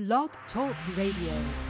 Blog 0.00 0.30
Talk 0.54 0.74
Radio. 0.96 1.69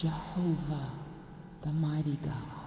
Jehovah, 0.00 0.92
the 1.64 1.72
mighty 1.72 2.18
God. 2.22 2.65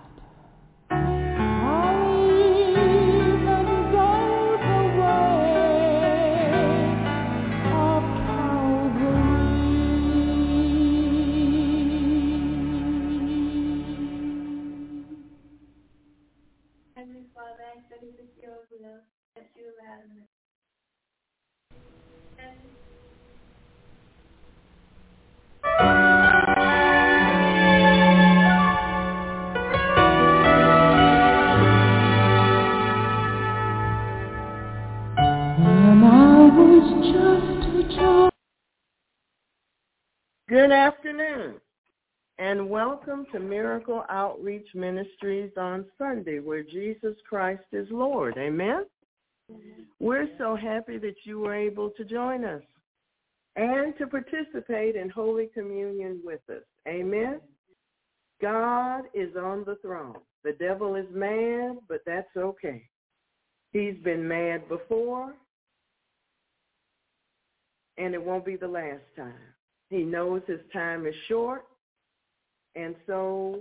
To 43.31 43.39
Miracle 43.39 44.03
Outreach 44.09 44.67
Ministries 44.73 45.51
on 45.57 45.85
Sunday, 45.97 46.39
where 46.39 46.63
Jesus 46.63 47.15
Christ 47.27 47.63
is 47.71 47.87
Lord. 47.91 48.35
Amen? 48.37 48.85
We're 49.99 50.27
so 50.37 50.55
happy 50.55 50.97
that 50.97 51.15
you 51.23 51.39
were 51.39 51.55
able 51.55 51.89
to 51.91 52.03
join 52.03 52.45
us 52.45 52.61
and 53.55 53.97
to 53.97 54.07
participate 54.07 54.95
in 54.95 55.09
Holy 55.09 55.47
Communion 55.53 56.21
with 56.23 56.41
us. 56.49 56.63
Amen? 56.87 57.39
God 58.41 59.03
is 59.13 59.35
on 59.35 59.63
the 59.65 59.77
throne. 59.81 60.15
The 60.43 60.53
devil 60.53 60.95
is 60.95 61.07
mad, 61.13 61.77
but 61.87 62.01
that's 62.05 62.35
okay. 62.37 62.83
He's 63.73 63.95
been 64.03 64.27
mad 64.27 64.67
before, 64.69 65.33
and 67.97 68.13
it 68.13 68.23
won't 68.23 68.45
be 68.45 68.55
the 68.55 68.67
last 68.67 69.03
time. 69.15 69.33
He 69.89 70.03
knows 70.03 70.41
his 70.47 70.61
time 70.71 71.05
is 71.05 71.15
short, 71.27 71.65
and 72.75 72.95
so 73.07 73.59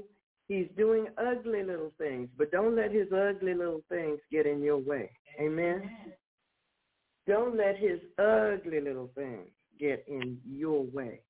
he's 0.48 0.68
doing 0.76 1.06
ugly 1.18 1.62
little 1.62 1.92
things, 1.98 2.28
but 2.36 2.50
don't 2.50 2.76
let 2.76 2.92
his 2.92 3.08
ugly 3.12 3.54
little 3.54 3.82
things 3.88 4.18
get 4.30 4.46
in 4.46 4.62
your 4.62 4.78
way. 4.78 5.10
Amen? 5.40 5.90
Don't 7.26 7.56
let 7.56 7.76
his 7.76 8.00
ugly 8.18 8.80
little 8.80 9.10
things 9.14 9.48
get 9.78 10.04
in 10.08 10.38
your 10.48 10.84
way. 10.84 11.20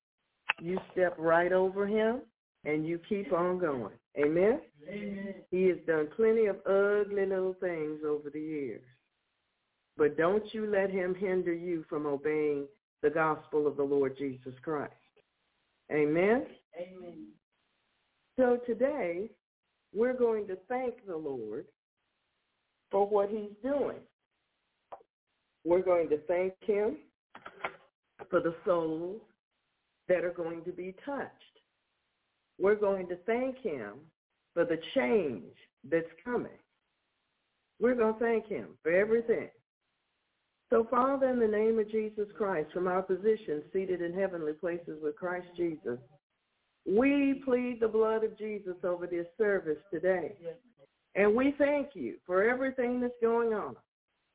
You 0.61 0.79
step 0.91 1.15
right 1.17 1.51
over 1.51 1.85
him 1.85 2.21
and 2.65 2.87
you 2.87 2.99
keep 3.07 3.31
on 3.33 3.59
going. 3.59 3.93
Amen? 4.17 4.61
Amen. 4.89 5.35
He 5.51 5.65
has 5.65 5.77
done 5.87 6.07
plenty 6.15 6.47
of 6.47 6.57
ugly 6.65 7.25
little 7.25 7.55
things 7.61 7.99
over 8.05 8.29
the 8.29 8.39
years. 8.39 8.81
But 9.97 10.17
don't 10.17 10.53
you 10.53 10.67
let 10.67 10.89
him 10.89 11.13
hinder 11.13 11.53
you 11.53 11.85
from 11.89 12.05
obeying 12.05 12.65
the 13.01 13.09
gospel 13.09 13.67
of 13.67 13.77
the 13.77 13.83
Lord 13.83 14.17
Jesus 14.17 14.53
Christ. 14.63 14.93
Amen? 15.91 16.45
Amen. 16.77 17.27
So 18.39 18.57
today, 18.65 19.29
we're 19.93 20.13
going 20.13 20.47
to 20.47 20.55
thank 20.69 21.05
the 21.05 21.17
Lord 21.17 21.65
for 22.89 23.05
what 23.05 23.29
he's 23.29 23.51
doing. 23.61 23.99
We're 25.65 25.81
going 25.81 26.07
to 26.07 26.19
thank 26.19 26.53
him 26.61 26.99
for 28.29 28.39
the 28.39 28.55
souls 28.65 29.19
that 30.07 30.23
are 30.23 30.31
going 30.31 30.63
to 30.63 30.71
be 30.71 30.95
touched. 31.05 31.33
We're 32.57 32.79
going 32.79 33.09
to 33.09 33.17
thank 33.25 33.57
him 33.57 33.95
for 34.53 34.63
the 34.63 34.79
change 34.95 35.53
that's 35.91 36.07
coming. 36.23 36.47
We're 37.81 37.95
going 37.95 38.13
to 38.13 38.19
thank 38.21 38.47
him 38.47 38.67
for 38.83 38.93
everything. 38.93 39.49
So, 40.69 40.87
Father, 40.89 41.27
in 41.27 41.39
the 41.39 41.47
name 41.47 41.77
of 41.77 41.91
Jesus 41.91 42.29
Christ, 42.37 42.69
from 42.73 42.87
our 42.87 43.01
position 43.01 43.63
seated 43.73 44.01
in 44.01 44.13
heavenly 44.13 44.53
places 44.53 44.97
with 45.03 45.17
Christ 45.17 45.47
Jesus, 45.57 45.99
we 46.85 47.41
plead 47.45 47.79
the 47.79 47.87
blood 47.87 48.23
of 48.23 48.37
Jesus 48.37 48.75
over 48.83 49.07
this 49.07 49.27
service 49.37 49.77
today. 49.91 50.33
And 51.15 51.35
we 51.35 51.53
thank 51.57 51.89
you 51.93 52.15
for 52.25 52.43
everything 52.43 53.01
that's 53.01 53.13
going 53.21 53.53
on, 53.53 53.75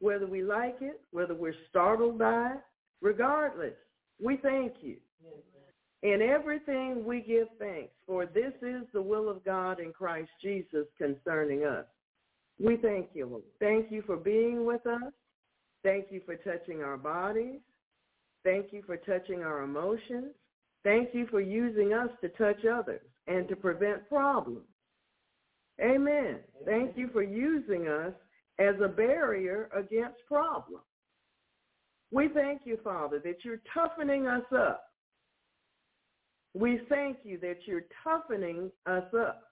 whether 0.00 0.26
we 0.26 0.42
like 0.42 0.76
it, 0.80 1.00
whether 1.12 1.34
we're 1.34 1.54
startled 1.70 2.18
by 2.18 2.52
it, 2.52 2.60
regardless, 3.00 3.74
we 4.22 4.36
thank 4.36 4.74
you. 4.82 4.96
In 6.02 6.20
everything 6.20 7.02
we 7.04 7.20
give 7.22 7.48
thanks, 7.58 7.92
for 8.06 8.26
this 8.26 8.52
is 8.60 8.82
the 8.92 9.00
will 9.00 9.30
of 9.30 9.42
God 9.42 9.80
in 9.80 9.92
Christ 9.92 10.28
Jesus 10.42 10.86
concerning 10.98 11.64
us. 11.64 11.86
We 12.62 12.76
thank 12.76 13.08
you, 13.14 13.26
Lord. 13.26 13.42
Thank 13.58 13.90
you 13.90 14.02
for 14.02 14.16
being 14.16 14.66
with 14.66 14.86
us. 14.86 15.12
Thank 15.82 16.06
you 16.10 16.20
for 16.26 16.36
touching 16.36 16.82
our 16.82 16.98
bodies. 16.98 17.60
Thank 18.44 18.72
you 18.72 18.82
for 18.84 18.98
touching 18.98 19.42
our 19.42 19.62
emotions. 19.62 20.34
Thank 20.84 21.14
you 21.14 21.26
for 21.30 21.40
using 21.40 21.92
us 21.94 22.10
to 22.20 22.28
touch 22.30 22.64
others 22.66 23.00
and 23.26 23.48
to 23.48 23.56
prevent 23.56 24.08
problems. 24.08 24.66
Amen. 25.80 26.36
Thank 26.64 26.96
you 26.96 27.08
for 27.12 27.22
using 27.22 27.88
us 27.88 28.12
as 28.58 28.74
a 28.82 28.88
barrier 28.88 29.68
against 29.74 30.18
problems. 30.28 30.84
We 32.12 32.28
thank 32.28 32.62
you, 32.64 32.78
Father, 32.84 33.18
that 33.24 33.38
you're 33.44 33.62
toughening 33.72 34.28
us 34.28 34.44
up. 34.56 34.84
We 36.52 36.80
thank 36.88 37.16
you 37.24 37.38
that 37.40 37.58
you're 37.66 37.86
toughening 38.04 38.70
us 38.86 39.12
up 39.18 39.42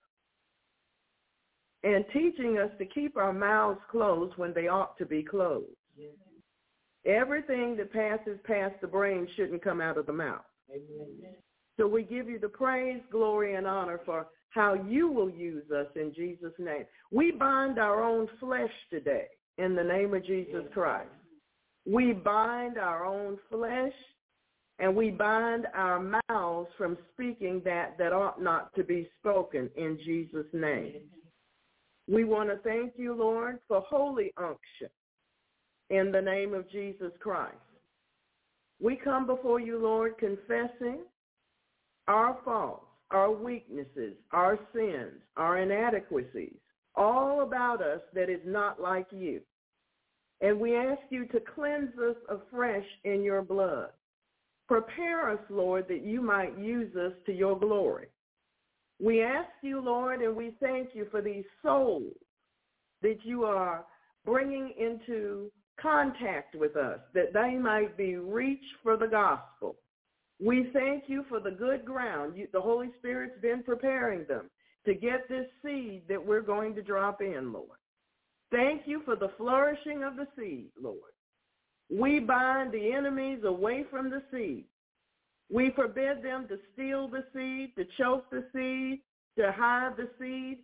and 1.82 2.04
teaching 2.12 2.58
us 2.58 2.70
to 2.78 2.84
keep 2.84 3.16
our 3.16 3.32
mouths 3.32 3.80
closed 3.90 4.34
when 4.36 4.54
they 4.54 4.68
ought 4.68 4.96
to 4.98 5.06
be 5.06 5.24
closed. 5.24 5.66
Everything 7.04 7.76
that 7.78 7.92
passes 7.92 8.38
past 8.44 8.74
the 8.80 8.86
brain 8.86 9.26
shouldn't 9.34 9.64
come 9.64 9.80
out 9.80 9.98
of 9.98 10.06
the 10.06 10.12
mouth. 10.12 10.44
Amen. 10.72 11.34
So 11.78 11.86
we 11.86 12.02
give 12.02 12.28
you 12.28 12.38
the 12.38 12.48
praise, 12.48 13.00
glory, 13.10 13.54
and 13.54 13.66
honor 13.66 14.00
for 14.04 14.26
how 14.50 14.74
you 14.74 15.08
will 15.08 15.30
use 15.30 15.64
us 15.70 15.86
in 15.96 16.12
Jesus' 16.14 16.52
name. 16.58 16.84
We 17.10 17.32
bind 17.32 17.78
our 17.78 18.02
own 18.02 18.28
flesh 18.38 18.70
today 18.90 19.26
in 19.58 19.74
the 19.74 19.84
name 19.84 20.14
of 20.14 20.24
Jesus 20.24 20.64
Christ. 20.72 21.08
We 21.86 22.12
bind 22.12 22.78
our 22.78 23.04
own 23.06 23.38
flesh 23.50 23.92
and 24.78 24.94
we 24.94 25.10
bind 25.10 25.66
our 25.74 26.00
mouths 26.28 26.68
from 26.76 26.98
speaking 27.12 27.62
that 27.64 27.96
that 27.98 28.12
ought 28.12 28.42
not 28.42 28.74
to 28.74 28.84
be 28.84 29.08
spoken 29.18 29.70
in 29.76 29.98
Jesus' 30.04 30.46
name. 30.52 31.02
We 32.08 32.24
want 32.24 32.50
to 32.50 32.56
thank 32.58 32.94
you, 32.96 33.14
Lord, 33.14 33.58
for 33.68 33.80
holy 33.88 34.32
unction 34.36 34.88
in 35.90 36.12
the 36.12 36.20
name 36.20 36.52
of 36.52 36.70
Jesus 36.70 37.12
Christ. 37.20 37.56
We 38.82 38.96
come 38.96 39.26
before 39.26 39.60
you, 39.60 39.80
Lord, 39.80 40.18
confessing 40.18 41.02
our 42.08 42.36
faults, 42.44 42.86
our 43.12 43.30
weaknesses, 43.30 44.14
our 44.32 44.58
sins, 44.74 45.20
our 45.36 45.58
inadequacies, 45.58 46.56
all 46.96 47.42
about 47.42 47.80
us 47.80 48.00
that 48.12 48.28
is 48.28 48.40
not 48.44 48.80
like 48.80 49.06
you. 49.12 49.40
And 50.40 50.58
we 50.58 50.76
ask 50.76 51.00
you 51.10 51.26
to 51.26 51.38
cleanse 51.54 51.96
us 51.96 52.16
afresh 52.28 52.84
in 53.04 53.22
your 53.22 53.42
blood. 53.42 53.90
Prepare 54.66 55.30
us, 55.30 55.40
Lord, 55.48 55.86
that 55.88 56.04
you 56.04 56.20
might 56.20 56.58
use 56.58 56.94
us 56.96 57.12
to 57.26 57.32
your 57.32 57.56
glory. 57.56 58.08
We 59.00 59.22
ask 59.22 59.50
you, 59.62 59.80
Lord, 59.80 60.22
and 60.22 60.34
we 60.34 60.54
thank 60.60 60.88
you 60.92 61.06
for 61.10 61.22
these 61.22 61.44
souls 61.62 62.14
that 63.02 63.18
you 63.22 63.44
are 63.44 63.84
bringing 64.24 64.72
into 64.76 65.52
contact 65.80 66.54
with 66.54 66.76
us, 66.76 67.00
that 67.14 67.32
they 67.32 67.56
might 67.56 67.96
be 67.96 68.16
reached 68.16 68.74
for 68.82 68.96
the 68.96 69.06
gospel. 69.06 69.76
We 70.40 70.70
thank 70.72 71.04
you 71.06 71.24
for 71.28 71.40
the 71.40 71.50
good 71.50 71.84
ground. 71.84 72.36
You, 72.36 72.48
the 72.52 72.60
Holy 72.60 72.90
Spirit's 72.98 73.40
been 73.40 73.62
preparing 73.62 74.26
them 74.28 74.50
to 74.86 74.94
get 74.94 75.28
this 75.28 75.46
seed 75.64 76.02
that 76.08 76.24
we're 76.24 76.40
going 76.42 76.74
to 76.74 76.82
drop 76.82 77.20
in, 77.20 77.52
Lord. 77.52 77.78
Thank 78.50 78.82
you 78.86 79.02
for 79.04 79.16
the 79.16 79.30
flourishing 79.36 80.02
of 80.02 80.16
the 80.16 80.26
seed, 80.36 80.68
Lord. 80.80 80.98
We 81.90 82.20
bind 82.20 82.72
the 82.72 82.92
enemies 82.92 83.40
away 83.44 83.84
from 83.90 84.10
the 84.10 84.22
seed. 84.30 84.64
We 85.50 85.70
forbid 85.76 86.22
them 86.22 86.46
to 86.48 86.58
steal 86.72 87.08
the 87.08 87.24
seed, 87.34 87.74
to 87.76 87.84
choke 87.98 88.30
the 88.30 88.44
seed, 88.52 89.00
to 89.38 89.52
hide 89.52 89.92
the 89.96 90.08
seed 90.18 90.58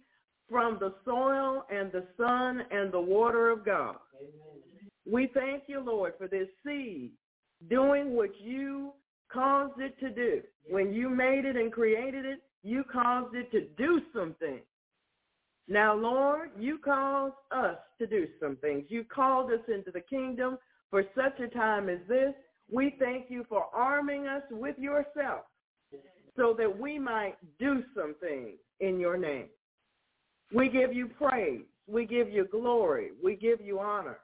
from 0.51 0.79
the 0.81 0.95
soil 1.05 1.65
and 1.71 1.93
the 1.93 2.05
sun 2.17 2.63
and 2.71 2.93
the 2.93 3.01
water 3.01 3.51
of 3.51 3.65
God. 3.65 3.97
Amen. 4.17 4.68
We 5.11 5.31
thank 5.33 5.65
you, 5.67 5.81
Lord, 5.81 6.15
for 6.19 6.29
this 6.29 6.49
seed 6.65 7.13
doing 7.69 8.15
what 8.15 8.31
you 8.41 8.93
caused 9.33 9.81
it 9.81 9.99
to 10.01 10.11
do. 10.11 10.43
When 10.69 10.93
you 10.93 11.09
made 11.09 11.45
it 11.45 11.57
and 11.57 11.73
created 11.73 12.25
it, 12.25 12.41
you 12.63 12.85
caused 12.85 13.35
it 13.35 13.51
to 13.53 13.63
do 13.77 14.01
something. 14.15 14.61
Now, 15.67 15.95
Lord, 15.95 16.51
you 16.59 16.79
caused 16.79 17.35
us 17.51 17.77
to 17.99 18.07
do 18.07 18.27
some 18.41 18.57
things. 18.57 18.85
You 18.89 19.05
called 19.05 19.51
us 19.51 19.61
into 19.69 19.91
the 19.91 20.01
kingdom 20.01 20.59
for 20.91 21.05
such 21.15 21.39
a 21.41 21.49
time 21.49 21.89
as 21.89 21.99
this. 22.09 22.35
We 22.71 22.97
thank 22.99 23.31
you 23.31 23.45
for 23.49 23.67
arming 23.75 24.27
us 24.27 24.43
with 24.51 24.79
yourself 24.79 25.43
so 26.37 26.55
that 26.59 26.79
we 26.79 26.99
might 26.99 27.35
do 27.59 27.83
some 27.95 28.15
things 28.21 28.59
in 28.81 29.01
your 29.01 29.17
name. 29.17 29.47
We 30.55 30.69
give 30.69 30.93
you 30.93 31.09
praise. 31.09 31.65
We 31.87 32.07
give 32.07 32.31
you 32.31 32.47
glory. 32.51 33.11
We 33.23 33.37
give 33.37 33.61
you 33.61 33.81
honor. 33.81 34.19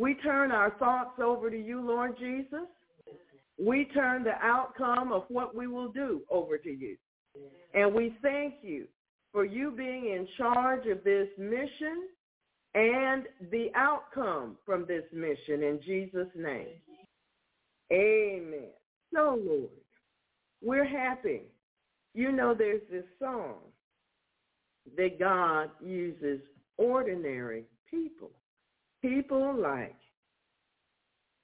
We 0.00 0.14
turn 0.14 0.50
our 0.50 0.70
thoughts 0.78 1.20
over 1.22 1.50
to 1.50 1.62
you, 1.62 1.86
Lord 1.86 2.16
Jesus. 2.18 2.66
We 3.58 3.84
turn 3.92 4.24
the 4.24 4.42
outcome 4.42 5.12
of 5.12 5.24
what 5.28 5.54
we 5.54 5.66
will 5.66 5.92
do 5.92 6.22
over 6.30 6.56
to 6.56 6.70
you. 6.70 6.96
And 7.74 7.92
we 7.92 8.16
thank 8.22 8.54
you 8.62 8.86
for 9.30 9.44
you 9.44 9.72
being 9.72 10.06
in 10.06 10.26
charge 10.38 10.86
of 10.86 11.04
this 11.04 11.28
mission 11.36 12.08
and 12.74 13.24
the 13.50 13.66
outcome 13.74 14.56
from 14.64 14.86
this 14.88 15.04
mission 15.12 15.62
in 15.62 15.78
Jesus' 15.84 16.28
name. 16.34 16.80
Amen. 17.92 18.70
So, 19.14 19.38
Lord, 19.46 19.68
we're 20.62 20.88
happy. 20.88 21.42
You 22.14 22.32
know 22.32 22.54
there's 22.54 22.80
this 22.90 23.04
song 23.18 23.56
that 24.96 25.18
God 25.18 25.68
uses 25.84 26.40
ordinary 26.78 27.64
people, 27.90 28.30
people 29.02 29.54
like 29.58 29.96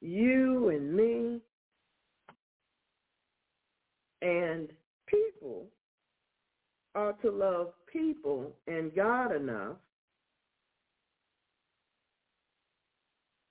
you 0.00 0.68
and 0.68 0.94
me 0.94 1.40
and 4.22 4.68
people 5.06 5.64
are 6.94 7.12
to 7.22 7.30
love 7.30 7.72
people 7.92 8.52
and 8.66 8.94
God 8.94 9.34
enough. 9.34 9.76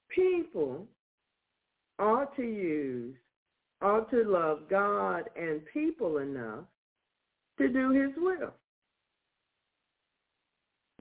People 0.09 0.85
are 1.99 2.27
to 2.37 2.41
use, 2.41 3.15
are 3.81 4.05
to 4.05 4.23
love 4.23 4.61
God 4.69 5.29
and 5.35 5.61
people 5.73 6.17
enough 6.17 6.63
to 7.57 7.67
do 7.69 7.91
his 7.91 8.11
will. 8.17 8.53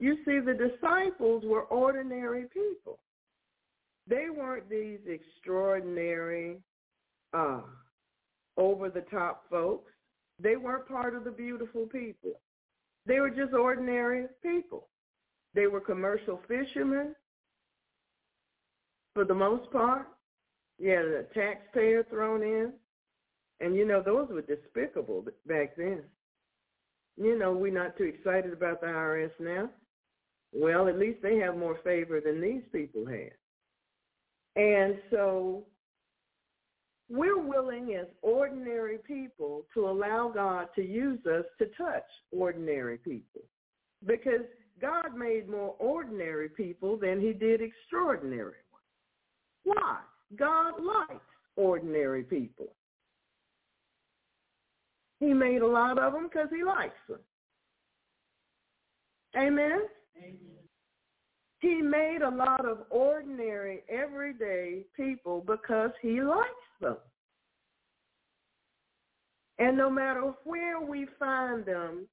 You 0.05 0.17
see, 0.17 0.39
the 0.39 0.53
disciples 0.53 1.41
were 1.47 1.63
ordinary 1.63 2.43
people. 2.53 2.99
They 4.05 4.27
weren't 4.29 4.69
these 4.69 4.99
extraordinary, 5.07 6.57
uh, 7.33 7.61
over-the-top 8.55 9.45
folks. 9.49 9.91
They 10.39 10.57
weren't 10.57 10.87
part 10.87 11.15
of 11.15 11.23
the 11.23 11.31
beautiful 11.31 11.87
people. 11.87 12.39
They 13.07 13.19
were 13.19 13.31
just 13.31 13.53
ordinary 13.53 14.27
people. 14.43 14.89
They 15.55 15.65
were 15.65 15.81
commercial 15.81 16.39
fishermen 16.47 17.15
for 19.15 19.25
the 19.25 19.33
most 19.33 19.71
part. 19.71 20.05
Yeah, 20.77 21.01
the 21.01 21.25
taxpayer 21.33 22.03
thrown 22.11 22.43
in. 22.43 22.73
And 23.59 23.75
you 23.75 23.87
know, 23.87 24.03
those 24.03 24.29
were 24.29 24.43
despicable 24.43 25.25
back 25.47 25.75
then. 25.75 26.03
You 27.17 27.39
know, 27.39 27.53
we're 27.53 27.73
not 27.73 27.97
too 27.97 28.03
excited 28.03 28.53
about 28.53 28.81
the 28.81 28.87
IRS 28.87 29.31
now. 29.39 29.71
Well, 30.57 30.87
at 30.87 30.97
least 30.97 31.21
they 31.21 31.37
have 31.39 31.57
more 31.57 31.77
favor 31.83 32.21
than 32.21 32.39
these 32.39 32.63
people 32.71 33.05
had. 33.05 33.33
And 34.55 34.95
so 35.11 35.65
we're 37.09 37.41
willing 37.41 37.97
as 37.99 38.07
ordinary 38.21 38.99
people 38.99 39.65
to 39.73 39.89
allow 39.89 40.31
God 40.33 40.69
to 40.75 40.81
use 40.81 41.19
us 41.25 41.43
to 41.59 41.65
touch 41.77 42.05
ordinary 42.31 42.97
people 42.97 43.41
because 44.07 44.45
God 44.79 45.13
made 45.13 45.49
more 45.49 45.75
ordinary 45.77 46.47
people 46.47 46.97
than 46.97 47.19
he 47.19 47.33
did 47.33 47.61
extraordinary 47.61 48.63
ones. 48.71 48.85
Why? 49.65 49.97
God 50.37 50.73
likes 50.81 51.25
ordinary 51.57 52.23
people. 52.23 52.67
He 55.19 55.33
made 55.33 55.61
a 55.61 55.67
lot 55.67 55.97
of 55.97 56.13
them 56.13 56.29
because 56.31 56.49
he 56.55 56.63
likes 56.63 56.95
them. 57.09 57.19
Amen? 59.37 59.81
He 61.59 61.81
made 61.81 62.19
a 62.21 62.29
lot 62.29 62.65
of 62.65 62.79
ordinary, 62.89 63.81
everyday 63.89 64.83
people 64.95 65.43
because 65.45 65.91
he 66.01 66.21
likes 66.21 66.49
them. 66.79 66.97
And 69.57 69.77
no 69.77 69.89
matter 69.89 70.33
where 70.43 70.79
we 70.81 71.07
find 71.17 71.65
them 71.65 72.07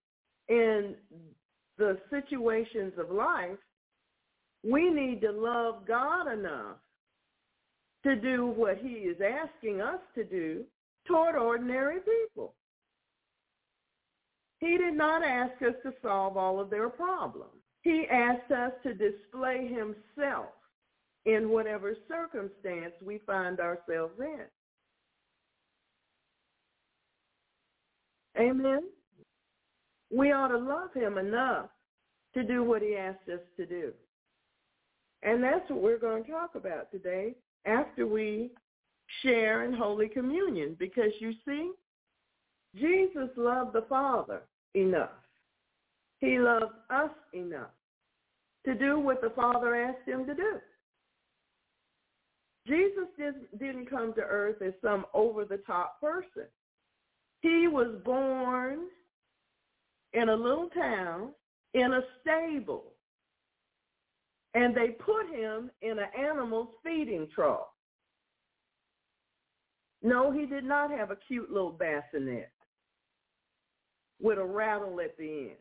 in 0.48 0.94
the 1.76 1.98
situations 2.08 2.92
of 2.98 3.10
life, 3.10 3.58
we 4.64 4.90
need 4.90 5.20
to 5.22 5.32
love 5.32 5.86
God 5.86 6.32
enough 6.32 6.76
to 8.04 8.16
do 8.16 8.46
what 8.46 8.78
he 8.78 8.88
is 8.88 9.16
asking 9.20 9.80
us 9.80 10.00
to 10.14 10.24
do 10.24 10.64
toward 11.06 11.36
ordinary 11.36 11.98
people. 12.00 12.54
He 14.60 14.78
did 14.78 14.94
not 14.94 15.24
ask 15.24 15.60
us 15.62 15.74
to 15.82 15.92
solve 16.00 16.36
all 16.36 16.60
of 16.60 16.70
their 16.70 16.88
problems. 16.88 17.61
He 17.82 18.06
asked 18.10 18.50
us 18.50 18.72
to 18.84 18.94
display 18.94 19.68
himself 19.68 20.46
in 21.26 21.50
whatever 21.50 21.94
circumstance 22.08 22.92
we 23.04 23.18
find 23.26 23.60
ourselves 23.60 24.14
in. 24.18 24.44
Amen. 28.40 28.84
We 30.10 30.32
ought 30.32 30.48
to 30.48 30.58
love 30.58 30.92
him 30.94 31.18
enough 31.18 31.66
to 32.34 32.42
do 32.42 32.64
what 32.64 32.82
he 32.82 32.96
asked 32.96 33.28
us 33.32 33.40
to 33.56 33.66
do. 33.66 33.92
And 35.22 35.42
that's 35.42 35.68
what 35.70 35.82
we're 35.82 35.98
going 35.98 36.24
to 36.24 36.30
talk 36.30 36.54
about 36.54 36.90
today 36.90 37.34
after 37.66 38.06
we 38.06 38.50
share 39.22 39.64
in 39.64 39.72
Holy 39.72 40.08
Communion. 40.08 40.76
Because 40.78 41.12
you 41.20 41.32
see, 41.44 41.72
Jesus 42.76 43.28
loved 43.36 43.74
the 43.74 43.84
Father 43.88 44.42
enough 44.74 45.10
he 46.22 46.38
loved 46.38 46.72
us 46.88 47.10
enough 47.34 47.72
to 48.64 48.74
do 48.74 49.00
what 49.00 49.20
the 49.20 49.30
Father 49.30 49.74
asked 49.74 50.06
him 50.06 50.24
to 50.24 50.34
do. 50.34 50.60
Jesus 52.64 53.08
didn't 53.58 53.90
come 53.90 54.14
to 54.14 54.20
earth 54.20 54.62
as 54.62 54.72
some 54.80 55.04
over-the-top 55.14 56.00
person. 56.00 56.44
He 57.40 57.66
was 57.66 58.00
born 58.04 58.86
in 60.12 60.28
a 60.28 60.34
little 60.34 60.68
town 60.68 61.30
in 61.74 61.92
a 61.92 62.02
stable, 62.20 62.92
and 64.54 64.76
they 64.76 64.90
put 64.90 65.26
him 65.34 65.72
in 65.82 65.98
an 65.98 66.06
animal's 66.16 66.68
feeding 66.84 67.26
trough. 67.34 67.66
No, 70.04 70.30
he 70.30 70.46
did 70.46 70.62
not 70.62 70.92
have 70.92 71.10
a 71.10 71.18
cute 71.26 71.50
little 71.50 71.72
bassinet 71.72 72.52
with 74.20 74.38
a 74.38 74.44
rattle 74.44 75.00
at 75.00 75.16
the 75.16 75.28
end. 75.28 75.56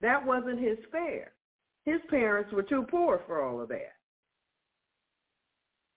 That 0.00 0.24
wasn't 0.24 0.60
his 0.60 0.78
fare. 0.90 1.32
His 1.84 2.00
parents 2.08 2.52
were 2.52 2.62
too 2.62 2.86
poor 2.90 3.22
for 3.26 3.42
all 3.42 3.60
of 3.60 3.68
that. 3.68 3.94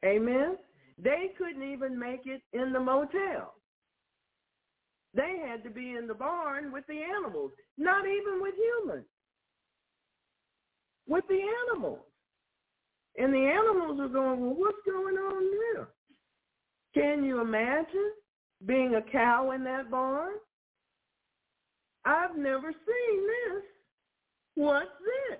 Amen? 0.05 0.57
They 1.01 1.31
couldn't 1.38 1.63
even 1.63 1.98
make 1.98 2.22
it 2.25 2.41
in 2.53 2.74
the 2.74 2.79
motel. 2.79 3.53
They 5.13 5.41
had 5.48 5.63
to 5.63 5.69
be 5.69 5.95
in 5.95 6.07
the 6.07 6.13
barn 6.13 6.72
with 6.72 6.86
the 6.88 7.00
animals, 7.01 7.51
not 7.77 8.05
even 8.05 8.41
with 8.41 8.55
humans, 8.55 9.05
with 11.07 11.24
the 11.27 11.39
animals. 11.72 12.00
And 13.17 13.31
the 13.31 13.38
animals 13.38 14.00
are 14.00 14.07
going, 14.07 14.41
well, 14.41 14.55
what's 14.55 14.77
going 14.86 15.15
on 15.15 15.51
there? 15.51 15.88
Can 16.95 17.24
you 17.24 17.41
imagine 17.41 18.12
being 18.65 18.95
a 18.95 19.12
cow 19.12 19.51
in 19.51 19.63
that 19.65 19.91
barn? 19.91 20.33
I've 22.05 22.36
never 22.36 22.72
seen 22.72 23.27
this. 23.27 23.63
What's 24.55 24.88
this? 25.00 25.39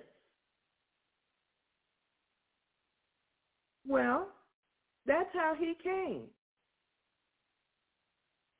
Well, 3.86 4.28
that's 5.06 5.28
how 5.32 5.54
he 5.58 5.74
came. 5.82 6.22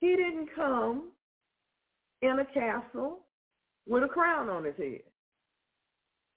He 0.00 0.16
didn't 0.16 0.49
come 0.54 1.11
in 2.23 2.38
a 2.38 2.44
castle 2.44 3.20
with 3.87 4.02
a 4.02 4.08
crown 4.08 4.49
on 4.49 4.64
his 4.64 4.76
head. 4.76 5.00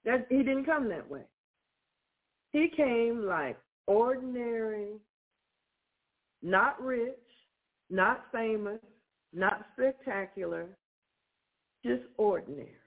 That 0.04 0.26
he 0.30 0.38
didn't 0.38 0.64
come 0.64 0.88
that 0.88 1.08
way. 1.08 1.22
He 2.52 2.68
came 2.74 3.26
like 3.26 3.58
ordinary, 3.86 4.92
not 6.42 6.82
rich, 6.82 7.14
not 7.90 8.24
famous, 8.32 8.80
not 9.34 9.66
spectacular, 9.74 10.66
just 11.84 12.02
ordinary. 12.16 12.77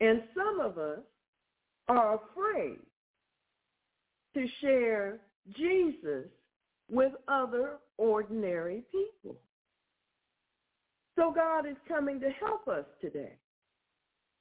And 0.00 0.22
some 0.34 0.60
of 0.60 0.78
us 0.78 1.00
are 1.88 2.16
afraid 2.16 2.78
to 4.34 4.46
share 4.60 5.18
Jesus 5.56 6.26
with 6.90 7.12
other 7.28 7.76
ordinary 7.98 8.82
people. 8.90 9.36
So 11.16 11.32
God 11.32 11.66
is 11.66 11.76
coming 11.86 12.20
to 12.20 12.30
help 12.30 12.66
us 12.66 12.84
today 13.00 13.36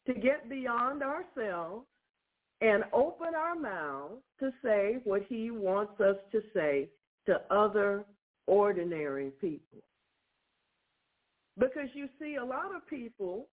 to 0.07 0.13
get 0.13 0.49
beyond 0.49 1.01
ourselves 1.03 1.85
and 2.61 2.83
open 2.93 3.35
our 3.35 3.55
mouths 3.55 4.21
to 4.39 4.51
say 4.63 4.97
what 5.03 5.21
he 5.29 5.51
wants 5.51 5.99
us 6.01 6.15
to 6.31 6.41
say 6.53 6.89
to 7.25 7.41
other 7.51 8.05
ordinary 8.47 9.31
people. 9.39 9.79
Because 11.57 11.89
you 11.93 12.09
see, 12.19 12.35
a 12.35 12.43
lot 12.43 12.75
of 12.75 12.87
people 12.87 13.47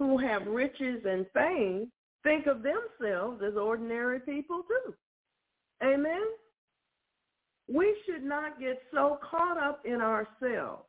who 0.00 0.16
have 0.16 0.46
riches 0.46 1.02
and 1.04 1.26
fame 1.34 1.92
think 2.24 2.46
of 2.46 2.62
themselves 2.62 3.42
as 3.46 3.54
ordinary 3.54 4.18
people 4.20 4.62
too. 4.66 4.94
Amen? 5.84 6.22
We 7.68 7.94
should 8.06 8.24
not 8.24 8.58
get 8.58 8.80
so 8.94 9.18
caught 9.30 9.58
up 9.58 9.82
in 9.84 10.00
ourselves 10.00 10.84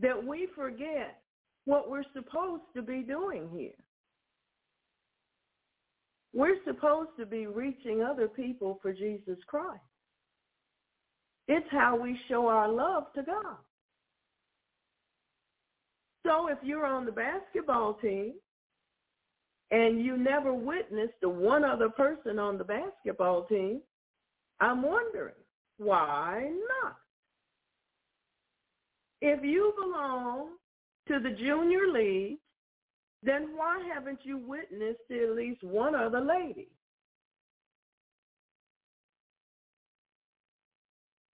that 0.00 0.26
we 0.26 0.48
forget 0.56 1.20
what 1.66 1.90
we're 1.90 2.04
supposed 2.14 2.62
to 2.74 2.80
be 2.80 3.02
doing 3.02 3.50
here. 3.54 3.72
We're 6.32 6.64
supposed 6.66 7.10
to 7.18 7.26
be 7.26 7.46
reaching 7.46 8.02
other 8.02 8.28
people 8.28 8.78
for 8.80 8.94
Jesus 8.94 9.36
Christ. 9.46 9.82
It's 11.48 11.68
how 11.70 11.98
we 12.00 12.18
show 12.28 12.46
our 12.46 12.72
love 12.72 13.12
to 13.14 13.22
God. 13.22 13.56
So 16.28 16.48
if 16.48 16.58
you're 16.62 16.84
on 16.84 17.06
the 17.06 17.12
basketball 17.12 17.94
team 17.94 18.34
and 19.70 20.04
you 20.04 20.18
never 20.18 20.52
witnessed 20.52 21.14
the 21.22 21.28
one 21.28 21.64
other 21.64 21.88
person 21.88 22.38
on 22.38 22.58
the 22.58 22.64
basketball 22.64 23.44
team, 23.44 23.80
I'm 24.60 24.82
wondering, 24.82 25.34
why 25.78 26.50
not? 26.82 26.96
If 29.22 29.42
you 29.42 29.72
belong 29.80 30.56
to 31.08 31.18
the 31.18 31.30
junior 31.30 31.88
league, 31.90 32.36
then 33.22 33.56
why 33.56 33.82
haven't 33.92 34.20
you 34.22 34.36
witnessed 34.36 35.10
at 35.10 35.30
least 35.30 35.64
one 35.64 35.94
other 35.94 36.20
lady? 36.20 36.68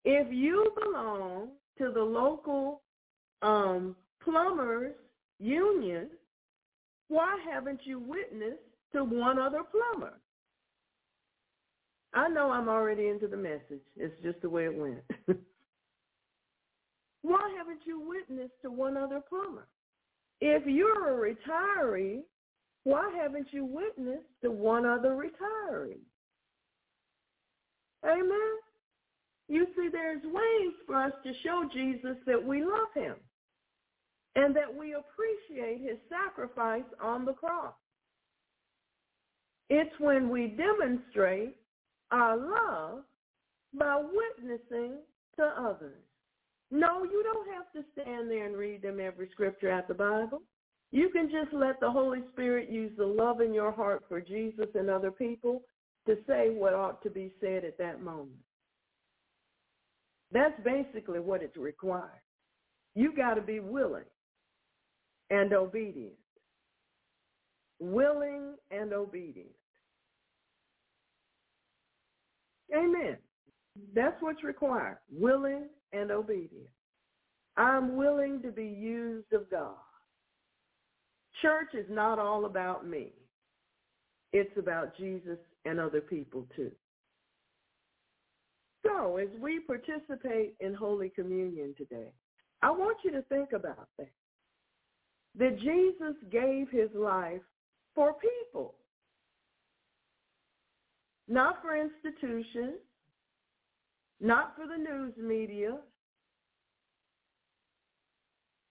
If 0.05 0.31
you 0.31 0.71
belong 0.79 1.50
to 1.79 1.91
the 1.91 2.03
local 2.03 2.83
um, 3.41 3.95
plumbers 4.24 4.94
union, 5.39 6.10
why 7.10 7.38
haven't 7.51 7.82
you 7.84 8.00
witnessed 8.00 8.63
to 8.94 9.03
one 9.03 9.39
other 9.39 9.62
plumber? 9.63 10.13
I 12.13 12.30
know 12.30 12.51
I'm 12.51 12.70
already 12.70 13.08
into 13.08 13.27
the 13.27 13.38
message. 13.38 13.82
It's 13.98 14.22
just 14.24 14.42
the 14.42 14.50
way 14.50 14.65
it 14.65 14.75
went. 14.75 15.03
why 17.24 17.53
haven't 17.58 17.82
you 17.86 18.00
witnessed 18.00 18.53
to 18.62 18.72
one 18.72 18.98
other 18.98 19.20
plumber? 19.27 19.68
If 20.39 20.63
you're 20.68 21.10
a 21.10 21.34
retiree, 21.36 22.22
why 22.84 23.12
haven't 23.15 23.48
you 23.51 23.65
witnessed 23.65 24.30
to 24.44 24.51
one 24.51 24.86
other 24.86 25.12
retiree? 25.12 26.00
Amen. 28.06 28.58
You 29.48 29.65
see, 29.75 29.89
there's 29.92 30.22
ways 30.24 30.74
for 30.86 30.96
us 30.96 31.13
to 31.24 31.32
show 31.44 31.63
Jesus 31.74 32.18
that 32.25 32.44
we 32.44 32.63
love 32.63 32.94
him 32.94 33.15
and 34.35 34.55
that 34.55 34.73
we 34.73 34.95
appreciate 34.95 35.81
his 35.81 35.97
sacrifice 36.09 36.89
on 37.01 37.25
the 37.25 37.33
cross. 37.33 37.73
It's 39.69 39.93
when 39.99 40.29
we 40.29 40.47
demonstrate 40.47 41.55
our 42.11 42.37
love 42.37 43.03
by 43.73 44.01
witnessing 44.01 44.97
to 45.37 45.43
others. 45.43 46.01
No, 46.71 47.03
you 47.03 47.23
don't 47.23 47.47
have 47.53 47.71
to 47.73 47.83
stand 47.93 48.29
there 48.29 48.45
and 48.45 48.57
read 48.57 48.81
them 48.81 48.99
every 48.99 49.29
scripture 49.31 49.71
out 49.71 49.87
the 49.87 49.93
Bible. 49.93 50.41
You 50.91 51.09
can 51.09 51.29
just 51.29 51.53
let 51.53 51.79
the 51.79 51.89
Holy 51.89 52.21
Spirit 52.33 52.69
use 52.69 52.91
the 52.97 53.05
love 53.05 53.41
in 53.41 53.53
your 53.53 53.71
heart 53.71 54.03
for 54.07 54.21
Jesus 54.21 54.67
and 54.75 54.89
other 54.89 55.11
people 55.11 55.63
to 56.07 56.17
say 56.27 56.49
what 56.49 56.73
ought 56.73 57.01
to 57.03 57.09
be 57.09 57.31
said 57.39 57.63
at 57.63 57.77
that 57.77 58.01
moment. 58.01 58.37
That's 60.31 60.59
basically 60.63 61.19
what 61.19 61.41
it's 61.41 61.57
required. 61.57 62.21
You 62.95 63.15
got 63.15 63.35
to 63.35 63.41
be 63.41 63.59
willing 63.59 64.03
and 65.33 65.51
obedient. 65.51 66.13
Willing 67.79 68.53
and 68.69 68.93
obedient. 68.93 69.49
Amen. 72.73 73.17
That's 73.95 74.21
what's 74.21 74.43
required. 74.43 74.97
Willing 75.11 75.65
and 75.91 76.11
obedient. 76.11 76.69
I'm 77.57 77.95
willing 77.95 78.41
to 78.43 78.51
be 78.51 78.65
used 78.65 79.33
of 79.33 79.49
God. 79.49 79.75
Church 81.41 81.69
is 81.73 81.85
not 81.89 82.19
all 82.19 82.45
about 82.45 82.87
me. 82.87 83.11
It's 84.33 84.55
about 84.57 84.95
Jesus 84.97 85.39
and 85.65 85.79
other 85.79 86.01
people 86.01 86.47
too. 86.55 86.71
So 88.85 89.17
as 89.17 89.29
we 89.39 89.59
participate 89.59 90.55
in 90.59 90.73
Holy 90.73 91.09
Communion 91.09 91.73
today, 91.77 92.11
I 92.61 92.71
want 92.71 92.97
you 93.03 93.11
to 93.11 93.21
think 93.23 93.53
about 93.53 93.87
that. 93.97 94.11
That 95.37 95.57
Jesus 95.59 96.15
gave 96.31 96.69
his 96.69 96.89
life 96.95 97.41
for 97.95 98.13
people, 98.13 98.75
not 101.27 101.61
for 101.61 101.75
institutions, 101.75 102.79
not 104.19 104.55
for 104.55 104.67
the 104.67 104.77
news 104.77 105.13
media. 105.17 105.77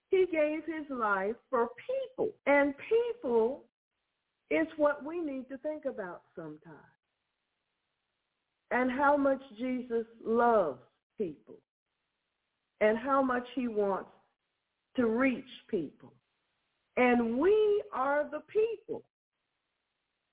He 0.09 0.25
gave 0.31 0.59
his 0.65 0.89
life 0.89 1.35
for 1.49 1.69
people, 2.15 2.29
and 2.45 2.73
people 2.89 3.63
is 4.49 4.67
what 4.77 5.03
we 5.03 5.19
need 5.19 5.49
to 5.49 5.57
think 5.57 5.85
about 5.85 6.21
sometimes 6.35 6.93
and 8.71 8.91
how 8.91 9.15
much 9.15 9.41
Jesus 9.57 10.05
loves 10.25 10.79
people 11.17 11.55
and 12.81 12.97
how 12.97 13.21
much 13.21 13.45
he 13.55 13.67
wants 13.67 14.09
to 14.95 15.05
reach 15.05 15.45
people. 15.69 16.11
And 16.97 17.37
we 17.37 17.83
are 17.93 18.25
the 18.29 18.41
people 18.47 19.03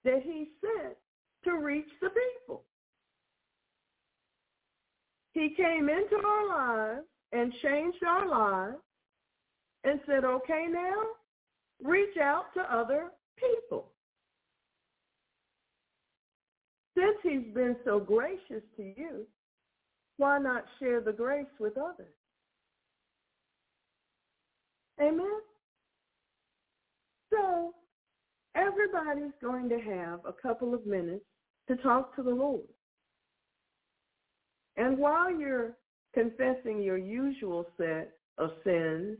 that 0.04 0.22
he 0.22 0.48
sent 0.60 0.96
to 1.44 1.52
reach 1.52 1.88
the 2.00 2.10
people. 2.10 2.64
He 5.32 5.54
came 5.56 5.88
into 5.88 6.16
our 6.26 6.48
lives 6.48 7.06
and 7.32 7.52
changed 7.62 8.02
our 8.06 8.28
lives 8.28 8.78
and 9.84 10.00
said, 10.06 10.24
okay 10.24 10.66
now, 10.70 11.02
reach 11.82 12.16
out 12.20 12.52
to 12.54 12.60
other 12.60 13.10
people. 13.38 13.86
Since 16.96 17.16
he's 17.22 17.54
been 17.54 17.76
so 17.84 17.98
gracious 17.98 18.62
to 18.76 18.82
you, 18.82 19.26
why 20.18 20.38
not 20.38 20.64
share 20.78 21.00
the 21.00 21.12
grace 21.12 21.46
with 21.58 21.78
others? 21.78 22.12
Amen? 25.00 25.40
So 27.30 27.74
everybody's 28.54 29.32
going 29.40 29.68
to 29.68 29.78
have 29.78 30.20
a 30.24 30.32
couple 30.32 30.74
of 30.74 30.86
minutes 30.86 31.24
to 31.68 31.76
talk 31.76 32.14
to 32.16 32.22
the 32.22 32.30
Lord. 32.30 32.66
And 34.76 34.98
while 34.98 35.30
you're 35.30 35.76
confessing 36.14 36.82
your 36.82 36.98
usual 36.98 37.66
set 37.76 38.12
of 38.38 38.50
sins 38.64 39.18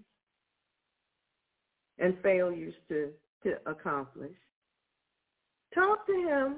and 1.99 2.17
failures 2.23 2.75
to, 2.89 3.11
to 3.45 3.57
accomplish, 3.67 4.37
talk 5.75 6.07
to 6.07 6.13
him 6.13 6.57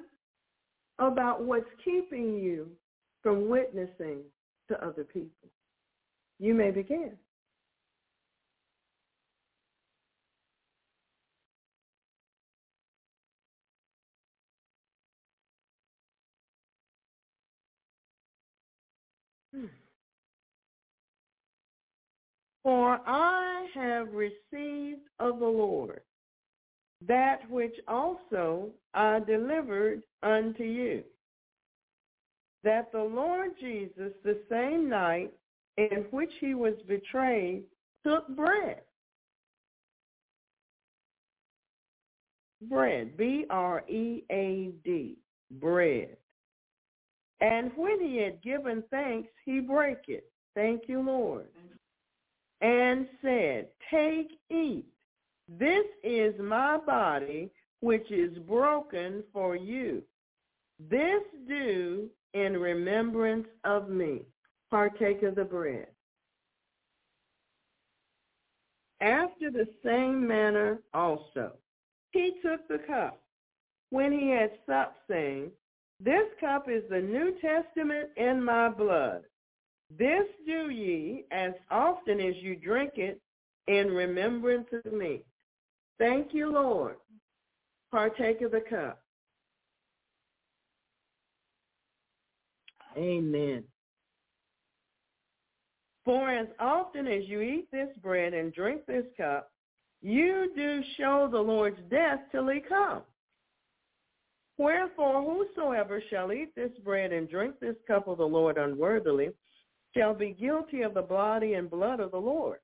about 0.99 1.45
what's 1.45 1.67
keeping 1.85 2.39
you 2.39 2.69
from 3.23 3.49
witnessing 3.49 4.21
to 4.69 4.85
other 4.85 5.05
people. 5.05 5.49
You 6.39 6.55
may 6.55 6.71
begin. 6.71 7.13
For 22.63 23.01
I 23.07 23.67
have 23.75 24.09
received 24.13 25.01
of 25.19 25.41
the 25.41 25.47
Lord 25.47 26.01
that 27.09 27.39
which 27.51 27.75
also 27.89 28.69
I 28.95 29.21
delivered 29.21 30.03
unto 30.23 30.63
you, 30.63 31.03
that 32.63 32.93
the 32.93 33.03
Lord 33.03 33.51
Jesus, 33.61 34.13
the 34.25 34.39
same 34.49 34.89
night 34.89 35.33
in 35.79 36.07
which 36.11 36.31
he 36.41 36.55
was 36.55 36.75
betrayed, 36.87 37.65
took 38.05 38.29
bread. 38.29 38.83
Bread, 42.69 43.17
B-R-E-A-D, 43.17 45.17
bread. 45.61 46.17
And 47.41 47.73
when 47.75 48.01
he 48.01 48.19
had 48.19 48.41
given 48.41 48.85
thanks, 48.91 49.29
he 49.45 49.59
brake 49.59 50.05
it. 50.07 50.31
Thank 50.55 50.83
you, 50.87 51.01
Lord. 51.01 51.49
And 52.63 53.07
said, 53.21 53.69
Take, 53.91 54.31
eat. 54.51 54.87
This 55.49 55.85
is 56.03 56.35
my 56.41 56.79
body, 56.79 57.51
which 57.81 58.11
is 58.11 58.39
broken 58.39 59.23
for 59.33 59.57
you. 59.57 60.03
This 60.89 61.23
do 61.47 62.09
in 62.35 62.57
remembrance 62.57 63.49
of 63.65 63.89
me. 63.89 64.23
Partake 64.71 65.23
of 65.23 65.35
the 65.35 65.45
bread. 65.45 65.89
After 69.01 69.51
the 69.51 69.67
same 69.85 70.27
manner 70.27 70.79
also, 70.95 71.53
he 72.13 72.35
took 72.43 72.67
the 72.69 72.79
cup 72.87 73.21
when 73.91 74.13
he 74.13 74.31
had 74.31 74.53
supped, 74.65 74.97
saying, 75.11 75.51
This 75.99 76.29
cup 76.41 76.69
is 76.69 76.85
the 76.89 77.01
New 77.01 77.35
Testament 77.41 78.11
in 78.17 78.43
my 78.43 78.69
blood. 78.69 79.23
This 79.99 80.27
do 80.47 80.71
ye 80.71 81.25
as 81.31 81.53
often 81.71 82.21
as 82.21 82.35
you 82.37 82.57
drink 82.57 82.93
it 82.97 83.21
in 83.67 83.89
remembrance 83.89 84.69
of 84.73 84.93
me. 84.93 85.23
Thank 85.99 86.33
you, 86.33 86.53
Lord. 86.53 86.97
Partake 87.91 88.41
of 88.41 88.53
the 88.53 88.63
cup. 88.69 89.03
Amen. 92.97 93.65
For 96.05 96.31
as 96.31 96.49
often 96.59 97.07
as 97.07 97.25
you 97.27 97.41
eat 97.41 97.69
this 97.71 97.89
bread 98.03 98.35
and 98.35 98.53
drink 98.53 98.87
this 98.87 99.05
cup, 99.17 99.51
you 100.01 100.53
do 100.57 100.83
show 100.97 101.29
the 101.31 101.39
Lord's 101.39 101.79
death 101.91 102.19
till 102.33 102.49
he 102.49 102.61
come. 102.61 103.03
Wherefore, 104.59 105.23
whosoever 105.23 106.03
shall 106.11 106.33
eat 106.33 106.55
this 106.55 106.73
bread 106.85 107.13
and 107.13 107.29
drink 107.29 107.61
this 107.61 107.77
cup 107.87 108.09
of 108.09 108.19
the 108.19 108.25
Lord 108.25 108.59
unworthily 108.59 109.31
shall 109.97 110.15
be 110.15 110.37
guilty 110.39 110.83
of 110.83 110.95
the 110.95 111.03
body 111.03 111.55
and 111.55 111.71
blood 111.71 112.01
of 112.01 112.11
the 112.11 112.19
Lord. 112.19 112.59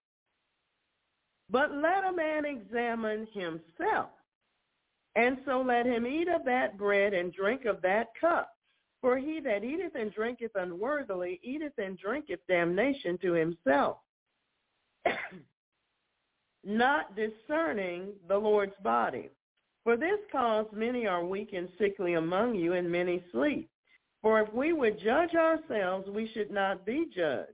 But 1.51 1.73
let 1.73 2.05
a 2.05 2.13
man 2.13 2.45
examine 2.45 3.27
himself, 3.33 4.11
and 5.17 5.39
so 5.47 5.63
let 5.63 5.87
him 5.87 6.07
eat 6.07 6.29
of 6.29 6.45
that 6.45 6.77
bread 6.77 7.15
and 7.15 7.33
drink 7.33 7.65
of 7.65 7.81
that 7.83 8.09
cup. 8.21 8.51
For 9.01 9.17
he 9.17 9.41
that 9.45 9.63
eateth 9.63 9.95
and 9.95 10.13
drinketh 10.13 10.51
unworthily 10.57 11.41
eateth 11.43 11.79
and 11.79 11.97
drinketh 11.99 12.41
damnation 12.49 13.17
to 13.19 13.33
himself, 13.33 13.99
not 16.65 17.15
discerning 17.15 18.13
the 18.27 18.37
Lord's 18.37 18.75
body. 18.83 19.31
For 19.85 19.97
this 19.97 20.19
cause 20.33 20.67
many 20.73 21.07
are 21.07 21.25
weak 21.25 21.53
and 21.55 21.69
sickly 21.79 22.15
among 22.15 22.57
you, 22.57 22.75
and 22.75 22.91
many 22.91 23.23
sleep. 23.33 23.71
For 24.23 24.41
if 24.41 24.53
we 24.53 24.73
would 24.73 25.01
judge 25.01 25.35
ourselves, 25.35 26.09
we 26.09 26.31
should 26.35 26.51
not 26.51 26.85
be 26.85 27.07
judged. 27.15 27.53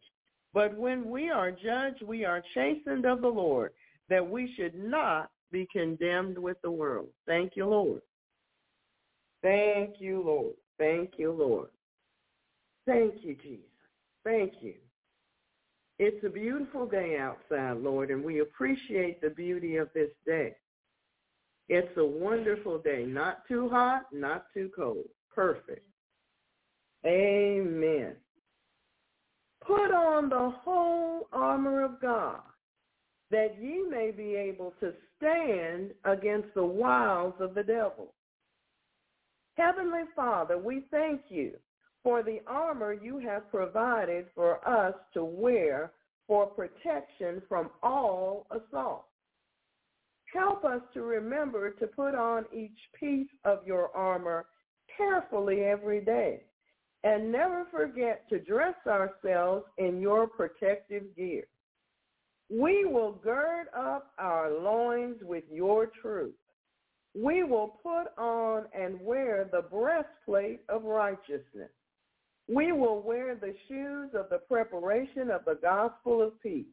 But 0.52 0.76
when 0.76 1.10
we 1.10 1.30
are 1.30 1.50
judged, 1.50 2.02
we 2.02 2.24
are 2.24 2.42
chastened 2.54 3.04
of 3.04 3.20
the 3.20 3.28
Lord, 3.28 3.72
that 4.08 4.28
we 4.28 4.52
should 4.56 4.74
not 4.74 5.30
be 5.50 5.68
condemned 5.72 6.38
with 6.38 6.56
the 6.62 6.70
world. 6.70 7.08
Thank 7.26 7.52
you, 7.56 7.66
Lord. 7.66 8.00
Thank 9.42 9.96
you, 9.98 10.22
Lord. 10.24 10.54
Thank 10.78 11.12
you, 11.18 11.32
Lord. 11.32 11.68
Thank 12.86 13.14
you, 13.22 13.36
Jesus. 13.42 13.64
Thank 14.24 14.54
you. 14.60 14.74
It's 15.98 16.24
a 16.24 16.28
beautiful 16.28 16.86
day 16.86 17.18
outside, 17.18 17.76
Lord, 17.76 18.10
and 18.10 18.24
we 18.24 18.40
appreciate 18.40 19.20
the 19.20 19.30
beauty 19.30 19.76
of 19.76 19.90
this 19.94 20.10
day. 20.26 20.54
It's 21.68 21.96
a 21.96 22.04
wonderful 22.04 22.78
day. 22.78 23.04
Not 23.06 23.46
too 23.46 23.68
hot, 23.68 24.02
not 24.12 24.46
too 24.52 24.70
cold. 24.74 25.04
Perfect. 25.34 25.86
Amen. 27.06 28.16
Put 29.66 29.92
on 29.92 30.28
the 30.28 30.52
whole 30.62 31.28
armor 31.32 31.84
of 31.84 32.00
God 32.00 32.40
that 33.30 33.56
ye 33.60 33.82
may 33.88 34.10
be 34.10 34.34
able 34.34 34.74
to 34.80 34.92
stand 35.16 35.90
against 36.04 36.48
the 36.54 36.64
wiles 36.64 37.34
of 37.40 37.54
the 37.54 37.62
devil. 37.62 38.14
Heavenly 39.56 40.02
Father, 40.14 40.58
we 40.58 40.84
thank 40.90 41.22
you 41.28 41.52
for 42.02 42.22
the 42.22 42.40
armor 42.46 42.92
you 42.92 43.18
have 43.18 43.50
provided 43.50 44.26
for 44.34 44.66
us 44.68 44.94
to 45.14 45.24
wear 45.24 45.92
for 46.26 46.46
protection 46.46 47.42
from 47.48 47.70
all 47.82 48.46
assault. 48.50 49.06
Help 50.32 50.64
us 50.64 50.80
to 50.92 51.02
remember 51.02 51.70
to 51.70 51.86
put 51.86 52.14
on 52.14 52.44
each 52.52 52.78
piece 52.98 53.28
of 53.44 53.66
your 53.66 53.94
armor 53.96 54.46
carefully 54.96 55.60
every 55.62 56.00
day 56.00 56.42
and 57.04 57.30
never 57.30 57.66
forget 57.70 58.28
to 58.30 58.40
dress 58.40 58.74
ourselves 58.86 59.64
in 59.78 60.00
your 60.00 60.26
protective 60.26 61.04
gear. 61.16 61.44
We 62.50 62.84
will 62.84 63.12
gird 63.12 63.68
up 63.76 64.12
our 64.18 64.50
loins 64.50 65.18
with 65.22 65.44
your 65.50 65.90
truth. 66.02 66.34
We 67.14 67.44
will 67.44 67.78
put 67.82 68.06
on 68.18 68.64
and 68.76 69.00
wear 69.00 69.48
the 69.52 69.62
breastplate 69.62 70.62
of 70.68 70.82
righteousness. 70.82 71.70
We 72.48 72.72
will 72.72 73.00
wear 73.00 73.36
the 73.36 73.54
shoes 73.68 74.10
of 74.14 74.28
the 74.30 74.40
preparation 74.48 75.30
of 75.30 75.44
the 75.44 75.58
gospel 75.62 76.20
of 76.20 76.40
peace 76.42 76.66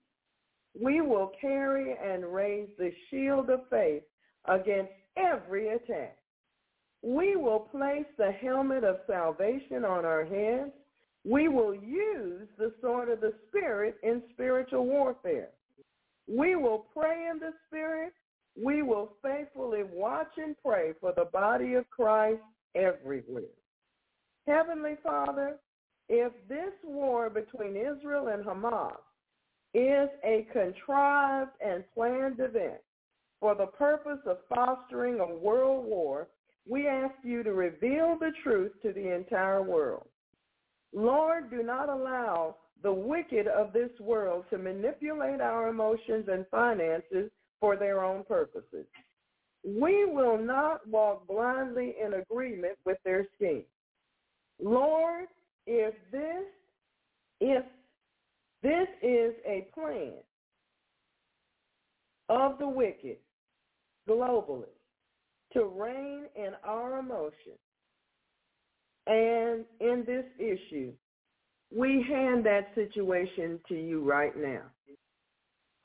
we 0.79 1.01
will 1.01 1.31
carry 1.39 1.95
and 2.01 2.33
raise 2.33 2.69
the 2.77 2.91
shield 3.09 3.49
of 3.49 3.61
faith 3.69 4.03
against 4.45 4.91
every 5.17 5.69
attack. 5.69 6.17
We 7.03 7.35
will 7.35 7.59
place 7.59 8.05
the 8.17 8.31
helmet 8.31 8.83
of 8.83 8.97
salvation 9.07 9.83
on 9.85 10.05
our 10.05 10.23
heads. 10.23 10.71
We 11.23 11.47
will 11.47 11.73
use 11.73 12.47
the 12.57 12.73
sword 12.81 13.09
of 13.09 13.21
the 13.21 13.33
Spirit 13.47 13.97
in 14.03 14.21
spiritual 14.33 14.85
warfare. 14.85 15.49
We 16.27 16.55
will 16.55 16.85
pray 16.93 17.27
in 17.31 17.39
the 17.39 17.53
Spirit. 17.67 18.13
We 18.61 18.83
will 18.83 19.13
faithfully 19.23 19.83
watch 19.91 20.31
and 20.37 20.55
pray 20.63 20.93
for 20.99 21.13
the 21.15 21.25
body 21.25 21.73
of 21.75 21.89
Christ 21.89 22.41
everywhere. 22.75 23.43
Heavenly 24.47 24.95
Father, 25.03 25.57
if 26.09 26.33
this 26.49 26.73
war 26.83 27.29
between 27.29 27.75
Israel 27.75 28.27
and 28.27 28.43
Hamas 28.43 28.97
is 29.73 30.09
a 30.23 30.47
contrived 30.51 31.51
and 31.65 31.83
planned 31.93 32.39
event 32.39 32.81
for 33.39 33.55
the 33.55 33.67
purpose 33.67 34.19
of 34.25 34.37
fostering 34.49 35.19
a 35.19 35.35
world 35.35 35.85
war, 35.85 36.27
we 36.67 36.87
ask 36.87 37.15
you 37.23 37.43
to 37.43 37.53
reveal 37.53 38.17
the 38.19 38.31
truth 38.43 38.71
to 38.83 38.93
the 38.93 39.13
entire 39.15 39.61
world. 39.61 40.07
Lord, 40.93 41.49
do 41.49 41.63
not 41.63 41.89
allow 41.89 42.57
the 42.83 42.91
wicked 42.91 43.47
of 43.47 43.73
this 43.73 43.91
world 43.99 44.45
to 44.49 44.57
manipulate 44.57 45.41
our 45.41 45.69
emotions 45.69 46.27
and 46.31 46.45
finances 46.49 47.29
for 47.59 47.75
their 47.75 48.03
own 48.03 48.23
purposes. 48.23 48.85
We 49.63 50.05
will 50.05 50.37
not 50.37 50.87
walk 50.87 51.27
blindly 51.27 51.95
in 52.03 52.13
agreement 52.15 52.77
with 52.85 52.97
their 53.05 53.27
schemes. 53.35 53.65
Lord, 54.61 55.27
if 55.67 55.93
this, 56.11 56.45
if 57.39 57.63
this 58.63 58.87
is 59.01 59.33
a 59.45 59.67
plan 59.73 60.13
of 62.29 62.57
the 62.57 62.67
wicked 62.67 63.17
globally 64.09 64.65
to 65.53 65.65
rein 65.65 66.25
in 66.35 66.51
our 66.63 66.99
emotions. 66.99 67.59
And 69.07 69.65
in 69.79 70.03
this 70.05 70.25
issue, 70.39 70.91
we 71.75 72.03
hand 72.07 72.45
that 72.45 72.71
situation 72.75 73.59
to 73.67 73.75
you 73.75 74.03
right 74.03 74.37
now. 74.37 74.63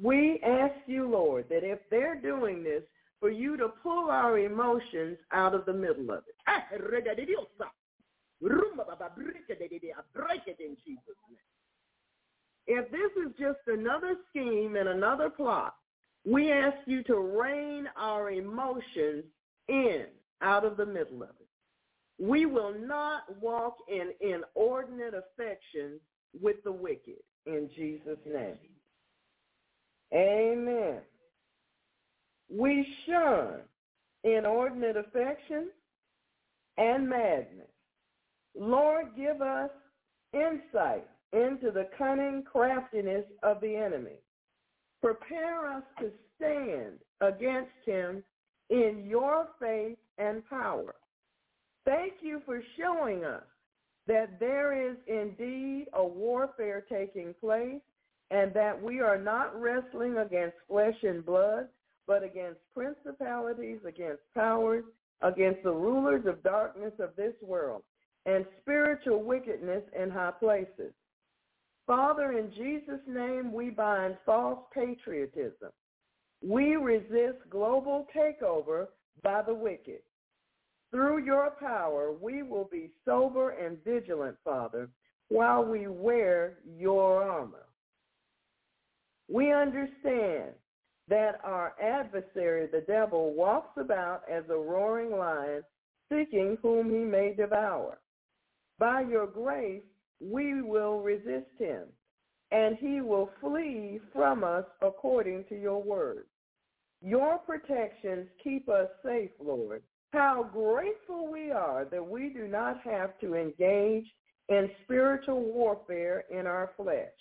We 0.02 0.40
ask 0.44 0.74
you, 0.86 1.08
Lord, 1.08 1.46
that 1.48 1.64
if 1.64 1.78
they're 1.90 2.20
doing 2.20 2.62
this, 2.62 2.82
for 3.20 3.30
you 3.30 3.56
to 3.56 3.68
pull 3.82 4.10
our 4.10 4.38
emotions 4.38 5.16
out 5.32 5.54
of 5.54 5.64
the 5.64 5.72
middle 5.72 6.10
of 6.10 6.18
it. 6.28 6.34
Ah, 6.46 6.64
name. 12.66 12.78
If 12.84 12.90
this 12.90 13.10
is 13.24 13.32
just 13.38 13.58
another 13.66 14.16
scheme 14.30 14.76
and 14.76 14.88
another 14.88 15.30
plot, 15.30 15.74
we 16.24 16.52
ask 16.52 16.76
you 16.86 17.02
to 17.04 17.16
rein 17.16 17.88
our 17.96 18.30
emotions 18.30 19.24
in 19.68 20.06
out 20.42 20.64
of 20.64 20.76
the 20.76 20.86
middle 20.86 21.22
of 21.22 21.30
it. 21.40 21.48
We 22.18 22.46
will 22.46 22.74
not 22.78 23.22
walk 23.40 23.76
in 23.88 24.12
inordinate 24.20 25.14
affection 25.14 26.00
with 26.40 26.56
the 26.64 26.72
wicked 26.72 27.22
in 27.46 27.68
Jesus' 27.76 28.18
name. 28.26 28.56
Amen. 30.14 31.00
We 32.48 32.86
shun 33.06 33.60
inordinate 34.24 34.96
affection 34.96 35.68
and 36.78 37.08
madness. 37.08 37.66
Lord, 38.58 39.06
give 39.16 39.42
us 39.42 39.70
insight 40.32 41.06
into 41.32 41.70
the 41.70 41.88
cunning 41.98 42.44
craftiness 42.50 43.24
of 43.42 43.60
the 43.60 43.76
enemy. 43.76 44.20
Prepare 45.02 45.70
us 45.72 45.82
to 46.00 46.10
stand 46.36 46.98
against 47.20 47.70
him 47.84 48.22
in 48.70 49.04
your 49.06 49.48
faith 49.60 49.98
and 50.18 50.48
power. 50.48 50.94
Thank 51.84 52.14
you 52.20 52.42
for 52.44 52.62
showing 52.78 53.24
us 53.24 53.44
that 54.06 54.38
there 54.40 54.90
is 54.90 54.96
indeed 55.06 55.86
a 55.92 56.04
warfare 56.04 56.84
taking 56.88 57.34
place 57.40 57.80
and 58.30 58.52
that 58.54 58.80
we 58.80 59.00
are 59.00 59.18
not 59.18 59.60
wrestling 59.60 60.18
against 60.18 60.56
flesh 60.68 60.96
and 61.02 61.24
blood, 61.24 61.68
but 62.06 62.22
against 62.22 62.58
principalities, 62.74 63.78
against 63.86 64.22
powers, 64.34 64.84
against 65.22 65.62
the 65.62 65.72
rulers 65.72 66.26
of 66.26 66.42
darkness 66.42 66.92
of 66.98 67.10
this 67.16 67.34
world, 67.40 67.82
and 68.26 68.44
spiritual 68.60 69.22
wickedness 69.22 69.82
in 70.00 70.10
high 70.10 70.32
places. 70.32 70.92
Father, 71.86 72.32
in 72.32 72.52
Jesus' 72.56 73.00
name, 73.06 73.52
we 73.52 73.70
bind 73.70 74.16
false 74.26 74.58
patriotism. 74.74 75.70
We 76.46 76.76
resist 76.76 77.38
global 77.50 78.06
takeover 78.14 78.86
by 79.24 79.42
the 79.42 79.54
wicked. 79.54 80.00
Through 80.92 81.24
your 81.24 81.50
power, 81.58 82.12
we 82.12 82.44
will 82.44 82.68
be 82.70 82.90
sober 83.04 83.50
and 83.50 83.82
vigilant, 83.82 84.36
Father, 84.44 84.88
while 85.28 85.64
we 85.64 85.88
wear 85.88 86.58
your 86.78 87.24
armor. 87.24 87.66
We 89.28 89.52
understand 89.52 90.52
that 91.08 91.40
our 91.42 91.74
adversary, 91.82 92.68
the 92.70 92.84
devil, 92.86 93.34
walks 93.34 93.76
about 93.76 94.22
as 94.30 94.44
a 94.48 94.56
roaring 94.56 95.10
lion, 95.10 95.64
seeking 96.12 96.58
whom 96.62 96.90
he 96.90 96.98
may 96.98 97.34
devour. 97.34 97.98
By 98.78 99.00
your 99.00 99.26
grace, 99.26 99.82
we 100.20 100.62
will 100.62 101.00
resist 101.00 101.50
him, 101.58 101.86
and 102.52 102.76
he 102.76 103.00
will 103.00 103.30
flee 103.40 103.98
from 104.12 104.44
us 104.44 104.64
according 104.80 105.46
to 105.48 105.60
your 105.60 105.82
word. 105.82 106.26
Your 107.02 107.38
protections 107.38 108.28
keep 108.42 108.68
us 108.68 108.88
safe, 109.04 109.30
Lord. 109.40 109.82
How 110.12 110.48
grateful 110.52 111.30
we 111.30 111.50
are 111.50 111.84
that 111.90 112.04
we 112.04 112.30
do 112.30 112.48
not 112.48 112.80
have 112.82 113.18
to 113.20 113.34
engage 113.34 114.06
in 114.48 114.70
spiritual 114.84 115.42
warfare 115.42 116.24
in 116.30 116.46
our 116.46 116.70
flesh. 116.76 117.12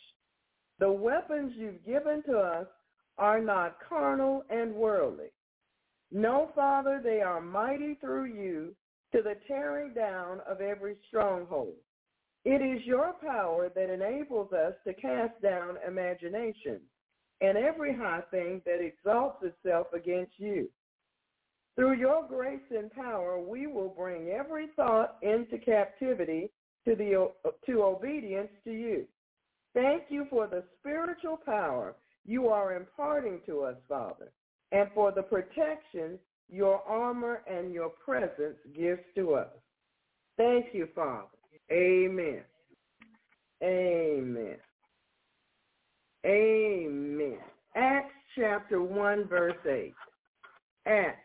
The 0.80 0.92
weapons 0.92 1.54
you've 1.56 1.86
given 1.86 2.24
to 2.24 2.38
us 2.38 2.68
are 3.18 3.42
not 3.42 3.78
carnal 3.88 4.44
and 4.50 4.74
worldly. 4.74 5.32
No, 6.12 6.52
Father, 6.56 7.02
they 7.04 7.22
are 7.22 7.42
mighty 7.42 7.96
through 7.96 8.26
you 8.26 8.76
to 9.14 9.22
the 9.22 9.36
tearing 9.48 9.94
down 9.94 10.40
of 10.48 10.62
every 10.62 10.96
stronghold. 11.08 11.76
It 12.44 12.62
is 12.62 12.86
your 12.86 13.14
power 13.22 13.70
that 13.74 13.90
enables 13.90 14.54
us 14.54 14.74
to 14.86 14.94
cast 14.94 15.42
down 15.42 15.78
imaginations 15.86 16.82
and 17.42 17.58
every 17.58 17.96
high 17.96 18.22
thing 18.32 18.62
that 18.66 18.82
exalts 18.82 19.44
itself 19.44 19.88
against 19.94 20.34
you. 20.38 20.70
Through 21.76 21.98
your 21.98 22.26
grace 22.28 22.62
and 22.72 22.90
power, 22.92 23.40
we 23.40 23.68
will 23.68 23.90
bring 23.90 24.30
every 24.30 24.68
thought 24.76 25.18
into 25.22 25.58
captivity 25.58 26.50
to, 26.86 26.96
the, 26.96 27.32
to 27.66 27.84
obedience 27.84 28.50
to 28.64 28.72
you. 28.72 29.06
Thank 29.74 30.04
you 30.10 30.26
for 30.30 30.48
the 30.48 30.64
spiritual 30.80 31.38
power 31.46 31.96
you 32.26 32.48
are 32.48 32.76
imparting 32.76 33.42
to 33.46 33.64
us, 33.64 33.76
Father, 33.90 34.32
and 34.72 34.90
for 34.96 35.12
the 35.12 35.22
protection 35.22 36.18
your 36.50 36.82
armor 36.88 37.42
and 37.50 37.74
your 37.74 37.90
presence 37.90 38.58
gives 38.76 39.02
to 39.16 39.34
us. 39.34 39.50
Thank 40.38 40.68
you, 40.74 40.88
Father. 40.96 41.28
Amen. 41.72 42.42
Amen. 43.64 44.58
Amen. 46.26 47.38
Acts 47.76 48.14
chapter 48.36 48.82
1, 48.82 49.28
verse 49.28 49.54
8. 49.70 49.94
Acts 50.88 51.20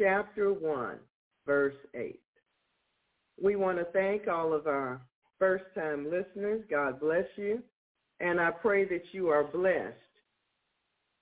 chapter 0.00 0.52
1, 0.52 0.96
verse 1.46 1.74
8. 1.94 2.20
We 3.40 3.56
want 3.56 3.78
to 3.78 3.84
thank 3.92 4.26
all 4.26 4.52
of 4.52 4.66
our 4.66 5.00
first-time 5.38 6.10
listeners. 6.10 6.62
God 6.68 6.98
bless 6.98 7.26
you. 7.36 7.62
And 8.20 8.40
I 8.40 8.50
pray 8.50 8.84
that 8.86 9.04
you 9.12 9.28
are 9.28 9.44
blessed 9.44 9.94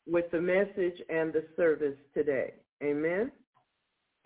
with 0.07 0.31
the 0.31 0.41
message 0.41 1.01
and 1.09 1.33
the 1.33 1.45
service 1.57 1.97
today. 2.15 2.55
Amen. 2.83 3.33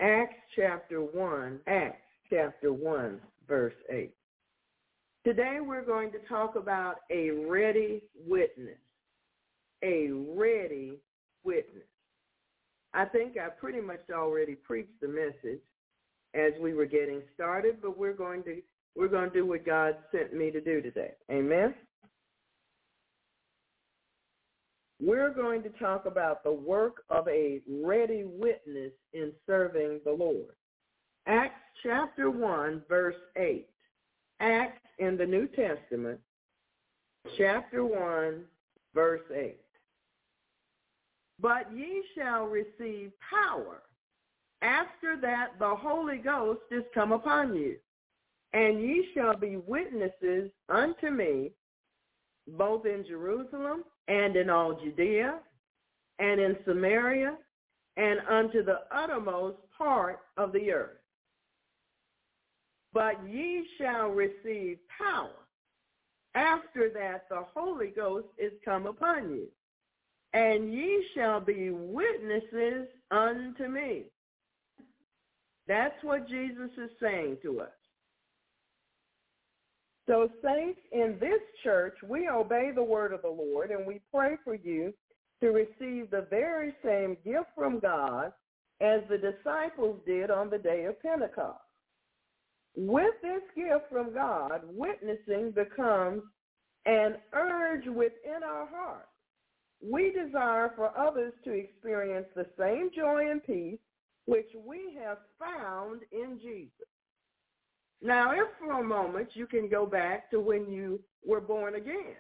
Acts 0.01 0.39
chapter 0.55 1.01
1, 1.01 1.61
Acts 1.67 2.03
chapter 2.31 2.73
1, 2.73 3.21
verse 3.49 3.75
8. 3.91 4.13
Today 5.29 5.59
we're 5.61 5.85
going 5.85 6.11
to 6.13 6.19
talk 6.21 6.57
about 6.57 7.01
a 7.11 7.29
ready 7.29 8.01
witness. 8.27 8.79
A 9.85 10.09
ready 10.11 11.01
witness. 11.45 11.85
I 12.95 13.05
think 13.05 13.37
I 13.37 13.51
pretty 13.51 13.83
much 13.83 14.01
already 14.11 14.55
preached 14.55 14.99
the 15.03 15.09
message 15.09 15.61
as 16.35 16.53
we 16.63 16.73
were 16.73 16.87
getting 16.87 17.21
started, 17.35 17.83
but 17.83 17.99
we're 17.99 18.15
going 18.15 18.43
to 18.45 18.63
we're 18.97 19.09
going 19.09 19.29
to 19.29 19.35
do 19.35 19.45
what 19.45 19.67
God 19.67 19.97
sent 20.13 20.33
me 20.33 20.51
to 20.51 20.63
do 20.63 20.81
today. 20.81 21.11
Amen. 21.31 21.75
We're 24.99 25.35
going 25.35 25.63
to 25.65 25.69
talk 25.79 26.07
about 26.07 26.43
the 26.43 26.53
work 26.53 27.03
of 27.11 27.29
a 27.29 27.61
ready 27.71 28.25
witness 28.25 28.93
in 29.13 29.33
serving 29.47 30.01
the 30.07 30.13
Lord. 30.13 30.55
Acts 31.27 31.61
chapter 31.83 32.31
1 32.31 32.85
verse 32.89 33.15
8. 33.37 33.69
Acts 34.41 34.88
in 34.99 35.17
the 35.17 35.27
New 35.27 35.47
Testament, 35.49 36.21
chapter 37.37 37.85
1, 37.85 38.45
verse 38.95 39.23
8. 39.35 39.57
But 41.41 41.73
ye 41.75 42.03
shall 42.17 42.47
receive 42.47 43.13
power 43.31 43.83
after 44.63 45.17
that 45.21 45.59
the 45.59 45.75
Holy 45.75 46.19
Ghost 46.19 46.63
is 46.71 46.83
come 46.93 47.13
upon 47.13 47.55
you, 47.55 47.77
and 48.53 48.81
ye 48.81 49.09
shall 49.15 49.37
be 49.37 49.57
witnesses 49.57 50.51
unto 50.69 51.11
me 51.11 51.53
both 52.57 52.87
in 52.87 53.05
Jerusalem 53.07 53.85
and 54.09 54.35
in 54.35 54.51
all 54.51 54.81
Judea 54.83 55.39
and 56.19 56.41
in 56.41 56.57
Samaria 56.67 57.37
and 57.97 58.21
unto 58.29 58.65
the 58.65 58.81
uttermost 58.91 59.59
part 59.77 60.21
of 60.37 60.53
the 60.53 60.73
earth. 60.73 60.97
But 62.99 63.29
ye 63.29 63.65
shall 63.79 64.09
receive 64.09 64.79
power 64.99 65.31
after 66.35 66.91
that 66.95 67.29
the 67.31 67.45
Holy 67.55 67.93
Ghost 67.95 68.27
is 68.37 68.51
come 68.65 68.87
upon 68.87 69.31
you. 69.31 69.47
And 70.33 70.75
ye 70.75 71.05
shall 71.15 71.41
be 71.41 71.71
witnesses 71.71 72.89
unto 73.13 73.69
me. 73.69 74.07
That's 75.69 75.95
what 76.03 76.29
Jesus 76.29 76.71
is 76.77 76.91
saying 77.01 77.37
to 77.45 77.61
us. 77.61 77.69
So 80.09 80.29
saints, 80.43 80.81
in 80.91 81.19
this 81.21 81.41
church, 81.63 81.95
we 82.03 82.29
obey 82.29 82.73
the 82.75 82.83
word 82.83 83.13
of 83.13 83.23
the 83.23 83.29
Lord 83.29 83.71
and 83.71 83.87
we 83.87 84.01
pray 84.13 84.39
for 84.43 84.57
you 84.57 84.93
to 85.41 85.51
receive 85.51 86.11
the 86.11 86.27
very 86.31 86.75
same 86.85 87.17
gift 87.25 87.51
from 87.55 87.79
God 87.79 88.33
as 88.81 89.03
the 89.09 89.19
disciples 89.19 90.01
did 90.05 90.33
on 90.33 90.51
the 90.51 90.59
day 90.59 90.87
of 90.87 91.01
Pentecost. 91.01 91.61
With 92.77 93.15
this 93.23 93.43
gift 93.57 93.91
from 93.91 94.15
God, 94.15 94.61
witnessing 94.65 95.53
becomes 95.53 96.23
an 96.87 97.17
urge 97.33 97.87
within 97.87 98.43
our 98.45 98.67
hearts. 98.67 99.09
We 99.83 100.13
desire 100.13 100.73
for 100.75 100.97
others 100.99 101.33
to 101.45 101.53
experience 101.53 102.27
the 102.35 102.47
same 102.59 102.91
joy 102.95 103.31
and 103.31 103.45
peace 103.45 103.79
which 104.27 104.49
we 104.67 104.97
have 105.03 105.19
found 105.39 106.03
in 106.13 106.39
Jesus. 106.43 106.87
Now, 108.03 108.33
if 108.33 108.49
for 108.59 108.81
a 108.81 108.85
moment 108.85 109.31
you 109.35 109.47
can 109.47 109.69
go 109.69 109.87
back 109.87 110.31
to 110.31 110.41
when 110.41 110.71
you 110.71 111.01
were 111.25 111.41
born 111.41 111.75
again, 111.75 112.17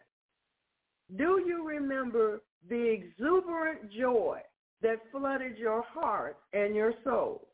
do 1.17 1.43
you 1.47 1.67
remember 1.67 2.43
the 2.69 2.83
exuberant 2.83 3.91
joy 3.93 4.41
that 4.83 4.99
flooded 5.11 5.57
your 5.57 5.83
heart 5.83 6.39
and 6.53 6.75
your 6.75 6.93
soul? 7.05 7.48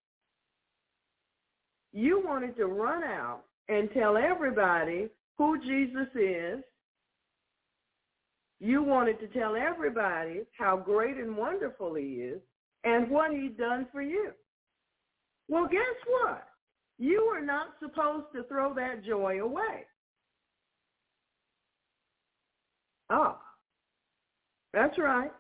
You 1.94 2.20
wanted 2.24 2.56
to 2.56 2.66
run 2.66 3.04
out 3.04 3.42
and 3.68 3.88
tell 3.94 4.16
everybody 4.16 5.08
who 5.38 5.60
Jesus 5.60 6.08
is. 6.16 6.58
You 8.58 8.82
wanted 8.82 9.20
to 9.20 9.28
tell 9.28 9.54
everybody 9.54 10.40
how 10.58 10.76
great 10.76 11.16
and 11.18 11.36
wonderful 11.36 11.94
he 11.94 12.04
is 12.04 12.40
and 12.82 13.08
what 13.08 13.32
he's 13.32 13.56
done 13.56 13.86
for 13.92 14.02
you. 14.02 14.32
Well, 15.48 15.68
guess 15.70 15.80
what? 16.08 16.48
You 16.98 17.20
are 17.32 17.44
not 17.44 17.68
supposed 17.80 18.26
to 18.34 18.42
throw 18.44 18.74
that 18.74 19.04
joy 19.04 19.40
away. 19.40 19.86
Ah, 23.08 23.38
that's 24.72 24.98
right. 24.98 25.32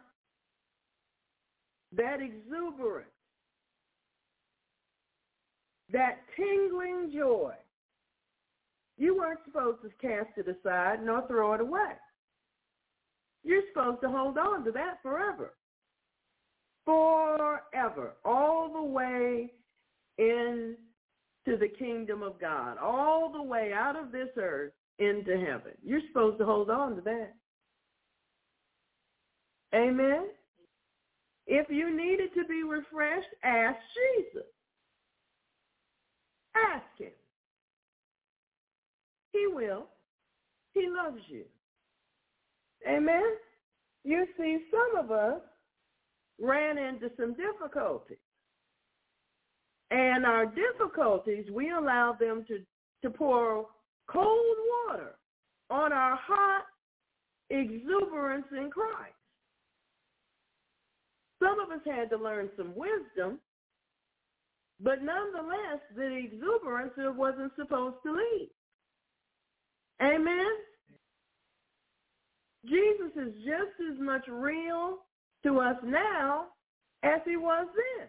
That 1.96 2.18
exuberance 2.20 3.08
that 5.92 6.18
tingling 6.36 7.12
joy. 7.14 7.52
You 8.96 9.16
weren't 9.16 9.40
supposed 9.44 9.82
to 9.82 9.90
cast 10.00 10.30
it 10.36 10.46
aside 10.48 11.04
nor 11.04 11.26
throw 11.26 11.54
it 11.54 11.60
away. 11.60 11.92
You're 13.42 13.62
supposed 13.72 14.00
to 14.02 14.08
hold 14.08 14.38
on 14.38 14.64
to 14.64 14.70
that 14.72 15.02
forever. 15.02 15.54
Forever. 16.84 18.12
All 18.24 18.72
the 18.72 18.82
way 18.82 19.52
into 20.18 20.76
the 21.46 21.68
kingdom 21.78 22.22
of 22.22 22.40
God. 22.40 22.78
All 22.78 23.30
the 23.32 23.42
way 23.42 23.72
out 23.74 23.96
of 23.96 24.12
this 24.12 24.28
earth 24.36 24.72
into 24.98 25.32
heaven. 25.32 25.72
You're 25.82 26.00
supposed 26.08 26.38
to 26.38 26.46
hold 26.46 26.70
on 26.70 26.96
to 26.96 27.02
that. 27.02 27.34
Amen. 29.74 30.26
If 31.46 31.68
you 31.68 31.94
needed 31.94 32.30
to 32.34 32.44
be 32.46 32.62
refreshed, 32.62 33.28
ask 33.42 33.76
Jesus. 34.16 34.46
Ask 36.56 36.84
him. 36.98 37.10
He 39.32 39.46
will. 39.52 39.86
He 40.72 40.88
loves 40.88 41.20
you. 41.28 41.44
Amen? 42.88 43.22
You 44.04 44.26
see, 44.38 44.58
some 44.70 45.04
of 45.04 45.10
us 45.10 45.40
ran 46.40 46.78
into 46.78 47.10
some 47.18 47.34
difficulties. 47.34 48.18
And 49.90 50.26
our 50.26 50.46
difficulties, 50.46 51.46
we 51.52 51.70
allow 51.70 52.16
them 52.18 52.44
to, 52.48 52.58
to 53.02 53.10
pour 53.10 53.66
cold 54.08 54.56
water 54.88 55.14
on 55.70 55.92
our 55.92 56.16
hot 56.16 56.64
exuberance 57.50 58.46
in 58.52 58.70
Christ. 58.70 59.14
Some 61.42 61.60
of 61.60 61.70
us 61.70 61.84
had 61.84 62.10
to 62.10 62.16
learn 62.16 62.50
some 62.56 62.74
wisdom 62.74 63.38
but 64.84 65.02
nonetheless, 65.02 65.80
the 65.96 66.14
exuberance 66.24 66.92
it 66.98 67.16
wasn't 67.16 67.52
supposed 67.56 67.96
to 68.04 68.12
leave. 68.12 68.50
Amen? 70.02 70.52
Jesus 72.66 73.12
is 73.16 73.34
just 73.44 73.92
as 73.92 73.98
much 73.98 74.26
real 74.28 74.98
to 75.44 75.58
us 75.58 75.76
now 75.84 76.46
as 77.02 77.20
he 77.24 77.36
was 77.36 77.66
then. 77.74 78.08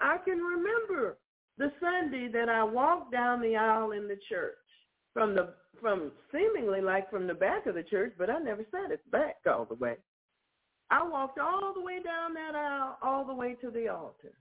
I 0.00 0.18
can 0.24 0.38
remember 0.38 1.18
the 1.58 1.72
Sunday 1.80 2.28
that 2.32 2.48
I 2.48 2.62
walked 2.62 3.10
down 3.10 3.40
the 3.40 3.56
aisle 3.56 3.90
in 3.90 4.06
the 4.06 4.18
church 4.28 4.54
from 5.12 5.34
the 5.34 5.54
from 5.80 6.12
seemingly 6.32 6.80
like 6.80 7.10
from 7.10 7.26
the 7.26 7.34
back 7.34 7.66
of 7.66 7.74
the 7.74 7.82
church, 7.82 8.12
but 8.18 8.30
I 8.30 8.38
never 8.38 8.64
sat 8.70 8.92
at 8.92 9.00
the 9.04 9.10
back 9.10 9.36
all 9.46 9.64
the 9.64 9.74
way. 9.74 9.96
I 10.90 11.06
walked 11.06 11.38
all 11.38 11.74
the 11.74 11.82
way 11.82 12.00
down 12.02 12.34
that 12.34 12.54
aisle, 12.54 12.98
all 13.02 13.24
the 13.24 13.34
way 13.34 13.54
to 13.60 13.70
the 13.70 13.88
altar. 13.88 14.32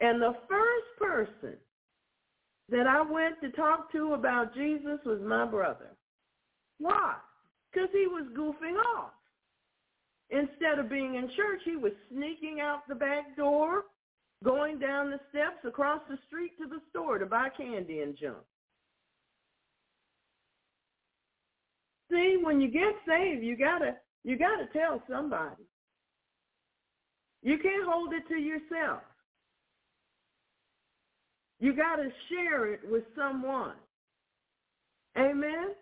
And 0.00 0.20
the 0.20 0.34
first 0.48 0.86
person 0.98 1.56
that 2.68 2.86
I 2.86 3.02
went 3.02 3.40
to 3.40 3.50
talk 3.50 3.90
to 3.92 4.14
about 4.14 4.54
Jesus 4.54 4.98
was 5.06 5.20
my 5.24 5.46
brother. 5.46 5.96
Why? 6.78 7.14
Because 7.72 7.88
he 7.92 8.06
was 8.06 8.26
goofing 8.36 8.76
off. 8.96 9.12
Instead 10.30 10.78
of 10.78 10.90
being 10.90 11.14
in 11.14 11.28
church, 11.36 11.60
he 11.64 11.76
was 11.76 11.92
sneaking 12.10 12.60
out 12.60 12.80
the 12.88 12.94
back 12.94 13.36
door, 13.36 13.84
going 14.42 14.78
down 14.78 15.10
the 15.10 15.20
steps 15.30 15.64
across 15.66 16.00
the 16.08 16.18
street 16.26 16.52
to 16.58 16.66
the 16.66 16.80
store 16.90 17.18
to 17.18 17.26
buy 17.26 17.48
candy 17.56 18.00
and 18.00 18.16
junk. 18.16 18.38
See, 22.10 22.38
when 22.42 22.60
you 22.60 22.68
get 22.68 22.94
saved, 23.06 23.42
you 23.42 23.56
gotta 23.56 23.96
you 24.24 24.38
gotta 24.38 24.66
tell 24.72 25.02
somebody. 25.10 25.64
You 27.42 27.58
can't 27.58 27.84
hold 27.84 28.12
it 28.12 28.26
to 28.28 28.40
yourself. 28.40 29.02
You 31.58 31.74
gotta 31.74 32.08
share 32.28 32.72
it 32.72 32.80
with 32.88 33.04
someone. 33.16 33.74
Amen. 35.18 35.74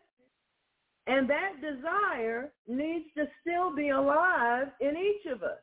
And 1.07 1.29
that 1.29 1.61
desire 1.61 2.53
needs 2.69 3.07
to 3.17 3.25
still 3.41 3.75
be 3.75 3.89
alive 3.89 4.69
in 4.81 4.91
each 4.97 5.31
of 5.33 5.43
us. 5.43 5.59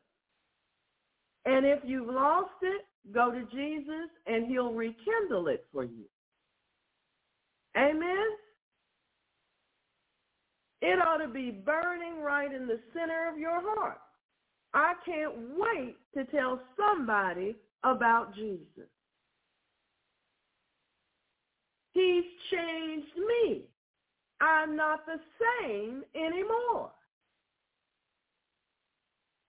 And 1.44 1.64
if 1.64 1.78
you've 1.84 2.08
lost 2.08 2.50
it, 2.62 2.82
go 3.12 3.30
to 3.30 3.42
Jesus 3.42 4.10
and 4.26 4.46
he'll 4.46 4.72
rekindle 4.72 5.48
it 5.48 5.64
for 5.72 5.84
you. 5.84 6.04
Amen? 7.76 8.26
It 10.80 11.00
ought 11.00 11.18
to 11.18 11.28
be 11.28 11.50
burning 11.50 12.22
right 12.22 12.52
in 12.52 12.66
the 12.66 12.78
center 12.92 13.28
of 13.30 13.38
your 13.38 13.60
heart. 13.60 13.98
I 14.74 14.94
can't 15.04 15.32
wait 15.56 15.96
to 16.14 16.24
tell 16.26 16.60
somebody 16.76 17.56
about 17.84 18.34
Jesus. 18.34 18.88
He's 21.92 22.24
changed 22.50 23.16
me. 23.16 23.62
I'm 24.40 24.76
not 24.76 25.04
the 25.04 25.18
same 25.40 26.04
anymore. 26.14 26.92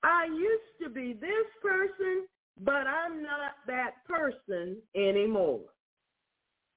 I 0.03 0.25
used 0.25 0.81
to 0.81 0.89
be 0.89 1.13
this 1.13 1.29
person, 1.61 2.25
but 2.63 2.87
I'm 2.87 3.21
not 3.21 3.55
that 3.67 4.05
person 4.07 4.77
anymore. 4.95 5.59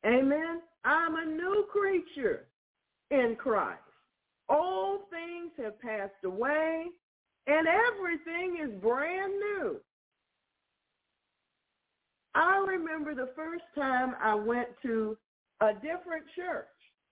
Amen. 0.04 0.60
I'm 0.84 1.14
a 1.14 1.24
new 1.24 1.64
creature 1.70 2.46
in 3.10 3.36
Christ. 3.38 3.78
Old 4.52 5.00
things 5.08 5.50
have 5.58 5.80
passed 5.80 6.24
away, 6.24 6.86
and 7.46 7.66
everything 7.66 8.58
is 8.62 8.82
brand 8.82 9.32
new. 9.32 9.76
I 12.34 12.64
remember 12.66 13.14
the 13.14 13.30
first 13.34 13.64
time 13.74 14.14
I 14.22 14.34
went 14.34 14.68
to 14.82 15.16
a 15.60 15.72
different 15.74 16.24
church. 16.36 16.66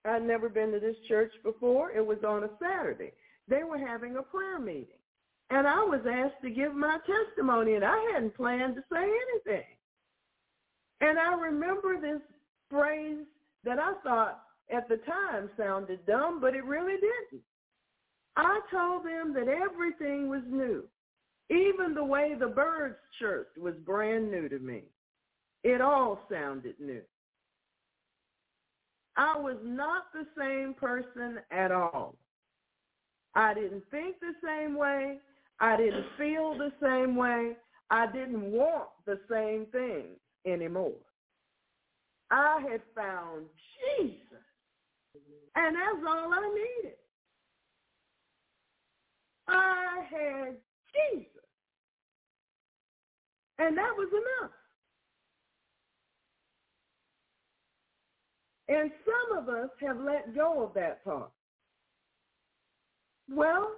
I'd 0.04 0.26
never 0.26 0.48
been 0.48 0.72
to 0.72 0.80
this 0.80 0.96
church 1.08 1.32
before. 1.42 1.92
It 1.92 2.04
was 2.04 2.18
on 2.26 2.44
a 2.44 2.50
Saturday. 2.60 3.12
They 3.48 3.64
were 3.64 3.78
having 3.78 4.16
a 4.16 4.22
prayer 4.22 4.58
meeting. 4.58 4.86
And 5.50 5.66
I 5.66 5.82
was 5.82 6.00
asked 6.10 6.42
to 6.42 6.50
give 6.50 6.74
my 6.74 6.98
testimony, 7.06 7.74
and 7.74 7.84
I 7.84 8.12
hadn't 8.12 8.36
planned 8.36 8.76
to 8.76 8.84
say 8.92 9.02
anything. 9.02 9.66
And 11.00 11.18
I 11.18 11.34
remember 11.34 12.00
this 12.00 12.20
phrase 12.70 13.24
that 13.64 13.78
I 13.78 13.94
thought 14.04 14.42
at 14.72 14.88
the 14.88 14.98
time 14.98 15.50
sounded 15.56 16.04
dumb, 16.06 16.40
but 16.40 16.54
it 16.54 16.64
really 16.64 16.94
didn't. 16.94 17.42
I 18.36 18.60
told 18.70 19.04
them 19.04 19.34
that 19.34 19.48
everything 19.48 20.28
was 20.28 20.42
new. 20.48 20.84
Even 21.50 21.94
the 21.94 22.04
way 22.04 22.34
the 22.38 22.46
birds 22.46 22.96
chirped 23.18 23.58
was 23.58 23.74
brand 23.84 24.30
new 24.30 24.48
to 24.48 24.58
me. 24.58 24.82
It 25.64 25.80
all 25.80 26.20
sounded 26.30 26.76
new. 26.78 27.02
I 29.16 29.36
was 29.36 29.56
not 29.62 30.04
the 30.14 30.26
same 30.38 30.74
person 30.74 31.40
at 31.50 31.72
all. 31.72 32.14
I 33.34 33.52
didn't 33.54 33.82
think 33.90 34.16
the 34.20 34.34
same 34.42 34.76
way. 34.76 35.18
I 35.58 35.76
didn't 35.76 36.06
feel 36.16 36.56
the 36.56 36.72
same 36.80 37.16
way. 37.16 37.56
I 37.90 38.06
didn't 38.10 38.52
want 38.52 38.88
the 39.04 39.18
same 39.30 39.66
things 39.72 40.16
anymore. 40.46 40.94
I 42.30 42.64
had 42.70 42.80
found 42.94 43.46
Jesus. 43.98 44.29
And 45.56 45.76
that's 45.76 46.06
all 46.06 46.32
I 46.32 46.54
needed. 46.54 46.96
I 49.48 50.02
had 50.08 50.56
Jesus. 50.94 51.26
And 53.58 53.76
that 53.76 53.92
was 53.96 54.08
enough. 54.10 54.52
And 58.68 58.90
some 59.04 59.38
of 59.38 59.48
us 59.48 59.68
have 59.80 59.98
let 59.98 60.34
go 60.34 60.62
of 60.62 60.74
that 60.74 61.04
part. 61.04 61.30
Well, 63.28 63.72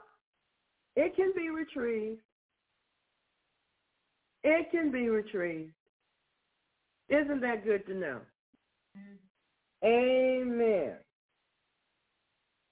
it 0.97 1.17
can 1.17 1.33
be 1.35 1.49
retrieved. 1.49 2.21
It 4.45 4.71
can 4.71 4.91
be 4.91 5.09
retrieved. 5.09 5.73
Isn't 7.09 7.41
that 7.41 7.65
good 7.65 7.87
to 7.87 7.95
know? 7.95 8.21
Mm-hmm. 8.99 9.87
Amen. 9.87 10.97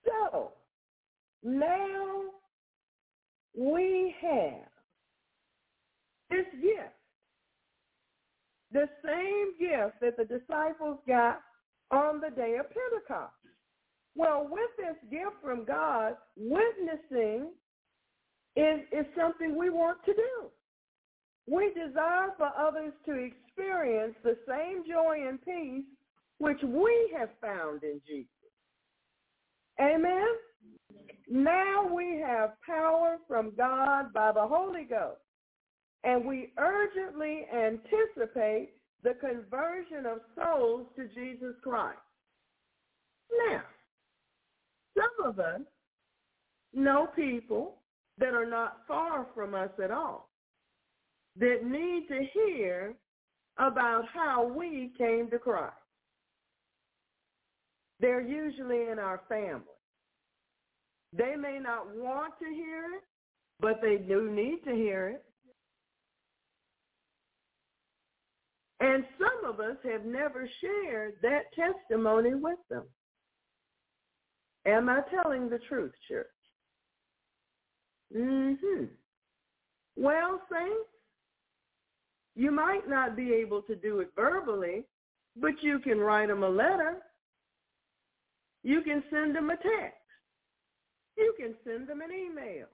So, 0.04 0.52
now 1.42 2.22
we 3.56 4.14
have 4.22 4.68
this 6.30 6.46
gift. 6.60 6.94
The 8.72 8.88
same 9.04 9.58
gift 9.58 10.00
that 10.00 10.16
the 10.16 10.24
disciples 10.24 10.98
got 11.06 11.40
on 11.90 12.20
the 12.20 12.30
day 12.30 12.56
of 12.60 12.66
Pentecost. 12.70 13.34
Well, 14.14 14.48
with 14.50 14.70
this 14.76 14.96
gift 15.10 15.36
from 15.42 15.64
God, 15.64 16.14
witnessing 16.36 17.50
is, 18.56 18.80
is 18.92 19.06
something 19.16 19.56
we 19.56 19.70
want 19.70 19.98
to 20.04 20.14
do. 20.14 20.46
We 21.46 21.72
desire 21.74 22.28
for 22.36 22.50
others 22.58 22.92
to 23.06 23.12
experience 23.12 24.14
the 24.22 24.36
same 24.46 24.84
joy 24.88 25.28
and 25.28 25.42
peace 25.42 25.84
which 26.38 26.58
we 26.62 27.12
have 27.18 27.30
found 27.40 27.82
in 27.82 28.00
Jesus. 28.06 28.39
Amen? 29.80 30.26
Now 31.28 31.88
we 31.92 32.22
have 32.26 32.50
power 32.66 33.16
from 33.26 33.52
God 33.56 34.12
by 34.12 34.32
the 34.32 34.46
Holy 34.46 34.84
Ghost, 34.84 35.20
and 36.04 36.24
we 36.24 36.52
urgently 36.58 37.46
anticipate 37.54 38.70
the 39.02 39.14
conversion 39.14 40.06
of 40.06 40.18
souls 40.34 40.86
to 40.96 41.06
Jesus 41.08 41.54
Christ. 41.62 41.98
Now, 43.48 43.62
some 44.96 45.26
of 45.26 45.38
us 45.38 45.60
know 46.74 47.08
people 47.16 47.76
that 48.18 48.34
are 48.34 48.48
not 48.48 48.78
far 48.86 49.26
from 49.34 49.54
us 49.54 49.70
at 49.82 49.90
all 49.90 50.28
that 51.38 51.64
need 51.64 52.06
to 52.08 52.20
hear 52.34 52.94
about 53.56 54.04
how 54.12 54.44
we 54.44 54.92
came 54.98 55.30
to 55.30 55.38
Christ. 55.38 55.74
They're 58.00 58.20
usually 58.20 58.88
in 58.90 58.98
our 58.98 59.20
family. 59.28 59.64
They 61.12 61.34
may 61.36 61.58
not 61.60 61.94
want 61.94 62.34
to 62.38 62.46
hear 62.46 62.84
it, 62.96 63.02
but 63.60 63.80
they 63.82 63.96
do 63.96 64.30
need 64.30 64.60
to 64.64 64.72
hear 64.72 65.08
it. 65.08 65.24
And 68.80 69.04
some 69.18 69.50
of 69.50 69.60
us 69.60 69.76
have 69.84 70.06
never 70.06 70.48
shared 70.60 71.14
that 71.22 71.52
testimony 71.54 72.34
with 72.34 72.58
them. 72.70 72.84
Am 74.66 74.88
I 74.88 75.00
telling 75.10 75.50
the 75.50 75.58
truth, 75.68 75.92
church? 76.08 76.26
Mm-hmm. 78.16 78.84
Well, 79.96 80.40
saints, 80.50 80.88
you 82.34 82.50
might 82.50 82.88
not 82.88 83.16
be 83.16 83.32
able 83.34 83.60
to 83.62 83.76
do 83.76 84.00
it 84.00 84.10
verbally, 84.16 84.86
but 85.36 85.62
you 85.62 85.78
can 85.78 85.98
write 85.98 86.28
them 86.28 86.42
a 86.42 86.48
letter. 86.48 86.98
You 88.62 88.82
can 88.82 89.02
send 89.10 89.34
them 89.34 89.50
a 89.50 89.56
text. 89.56 89.96
You 91.16 91.34
can 91.38 91.54
send 91.64 91.88
them 91.88 92.00
an 92.00 92.10
email. 92.12 92.66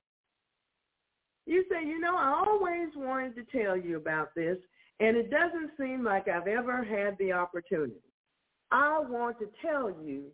You 1.47 1.65
say, 1.71 1.87
you 1.87 2.01
know, 2.01 2.17
I 2.17 2.43
always 2.47 2.89
wanted 2.97 3.37
to 3.37 3.45
tell 3.57 3.77
you 3.77 3.97
about 3.97 4.35
this, 4.35 4.59
and 4.99 5.17
it 5.17 5.31
doesn't 5.31 5.71
seem 5.79 6.03
like 6.05 6.27
I've 6.29 6.49
ever 6.49 6.85
had 6.85 7.17
the 7.19 7.33
opportunity. 7.33 7.95
I 8.73 8.99
want 8.99 9.39
to 9.39 9.49
tell 9.65 9.91
you 10.05 10.25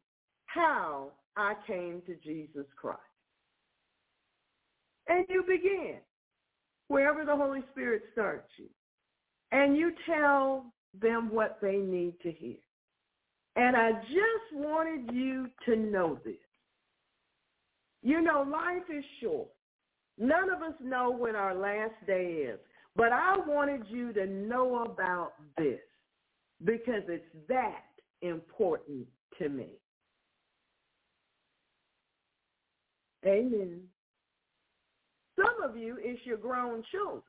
how 0.47 1.11
I 1.37 1.55
came 1.67 2.03
to 2.07 2.15
Jesus 2.17 2.67
Christ. 2.81 3.01
And 5.09 5.27
you 5.29 5.43
begin 5.47 5.97
wherever 6.89 7.25
the 7.25 7.37
Holy 7.37 7.63
Spirit 7.73 8.03
starts 8.13 8.49
you. 8.57 8.69
And 9.51 9.77
you 9.77 9.93
tell 10.07 10.73
them 10.99 11.31
what 11.31 11.59
they 11.61 11.77
need 11.77 12.15
to 12.23 12.33
hear. 12.33 12.57
And 13.57 13.77
I 13.77 13.93
just 13.93 14.55
wanted 14.55 15.15
you 15.15 15.49
to 15.67 15.77
know 15.77 16.19
this. 16.25 16.35
You 18.03 18.21
know, 18.21 18.47
life 18.51 18.83
is 18.95 19.05
short. 19.21 19.49
None 20.19 20.51
of 20.51 20.63
us 20.63 20.75
know 20.83 21.11
when 21.11 21.37
our 21.37 21.55
last 21.55 21.95
day 22.07 22.47
is. 22.51 22.59
But 22.97 23.13
I 23.13 23.37
wanted 23.47 23.83
you 23.89 24.13
to 24.13 24.27
know 24.27 24.85
about 24.85 25.33
this 25.57 25.81
because 26.65 27.03
it's 27.09 27.25
that 27.49 27.85
important 28.21 29.07
to 29.39 29.49
me. 29.49 29.69
Amen. 33.25 33.81
Some 35.37 35.71
of 35.71 35.77
you, 35.77 35.97
it's 36.01 36.25
your 36.27 36.37
grown 36.37 36.83
children. 36.91 37.23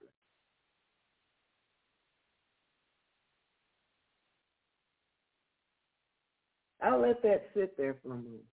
I'll 6.83 7.01
let 7.01 7.21
that 7.23 7.49
sit 7.55 7.77
there 7.77 7.95
for 8.03 8.09
a 8.09 8.15
moment. 8.15 8.43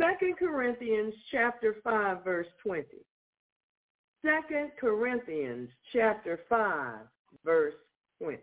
Second 0.00 0.38
Corinthians 0.38 1.12
chapter 1.30 1.76
5, 1.84 2.24
verse 2.24 2.46
20. 2.64 2.86
Second 4.24 4.70
Corinthians 4.80 5.68
chapter 5.92 6.40
5, 6.48 7.00
verse 7.44 7.74
20. 8.22 8.38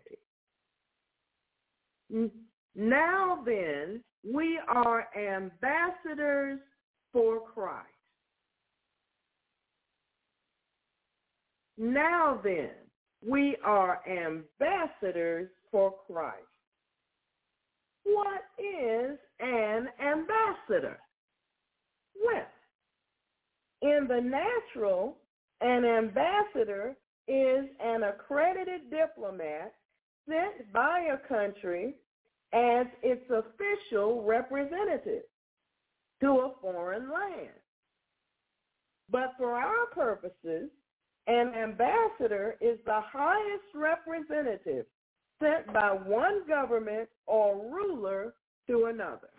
Now 2.76 3.42
then, 3.44 4.04
we 4.24 4.60
are 4.68 5.08
ambassadors 5.16 6.60
for 7.12 7.40
Christ. 7.40 7.86
Now 11.76 12.40
then, 12.42 12.70
we 13.26 13.56
are 13.64 14.00
ambassadors 14.08 15.48
for 15.70 15.94
Christ. 16.06 16.47
What 18.14 18.42
is 18.58 19.18
an 19.40 19.88
ambassador? 20.00 20.98
Well, 22.24 22.46
in 23.82 24.08
the 24.08 24.20
natural, 24.20 25.18
an 25.60 25.84
ambassador 25.84 26.96
is 27.26 27.66
an 27.84 28.02
accredited 28.04 28.90
diplomat 28.90 29.74
sent 30.28 30.72
by 30.72 31.08
a 31.12 31.28
country 31.28 31.94
as 32.52 32.86
its 33.02 33.24
official 33.30 34.24
representative 34.24 35.24
to 36.20 36.28
a 36.28 36.52
foreign 36.60 37.10
land. 37.10 37.50
But 39.10 39.34
for 39.36 39.52
our 39.52 39.86
purposes, 39.94 40.70
an 41.26 41.52
ambassador 41.54 42.56
is 42.60 42.78
the 42.86 43.00
highest 43.00 43.64
representative 43.74 44.86
sent 45.40 45.72
by 45.72 45.90
one 45.90 46.46
government 46.48 47.08
or 47.26 47.56
ruler 47.70 48.34
to 48.66 48.86
another. 48.86 49.30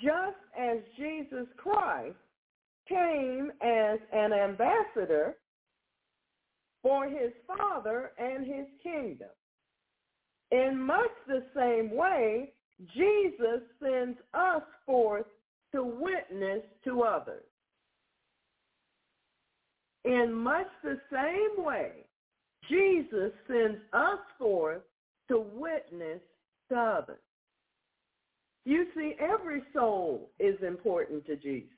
Just 0.00 0.36
as 0.58 0.78
Jesus 0.96 1.46
Christ 1.56 2.16
came 2.88 3.50
as 3.62 3.98
an 4.12 4.32
ambassador 4.32 5.36
for 6.82 7.08
his 7.08 7.32
Father 7.46 8.12
and 8.18 8.46
his 8.46 8.66
kingdom. 8.82 9.28
In 10.52 10.80
much 10.80 11.10
the 11.26 11.42
same 11.56 11.96
way, 11.96 12.52
Jesus 12.94 13.62
sends 13.82 14.18
us 14.34 14.62
forth 14.84 15.26
to 15.72 15.82
witness 15.82 16.62
to 16.84 17.02
others. 17.02 17.42
In 20.04 20.32
much 20.32 20.68
the 20.84 21.00
same 21.10 21.64
way, 21.64 22.05
Jesus 22.68 23.32
sends 23.46 23.78
us 23.92 24.18
forth 24.38 24.82
to 25.28 25.44
witness 25.52 26.20
to 26.70 26.76
others. 26.76 27.18
You 28.64 28.86
see, 28.96 29.14
every 29.20 29.62
soul 29.72 30.30
is 30.40 30.56
important 30.66 31.24
to 31.26 31.36
Jesus. 31.36 31.70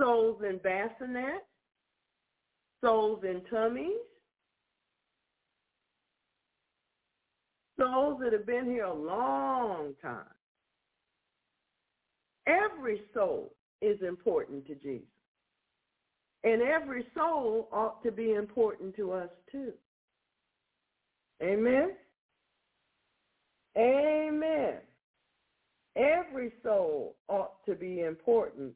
Souls 0.00 0.40
in 0.48 0.58
bassinets, 0.58 1.40
souls 2.84 3.24
in 3.24 3.42
tummies, 3.50 3.96
souls 7.78 8.20
that 8.22 8.32
have 8.32 8.46
been 8.46 8.66
here 8.66 8.84
a 8.84 8.94
long 8.94 9.94
time. 10.00 10.24
Every 12.46 13.02
soul 13.12 13.52
is 13.82 14.00
important 14.02 14.66
to 14.68 14.74
Jesus. 14.76 15.15
And 16.46 16.62
every 16.62 17.04
soul 17.12 17.68
ought 17.72 18.04
to 18.04 18.12
be 18.12 18.34
important 18.34 18.94
to 18.94 19.10
us 19.10 19.28
too. 19.50 19.72
Amen? 21.42 21.90
Amen. 23.76 24.74
Every 25.96 26.52
soul 26.62 27.16
ought 27.26 27.66
to 27.66 27.74
be 27.74 28.02
important 28.02 28.72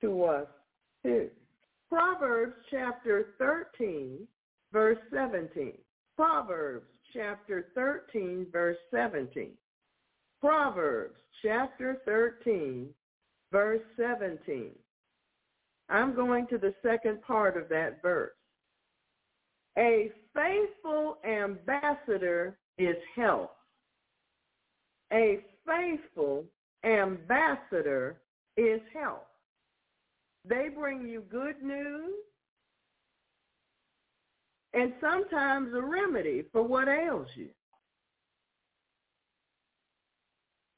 to 0.00 0.22
us 0.22 0.46
too. 1.02 1.30
Proverbs 1.88 2.54
chapter 2.70 3.34
13, 3.38 4.28
verse 4.72 4.98
17. 5.12 5.72
Proverbs 6.16 6.86
chapter 7.12 7.66
13, 7.74 8.46
verse 8.52 8.78
17. 8.92 9.50
Proverbs 10.40 11.18
chapter 11.42 12.02
13, 12.04 12.88
verse 13.50 13.82
17. 13.96 14.70
I'm 15.90 16.14
going 16.14 16.46
to 16.48 16.58
the 16.58 16.74
second 16.82 17.22
part 17.22 17.56
of 17.56 17.68
that 17.68 18.00
verse. 18.00 18.32
A 19.78 20.10
faithful 20.34 21.18
ambassador 21.28 22.58
is 22.78 22.96
health. 23.16 23.50
A 25.12 25.40
faithful 25.66 26.44
ambassador 26.84 28.20
is 28.56 28.80
health. 28.94 29.26
They 30.48 30.68
bring 30.74 31.06
you 31.06 31.22
good 31.30 31.62
news 31.62 32.14
and 34.72 34.92
sometimes 35.00 35.74
a 35.74 35.82
remedy 35.82 36.44
for 36.52 36.62
what 36.62 36.88
ails 36.88 37.26
you. 37.34 37.48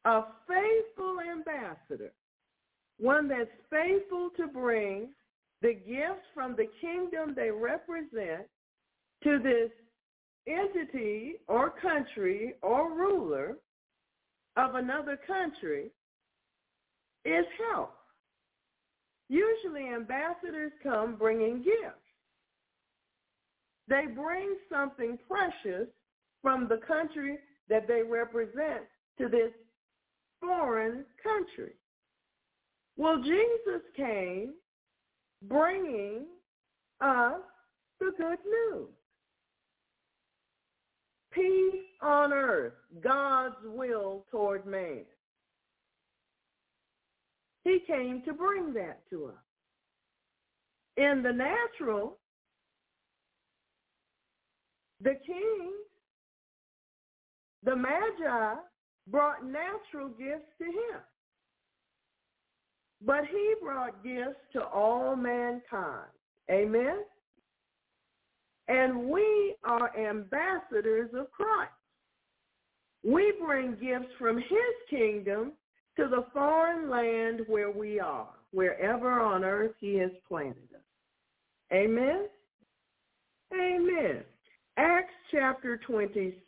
A 0.05 0.23
faithful 0.49 1.19
ambassador, 1.21 2.13
one 3.03 3.27
that's 3.27 3.51
faithful 3.69 4.31
to 4.37 4.47
bring 4.47 5.09
the 5.61 5.75
gifts 5.75 6.25
from 6.33 6.55
the 6.57 6.69
kingdom 6.81 7.35
they 7.35 7.51
represent 7.51 8.47
to 9.25 9.41
this 9.41 9.71
entity 10.47 11.35
or 11.49 11.71
country 11.83 12.55
or 12.63 12.93
ruler 12.93 13.57
of 14.57 14.77
another 14.77 15.19
country 15.27 15.91
is 17.25 17.45
help. 17.71 17.95
Usually 19.29 19.89
ambassadors 19.93 20.73
come 20.83 21.17
bringing 21.17 21.63
gifts. 21.63 21.99
They 23.89 24.05
bring 24.15 24.55
something 24.71 25.19
precious 25.29 25.89
from 26.41 26.69
the 26.69 26.81
country 26.87 27.39
that 27.69 27.89
they 27.89 28.03
represent 28.03 28.85
to 29.19 29.29
this 29.29 29.51
foreign 30.41 31.05
country. 31.23 31.73
Well, 32.97 33.23
Jesus 33.23 33.83
came 33.97 34.55
bringing 35.43 36.27
us 37.01 37.41
the 37.99 38.13
good 38.17 38.39
news. 38.45 38.89
Peace 41.33 41.81
on 42.03 42.33
earth, 42.33 42.75
God's 43.03 43.57
will 43.65 44.25
toward 44.31 44.67
man. 44.67 45.05
He 47.65 47.79
came 47.87 48.23
to 48.27 48.35
bring 48.35 48.75
that 48.75 49.01
to 49.11 49.27
us. 49.27 49.35
In 50.97 51.23
the 51.23 51.33
natural, 51.33 52.19
the 55.01 55.15
king, 55.27 55.73
the 57.63 57.75
magi, 57.75 58.55
brought 59.09 59.45
natural 59.45 60.09
gifts 60.09 60.53
to 60.59 60.65
him. 60.65 61.01
But 63.05 63.25
he 63.31 63.55
brought 63.63 64.05
gifts 64.05 64.41
to 64.53 64.65
all 64.65 65.17
mankind. 65.17 66.11
Amen? 66.51 66.99
And 68.69 69.09
we 69.11 69.57
are 69.65 69.97
ambassadors 69.99 71.11
of 71.15 71.31
Christ. 71.33 71.73
We 73.05 73.33
bring 73.45 73.73
gifts 73.73 74.13
from 74.19 74.37
his 74.37 74.75
kingdom 74.89 75.53
to 75.97 76.09
the 76.09 76.27
foreign 76.33 76.89
land 76.89 77.41
where 77.49 77.71
we 77.71 77.99
are, 77.99 78.29
wherever 78.53 79.21
on 79.21 79.45
earth 79.45 79.73
he 79.81 79.97
has 79.97 80.13
planted 80.29 80.69
us. 80.75 80.81
Amen? 81.73 82.29
Amen. 83.53 84.23
Acts 84.77 85.13
chapter 85.31 85.77
26 85.79 86.39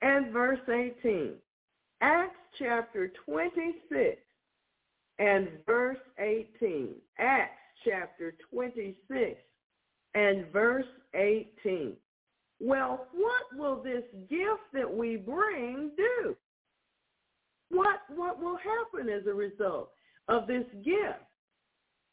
and 0.00 0.32
verse 0.32 0.58
18. 0.68 1.34
Acts 2.00 2.34
chapter 2.58 3.12
26 3.26 4.18
and 5.18 5.48
verse 5.66 5.98
18. 6.18 6.94
Acts 7.18 7.58
chapter 7.84 8.34
26 8.50 9.40
and 10.14 10.46
verse 10.52 10.86
18. 11.14 11.96
well, 12.60 13.06
what 13.12 13.42
will 13.58 13.82
this 13.82 14.04
gift 14.28 14.62
that 14.72 14.92
we 14.92 15.16
bring 15.16 15.90
do? 15.96 16.36
What, 17.70 18.00
what 18.14 18.40
will 18.40 18.56
happen 18.58 19.08
as 19.08 19.26
a 19.26 19.34
result 19.34 19.90
of 20.28 20.46
this 20.46 20.64
gift 20.84 21.24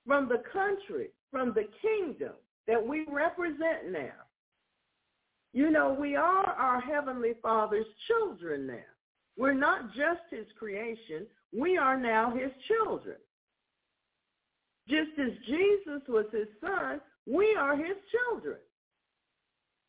from 0.08 0.28
the 0.30 0.42
country, 0.52 1.10
from 1.32 1.54
the 1.54 1.66
kingdom 1.82 2.34
that 2.68 2.86
we 2.86 3.06
represent 3.10 3.92
now? 3.92 4.10
You 5.54 5.72
know, 5.72 5.96
we 6.00 6.16
are 6.16 6.46
our 6.46 6.80
Heavenly 6.80 7.34
Father's 7.42 7.86
children 8.08 8.68
now. 8.68 8.90
We're 9.38 9.54
not 9.54 9.94
just 9.96 10.22
his 10.30 10.46
creation. 10.58 11.26
We 11.58 11.78
are 11.78 12.00
now 12.00 12.32
his 12.36 12.52
children. 12.68 13.18
Just 14.88 15.12
as 15.20 15.32
Jesus 15.48 16.02
was 16.08 16.26
his 16.32 16.48
son, 16.62 17.00
we 17.28 17.56
are 17.58 17.76
his 17.76 17.98
children. 18.12 18.58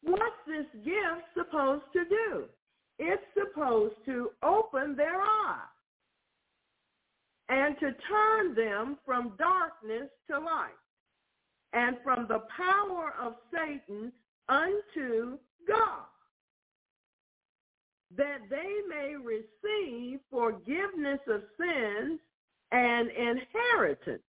What's 0.02 0.22
this 0.46 0.66
gift 0.84 1.24
supposed 1.36 1.84
to 1.92 2.04
do? 2.04 2.44
It's 2.98 3.22
supposed 3.34 3.94
to 4.06 4.30
open 4.42 4.94
their 4.96 5.20
eyes 5.20 5.70
and 7.48 7.74
to 7.80 7.92
turn 8.08 8.54
them 8.54 8.98
from 9.04 9.32
darkness 9.38 10.08
to 10.30 10.38
light 10.38 10.70
and 11.72 11.96
from 12.04 12.26
the 12.28 12.42
power 12.56 13.14
of 13.20 13.34
Satan 13.52 14.12
unto 14.48 15.38
God, 15.66 16.06
that 18.16 18.38
they 18.48 18.80
may 18.88 19.14
receive 19.16 20.20
forgiveness 20.30 21.20
of 21.28 21.42
sins 21.58 22.20
and 22.72 23.10
inheritance 23.10 24.22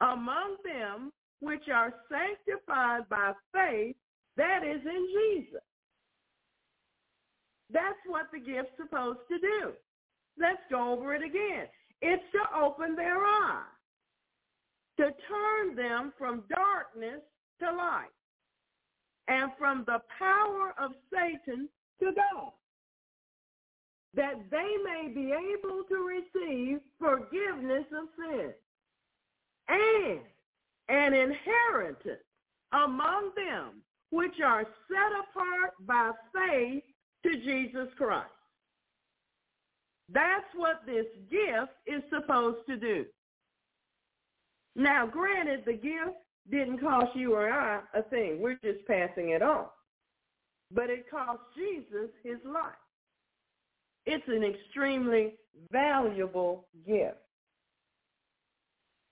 among 0.00 0.56
them 0.64 1.12
which 1.40 1.68
are 1.72 1.94
sanctified 2.10 3.08
by 3.08 3.32
faith 3.52 3.96
that 4.36 4.62
is 4.64 4.80
in 4.84 5.06
Jesus. 5.14 5.60
That's 7.72 7.98
what 8.06 8.26
the 8.32 8.40
gift's 8.40 8.72
supposed 8.76 9.20
to 9.30 9.38
do. 9.38 9.72
Let's 10.38 10.62
go 10.70 10.92
over 10.92 11.14
it 11.14 11.22
again. 11.22 11.66
It's 12.02 12.22
to 12.32 12.58
open 12.58 12.96
their 12.96 13.18
eyes, 13.24 13.64
to 14.98 15.04
turn 15.04 15.76
them 15.76 16.12
from 16.18 16.44
darkness 16.48 17.20
to 17.60 17.66
light, 17.66 18.08
and 19.28 19.52
from 19.58 19.84
the 19.86 20.00
power 20.18 20.74
of 20.80 20.92
Satan 21.12 21.68
to 22.00 22.06
God, 22.06 22.52
that 24.14 24.34
they 24.50 24.76
may 24.84 25.08
be 25.14 25.32
able 25.32 25.82
to 25.88 26.06
receive 26.06 26.80
forgiveness 26.98 27.84
of 27.92 28.08
sins 28.18 28.54
and 29.68 30.20
an 30.88 31.14
inheritance 31.14 32.24
among 32.72 33.30
them 33.36 33.82
which 34.10 34.40
are 34.44 34.64
set 34.88 35.12
apart 35.20 35.74
by 35.86 36.10
faith 36.34 36.82
to 37.24 37.36
Jesus 37.36 37.88
Christ. 37.96 38.26
That's 40.12 40.46
what 40.56 40.82
this 40.86 41.06
gift 41.30 41.72
is 41.86 42.02
supposed 42.10 42.66
to 42.68 42.76
do. 42.76 43.04
Now, 44.74 45.06
granted, 45.06 45.62
the 45.64 45.74
gift 45.74 46.16
didn't 46.50 46.78
cost 46.80 47.14
you 47.14 47.34
or 47.34 47.48
I 47.50 47.80
a 47.94 48.02
thing. 48.02 48.40
We're 48.40 48.58
just 48.64 48.84
passing 48.86 49.30
it 49.30 49.42
on. 49.42 49.66
But 50.72 50.90
it 50.90 51.08
cost 51.10 51.40
Jesus 51.56 52.10
his 52.24 52.38
life. 52.44 52.72
It's 54.06 54.26
an 54.28 54.42
extremely 54.42 55.34
valuable 55.70 56.66
gift. 56.86 57.18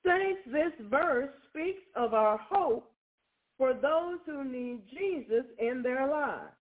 Saints, 0.04 0.40
this 0.46 0.72
verse 0.88 1.30
speaks 1.50 1.82
of 1.94 2.14
our 2.14 2.38
hope 2.50 2.90
for 3.58 3.74
those 3.74 4.18
who 4.24 4.44
need 4.44 4.82
Jesus 4.90 5.44
in 5.58 5.82
their 5.82 6.08
lives. 6.08 6.52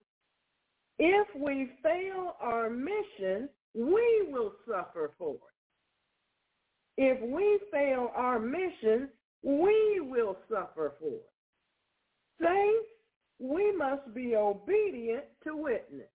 If 0.99 1.27
we 1.35 1.69
fail 1.83 2.35
our 2.41 2.69
mission, 2.69 3.49
we 3.75 4.27
will 4.29 4.53
suffer 4.67 5.11
for 5.17 5.35
it. 5.35 5.41
If 6.97 7.21
we 7.21 7.59
fail 7.71 8.11
our 8.15 8.39
mission, 8.39 9.09
we 9.43 10.01
will 10.01 10.35
suffer 10.49 10.95
for 10.99 11.07
it. 11.07 11.29
Saints, 12.41 12.87
we 13.39 13.71
must 13.75 14.13
be 14.15 14.35
obedient 14.35 15.25
to 15.43 15.55
witness. 15.55 16.07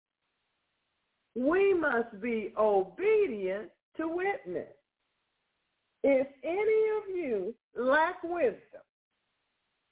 We 1.35 1.75
must 1.75 2.21
be 2.21 2.53
obedient 2.59 3.71
to 3.97 4.09
witness. 4.09 4.69
If 6.05 6.27
any 6.43 6.59
of 6.59 7.17
you 7.17 7.55
lack 7.77 8.23
wisdom, 8.23 8.83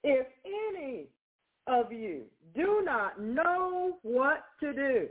if 0.03 0.27
any 0.45 1.07
of 1.67 1.93
you 1.93 2.25
do 2.55 2.83
not 2.85 3.21
know 3.21 3.99
what 4.03 4.45
to 4.61 4.73
do 4.73 5.09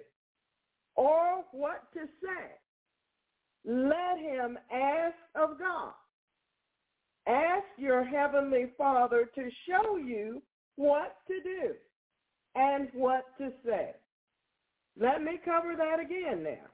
or 0.96 1.44
what 1.52 1.92
to 1.94 2.02
say, 2.22 2.52
let 3.66 4.20
him 4.20 4.58
ask 4.72 5.16
of 5.36 5.58
God. 5.58 5.94
Ask 7.28 7.66
your 7.78 8.04
heavenly 8.04 8.68
Father 8.78 9.30
to 9.36 9.50
show 9.68 9.98
you 9.98 10.42
what 10.76 11.18
to 11.28 11.42
do 11.44 11.74
and 12.56 12.90
what 12.94 13.26
to 13.38 13.52
say. 13.66 13.92
Let 15.00 15.24
me 15.24 15.40
cover 15.44 15.76
that 15.78 16.00
again 16.00 16.44
now. 16.44 16.68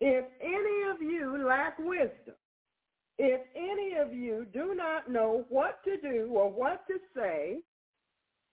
If 0.00 0.24
any 0.40 0.90
of 0.90 1.00
you 1.00 1.46
lack 1.46 1.78
wisdom, 1.78 2.34
if 3.18 3.40
any 3.54 3.94
of 3.96 4.12
you 4.12 4.46
do 4.52 4.74
not 4.74 5.10
know 5.10 5.44
what 5.48 5.78
to 5.84 5.96
do 6.00 6.30
or 6.32 6.50
what 6.50 6.84
to 6.88 6.98
say, 7.14 7.58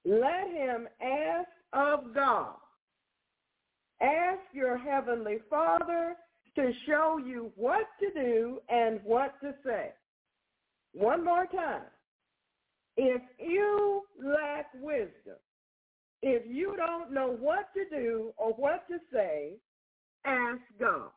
let 0.06 0.52
him 0.52 0.88
ask 1.02 1.50
of 1.74 2.14
God. 2.14 2.56
Ask 4.02 4.42
your 4.54 4.78
heavenly 4.78 5.40
Father 5.50 6.16
to 6.56 6.72
show 6.86 7.20
you 7.24 7.52
what 7.56 7.88
to 8.00 8.12
do 8.14 8.60
and 8.70 9.00
what 9.04 9.40
to 9.42 9.54
say. 9.66 9.92
One 10.94 11.24
more 11.24 11.48
time. 11.48 11.84
If 12.98 13.22
you 13.40 14.04
lack 14.24 14.68
wisdom, 14.76 15.38
if 16.22 16.44
you 16.46 16.76
don't 16.78 17.12
know 17.12 17.36
what 17.40 17.70
to 17.76 17.84
do 17.90 18.34
or 18.38 18.52
what 18.54 18.88
to 18.90 18.98
say, 19.12 19.54
ask 20.26 20.62
God. 20.80 21.10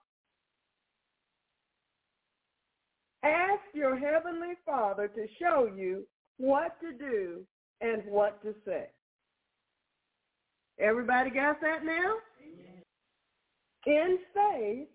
Ask 3.23 3.63
your 3.73 3.99
heavenly 3.99 4.55
Father 4.67 5.09
to 5.09 5.27
show 5.41 5.71
you 5.75 6.05
what 6.39 6.79
to 6.81 6.93
do 6.93 7.41
and 7.81 8.03
what 8.07 8.43
to 8.43 8.55
say. 8.67 8.87
Everybody 10.79 11.31
got 11.31 11.61
that 11.61 11.85
now? 11.85 12.15
In 13.87 14.19
faith, 14.35 14.89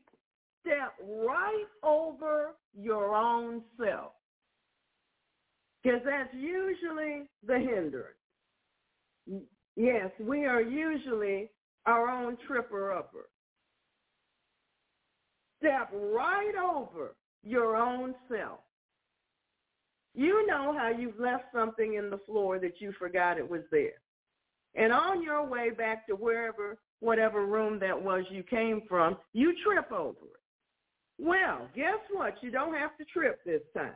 step 0.61 0.93
right 1.07 1.65
over 1.83 2.55
your 2.77 3.15
own 3.15 3.61
self. 3.77 4.11
Because 5.83 6.01
that's 6.03 6.33
usually 6.33 7.23
the 7.45 7.57
hindrance. 7.57 8.15
Yes, 9.79 10.11
we 10.19 10.43
are 10.43 10.61
usually 10.61 11.49
our 11.85 12.09
own 12.09 12.35
tripper-upper. 12.45 13.29
Step 15.57 15.89
right 15.93 16.51
over 16.61 17.15
your 17.45 17.77
own 17.77 18.13
self. 18.27 18.59
You 20.13 20.45
know 20.47 20.75
how 20.77 20.89
you've 20.89 21.17
left 21.17 21.45
something 21.55 21.93
in 21.93 22.09
the 22.09 22.17
floor 22.25 22.59
that 22.59 22.81
you 22.81 22.91
forgot 22.99 23.37
it 23.37 23.49
was 23.49 23.61
there. 23.71 24.01
And 24.75 24.91
on 24.91 25.23
your 25.23 25.47
way 25.47 25.69
back 25.69 26.05
to 26.07 26.13
wherever, 26.13 26.77
whatever 26.99 27.45
room 27.45 27.79
that 27.79 28.03
was 28.03 28.25
you 28.29 28.43
came 28.43 28.81
from, 28.85 29.15
you 29.31 29.53
trip 29.65 29.93
over 29.93 30.09
it. 30.09 31.23
Well, 31.25 31.69
guess 31.73 31.99
what? 32.11 32.35
You 32.41 32.51
don't 32.51 32.75
have 32.75 32.97
to 32.97 33.05
trip 33.05 33.39
this 33.45 33.61
time. 33.73 33.93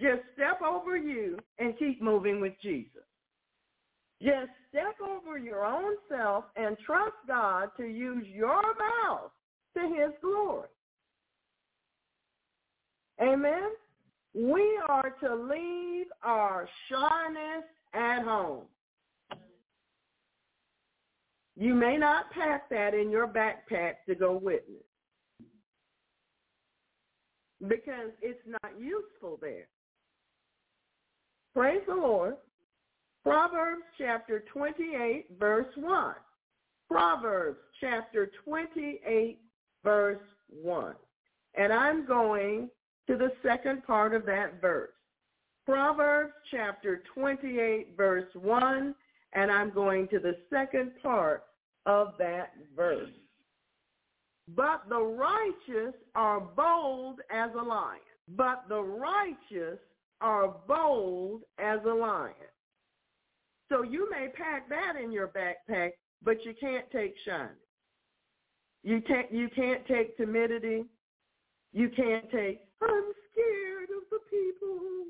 Just 0.00 0.22
step 0.32 0.62
over 0.62 0.96
you 0.96 1.36
and 1.58 1.78
keep 1.78 2.00
moving 2.00 2.40
with 2.40 2.54
Jesus. 2.62 3.02
Just 4.22 4.50
step 4.68 4.94
over 5.02 5.36
your 5.36 5.64
own 5.64 5.96
self 6.08 6.44
and 6.56 6.76
trust 6.86 7.16
God 7.26 7.70
to 7.76 7.84
use 7.84 8.26
your 8.28 8.62
mouth 8.62 9.32
to 9.76 9.82
his 9.82 10.12
glory. 10.20 10.68
Amen? 13.20 13.70
We 14.34 14.78
are 14.88 15.10
to 15.22 15.34
leave 15.34 16.06
our 16.22 16.68
shyness 16.88 17.64
at 17.94 18.22
home. 18.22 18.64
You 21.56 21.74
may 21.74 21.98
not 21.98 22.30
pack 22.30 22.70
that 22.70 22.94
in 22.94 23.10
your 23.10 23.26
backpack 23.26 23.94
to 24.08 24.14
go 24.14 24.32
witness 24.32 24.84
because 27.68 28.10
it's 28.22 28.40
not 28.46 28.72
useful 28.78 29.38
there. 29.40 29.68
Praise 31.54 31.82
the 31.86 31.94
Lord. 31.94 32.36
Proverbs 33.24 33.82
chapter 33.98 34.44
28, 34.52 35.38
verse 35.38 35.66
1. 35.76 36.14
Proverbs 36.90 37.58
chapter 37.80 38.30
28, 38.44 39.38
verse 39.84 40.18
1. 40.48 40.94
And 41.54 41.72
I'm 41.72 42.06
going 42.06 42.68
to 43.06 43.16
the 43.16 43.32
second 43.42 43.84
part 43.86 44.14
of 44.14 44.26
that 44.26 44.60
verse. 44.60 44.90
Proverbs 45.64 46.32
chapter 46.50 47.02
28, 47.14 47.94
verse 47.96 48.28
1, 48.34 48.94
and 49.34 49.50
I'm 49.50 49.70
going 49.72 50.08
to 50.08 50.18
the 50.18 50.36
second 50.52 50.92
part 51.00 51.44
of 51.86 52.14
that 52.18 52.52
verse. 52.74 53.10
But 54.56 54.82
the 54.88 55.00
righteous 55.00 55.94
are 56.16 56.40
bold 56.40 57.20
as 57.32 57.50
a 57.58 57.62
lion. 57.62 58.00
But 58.36 58.64
the 58.68 58.82
righteous 58.82 59.78
are 60.20 60.56
bold 60.66 61.42
as 61.58 61.78
a 61.86 61.94
lion. 61.94 62.34
So 63.72 63.82
you 63.82 64.06
may 64.10 64.28
pack 64.28 64.68
that 64.68 65.00
in 65.02 65.10
your 65.10 65.28
backpack, 65.28 65.92
but 66.22 66.44
you 66.44 66.52
can't 66.60 66.84
take 66.90 67.14
shyness. 67.24 67.56
You 68.82 69.00
can't 69.00 69.32
you 69.32 69.48
can't 69.48 69.86
take 69.86 70.14
timidity. 70.18 70.84
You 71.72 71.88
can't 71.88 72.30
take 72.30 72.60
I'm 72.82 73.12
scared 73.32 73.88
of 73.96 74.04
the 74.10 74.18
people. 74.28 75.06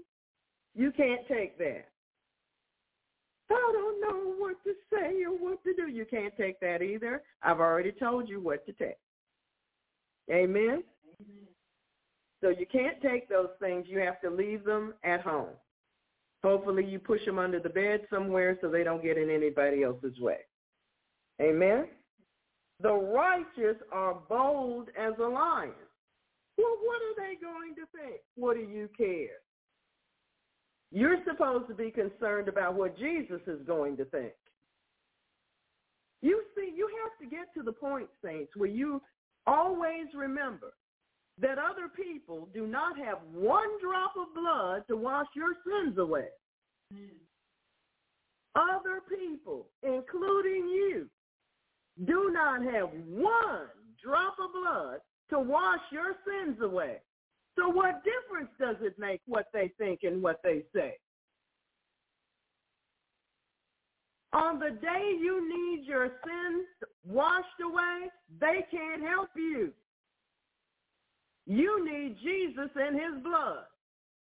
You 0.76 0.92
can't 0.92 1.26
take 1.26 1.58
that. 1.58 1.88
I 3.50 3.72
don't 3.72 4.00
know 4.00 4.34
what 4.38 4.62
to 4.62 4.74
say 4.92 5.24
or 5.24 5.32
what 5.32 5.62
to 5.64 5.74
do. 5.74 5.90
You 5.90 6.04
can't 6.04 6.34
take 6.36 6.60
that 6.60 6.82
either. 6.82 7.22
I've 7.42 7.58
already 7.58 7.90
told 7.90 8.28
you 8.28 8.40
what 8.40 8.64
to 8.66 8.72
take. 8.72 8.98
Amen. 10.30 10.64
Amen. 10.64 10.84
So 12.40 12.50
you 12.50 12.66
can't 12.70 13.02
take 13.02 13.28
those 13.28 13.50
things. 13.60 13.86
You 13.88 13.98
have 13.98 14.20
to 14.20 14.30
leave 14.30 14.64
them 14.64 14.94
at 15.02 15.20
home. 15.20 15.50
Hopefully 16.42 16.84
you 16.84 16.98
push 16.98 17.24
them 17.24 17.38
under 17.38 17.60
the 17.60 17.68
bed 17.68 18.00
somewhere 18.10 18.58
so 18.60 18.68
they 18.68 18.82
don't 18.82 19.02
get 19.02 19.16
in 19.16 19.30
anybody 19.30 19.84
else's 19.84 20.18
way. 20.18 20.38
Amen. 21.40 21.86
The 22.80 22.92
righteous 22.92 23.80
are 23.92 24.14
bold 24.28 24.88
as 24.98 25.12
a 25.18 25.26
lion. 25.26 25.72
Well, 26.58 26.76
what 26.82 27.00
are 27.00 27.16
they 27.16 27.36
going 27.40 27.74
to 27.76 27.82
think? 27.96 28.20
What 28.34 28.56
do 28.56 28.62
you 28.62 28.88
care? 28.96 29.38
You're 30.90 31.18
supposed 31.24 31.68
to 31.68 31.74
be 31.74 31.90
concerned 31.90 32.48
about 32.48 32.74
what 32.74 32.98
Jesus 32.98 33.40
is 33.46 33.60
going 33.66 33.96
to 33.96 34.04
think. 34.06 34.32
You 36.20 36.42
see, 36.56 36.72
you 36.74 36.88
have 37.02 37.30
to 37.30 37.34
get 37.34 37.54
to 37.54 37.62
the 37.62 37.72
point, 37.72 38.08
saints, 38.24 38.52
where 38.56 38.68
you 38.68 39.00
always 39.46 40.06
remember 40.14 40.74
that 41.40 41.58
other 41.58 41.88
people 41.94 42.48
do 42.52 42.66
not 42.66 42.98
have 42.98 43.18
one 43.32 43.68
drop 43.80 44.12
of 44.16 44.34
blood 44.34 44.84
to 44.88 44.96
wash 44.96 45.26
your 45.34 45.54
sins 45.66 45.98
away. 45.98 46.28
Other 48.54 49.00
people, 49.08 49.68
including 49.82 50.68
you, 50.68 51.08
do 52.04 52.30
not 52.32 52.62
have 52.62 52.90
one 53.08 53.68
drop 54.02 54.36
of 54.42 54.52
blood 54.52 54.98
to 55.30 55.38
wash 55.38 55.80
your 55.90 56.14
sins 56.26 56.58
away. 56.62 56.98
So 57.58 57.68
what 57.68 58.02
difference 58.04 58.50
does 58.58 58.76
it 58.80 58.98
make 58.98 59.20
what 59.26 59.46
they 59.52 59.72
think 59.78 60.00
and 60.02 60.22
what 60.22 60.40
they 60.42 60.62
say? 60.74 60.94
On 64.34 64.58
the 64.58 64.70
day 64.70 65.16
you 65.20 65.46
need 65.46 65.86
your 65.86 66.08
sins 66.24 66.66
washed 67.06 67.46
away, 67.62 68.08
they 68.40 68.64
can't 68.70 69.02
help 69.02 69.28
you. 69.36 69.72
You 71.46 71.84
need 71.84 72.16
Jesus 72.22 72.70
and 72.76 72.94
his 72.94 73.22
blood. 73.22 73.64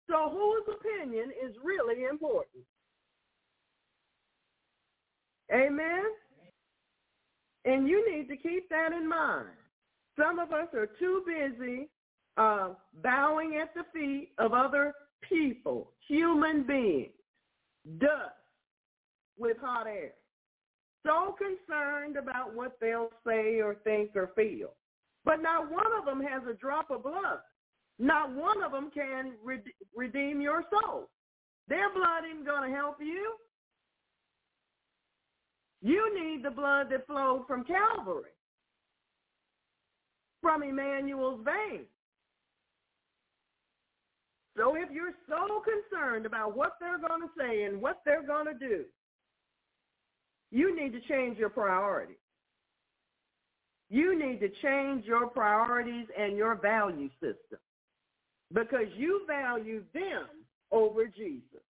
So 0.09 0.29
whose 0.29 0.75
opinion 0.75 1.31
is 1.45 1.55
really 1.63 2.05
important? 2.05 2.63
Amen? 5.53 6.03
And 7.65 7.87
you 7.87 8.09
need 8.11 8.27
to 8.29 8.37
keep 8.37 8.69
that 8.69 8.91
in 8.93 9.07
mind. 9.07 9.49
Some 10.17 10.39
of 10.39 10.51
us 10.51 10.67
are 10.73 10.89
too 10.99 11.23
busy 11.25 11.89
uh, 12.37 12.69
bowing 13.03 13.59
at 13.61 13.73
the 13.73 13.83
feet 13.93 14.29
of 14.37 14.53
other 14.53 14.93
people, 15.27 15.91
human 16.07 16.63
beings, 16.63 17.11
dust 17.99 18.33
with 19.37 19.57
hot 19.61 19.87
air. 19.87 20.11
So 21.05 21.35
concerned 21.37 22.17
about 22.17 22.55
what 22.55 22.77
they'll 22.81 23.11
say 23.25 23.61
or 23.61 23.75
think 23.83 24.15
or 24.15 24.31
feel. 24.35 24.73
But 25.29 25.43
not 25.43 25.71
one 25.71 25.85
of 25.95 26.05
them 26.05 26.21
has 26.21 26.41
a 26.49 26.55
drop 26.55 26.89
of 26.89 27.03
blood. 27.03 27.37
Not 27.99 28.33
one 28.33 28.63
of 28.63 28.71
them 28.71 28.89
can 28.91 29.33
redeem 29.95 30.41
your 30.41 30.63
soul. 30.71 31.07
Their 31.67 31.93
blood 31.93 32.23
isn't 32.27 32.47
going 32.47 32.67
to 32.67 32.75
help 32.75 32.95
you. 32.99 33.33
You 35.83 36.11
need 36.19 36.43
the 36.43 36.49
blood 36.49 36.87
that 36.89 37.05
flowed 37.05 37.45
from 37.45 37.63
Calvary, 37.63 38.31
from 40.41 40.63
Emmanuel's 40.63 41.45
veins. 41.45 41.85
So 44.57 44.75
if 44.75 44.89
you're 44.91 45.13
so 45.29 45.61
concerned 45.61 46.25
about 46.25 46.57
what 46.57 46.71
they're 46.79 46.97
going 46.97 47.21
to 47.21 47.29
say 47.37 47.65
and 47.65 47.79
what 47.79 48.01
they're 48.03 48.25
going 48.25 48.47
to 48.47 48.55
do, 48.55 48.85
you 50.49 50.75
need 50.75 50.91
to 50.93 51.01
change 51.01 51.37
your 51.37 51.49
priorities. 51.49 52.17
You 53.89 54.17
need 54.17 54.39
to 54.39 54.49
change 54.61 55.05
your 55.05 55.27
priorities 55.27 56.05
and 56.17 56.37
your 56.37 56.55
value 56.55 57.09
system 57.19 57.59
because 58.53 58.87
you 58.95 59.21
value 59.27 59.83
them 59.93 60.25
over 60.71 61.07
Jesus. 61.07 61.63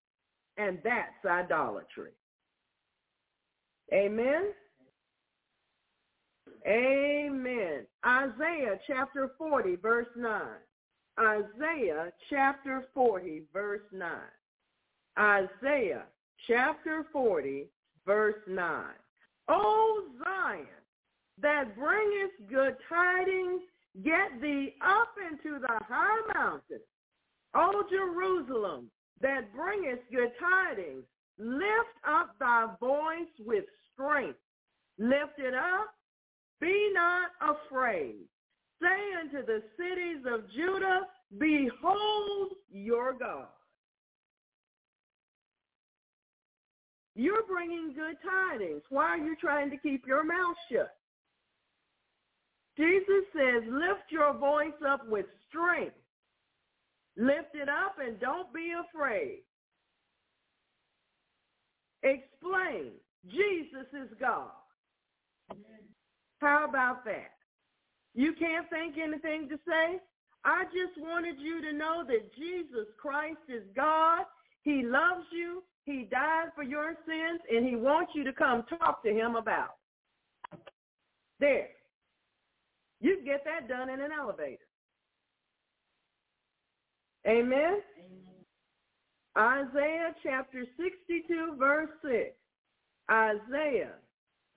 And 0.57 0.79
that's 0.83 1.25
idolatry. 1.25 2.11
Amen? 3.93 4.51
Amen. 6.67 7.85
Isaiah 8.05 8.77
chapter 8.85 9.31
40, 9.37 9.77
verse 9.77 10.07
9. 10.17 10.41
Isaiah 11.19 12.11
chapter 12.29 12.87
40, 12.93 13.43
verse 13.53 13.81
9. 13.93 14.09
Isaiah 15.17 16.03
chapter 16.47 17.05
40, 17.11 17.65
verse 18.05 18.41
9. 18.47 18.83
O 19.47 20.03
Zion, 20.23 20.65
that 21.41 21.75
bringeth 21.75 22.49
good 22.49 22.75
tidings, 22.87 23.61
get 24.03 24.41
thee 24.41 24.75
up 24.85 25.09
into 25.31 25.59
the 25.59 25.79
high 25.87 26.21
mountains. 26.33 26.81
O 27.55 27.83
Jerusalem, 27.89 28.89
that 29.21 29.53
bringeth 29.55 29.99
good 30.11 30.31
tidings, 30.39 31.03
lift 31.37 31.95
up 32.07 32.35
thy 32.39 32.67
voice 32.79 33.33
with 33.39 33.65
strength. 33.93 34.39
Lift 34.97 35.39
it 35.39 35.53
up, 35.53 35.93
be 36.59 36.91
not 36.93 37.29
afraid. 37.41 38.15
Say 38.81 38.87
unto 39.21 39.45
the 39.45 39.61
cities 39.77 40.25
of 40.25 40.49
Judah, 40.51 41.01
behold 41.37 42.51
your 42.71 43.13
God. 43.13 43.47
You're 47.15 47.43
bringing 47.47 47.93
good 47.93 48.15
tidings. 48.23 48.81
Why 48.89 49.05
are 49.05 49.17
you 49.17 49.35
trying 49.35 49.69
to 49.71 49.77
keep 49.77 50.05
your 50.07 50.23
mouth 50.23 50.55
shut? 50.71 50.98
Jesus 52.79 53.25
says, 53.35 53.63
lift 53.69 54.09
your 54.09 54.33
voice 54.33 54.79
up 54.87 55.01
with 55.09 55.25
strength. 55.49 55.95
Lift 57.17 57.53
it 57.53 57.67
up 57.67 57.95
and 58.01 58.17
don't 58.21 58.53
be 58.53 58.71
afraid. 58.71 59.39
Explain. 62.03 62.91
Jesus 63.29 63.87
is 63.91 64.07
God. 64.17 64.51
How 66.39 66.65
about 66.69 67.03
that? 67.03 67.31
You 68.15 68.33
can't 68.39 68.69
think 68.69 68.95
anything 68.97 69.49
to 69.49 69.57
say? 69.67 69.99
I 70.45 70.63
just 70.65 70.97
wanted 70.97 71.35
you 71.37 71.61
to 71.61 71.73
know 71.73 72.05
that 72.07 72.33
Jesus 72.33 72.87
Christ 72.97 73.41
is 73.49 73.63
God. 73.75 74.23
He 74.61 74.83
loves 74.85 75.25
you. 75.33 75.63
He 75.83 76.07
died 76.09 76.49
for 76.55 76.63
your 76.63 76.95
sins, 77.05 77.41
and 77.51 77.67
he 77.67 77.75
wants 77.75 78.13
you 78.15 78.23
to 78.23 78.31
come 78.31 78.63
talk 78.69 79.03
to 79.03 79.09
him 79.09 79.35
about. 79.35 79.75
There. 81.41 81.67
You 83.01 83.15
can 83.17 83.25
get 83.25 83.43
that 83.45 83.67
done 83.67 83.89
in 83.89 84.01
an 84.01 84.11
elevator. 84.17 84.57
Amen? 87.27 87.81
Amen. 87.97 88.29
Isaiah 89.37 90.13
chapter 90.23 90.65
62, 90.77 91.55
verse 91.57 91.89
6. 92.03 92.35
Isaiah 93.11 93.93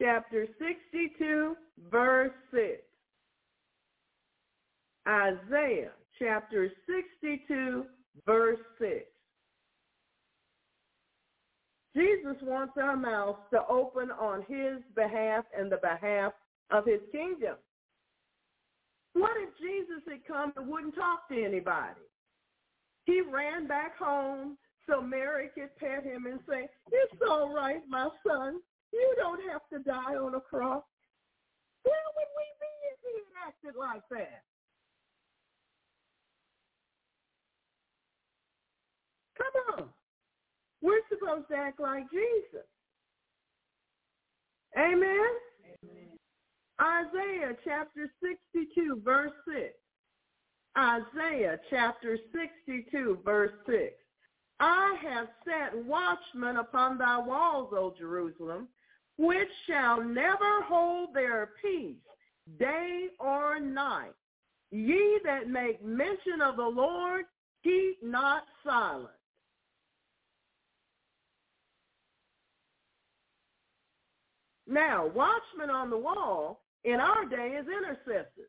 chapter 0.01 0.47
62, 0.59 1.57
verse 1.91 2.33
6. 2.53 2.83
Isaiah 5.09 5.93
chapter 6.19 6.71
62, 7.23 7.85
verse 8.27 8.59
6. 8.81 9.05
Jesus 11.95 12.37
wants 12.43 12.73
our 12.81 12.97
mouths 12.97 13.39
to 13.53 13.61
open 13.69 14.11
on 14.11 14.45
his 14.49 14.83
behalf 14.95 15.45
and 15.57 15.71
the 15.71 15.79
behalf 15.79 16.33
of 16.71 16.87
his 16.87 17.01
kingdom. 17.13 17.57
What 19.15 19.33
if 19.37 19.51
Jesus 19.59 20.03
had 20.09 20.27
come 20.27 20.53
and 20.57 20.69
wouldn't 20.69 20.95
talk 20.95 21.29
to 21.29 21.45
anybody? 21.45 22.01
He 23.05 23.21
ran 23.21 23.67
back 23.67 23.99
home 23.99 24.57
so 24.89 25.01
Mary 25.01 25.51
could 25.55 25.75
pet 25.77 26.05
him 26.05 26.27
and 26.27 26.41
say, 26.49 26.69
it's 26.91 27.23
all 27.29 27.55
right, 27.55 27.81
my 27.89 28.09
son. 28.27 28.61
You 28.93 29.15
don't 29.17 29.41
have 29.51 29.63
to 29.73 29.79
die 29.89 30.17
on 30.17 30.35
a 30.35 30.41
cross. 30.41 30.85
Where 31.83 31.95
would 32.17 32.31
we 32.37 32.47
be 32.61 32.73
if 32.93 32.99
he 33.03 33.13
had 33.19 33.49
acted 33.49 33.79
like 33.79 34.03
that? 34.11 34.43
Come 39.37 39.79
on. 39.79 39.89
We're 40.81 41.01
supposed 41.09 41.49
to 41.49 41.57
act 41.57 41.81
like 41.81 42.05
Jesus. 42.11 42.67
Amen? 44.77 45.33
Amen. 45.85 46.19
Isaiah 46.81 47.57
chapter 47.65 48.11
62, 48.23 49.03
verse 49.05 49.33
6. 49.47 49.75
Isaiah 50.77 51.59
chapter 51.71 52.19
62, 52.33 53.19
verse 53.25 53.53
6. 53.67 53.93
I 54.61 54.97
have 55.03 55.29
set 55.45 55.85
watchmen 55.85 56.57
upon 56.57 56.99
thy 56.99 57.19
walls, 57.19 57.73
O 57.73 57.95
Jerusalem, 57.99 58.69
which 59.19 59.49
shall 59.67 60.03
never 60.03 60.63
hold 60.63 61.15
their 61.15 61.51
peace 61.61 61.97
day 62.59 63.09
or 63.21 63.61
night. 63.61 64.13
Ye 64.71 65.21
that 65.25 65.49
make 65.49 65.85
mention 65.85 66.41
of 66.43 66.57
the 66.57 66.63
Lord, 66.63 67.27
keep 67.63 68.03
not 68.03 68.45
silent. 68.65 69.11
Now, 74.73 75.07
watchmen 75.09 75.69
on 75.69 75.91
the 75.91 75.99
wall 75.99 76.63
in 76.85 76.99
our 76.99 77.27
day 77.27 77.59
is 77.61 77.67
intercessors, 77.67 78.49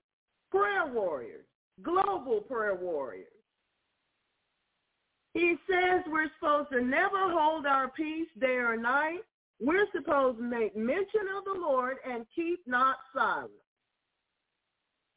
prayer 0.51 0.87
warriors, 0.87 1.45
global 1.81 2.39
prayer 2.39 2.75
warriors. 2.75 3.27
He 5.33 5.55
says 5.69 6.01
we're 6.07 6.29
supposed 6.39 6.69
to 6.71 6.81
never 6.81 7.29
hold 7.29 7.65
our 7.65 7.89
peace 7.89 8.29
day 8.39 8.55
or 8.55 8.77
night. 8.77 9.19
We're 9.59 9.87
supposed 9.93 10.37
to 10.37 10.43
make 10.43 10.77
mention 10.77 11.27
of 11.37 11.43
the 11.43 11.59
Lord 11.59 11.97
and 12.09 12.25
keep 12.33 12.65
not 12.65 12.95
silent. 13.13 13.51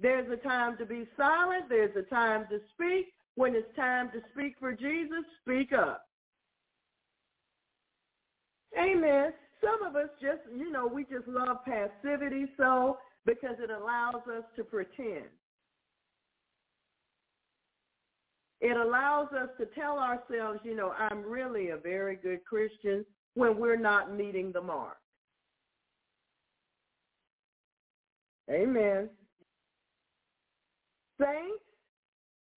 There's 0.00 0.28
a 0.32 0.36
time 0.36 0.76
to 0.78 0.86
be 0.86 1.06
silent. 1.16 1.68
There's 1.68 1.94
a 1.94 2.02
time 2.02 2.46
to 2.50 2.58
speak. 2.74 3.12
When 3.36 3.54
it's 3.54 3.76
time 3.76 4.10
to 4.10 4.20
speak 4.32 4.56
for 4.58 4.72
Jesus, 4.72 5.24
speak 5.42 5.72
up. 5.72 6.02
Amen. 8.76 9.32
Some 9.62 9.82
of 9.86 9.96
us 9.96 10.08
just, 10.20 10.40
you 10.54 10.70
know, 10.70 10.86
we 10.86 11.04
just 11.04 11.26
love 11.26 11.58
passivity 11.64 12.46
so 12.56 12.98
because 13.24 13.56
it 13.58 13.70
allows 13.70 14.22
us 14.28 14.44
to 14.56 14.64
pretend. 14.64 15.26
It 18.60 18.76
allows 18.76 19.28
us 19.32 19.48
to 19.58 19.66
tell 19.78 19.98
ourselves, 19.98 20.60
you 20.64 20.74
know, 20.74 20.92
I'm 20.98 21.22
really 21.22 21.70
a 21.70 21.76
very 21.76 22.16
good 22.16 22.44
Christian 22.44 23.04
when 23.34 23.58
we're 23.58 23.76
not 23.76 24.14
meeting 24.14 24.50
the 24.52 24.62
mark. 24.62 24.96
Amen. 28.50 29.10
Saints, 31.20 31.64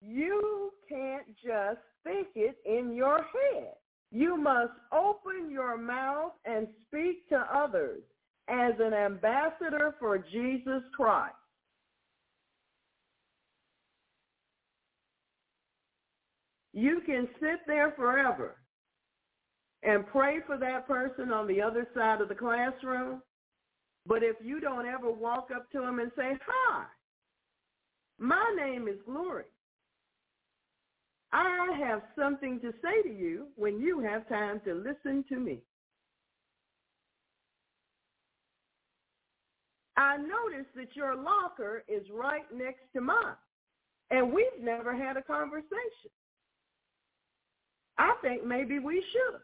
you 0.01 0.71
can't 0.87 1.27
just 1.43 1.79
think 2.03 2.27
it 2.35 2.57
in 2.65 2.93
your 2.93 3.17
head. 3.17 3.73
You 4.11 4.37
must 4.37 4.73
open 4.91 5.51
your 5.51 5.77
mouth 5.77 6.31
and 6.45 6.67
speak 6.87 7.29
to 7.29 7.37
others 7.53 8.01
as 8.47 8.73
an 8.79 8.93
ambassador 8.93 9.95
for 9.99 10.17
Jesus 10.17 10.81
Christ. 10.95 11.35
You 16.73 17.01
can 17.05 17.27
sit 17.39 17.59
there 17.67 17.91
forever 17.95 18.55
and 19.83 20.05
pray 20.07 20.39
for 20.45 20.57
that 20.57 20.87
person 20.87 21.31
on 21.31 21.47
the 21.47 21.61
other 21.61 21.87
side 21.95 22.21
of 22.21 22.29
the 22.29 22.35
classroom, 22.35 23.21
but 24.05 24.23
if 24.23 24.35
you 24.41 24.59
don't 24.59 24.85
ever 24.87 25.11
walk 25.11 25.49
up 25.55 25.69
to 25.71 25.79
them 25.79 25.99
and 25.99 26.11
say, 26.15 26.31
hi, 26.45 26.85
my 28.17 28.53
name 28.57 28.87
is 28.87 28.97
Glory. 29.05 29.45
I 31.31 31.77
have 31.79 32.01
something 32.17 32.59
to 32.61 32.71
say 32.81 33.03
to 33.03 33.15
you 33.15 33.47
when 33.55 33.79
you 33.79 33.99
have 33.99 34.27
time 34.27 34.61
to 34.65 34.73
listen 34.73 35.23
to 35.29 35.35
me. 35.39 35.59
I 39.95 40.17
noticed 40.17 40.73
that 40.75 40.95
your 40.95 41.15
locker 41.15 41.83
is 41.87 42.03
right 42.11 42.45
next 42.55 42.83
to 42.93 43.01
mine, 43.01 43.35
and 44.09 44.31
we've 44.33 44.45
never 44.61 44.95
had 44.95 45.17
a 45.17 45.21
conversation. 45.21 46.09
I 47.97 48.15
think 48.21 48.45
maybe 48.45 48.79
we 48.79 49.03
should. 49.11 49.41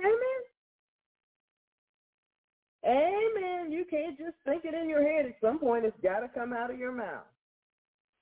Amen. 0.00 0.49
Amen. 2.84 3.70
You 3.70 3.84
can't 3.88 4.16
just 4.16 4.36
think 4.44 4.64
it 4.64 4.74
in 4.74 4.88
your 4.88 5.02
head. 5.02 5.26
At 5.26 5.36
some 5.40 5.58
point, 5.58 5.84
it's 5.84 5.96
got 6.02 6.20
to 6.20 6.28
come 6.28 6.52
out 6.52 6.70
of 6.70 6.78
your 6.78 6.92
mouth. 6.92 7.26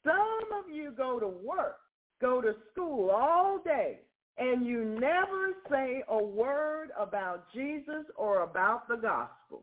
Some 0.05 0.59
of 0.59 0.75
you 0.75 0.93
go 0.97 1.21
to 1.21 1.29
work, 1.29 1.79
go 2.21 2.41
to 2.41 2.55
school 2.73 3.11
all 3.11 3.61
day, 3.65 3.99
and 4.37 4.67
you 4.67 4.85
never 4.85 5.55
say 5.71 6.03
a 6.09 6.23
word 6.23 6.91
about 6.99 7.53
Jesus 7.53 8.05
or 8.17 8.43
about 8.43 8.89
the 8.89 8.97
gospel. 8.97 9.63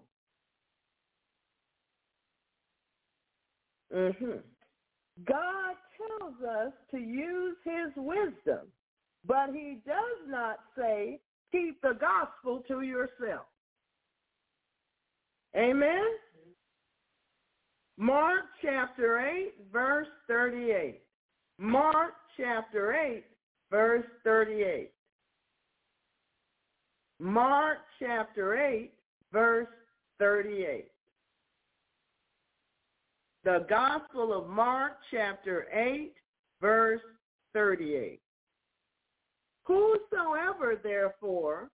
Mm-hmm. 3.94 4.40
God 5.26 5.76
tells 5.98 6.36
us 6.42 6.74
to 6.92 6.98
use 6.98 7.56
his 7.64 7.94
wisdom, 7.96 8.68
but 9.26 9.52
he 9.54 9.78
does 9.86 10.28
not 10.28 10.58
say 10.78 11.20
keep 11.52 11.82
the 11.82 11.98
gospel 12.00 12.64
to 12.68 12.82
yourself. 12.82 13.46
Amen? 15.56 16.04
Mark 17.98 18.44
chapter 18.62 19.20
8, 19.20 19.54
verse 19.72 20.08
38. 20.28 21.02
Mark 21.58 22.14
chapter 22.36 22.94
8, 22.94 23.24
verse 23.72 24.06
38. 24.24 24.92
Mark 27.20 27.78
chapter 28.00 28.58
8, 28.58 28.92
verse 29.32 29.68
38. 30.20 30.88
The 33.46 33.66
Gospel 33.70 34.34
of 34.34 34.50
Mark 34.50 34.94
chapter 35.10 35.68
8, 35.72 36.14
verse 36.60 37.02
38. 37.54 38.20
Whosoever 39.64 40.80
therefore 40.84 41.70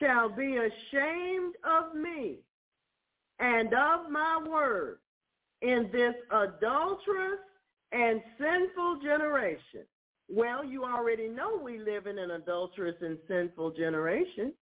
shall 0.00 0.28
be 0.28 0.58
ashamed 0.58 1.54
of 1.64 1.94
me 1.96 2.38
and 3.40 3.72
of 3.72 4.10
my 4.10 4.42
word 4.46 4.98
in 5.62 5.88
this 5.92 6.14
adulterous 6.30 7.40
and 7.92 8.22
sinful 8.38 9.00
generation. 9.02 9.82
Well, 10.28 10.64
you 10.64 10.84
already 10.84 11.28
know 11.28 11.60
we 11.60 11.78
live 11.78 12.06
in 12.06 12.18
an 12.18 12.30
adulterous 12.30 12.96
and 13.00 13.18
sinful 13.26 13.72
generation. 13.72 14.52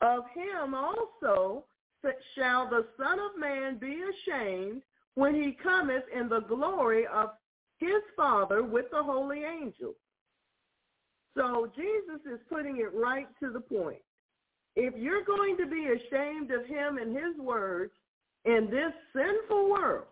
Of 0.00 0.24
him 0.34 0.74
also 0.74 1.64
shall 2.34 2.68
the 2.68 2.86
Son 2.98 3.18
of 3.20 3.38
Man 3.38 3.78
be 3.78 4.02
ashamed 4.02 4.82
when 5.14 5.34
he 5.34 5.52
cometh 5.52 6.02
in 6.14 6.28
the 6.28 6.40
glory 6.40 7.06
of 7.06 7.30
his 7.78 8.02
Father 8.16 8.62
with 8.62 8.86
the 8.90 9.02
holy 9.02 9.44
angels. 9.44 9.94
So 11.36 11.70
Jesus 11.76 12.20
is 12.30 12.40
putting 12.48 12.78
it 12.78 12.92
right 12.94 13.28
to 13.40 13.50
the 13.50 13.60
point. 13.60 14.02
If 14.76 14.94
you're 14.96 15.24
going 15.24 15.56
to 15.58 15.66
be 15.66 15.86
ashamed 15.86 16.50
of 16.50 16.66
him 16.66 16.98
and 16.98 17.16
his 17.16 17.38
words 17.38 17.92
in 18.44 18.68
this 18.70 18.92
sinful 19.14 19.70
world, 19.70 20.06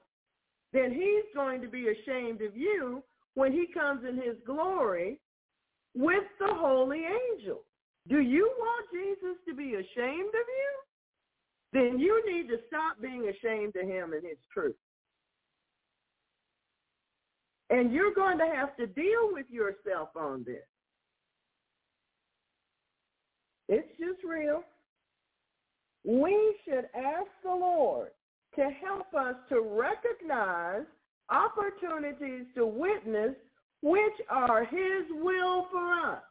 then 0.72 0.92
he's 0.92 1.24
going 1.34 1.60
to 1.62 1.68
be 1.68 1.88
ashamed 1.88 2.40
of 2.42 2.56
you 2.56 3.02
when 3.34 3.52
he 3.52 3.66
comes 3.72 4.04
in 4.08 4.16
his 4.16 4.36
glory 4.46 5.18
with 5.94 6.24
the 6.38 6.54
holy 6.54 7.02
angels. 7.04 7.64
Do 8.08 8.20
you 8.20 8.50
want 8.58 8.86
Jesus 8.92 9.36
to 9.48 9.54
be 9.54 9.74
ashamed 9.74 10.28
of 10.28 10.46
you? 10.48 10.72
Then 11.72 11.98
you 11.98 12.22
need 12.26 12.48
to 12.48 12.58
stop 12.68 13.00
being 13.00 13.28
ashamed 13.28 13.74
of 13.76 13.88
him 13.88 14.12
and 14.12 14.24
his 14.24 14.38
truth. 14.52 14.76
And 17.70 17.92
you're 17.92 18.14
going 18.14 18.38
to 18.38 18.46
have 18.54 18.76
to 18.76 18.86
deal 18.86 19.30
with 19.32 19.46
yourself 19.50 20.10
on 20.14 20.44
this. 20.44 20.64
It's 23.72 23.88
just 23.98 24.22
real. 24.22 24.64
We 26.04 26.56
should 26.62 26.90
ask 26.94 27.30
the 27.42 27.48
Lord 27.48 28.08
to 28.56 28.68
help 28.84 29.14
us 29.14 29.34
to 29.48 29.62
recognize 29.62 30.84
opportunities 31.30 32.44
to 32.54 32.66
witness 32.66 33.34
which 33.80 34.12
are 34.28 34.66
his 34.66 35.08
will 35.10 35.68
for 35.72 35.90
us. 35.90 36.22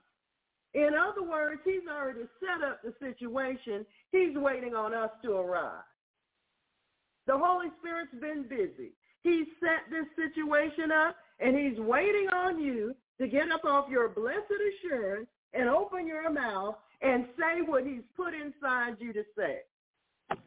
In 0.76 0.92
other 0.94 1.28
words, 1.28 1.62
he's 1.66 1.82
already 1.92 2.28
set 2.40 2.64
up 2.64 2.84
the 2.84 2.94
situation. 3.00 3.88
He's 4.12 4.36
waiting 4.36 4.76
on 4.76 4.94
us 4.94 5.10
to 5.24 5.32
arrive. 5.32 5.84
The 7.26 7.36
Holy 7.36 7.70
Spirit's 7.80 8.14
been 8.22 8.44
busy. 8.44 8.92
He 9.24 9.46
set 9.60 9.90
this 9.90 10.06
situation 10.16 10.92
up, 10.92 11.16
and 11.40 11.58
he's 11.58 11.80
waiting 11.80 12.28
on 12.32 12.62
you 12.62 12.94
to 13.20 13.28
get 13.28 13.52
up 13.52 13.66
off 13.66 13.90
your 13.90 14.10
blessed 14.10 14.46
assurance 14.86 15.28
and 15.54 15.68
open 15.68 16.06
your 16.06 16.32
mouth 16.32 16.76
and 17.02 17.26
say 17.38 17.62
what 17.66 17.86
he's 17.86 18.04
put 18.16 18.34
inside 18.34 18.98
you 19.00 19.14
to 19.14 19.24
say. 19.38 19.60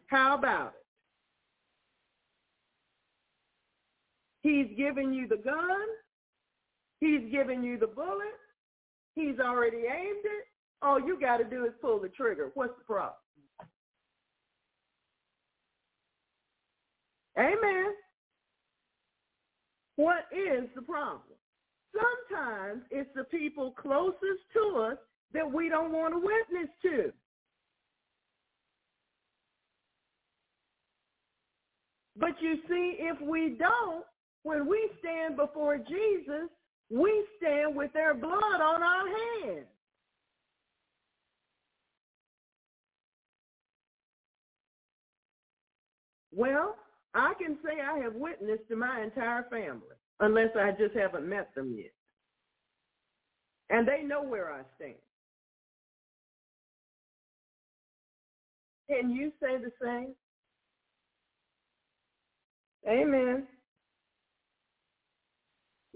How 0.07 0.39
about 0.39 0.75
it? 0.75 0.85
He's 4.43 4.77
given 4.77 5.13
you 5.13 5.27
the 5.27 5.37
gun. 5.37 5.87
He's 7.01 7.31
given 7.31 7.65
you 7.65 7.79
the 7.79 7.87
bullet. 7.87 8.39
He's 9.15 9.39
already 9.41 9.79
aimed 9.79 10.25
it. 10.25 10.45
All 10.83 11.01
you 11.01 11.19
got 11.19 11.39
to 11.39 11.45
do 11.45 11.65
is 11.65 11.73
pull 11.81 11.99
the 11.99 12.09
trigger. 12.09 12.51
What's 12.55 12.77
the 12.79 12.85
problem? 12.85 13.15
Amen. 17.39 17.95
What 19.97 20.27
is 20.33 20.69
the 20.75 20.83
problem? 20.83 21.23
Sometimes 21.95 22.83
it's 22.91 23.11
the 23.15 23.25
people 23.25 23.73
closest 23.73 24.43
to 24.53 24.79
us 24.81 24.99
that 25.35 25.53
we 25.53 25.69
don't 25.69 25.93
want 25.93 26.15
to 26.15 26.19
witness 26.19 26.71
to. 26.83 27.13
But 32.17 32.41
you 32.41 32.59
see, 32.69 32.97
if 33.01 33.21
we 33.21 33.57
don't, 33.59 34.05
when 34.45 34.69
we 34.69 34.89
stand 35.01 35.37
before 35.37 35.77
Jesus, 35.79 36.49
we 36.89 37.25
stand 37.39 37.75
with 37.75 37.93
their 37.93 38.15
blood 38.15 38.61
on 38.61 38.83
our 38.83 39.09
hands. 39.09 39.67
Well, 46.33 46.77
I 47.15 47.33
can 47.41 47.59
say 47.65 47.81
I 47.81 47.99
have 48.01 48.15
witnessed 48.15 48.69
to 48.69 48.77
my 48.77 49.03
entire 49.03 49.45
family, 49.51 49.97
unless 50.21 50.51
I 50.57 50.71
just 50.73 50.95
haven't 50.97 51.29
met 51.29 51.55
them 51.55 51.75
yet. 51.77 51.93
And 53.71 53.87
they 53.89 54.03
know 54.03 54.23
where 54.23 54.53
I 54.53 54.63
stand. 54.77 54.95
Can 58.89 59.11
you 59.11 59.33
say 59.41 59.57
the 59.59 59.73
same? 59.83 60.15
Amen. 62.87 63.47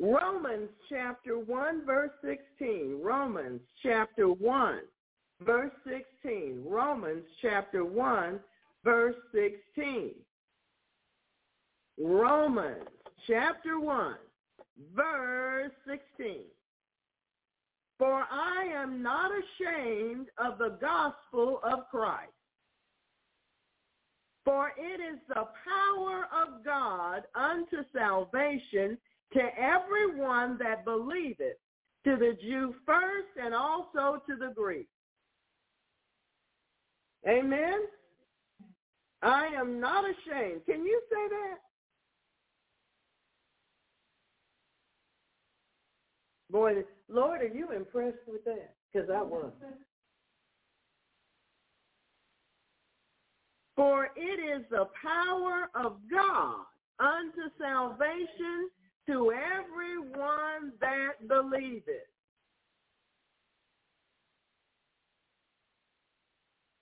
Romans 0.01 0.71
chapter 0.89 1.39
1 1.39 1.85
verse 1.85 2.11
16. 2.23 3.01
Romans 3.03 3.61
chapter 3.83 4.29
1 4.29 4.81
verse 5.43 5.73
16. 5.85 6.65
Romans 6.67 7.25
chapter 7.43 7.85
1 7.85 8.41
verse 8.85 9.17
16. 9.35 10.13
Romans 12.01 12.89
chapter 13.27 13.81
1 13.81 14.15
verse 14.95 15.73
16. 15.87 16.37
For 17.99 18.25
I 18.31 18.65
am 18.73 19.03
not 19.03 19.33
ashamed 19.33 20.29
of 20.39 20.59
the 20.59 20.79
gospel 20.81 21.61
of 21.65 21.89
Christ. 21.91 22.38
For 24.49 24.73
it 24.79 24.99
is 24.99 25.19
the 25.29 25.45
power 25.45 26.27
of 26.33 26.65
God 26.65 27.25
unto 27.35 27.85
salvation 27.95 28.97
to 29.35 29.41
everyone 29.59 30.57
that 30.57 30.87
believeth, 30.87 31.59
to 32.05 32.17
the 32.17 32.33
Jew 32.41 32.75
first 32.87 33.27
and 33.39 33.55
also 33.55 34.23
to 34.27 34.37
the 34.37 34.55
Greek. 34.57 34.89
Amen? 37.29 37.81
I 39.21 39.49
am 39.49 39.81
not 39.81 40.05
ashamed. 40.05 40.63
Can 40.65 40.83
you 40.83 41.03
say 41.11 41.29
that? 41.29 41.59
Boy, 46.51 46.85
Lord, 47.11 47.43
are 47.43 47.55
you 47.55 47.73
impressed 47.73 48.27
with 48.27 48.43
that? 48.47 48.73
Because 48.95 49.11
I 49.11 49.21
was. 49.21 49.53
For 53.79 54.07
it 54.17 54.41
is 54.41 54.65
the 54.71 54.87
power 55.01 55.71
of 55.77 55.99
God 56.11 56.65
unto 56.99 57.49
salvation 57.61 58.71
to 59.07 59.33
everyone 59.33 60.73
that 60.81 61.29
believeth. 61.29 61.85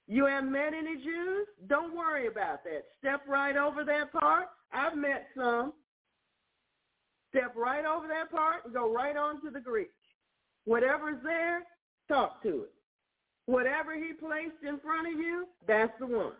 You 0.08 0.24
have 0.24 0.44
met 0.44 0.72
any 0.72 0.96
Jews? 0.96 1.46
Don't 1.66 1.94
worry 1.94 2.28
about 2.28 2.64
that. 2.64 2.84
Step 2.98 3.20
right 3.28 3.58
over 3.58 3.84
that 3.84 4.10
part. 4.18 4.46
I've 4.72 4.96
met 4.96 5.26
some. 5.36 5.74
Step 7.28 7.54
right 7.54 7.84
over 7.84 8.06
that 8.08 8.30
part 8.30 8.64
and 8.64 8.72
go 8.72 8.90
right 8.90 9.18
on 9.18 9.42
to 9.42 9.50
the 9.50 9.60
Greek. 9.60 9.90
Whatever's 10.64 11.22
there, 11.22 11.64
talk 12.08 12.42
to 12.44 12.62
it. 12.62 12.72
Whatever 13.44 13.96
he 13.96 14.14
placed 14.14 14.64
in 14.66 14.80
front 14.80 15.12
of 15.12 15.20
you, 15.20 15.46
that's 15.68 15.92
the 16.00 16.06
one. 16.06 16.32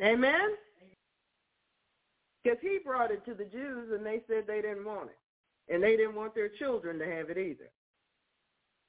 Amen? 0.00 0.56
Because 2.42 2.58
he 2.60 2.78
brought 2.84 3.10
it 3.10 3.24
to 3.26 3.34
the 3.34 3.44
Jews 3.44 3.90
and 3.92 4.04
they 4.04 4.22
said 4.26 4.44
they 4.46 4.62
didn't 4.62 4.84
want 4.84 5.10
it. 5.10 5.18
And 5.72 5.82
they 5.82 5.96
didn't 5.96 6.14
want 6.14 6.34
their 6.34 6.48
children 6.48 6.98
to 6.98 7.06
have 7.06 7.30
it 7.30 7.38
either. 7.38 7.70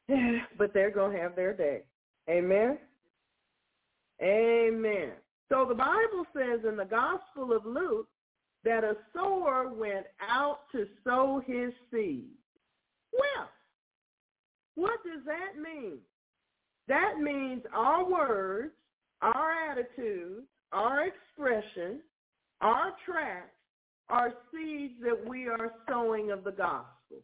but 0.57 0.73
they're 0.73 0.91
going 0.91 1.15
to 1.15 1.21
have 1.21 1.35
their 1.35 1.53
day. 1.53 1.81
Amen? 2.29 2.77
Amen. 4.21 5.11
So 5.49 5.65
the 5.67 5.75
Bible 5.75 6.25
says 6.35 6.61
in 6.67 6.77
the 6.77 6.85
Gospel 6.85 7.53
of 7.55 7.65
Luke 7.65 8.07
that 8.63 8.83
a 8.83 8.95
sower 9.13 9.69
went 9.73 10.05
out 10.27 10.59
to 10.71 10.87
sow 11.03 11.41
his 11.45 11.73
seed. 11.91 12.29
Well, 13.11 13.49
what 14.75 14.99
does 15.03 15.23
that 15.25 15.61
mean? 15.61 15.99
That 16.87 17.19
means 17.19 17.61
our 17.73 18.09
words, 18.09 18.73
our 19.21 19.51
attitudes, 19.69 20.47
our 20.73 21.05
expression, 21.05 21.99
our 22.61 22.93
tracts 23.05 23.55
are 24.09 24.33
seeds 24.51 24.93
that 25.03 25.27
we 25.27 25.47
are 25.47 25.71
sowing 25.89 26.31
of 26.31 26.43
the 26.43 26.51
gospel. 26.51 27.17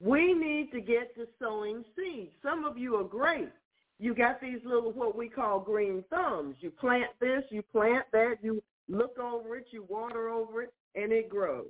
We 0.00 0.32
need 0.32 0.70
to 0.72 0.80
get 0.80 1.14
to 1.16 1.26
sowing 1.38 1.84
seeds. 1.96 2.32
Some 2.42 2.64
of 2.64 2.78
you 2.78 2.96
are 2.96 3.04
great. 3.04 3.50
You 3.98 4.14
got 4.14 4.40
these 4.40 4.60
little 4.64 4.92
what 4.92 5.16
we 5.16 5.28
call 5.28 5.60
green 5.60 6.02
thumbs. 6.08 6.56
You 6.60 6.70
plant 6.70 7.10
this, 7.20 7.42
you 7.50 7.62
plant 7.62 8.06
that, 8.12 8.36
you 8.42 8.62
look 8.88 9.18
over 9.18 9.56
it, 9.56 9.66
you 9.70 9.84
water 9.88 10.30
over 10.30 10.62
it, 10.62 10.72
and 10.94 11.12
it 11.12 11.28
grows. 11.28 11.66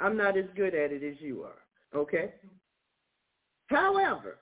I'm 0.00 0.16
not 0.16 0.36
as 0.36 0.46
good 0.56 0.74
at 0.74 0.90
it 0.90 1.04
as 1.04 1.20
you 1.20 1.44
are, 1.44 1.98
okay? 1.98 2.32
However, 3.68 4.38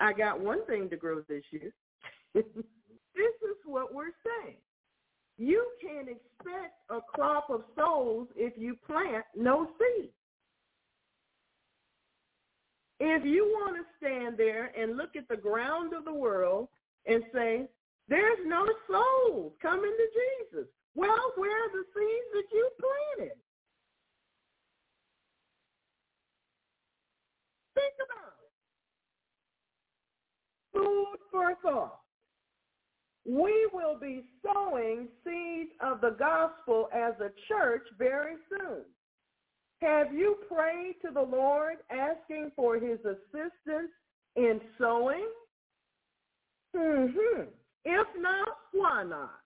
I 0.00 0.12
got 0.14 0.40
one 0.40 0.64
thing 0.66 0.88
to 0.90 0.96
grow 0.96 1.20
this 1.28 1.44
year. 1.50 1.72
this 2.34 2.44
is 2.46 3.56
what 3.66 3.94
we're 3.94 4.14
saying. 4.24 4.56
You 5.36 5.66
can't 5.80 6.08
expect 6.08 6.74
a 6.90 7.00
crop 7.00 7.48
of 7.50 7.62
souls 7.76 8.28
if 8.34 8.54
you 8.56 8.76
plant 8.86 9.24
no 9.36 9.68
seed. 9.78 10.10
If 12.98 13.24
you 13.24 13.44
want 13.46 13.76
to 13.76 13.82
stand 13.96 14.36
there 14.36 14.72
and 14.78 14.96
look 14.98 15.16
at 15.16 15.28
the 15.28 15.36
ground 15.36 15.94
of 15.94 16.04
the 16.04 16.12
world 16.12 16.68
and 17.06 17.22
say, 17.32 17.66
there's 18.08 18.38
no 18.44 18.66
souls 18.90 19.52
coming 19.62 19.90
to 19.96 20.06
Jesus. 20.52 20.68
Well, 20.94 21.32
where 21.36 21.64
are 21.64 21.70
the 21.72 21.84
seeds 21.94 22.30
that 22.34 22.44
you 22.52 22.70
planted? 23.16 23.36
Think 27.74 27.94
about 28.04 28.28
it. 28.28 28.29
Food 30.72 31.16
for 31.30 31.54
thought. 31.62 32.00
We 33.26 33.68
will 33.72 33.98
be 34.00 34.24
sowing 34.42 35.08
seeds 35.24 35.70
of 35.80 36.00
the 36.00 36.16
gospel 36.18 36.88
as 36.92 37.14
a 37.20 37.30
church 37.48 37.86
very 37.98 38.34
soon. 38.48 38.82
Have 39.82 40.12
you 40.12 40.36
prayed 40.48 40.96
to 41.04 41.12
the 41.12 41.22
Lord 41.22 41.76
asking 41.90 42.52
for 42.56 42.76
his 42.76 42.98
assistance 43.00 43.90
in 44.36 44.60
sowing? 44.78 45.26
Mm-hmm. 46.76 47.42
If 47.84 48.06
not, 48.18 48.48
why 48.72 49.04
not? 49.04 49.40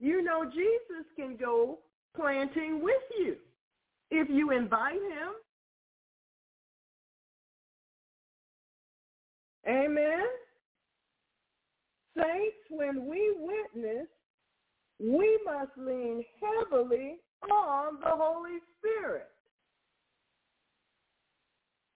You 0.00 0.22
know 0.22 0.44
Jesus 0.44 1.06
can 1.16 1.36
go 1.36 1.78
planting 2.16 2.82
with 2.82 3.02
you 3.18 3.36
if 4.10 4.28
you 4.30 4.50
invite 4.50 4.94
him. 4.94 5.34
Amen. 9.68 10.26
Saints, 12.16 12.56
when 12.70 13.06
we 13.06 13.34
witness, 13.38 14.06
we 14.98 15.38
must 15.44 15.70
lean 15.76 16.24
heavily 16.40 17.16
on 17.50 18.00
the 18.00 18.10
Holy 18.10 18.58
Spirit. 18.78 19.28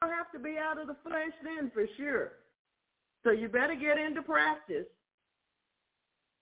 You 0.02 0.10
have 0.10 0.30
to 0.32 0.38
be 0.38 0.56
out 0.58 0.80
of 0.80 0.86
the 0.86 0.96
flesh 1.02 1.32
then 1.42 1.70
for 1.72 1.86
sure. 1.96 2.32
So 3.24 3.30
you 3.30 3.48
better 3.48 3.74
get 3.74 3.98
into 3.98 4.22
practice. 4.22 4.86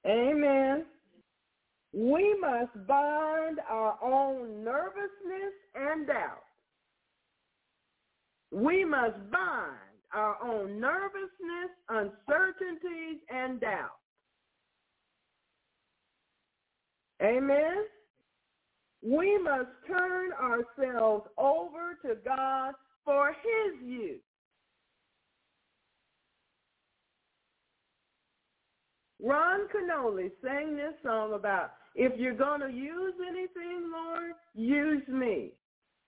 Amen. 0.07 0.85
We 1.93 2.37
must 2.41 2.75
bind 2.87 3.61
our 3.69 3.99
own 4.03 4.65
nervousness 4.65 5.53
and 5.75 6.07
doubt. 6.07 6.43
We 8.51 8.85
must 8.85 9.17
bind 9.31 9.92
our 10.15 10.37
own 10.43 10.81
nervousness, 10.81 11.71
uncertainties, 11.89 13.21
and 13.31 13.61
doubt. 13.61 13.97
Amen. 17.23 17.85
We 19.03 19.39
must 19.39 19.69
turn 19.87 20.31
ourselves 20.33 21.27
over 21.39 21.99
to 22.05 22.17
God 22.25 22.75
for 23.05 23.29
his 23.29 23.87
use. 23.87 24.21
Ron 29.21 29.69
Kenoly 29.73 30.33
sang 30.43 30.77
this 30.77 30.95
song 31.05 31.35
about 31.35 31.73
if 31.95 32.19
you're 32.19 32.35
going 32.35 32.61
to 32.61 32.71
use 32.71 33.15
anything, 33.29 33.91
Lord, 33.93 34.33
use 34.55 35.07
me. 35.09 35.53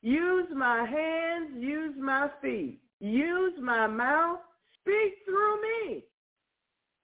Use 0.03 0.49
my 0.55 0.85
hands, 0.85 1.51
use 1.57 1.95
my 1.99 2.29
feet, 2.43 2.81
use 3.05 3.53
my 3.61 3.87
mouth, 3.87 4.39
speak 4.81 5.15
through 5.25 5.61
me. 5.63 6.05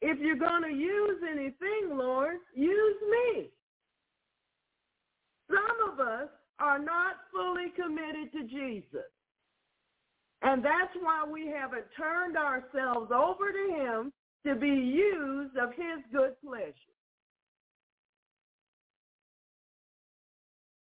If 0.00 0.18
you're 0.18 0.36
going 0.36 0.62
to 0.62 0.74
use 0.74 1.18
anything, 1.30 1.96
Lord, 1.96 2.36
use 2.54 2.96
me. 3.10 3.50
Some 5.50 5.92
of 5.92 6.00
us 6.00 6.28
are 6.58 6.78
not 6.78 7.16
fully 7.32 7.72
committed 7.76 8.32
to 8.32 8.44
Jesus. 8.44 9.10
And 10.42 10.64
that's 10.64 10.94
why 11.02 11.24
we 11.30 11.48
haven't 11.48 11.84
turned 11.98 12.36
ourselves 12.36 13.10
over 13.14 13.52
to 13.52 13.74
him 13.74 14.12
to 14.46 14.54
be 14.58 14.68
used 14.68 15.56
of 15.58 15.70
his 15.74 16.02
good 16.10 16.32
pleasure. 16.42 16.72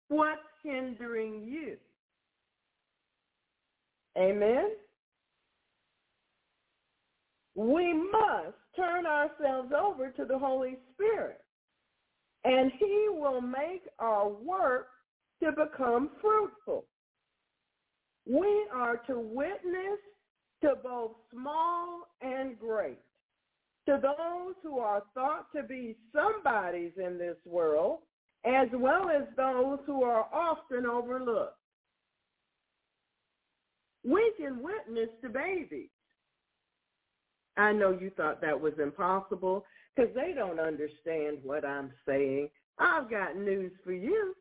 What's 0.08 0.40
hindering 0.62 1.42
you? 1.42 1.76
Amen? 4.16 4.68
We 7.54 7.92
must 7.92 8.56
turn 8.76 9.06
ourselves 9.06 9.72
over 9.78 10.10
to 10.10 10.24
the 10.24 10.38
Holy 10.38 10.78
Spirit, 10.94 11.40
and 12.44 12.72
he 12.78 13.08
will 13.10 13.40
make 13.40 13.82
our 13.98 14.28
work 14.28 14.88
to 15.42 15.52
become 15.52 16.10
fruitful. 16.20 16.86
We 18.26 18.66
are 18.72 18.98
to 19.08 19.18
witness 19.18 19.98
to 20.62 20.74
both 20.82 21.12
small 21.32 22.06
and 22.22 22.58
great 22.58 23.00
to 23.86 23.98
those 24.00 24.54
who 24.62 24.78
are 24.78 25.02
thought 25.12 25.46
to 25.54 25.62
be 25.62 25.96
somebodies 26.14 26.92
in 26.96 27.18
this 27.18 27.36
world, 27.44 27.98
as 28.44 28.68
well 28.72 29.10
as 29.10 29.24
those 29.36 29.78
who 29.86 30.04
are 30.04 30.28
often 30.32 30.86
overlooked. 30.86 31.56
We 34.04 34.32
can 34.38 34.62
witness 34.62 35.08
to 35.22 35.28
babies. 35.28 35.90
I 37.56 37.72
know 37.72 37.90
you 37.90 38.10
thought 38.10 38.40
that 38.40 38.58
was 38.58 38.72
impossible 38.82 39.64
because 39.94 40.14
they 40.14 40.32
don't 40.34 40.60
understand 40.60 41.38
what 41.42 41.64
I'm 41.64 41.90
saying. 42.06 42.48
I've 42.78 43.10
got 43.10 43.36
news 43.36 43.72
for 43.84 43.92
you. 43.92 44.34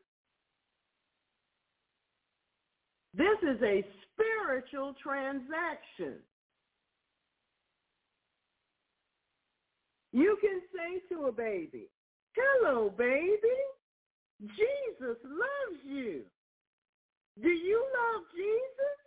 This 3.14 3.38
is 3.42 3.60
a 3.62 3.84
spiritual 4.14 4.94
transaction. 5.02 6.20
You 10.12 10.38
can 10.40 10.60
say 10.74 11.14
to 11.14 11.26
a 11.26 11.32
baby, 11.32 11.88
hello, 12.34 12.90
baby. 12.96 13.36
Jesus 14.40 15.16
loves 15.24 15.80
you. 15.84 16.22
Do 17.40 17.48
you 17.48 17.84
love 17.94 18.24
Jesus? 18.34 18.98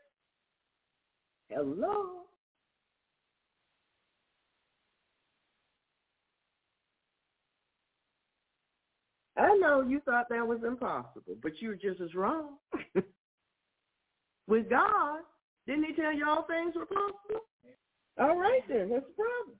Hello. 1.49 2.25
I 9.37 9.57
know 9.57 9.81
you 9.81 9.99
thought 10.01 10.27
that 10.29 10.47
was 10.47 10.59
impossible, 10.65 11.35
but 11.43 11.61
you 11.61 11.69
were 11.69 11.75
just 11.75 11.99
as 11.99 12.15
wrong. 12.15 12.57
With 14.47 14.69
God, 14.69 15.19
didn't 15.67 15.85
he 15.85 15.93
tell 15.93 16.13
you 16.13 16.25
all 16.27 16.43
things 16.43 16.75
were 16.75 16.85
possible? 16.85 17.41
All 18.17 18.37
right 18.37 18.61
then, 18.69 18.89
what's 18.89 19.05
the 19.07 19.13
problem? 19.13 19.57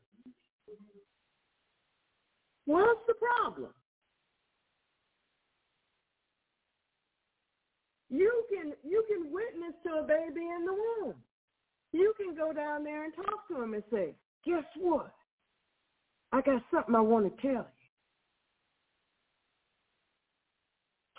What's 2.65 3.01
the 3.07 3.13
problem? 3.15 3.71
You 8.09 8.45
can 8.49 8.73
you 8.83 9.03
can 9.09 9.31
witness 9.31 9.73
to 9.85 9.99
a 9.99 10.03
baby 10.03 10.41
in 10.41 10.65
the 10.65 10.73
womb. 10.73 11.15
You 11.91 12.13
can 12.17 12.35
go 12.35 12.53
down 12.53 12.83
there 12.83 13.03
and 13.03 13.13
talk 13.13 13.47
to 13.49 13.61
him 13.61 13.73
and 13.73 13.83
say, 13.91 14.15
"Guess 14.45 14.63
what? 14.77 15.13
I 16.31 16.41
got 16.41 16.63
something 16.71 16.95
I 16.95 17.01
want 17.01 17.25
to 17.25 17.41
tell 17.41 17.51
you." 17.51 17.74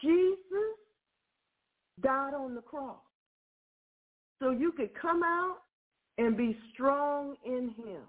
Jesus 0.03 0.76
died 2.03 2.34
on 2.34 2.55
the 2.55 2.61
cross 2.61 2.97
so 4.40 4.51
you 4.51 4.72
could 4.72 4.90
come 5.01 5.22
out 5.22 5.59
and 6.18 6.36
be 6.36 6.57
strong 6.72 7.36
in 7.44 7.74
him 7.76 8.03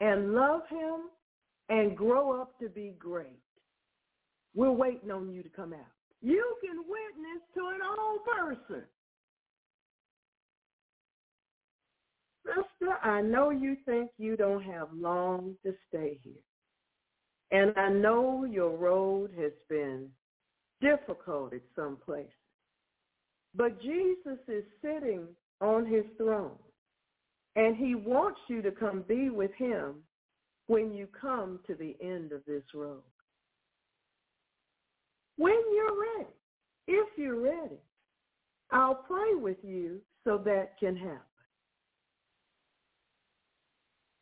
and 0.00 0.34
love 0.34 0.62
him 0.68 1.00
and 1.68 1.96
grow 1.96 2.40
up 2.40 2.58
to 2.60 2.68
be 2.68 2.94
great. 2.98 3.38
We're 4.54 4.72
waiting 4.72 5.10
on 5.10 5.32
you 5.32 5.42
to 5.42 5.48
come 5.48 5.72
out. 5.72 5.92
You 6.20 6.44
can 6.62 6.78
witness 6.78 7.42
to 7.54 7.68
an 7.68 7.80
old 7.98 8.20
person. 8.24 8.84
Sister, 12.44 12.94
I 13.02 13.22
know 13.22 13.50
you 13.50 13.76
think 13.86 14.10
you 14.18 14.36
don't 14.36 14.62
have 14.64 14.88
long 14.92 15.54
to 15.64 15.72
stay 15.88 16.18
here. 16.22 16.34
And 17.50 17.76
I 17.76 17.88
know 17.90 18.44
your 18.44 18.76
road 18.76 19.30
has 19.38 19.52
been 19.68 20.08
difficult 20.82 21.54
at 21.54 21.62
some 21.74 21.96
places. 22.04 22.30
But 23.54 23.80
Jesus 23.80 24.38
is 24.48 24.64
sitting 24.82 25.28
on 25.62 25.86
his 25.86 26.04
throne. 26.18 26.58
And 27.54 27.76
he 27.76 27.94
wants 27.94 28.40
you 28.48 28.62
to 28.62 28.70
come 28.70 29.04
be 29.06 29.30
with 29.30 29.52
him 29.54 29.96
when 30.66 30.92
you 30.92 31.06
come 31.18 31.60
to 31.66 31.74
the 31.74 31.96
end 32.00 32.32
of 32.32 32.40
this 32.46 32.62
road. 32.74 33.02
When 35.36 35.60
you're 35.74 36.00
ready, 36.18 36.30
if 36.88 37.08
you're 37.16 37.40
ready, 37.40 37.80
I'll 38.70 38.94
pray 38.94 39.34
with 39.34 39.58
you 39.62 40.00
so 40.24 40.38
that 40.44 40.78
can 40.80 40.96
happen. 40.96 41.18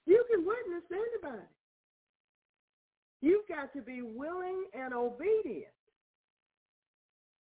You 0.07 0.25
can 0.29 0.45
witness 0.45 0.83
anybody. 0.91 1.47
You've 3.23 3.47
got 3.49 3.73
to 3.75 3.83
be 3.83 4.03
willing 4.03 4.65
and 4.75 4.93
obedient. 4.93 5.67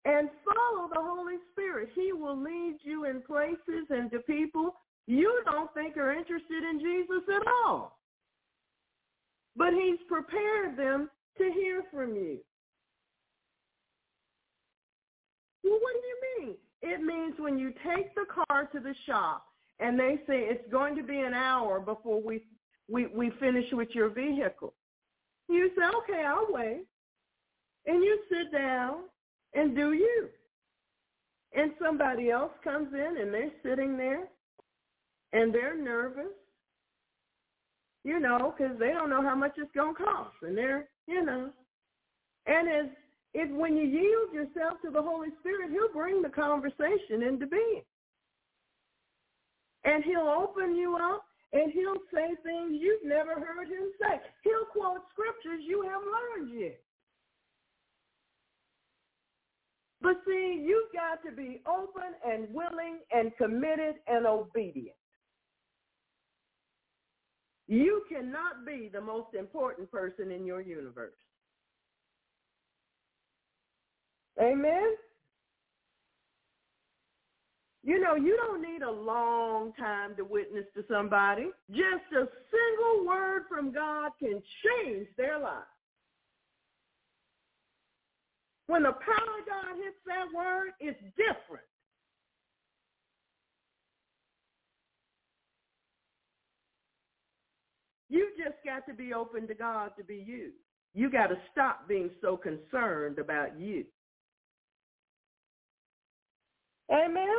And 0.05 0.28
follow 0.44 0.88
the 0.88 1.01
Holy 1.01 1.36
Spirit. 1.53 1.90
He 1.94 2.12
will 2.12 2.36
lead 2.36 2.76
you 2.82 3.05
in 3.05 3.20
places 3.22 3.86
and 3.90 4.11
to 4.11 4.20
people 4.20 4.76
you 5.07 5.42
don't 5.44 5.72
think 5.74 5.96
are 5.96 6.12
interested 6.12 6.64
in 6.64 6.80
Jesus 6.80 7.22
at 7.34 7.46
all 7.46 7.99
but 9.59 9.72
he's 9.74 9.99
prepared 10.09 10.78
them 10.78 11.11
to 11.36 11.51
hear 11.53 11.82
from 11.92 12.14
you. 12.14 12.38
Well, 15.64 15.80
what 15.80 15.94
do 15.94 16.07
you 16.07 16.46
mean? 16.46 16.57
It 16.80 17.03
means 17.03 17.34
when 17.38 17.59
you 17.59 17.74
take 17.84 18.14
the 18.14 18.24
car 18.32 18.66
to 18.72 18.80
the 18.80 18.94
shop 19.05 19.44
and 19.80 19.99
they 19.99 20.20
say 20.26 20.38
it's 20.42 20.70
going 20.70 20.96
to 20.96 21.03
be 21.03 21.18
an 21.18 21.34
hour 21.34 21.80
before 21.80 22.22
we, 22.22 22.44
we, 22.88 23.07
we 23.07 23.32
finish 23.40 23.66
with 23.72 23.88
your 23.92 24.09
vehicle. 24.09 24.74
You 25.49 25.70
say, 25.76 25.84
okay, 25.99 26.24
I'll 26.24 26.46
wait. 26.51 26.84
And 27.86 28.03
you 28.05 28.18
sit 28.28 28.53
down 28.57 29.01
and 29.55 29.74
do 29.74 29.92
you. 29.92 30.28
And 31.55 31.72
somebody 31.82 32.30
else 32.30 32.53
comes 32.62 32.92
in 32.92 33.16
and 33.20 33.32
they're 33.32 33.53
sitting 33.62 33.96
there 33.96 34.24
and 35.32 35.55
they're 35.55 35.76
nervous 35.76 36.32
you 38.09 38.18
know, 38.20 38.55
because 38.57 38.78
they 38.78 38.88
don't 38.88 39.11
know 39.11 39.22
how 39.22 39.34
much 39.34 39.53
it's 39.59 39.70
going 39.74 39.94
to 39.94 40.03
cost. 40.03 40.34
And 40.42 40.57
they're, 40.57 40.88
you 41.07 41.22
know, 41.24 41.51
and 42.46 42.68
as 42.68 42.96
if 43.34 43.51
when 43.51 43.76
you 43.76 43.84
yield 43.84 44.32
yourself 44.32 44.80
to 44.82 44.90
the 44.90 45.03
Holy 45.03 45.28
Spirit, 45.40 45.70
he'll 45.70 45.92
bring 45.92 46.22
the 46.22 46.30
conversation 46.30 47.22
into 47.22 47.46
being. 47.46 47.82
And 49.84 50.03
he'll 50.05 50.28
open 50.28 50.74
you 50.74 50.96
up 50.96 51.24
and 51.53 51.70
he'll 51.72 52.01
say 52.12 52.34
things 52.42 52.80
you've 52.80 53.05
never 53.05 53.34
heard 53.34 53.68
him 53.68 53.92
say. 54.01 54.20
He'll 54.42 54.66
quote 54.72 55.03
scriptures 55.12 55.62
you 55.66 55.82
haven't 55.82 56.09
learned 56.09 56.61
yet. 56.61 56.80
But 60.01 60.16
see, 60.26 60.64
you've 60.64 60.92
got 60.92 61.28
to 61.28 61.34
be 61.34 61.61
open 61.66 62.14
and 62.24 62.53
willing 62.55 62.99
and 63.12 63.32
committed 63.36 63.96
and 64.07 64.26
obedient. 64.26 64.96
You 67.66 68.03
cannot 68.11 68.64
be 68.66 68.88
the 68.92 69.01
most 69.01 69.34
important 69.34 69.90
person 69.90 70.30
in 70.30 70.46
your 70.46 70.61
universe. 70.61 71.12
Amen? 74.40 74.94
You 77.82 78.01
know, 78.01 78.14
you 78.14 78.36
don't 78.36 78.62
need 78.62 78.82
a 78.82 78.90
long 78.90 79.72
time 79.78 80.14
to 80.16 80.24
witness 80.24 80.64
to 80.76 80.84
somebody. 80.88 81.46
Just 81.70 82.05
a 82.12 82.26
single 82.51 83.07
word 83.07 83.42
from 83.49 83.72
God 83.72 84.12
can 84.18 84.42
change 84.64 85.09
their 85.16 85.38
life. 85.38 85.64
When 88.68 88.82
the 88.82 88.92
power 88.92 89.38
of 89.40 89.46
God 89.46 89.76
hits 89.82 89.96
that 90.06 90.26
word, 90.36 90.70
it's 90.78 91.00
different. 91.16 91.64
You 98.10 98.28
just 98.36 98.56
got 98.64 98.86
to 98.86 98.94
be 98.94 99.14
open 99.14 99.48
to 99.48 99.54
God 99.54 99.92
to 99.96 100.04
be 100.04 100.22
you. 100.26 100.52
You 100.94 101.10
got 101.10 101.28
to 101.28 101.36
stop 101.50 101.88
being 101.88 102.10
so 102.20 102.36
concerned 102.36 103.18
about 103.18 103.58
you. 103.58 103.84
Amen? 106.90 107.36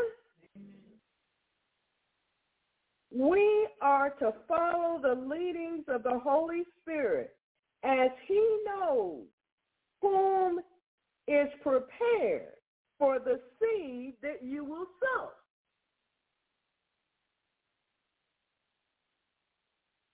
We 3.11 3.67
are 3.81 4.11
to 4.19 4.33
follow 4.47 4.99
the 5.01 5.13
leadings 5.13 5.85
of 5.87 6.03
the 6.03 6.19
Holy 6.23 6.63
Spirit 6.81 7.35
as 7.83 8.09
he 8.27 8.57
knows 8.65 9.25
whom 10.01 10.59
is 11.29 11.47
prepared 11.61 12.53
for 12.97 13.19
the 13.19 13.39
seed 13.59 14.15
that 14.21 14.43
you 14.43 14.65
will 14.65 14.87
sow. 14.99 15.29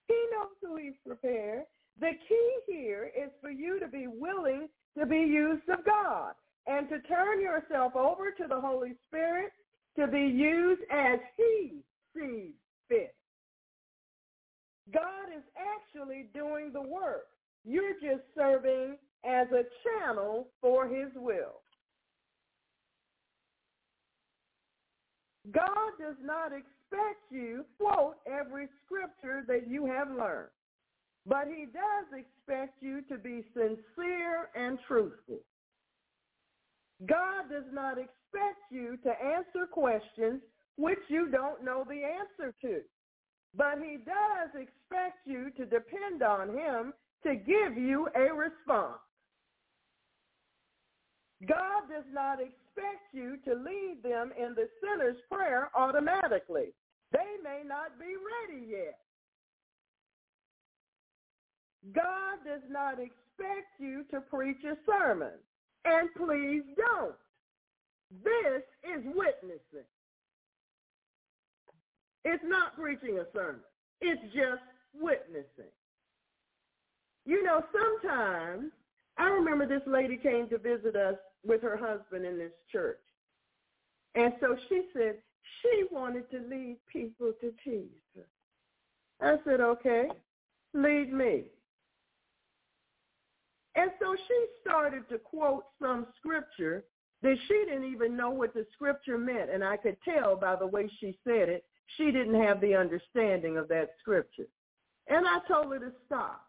He 0.08 0.14
knows 0.32 0.52
who 0.62 0.76
he's 0.76 0.94
prepared. 1.06 1.64
The 2.00 2.12
key 2.28 2.52
here 2.68 3.12
is 3.18 3.32
for 3.42 3.50
you 3.50 3.80
to 3.80 3.88
be 3.88 4.08
willing 4.08 4.68
to 5.00 5.06
be 5.06 5.18
used 5.18 5.68
of 5.70 5.86
God 5.86 6.34
and 6.68 6.90
to 6.90 7.00
turn 7.02 7.42
yourself 7.42 7.96
over 7.96 8.32
to 8.32 8.48
the 8.48 8.60
Holy 8.60 8.94
Spirit 9.08 9.52
to 9.98 10.08
be 10.08 10.20
used 10.20 10.82
as 10.92 11.20
he 11.38 11.80
sees 12.14 12.52
fit. 12.90 13.16
God 14.94 15.30
is 15.36 15.44
actually 15.58 16.28
doing 16.34 16.72
the 16.74 16.82
work. 16.82 17.28
You're 17.64 17.94
just 17.94 18.24
serving 18.38 18.98
as 19.28 19.48
a 19.52 19.64
channel 19.84 20.48
for 20.62 20.88
his 20.88 21.10
will. 21.16 21.62
God 25.52 25.92
does 26.00 26.16
not 26.24 26.52
expect 26.52 27.22
you 27.30 27.58
to 27.58 27.66
quote 27.80 28.16
every 28.26 28.68
scripture 28.86 29.44
that 29.48 29.70
you 29.70 29.86
have 29.86 30.10
learned, 30.10 30.50
but 31.26 31.46
he 31.48 31.66
does 31.66 32.20
expect 32.20 32.82
you 32.82 33.02
to 33.10 33.18
be 33.18 33.44
sincere 33.54 34.50
and 34.56 34.80
truthful. 34.88 35.40
God 37.06 37.50
does 37.52 37.66
not 37.72 37.98
expect 37.98 38.72
you 38.72 38.98
to 39.04 39.10
answer 39.10 39.68
questions 39.72 40.42
which 40.78 41.00
you 41.10 41.30
don't 41.30 41.64
know 41.64 41.86
the 41.88 42.02
answer 42.04 42.54
to, 42.62 42.80
but 43.56 43.76
he 43.84 43.98
does 43.98 44.50
expect 44.54 45.26
you 45.26 45.52
to 45.58 45.66
depend 45.66 46.24
on 46.24 46.50
him 46.50 46.94
to 47.24 47.36
give 47.36 47.78
you 47.78 48.08
a 48.16 48.34
response. 48.34 49.00
God 51.44 51.90
does 51.90 52.06
not 52.14 52.40
expect 52.40 53.12
you 53.12 53.38
to 53.46 53.54
lead 53.54 53.98
them 54.04 54.32
in 54.38 54.56
the 54.56 54.70
sinner's 54.82 55.18
prayer 55.30 55.70
automatically. 55.76 56.74
They 57.12 57.36
may 57.44 57.62
not 57.66 58.00
be 58.00 58.16
ready 58.16 58.66
yet. 58.68 59.00
God 61.94 62.40
does 62.46 62.64
not 62.70 62.94
expect 62.94 63.80
you 63.80 64.06
to 64.12 64.22
preach 64.22 64.64
a 64.64 64.76
sermon. 64.90 65.34
And 65.84 66.10
please 66.16 66.64
don't. 66.78 67.16
This 68.24 68.64
is 68.84 69.04
witnessing. 69.06 69.86
It's 72.24 72.44
not 72.46 72.76
preaching 72.76 73.20
a 73.20 73.26
sermon. 73.34 73.62
It's 74.02 74.22
just 74.34 74.64
witnessing. 75.00 75.72
You 77.26 77.44
know, 77.44 77.64
sometimes 77.72 78.72
I 79.18 79.26
remember 79.26 79.66
this 79.66 79.88
lady 79.88 80.18
came 80.18 80.50
to 80.50 80.58
visit 80.58 80.96
us 80.96 81.16
with 81.46 81.62
her 81.62 81.78
husband 81.78 82.26
in 82.26 82.38
this 82.38 82.52
church. 82.72 83.00
And 84.16 84.34
so 84.40 84.56
she 84.70 84.84
said 84.94 85.16
she 85.62 85.84
wanted 85.92 86.30
to 86.32 86.40
lead 86.40 86.78
people 86.92 87.32
to 87.42 87.54
Jesus. 87.64 88.28
I 89.22 89.36
said, 89.46 89.62
okay, 89.62 90.08
lead 90.74 91.14
me. 91.14 91.44
And 93.76 93.92
so 94.02 94.16
she 94.28 94.46
started 94.62 95.08
to 95.10 95.18
quote 95.18 95.66
some 95.82 96.08
scripture 96.18 96.86
that 97.22 97.36
she 97.48 97.66
didn't 97.68 97.92
even 97.92 98.16
know 98.16 98.30
what 98.30 98.54
the 98.54 98.66
scripture 98.74 99.18
meant. 99.18 99.50
And 99.50 99.64
I 99.64 99.78
could 99.78 99.98
tell 100.04 100.36
by 100.36 100.56
the 100.56 100.68
way 100.68 100.90
she 101.00 101.18
said 101.26 101.50
it, 101.50 101.66
she 101.98 102.06
didn't 102.12 102.42
have 102.42 102.62
the 102.62 102.76
understanding 102.76 103.58
of 103.58 103.68
that 103.70 103.92
scripture. 104.00 104.48
And 105.08 105.26
I 105.28 105.40
told 105.48 105.72
her 105.74 105.80
to 105.80 105.92
stop. 106.06 106.46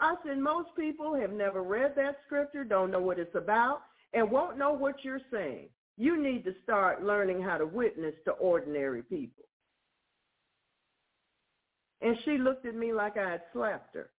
I 0.00 0.14
said, 0.24 0.38
most 0.38 0.68
people 0.76 1.14
have 1.14 1.32
never 1.32 1.62
read 1.62 1.94
that 1.96 2.18
scripture, 2.26 2.64
don't 2.64 2.90
know 2.90 3.00
what 3.00 3.18
it's 3.18 3.34
about, 3.34 3.82
and 4.12 4.30
won't 4.30 4.58
know 4.58 4.72
what 4.72 5.04
you're 5.04 5.20
saying. 5.30 5.68
You 5.96 6.22
need 6.22 6.44
to 6.44 6.54
start 6.62 7.02
learning 7.02 7.42
how 7.42 7.58
to 7.58 7.66
witness 7.66 8.14
to 8.24 8.32
ordinary 8.32 9.02
people. 9.02 9.44
And 12.00 12.16
she 12.24 12.38
looked 12.38 12.64
at 12.64 12.76
me 12.76 12.92
like 12.92 13.16
I 13.16 13.28
had 13.28 13.42
slapped 13.52 13.96
her. 13.96 14.10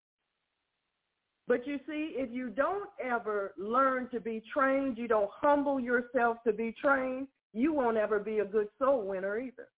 But 1.47 1.67
you 1.67 1.79
see, 1.87 2.15
if 2.17 2.31
you 2.33 2.51
don't 2.51 2.91
ever 3.03 3.55
learn 3.57 4.09
to 4.11 4.21
be 4.21 4.43
trained, 4.53 4.99
you 4.99 5.09
don't 5.09 5.31
humble 5.33 5.81
yourself 5.81 6.39
to 6.47 6.53
be 6.53 6.75
trained, 6.83 7.29
you 7.55 7.73
won't 7.73 7.97
ever 7.97 8.19
be 8.19 8.41
a 8.41 8.45
good 8.45 8.69
soul 8.79 9.07
winner 9.07 9.39
either. 9.39 9.69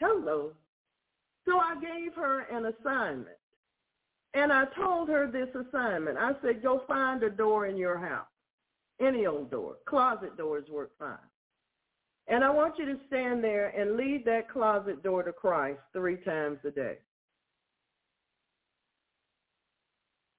Hello. 0.00 0.52
So 1.46 1.58
I 1.58 1.74
gave 1.80 2.14
her 2.14 2.40
an 2.50 2.66
assignment. 2.66 3.36
And 4.34 4.52
I 4.52 4.64
told 4.76 5.08
her 5.08 5.30
this 5.30 5.48
assignment. 5.54 6.18
I 6.18 6.32
said, 6.42 6.62
go 6.62 6.82
find 6.86 7.22
a 7.22 7.30
door 7.30 7.66
in 7.66 7.76
your 7.76 7.96
house. 7.96 8.26
Any 9.00 9.26
old 9.26 9.50
door. 9.50 9.76
Closet 9.88 10.36
doors 10.36 10.68
work 10.70 10.90
fine. 10.98 11.16
And 12.28 12.42
I 12.42 12.50
want 12.50 12.74
you 12.78 12.86
to 12.86 12.98
stand 13.06 13.42
there 13.42 13.68
and 13.68 13.96
lead 13.96 14.24
that 14.26 14.50
closet 14.50 15.02
door 15.02 15.22
to 15.22 15.32
Christ 15.32 15.80
three 15.92 16.16
times 16.16 16.58
a 16.66 16.70
day. 16.70 16.96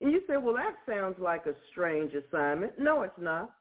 And 0.02 0.12
you 0.12 0.22
say, 0.28 0.38
well, 0.38 0.56
that 0.56 0.76
sounds 0.88 1.16
like 1.18 1.46
a 1.46 1.56
strange 1.72 2.12
assignment. 2.14 2.74
No, 2.78 3.02
it's 3.04 3.14
not. 3.18 3.52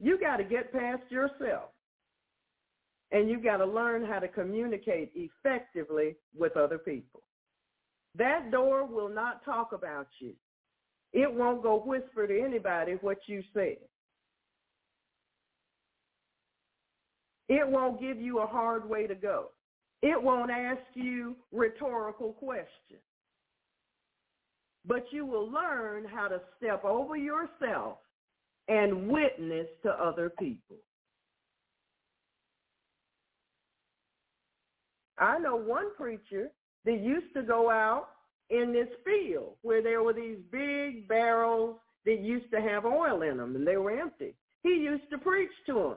You 0.00 0.18
got 0.18 0.36
to 0.38 0.44
get 0.44 0.72
past 0.72 1.02
yourself 1.10 1.70
and 3.14 3.30
you've 3.30 3.44
got 3.44 3.58
to 3.58 3.64
learn 3.64 4.04
how 4.04 4.18
to 4.18 4.26
communicate 4.26 5.12
effectively 5.14 6.16
with 6.36 6.56
other 6.56 6.78
people. 6.78 7.22
That 8.16 8.50
door 8.50 8.84
will 8.84 9.08
not 9.08 9.44
talk 9.44 9.72
about 9.72 10.08
you. 10.18 10.32
It 11.12 11.32
won't 11.32 11.62
go 11.62 11.80
whisper 11.86 12.26
to 12.26 12.40
anybody 12.40 12.94
what 13.00 13.18
you 13.26 13.44
said. 13.54 13.76
It 17.48 17.68
won't 17.68 18.00
give 18.00 18.20
you 18.20 18.40
a 18.40 18.46
hard 18.46 18.88
way 18.88 19.06
to 19.06 19.14
go. 19.14 19.50
It 20.02 20.20
won't 20.20 20.50
ask 20.50 20.82
you 20.94 21.36
rhetorical 21.52 22.32
questions. 22.32 23.00
But 24.84 25.04
you 25.12 25.24
will 25.24 25.48
learn 25.48 26.04
how 26.04 26.26
to 26.26 26.40
step 26.58 26.84
over 26.84 27.16
yourself 27.16 27.98
and 28.66 29.08
witness 29.08 29.68
to 29.84 29.90
other 29.90 30.30
people. 30.30 30.78
I 35.24 35.38
know 35.38 35.56
one 35.56 35.94
preacher 35.96 36.50
that 36.84 37.00
used 37.00 37.32
to 37.34 37.42
go 37.42 37.70
out 37.70 38.08
in 38.50 38.74
this 38.74 38.88
field 39.04 39.54
where 39.62 39.82
there 39.82 40.02
were 40.02 40.12
these 40.12 40.36
big 40.52 41.08
barrels 41.08 41.76
that 42.04 42.20
used 42.20 42.50
to 42.52 42.60
have 42.60 42.84
oil 42.84 43.22
in 43.22 43.38
them 43.38 43.56
and 43.56 43.66
they 43.66 43.78
were 43.78 43.98
empty. 43.98 44.34
He 44.62 44.68
used 44.68 45.08
to 45.10 45.18
preach 45.18 45.50
to 45.66 45.74
them 45.74 45.96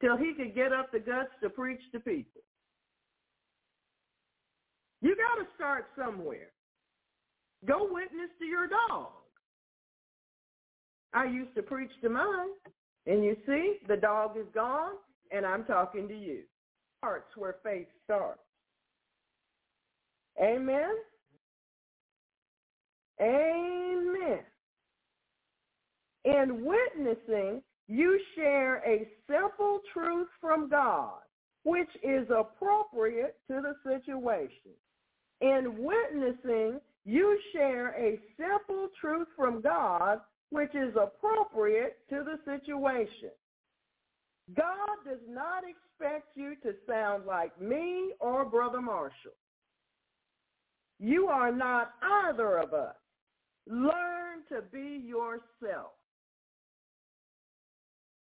till 0.00 0.16
he 0.16 0.34
could 0.36 0.54
get 0.54 0.72
up 0.72 0.92
the 0.92 1.00
guts 1.00 1.30
to 1.42 1.50
preach 1.50 1.80
to 1.92 1.98
people. 1.98 2.42
You 5.02 5.16
got 5.16 5.42
to 5.42 5.48
start 5.56 5.86
somewhere. 5.98 6.52
Go 7.66 7.88
witness 7.90 8.30
to 8.38 8.44
your 8.44 8.68
dog. 8.68 9.08
I 11.12 11.24
used 11.24 11.56
to 11.56 11.62
preach 11.62 11.90
to 12.02 12.08
mine, 12.08 12.50
and 13.06 13.24
you 13.24 13.36
see, 13.46 13.78
the 13.88 13.96
dog 13.96 14.36
is 14.38 14.46
gone, 14.54 14.92
and 15.32 15.44
I'm 15.44 15.64
talking 15.64 16.06
to 16.06 16.14
you. 16.14 16.42
Starts 16.98 17.36
where 17.36 17.56
faith 17.64 17.88
starts. 18.04 18.40
Amen. 20.42 20.94
Amen. 23.20 24.40
In 26.24 26.64
witnessing, 26.64 27.62
you 27.88 28.20
share 28.36 28.82
a 28.86 29.06
simple 29.28 29.80
truth 29.92 30.28
from 30.40 30.70
God, 30.70 31.18
which 31.64 31.88
is 32.02 32.26
appropriate 32.30 33.36
to 33.48 33.60
the 33.60 33.74
situation. 33.84 34.72
In 35.40 35.76
witnessing, 35.78 36.80
you 37.04 37.38
share 37.52 37.88
a 37.98 38.18
simple 38.38 38.88
truth 39.00 39.28
from 39.36 39.60
God, 39.60 40.20
which 40.50 40.74
is 40.74 40.94
appropriate 40.96 41.98
to 42.10 42.24
the 42.24 42.38
situation. 42.44 43.30
God 44.56 44.96
does 45.04 45.20
not 45.28 45.62
expect 45.64 46.28
you 46.34 46.54
to 46.62 46.74
sound 46.88 47.24
like 47.26 47.60
me 47.60 48.12
or 48.20 48.44
Brother 48.44 48.80
Marshall. 48.80 49.32
You 51.00 51.28
are 51.28 51.50
not 51.50 51.92
either 52.02 52.58
of 52.58 52.74
us. 52.74 52.94
Learn 53.66 54.44
to 54.50 54.60
be 54.70 55.02
yourself. 55.02 55.92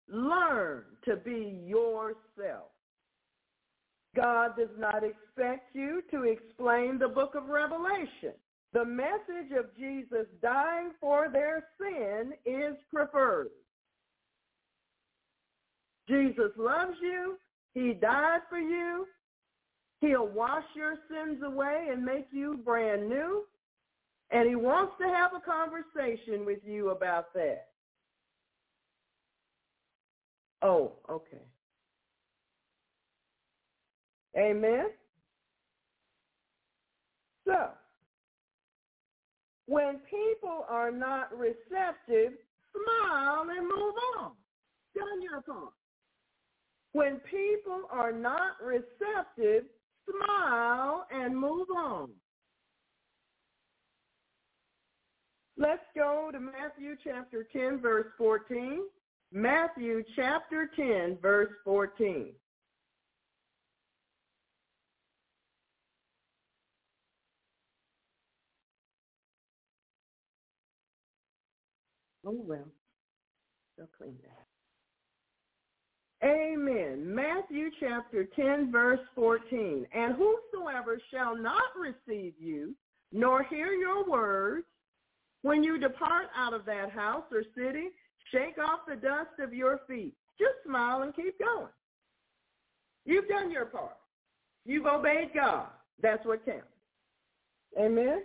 Learn 0.09 0.85
to 1.07 1.17
be 1.17 1.63
yourself. 1.65 2.71
God 4.15 4.53
does 4.59 4.69
not 4.79 5.03
expect 5.05 5.75
you 5.75 6.03
to 6.11 6.25
explain 6.25 6.99
the 6.99 7.09
book 7.09 7.35
of 7.35 7.49
Revelation. 7.49 8.35
The 8.73 8.85
message 8.85 9.53
of 9.59 9.75
Jesus 9.79 10.27
dying 10.43 10.91
for 11.01 11.29
their 11.33 11.65
sin 11.81 12.33
is 12.45 12.77
preferred. 12.93 13.49
Jesus 16.09 16.51
loves 16.59 16.97
you. 17.01 17.37
He 17.75 17.95
died 17.95 18.41
for 18.49 18.59
you. 18.59 19.07
He'll 20.07 20.29
wash 20.29 20.65
your 20.75 20.95
sins 21.11 21.43
away 21.45 21.89
and 21.91 22.05
make 22.05 22.29
you 22.31 22.61
brand 22.65 23.09
new. 23.09 23.45
And 24.31 24.49
he 24.49 24.55
wants 24.55 24.95
to 25.01 25.07
have 25.07 25.33
a 25.35 25.41
conversation 25.41 26.47
with 26.47 26.61
you 26.65 26.91
about 26.91 27.33
that. 27.35 27.69
Oh, 30.63 30.93
okay. 31.11 31.43
Amen. 34.37 34.87
So, 37.47 37.69
when 39.67 40.01
people 40.11 40.67
are 40.69 40.91
not 40.91 41.37
receptive, 41.37 42.33
smile 42.73 43.47
and 43.51 43.67
move 43.67 43.95
on. 44.19 44.33
Done 44.95 45.23
your 45.23 45.41
part. 45.41 45.73
When 46.93 47.21
people 47.31 47.83
are 47.91 48.13
not 48.13 48.57
receptive, 48.63 49.65
smile 50.11 51.07
and 51.11 51.37
move 51.37 51.69
on. 51.77 52.11
Let's 55.59 55.83
go 55.95 56.31
to 56.33 56.39
Matthew 56.39 56.97
chapter 57.03 57.47
10, 57.53 57.81
verse 57.81 58.07
14. 58.19 58.81
Matthew 59.33 60.03
chapter 60.15 60.71
10, 60.77 61.19
verse 61.21 61.51
14. 61.65 62.33
Oh, 72.29 72.33
well, 72.45 72.67
they'll 73.79 73.89
clean 73.97 74.17
that. 74.25 74.36
Amen. 76.25 77.15
Matthew 77.15 77.71
chapter 77.79 78.25
10, 78.25 78.73
verse 78.73 79.01
14. 79.15 79.87
And 79.95 80.15
whosoever 80.15 80.99
shall 81.13 81.37
not 81.37 81.63
receive 81.79 82.35
you, 82.39 82.75
nor 83.13 83.45
hear 83.45 83.73
your 83.73 84.09
words, 84.09 84.65
when 85.43 85.63
you 85.63 85.79
depart 85.79 86.27
out 86.37 86.55
of 86.55 86.65
that 86.65 86.91
house 86.91 87.25
or 87.31 87.43
city, 87.55 87.89
shake 88.33 88.59
off 88.59 88.81
the 88.89 88.97
dust 88.97 89.39
of 89.39 89.53
your 89.53 89.81
feet. 89.87 90.15
Just 90.39 90.55
smile 90.67 91.03
and 91.03 91.15
keep 91.15 91.39
going. 91.39 91.69
You've 93.05 93.29
done 93.29 93.51
your 93.51 93.67
part. 93.67 93.97
You've 94.65 94.87
obeyed 94.87 95.31
God. 95.35 95.69
That's 96.03 96.25
what 96.27 96.45
counts. 96.45 96.65
Amen. 97.79 98.23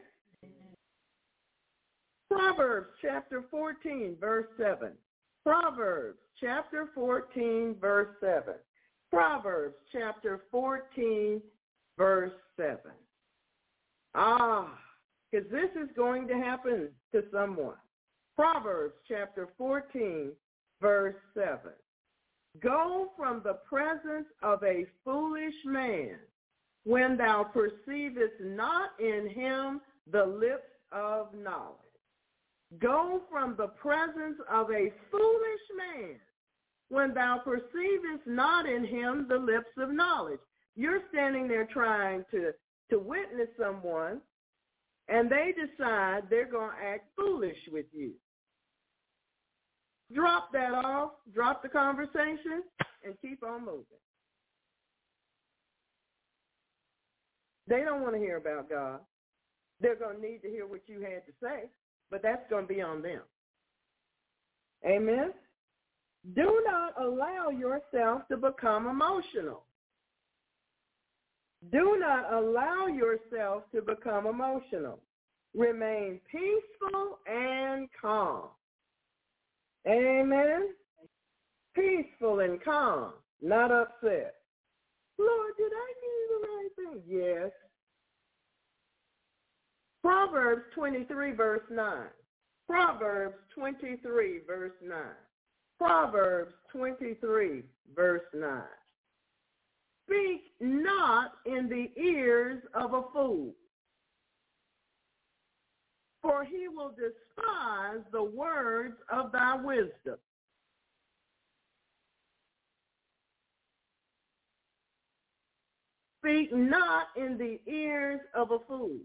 Proverbs 2.30 2.90
chapter 3.02 3.44
14, 3.52 4.16
verse 4.20 4.48
7. 4.58 4.92
Proverbs 5.44 6.20
chapter 6.40 6.90
14, 6.94 7.76
verse 7.80 8.10
7. 8.20 8.54
Proverbs 9.12 9.76
chapter 9.92 10.42
14, 10.52 11.42
verse 11.98 12.32
7. 12.58 12.78
Ah, 14.16 14.78
because 15.32 15.50
this 15.50 15.70
is 15.82 15.90
going 15.96 16.28
to 16.28 16.36
happen 16.36 16.90
to 17.14 17.24
someone. 17.32 17.76
Proverbs 18.36 18.96
chapter 19.08 19.50
14, 19.58 20.32
verse 20.82 21.16
7. 21.34 21.58
Go 22.62 23.12
from 23.18 23.42
the 23.44 23.60
presence 23.68 24.28
of 24.44 24.62
a 24.64 24.86
foolish 25.04 25.54
man 25.66 26.16
when 26.84 27.16
thou 27.18 27.44
perceivest 27.44 28.34
not 28.42 28.92
in 29.00 29.30
him 29.30 29.82
the 30.12 30.26
lips 30.26 30.70
of 30.92 31.34
knowledge. 31.34 31.78
Go 32.80 33.22
from 33.30 33.56
the 33.58 33.68
presence 33.68 34.38
of 34.50 34.70
a 34.72 34.92
foolish 35.12 35.66
man 35.78 36.16
when 36.90 37.14
thou 37.14 37.42
perceivest 37.44 38.26
not 38.26 38.66
in 38.66 38.86
him 38.86 39.26
the 39.28 39.38
lips 39.38 39.72
of 39.78 39.92
knowledge. 39.92 40.40
You're 40.76 41.02
standing 41.10 41.48
there 41.48 41.68
trying 41.72 42.24
to, 42.32 42.52
to 42.90 43.00
witness 43.00 43.50
someone, 43.60 44.22
and 45.10 45.30
they 45.30 45.54
decide 45.54 46.24
they're 46.30 46.50
going 46.50 46.72
to 46.72 46.88
act 46.88 47.10
foolish 47.18 47.58
with 47.72 47.88
you. 47.92 48.14
Drop 50.14 50.52
that 50.54 50.74
off, 50.74 51.12
drop 51.34 51.64
the 51.64 51.70
conversation, 51.70 52.64
and 53.04 53.16
keep 53.22 53.44
on 53.44 53.66
moving. 53.66 53.86
They 57.68 57.84
don't 57.84 58.02
want 58.02 58.16
to 58.16 58.20
hear 58.20 58.38
about 58.38 58.70
God. 58.70 59.00
They're 59.82 59.96
going 59.96 60.18
to 60.18 60.22
need 60.22 60.42
to 60.44 60.50
hear 60.50 60.68
what 60.68 60.82
you 60.88 61.02
had 61.02 61.26
to 61.26 61.34
say 61.42 61.70
but 62.12 62.22
that's 62.22 62.48
going 62.50 62.68
to 62.68 62.74
be 62.74 62.82
on 62.82 63.02
them. 63.02 63.22
Amen? 64.86 65.32
Do 66.36 66.62
not 66.66 67.02
allow 67.02 67.50
yourself 67.50 68.28
to 68.30 68.38
become 68.38 68.88
emotional. 68.88 69.64
Do 71.72 71.98
not 72.00 72.34
allow 72.34 72.88
yourself 72.88 73.64
to 73.74 73.82
become 73.82 74.28
emotional. 74.28 75.00
Remain 75.56 76.20
peaceful 76.32 77.20
and 77.28 77.88
calm. 78.00 78.50
Amen? 79.88 80.70
Peaceful 81.76 82.40
and 82.42 82.64
calm, 82.64 83.14
not 83.42 83.72
upset. 83.72 84.36
Lord, 85.18 85.54
did 85.58 85.72
I 85.72 85.94
do 86.02 86.14
the 86.30 86.48
right 86.48 86.70
thing? 86.76 87.02
Yes. 87.08 87.52
Proverbs 90.04 90.64
23, 90.76 91.32
verse 91.34 91.62
9. 91.70 92.08
Proverbs 92.68 93.36
23, 93.56 94.40
verse 94.48 94.72
9. 94.84 94.98
Proverbs 95.78 96.54
23, 96.72 97.64
verse 97.96 98.22
9. 98.34 98.62
Speak 100.08 100.42
not 100.60 101.34
in 101.46 101.70
the 101.70 101.90
ears 102.02 102.62
of 102.74 102.94
a 102.94 103.04
fool, 103.14 103.54
for 106.22 106.44
he 106.44 106.68
will 106.68 106.92
despise 106.92 108.04
the 108.12 108.24
words 108.24 108.96
of 109.12 109.32
thy 109.32 109.56
wisdom. 109.56 110.18
Speak 116.20 116.54
not 116.54 117.08
in 117.16 117.38
the 117.38 117.60
ears 117.72 118.20
of 118.36 118.52
a 118.52 118.60
fool, 118.68 118.98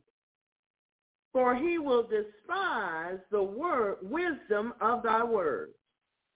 for 1.32 1.54
he 1.54 1.78
will 1.78 2.02
despise 2.02 3.18
the 3.30 3.42
word 3.42 3.98
wisdom 4.02 4.72
of 4.80 5.02
thy 5.02 5.22
words. 5.22 5.72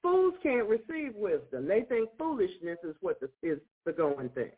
Fools 0.03 0.35
can't 0.43 0.69
receive 0.69 1.15
wisdom. 1.15 1.67
They 1.69 1.83
think 1.83 2.09
foolishness 2.19 2.79
is 2.85 2.97
what 3.01 3.21
the, 3.21 3.29
is 3.43 3.59
the 3.85 3.93
going 3.93 4.31
thing. 4.31 4.51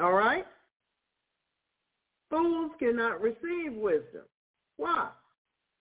All 0.00 0.12
right? 0.12 0.46
Fools 2.30 2.72
cannot 2.78 3.20
receive 3.20 3.72
wisdom. 3.72 4.22
Why? 4.76 5.08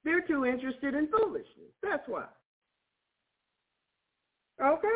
They're 0.03 0.22
too 0.22 0.45
interested 0.45 0.94
in 0.94 1.07
foolishness. 1.07 1.72
That's 1.84 2.07
why. 2.07 2.26
Okay? 4.64 4.88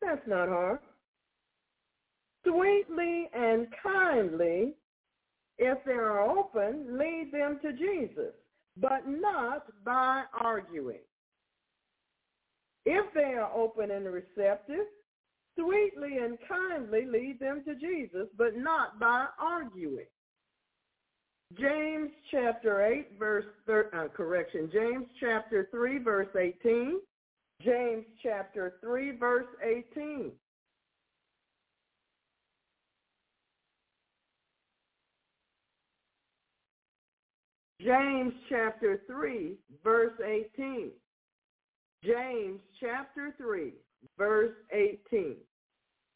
That's 0.00 0.26
not 0.26 0.48
hard. 0.48 0.78
Sweetly 2.46 3.28
and 3.34 3.66
kindly 3.82 4.74
if 5.58 5.78
they 5.84 5.92
are 5.92 6.20
open, 6.20 6.98
lead 6.98 7.30
them 7.32 7.58
to 7.62 7.72
Jesus, 7.72 8.34
but 8.76 9.06
not 9.08 9.66
by 9.84 10.24
arguing. 10.40 11.00
If 12.84 13.12
they 13.14 13.34
are 13.34 13.50
open 13.52 13.90
and 13.90 14.06
receptive, 14.06 14.86
sweetly 15.58 16.18
and 16.18 16.38
kindly 16.48 17.06
lead 17.06 17.38
them 17.40 17.62
to 17.64 17.74
Jesus, 17.74 18.28
but 18.36 18.56
not 18.56 19.00
by 19.00 19.26
arguing. 19.40 20.06
James 21.58 22.10
chapter 22.30 22.84
8 22.84 23.18
verse 23.18 23.44
thir- 23.66 23.90
uh, 23.94 24.08
correction, 24.08 24.68
James 24.72 25.06
chapter 25.20 25.68
3 25.70 25.98
verse 25.98 26.28
18. 26.36 27.00
James 27.64 28.04
chapter 28.22 28.74
3 28.80 29.16
verse 29.16 29.46
18. 29.64 30.32
James 37.86 38.32
chapter 38.48 39.00
3, 39.06 39.52
verse 39.84 40.12
18. 40.58 40.90
James 42.04 42.58
chapter 42.80 43.32
3, 43.38 43.74
verse 44.18 44.54
18. 44.72 45.36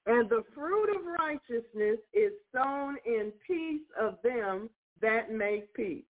And 0.07 0.29
the 0.29 0.43
fruit 0.53 0.89
of 0.97 1.03
righteousness 1.21 1.99
is 2.13 2.33
sown 2.53 2.97
in 3.07 3.31
peace 3.47 3.87
of 4.01 4.15
them 4.25 4.69
that 5.01 5.33
make 5.33 5.73
peace. 5.75 6.03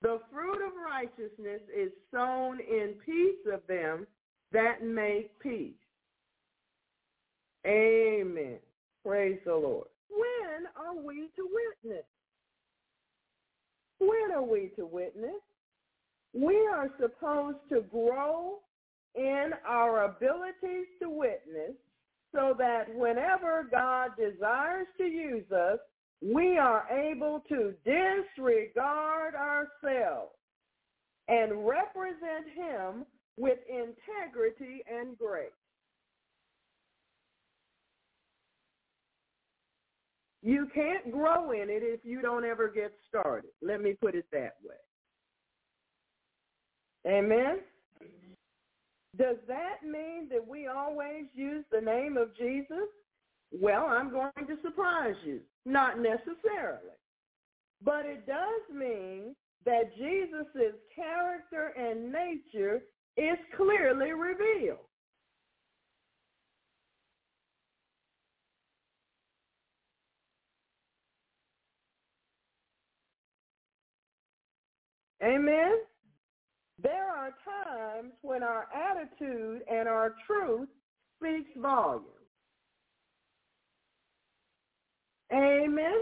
The 0.00 0.20
fruit 0.32 0.64
of 0.64 0.72
righteousness 0.88 1.62
is 1.76 1.90
sown 2.14 2.60
in 2.60 2.94
peace 3.04 3.52
of 3.52 3.62
them 3.66 4.06
that 4.52 4.84
make 4.84 5.36
peace. 5.40 5.74
Amen. 7.66 8.58
Praise 9.04 9.40
the 9.44 9.56
Lord. 9.56 9.88
When 10.08 10.66
are 10.76 10.94
we 11.04 11.30
to 11.34 11.48
witness? 11.82 12.04
When 14.02 14.32
are 14.34 14.42
we 14.42 14.72
to 14.76 14.84
witness? 14.84 15.40
We 16.34 16.56
are 16.66 16.88
supposed 17.00 17.58
to 17.68 17.82
grow 17.82 18.58
in 19.14 19.50
our 19.66 20.04
abilities 20.04 20.86
to 21.00 21.08
witness 21.08 21.76
so 22.34 22.54
that 22.58 22.92
whenever 22.94 23.68
God 23.70 24.10
desires 24.18 24.86
to 24.98 25.04
use 25.04 25.50
us, 25.52 25.78
we 26.20 26.58
are 26.58 26.84
able 26.90 27.44
to 27.48 27.74
disregard 27.84 29.34
ourselves 29.34 30.32
and 31.28 31.66
represent 31.66 32.46
him 32.54 33.04
with 33.36 33.58
integrity 33.68 34.82
and 34.90 35.16
grace. 35.16 35.50
You 40.42 40.68
can't 40.74 41.12
grow 41.12 41.52
in 41.52 41.70
it 41.70 41.82
if 41.82 42.00
you 42.04 42.20
don't 42.20 42.44
ever 42.44 42.68
get 42.68 42.92
started. 43.08 43.50
Let 43.62 43.80
me 43.80 43.94
put 43.94 44.14
it 44.14 44.26
that 44.32 44.56
way. 44.64 44.74
Amen? 47.06 47.58
Does 49.18 49.36
that 49.46 49.84
mean 49.84 50.28
that 50.30 50.46
we 50.46 50.66
always 50.66 51.26
use 51.34 51.64
the 51.70 51.80
name 51.80 52.16
of 52.16 52.36
Jesus? 52.36 52.88
Well, 53.52 53.86
I'm 53.86 54.10
going 54.10 54.32
to 54.46 54.56
surprise 54.62 55.14
you. 55.24 55.40
Not 55.64 55.98
necessarily. 55.98 56.96
But 57.84 58.06
it 58.06 58.26
does 58.26 58.74
mean 58.74 59.36
that 59.64 59.94
Jesus' 59.96 60.74
character 60.94 61.72
and 61.76 62.12
nature 62.12 62.82
is 63.16 63.38
clearly 63.56 64.12
revealed. 64.12 64.78
Amen? 75.22 75.72
There 76.82 77.06
are 77.08 77.30
times 77.44 78.12
when 78.22 78.42
our 78.42 78.66
attitude 78.74 79.62
and 79.70 79.88
our 79.88 80.14
truth 80.26 80.68
speaks 81.16 81.50
volume. 81.56 82.04
Amen? 85.32 86.00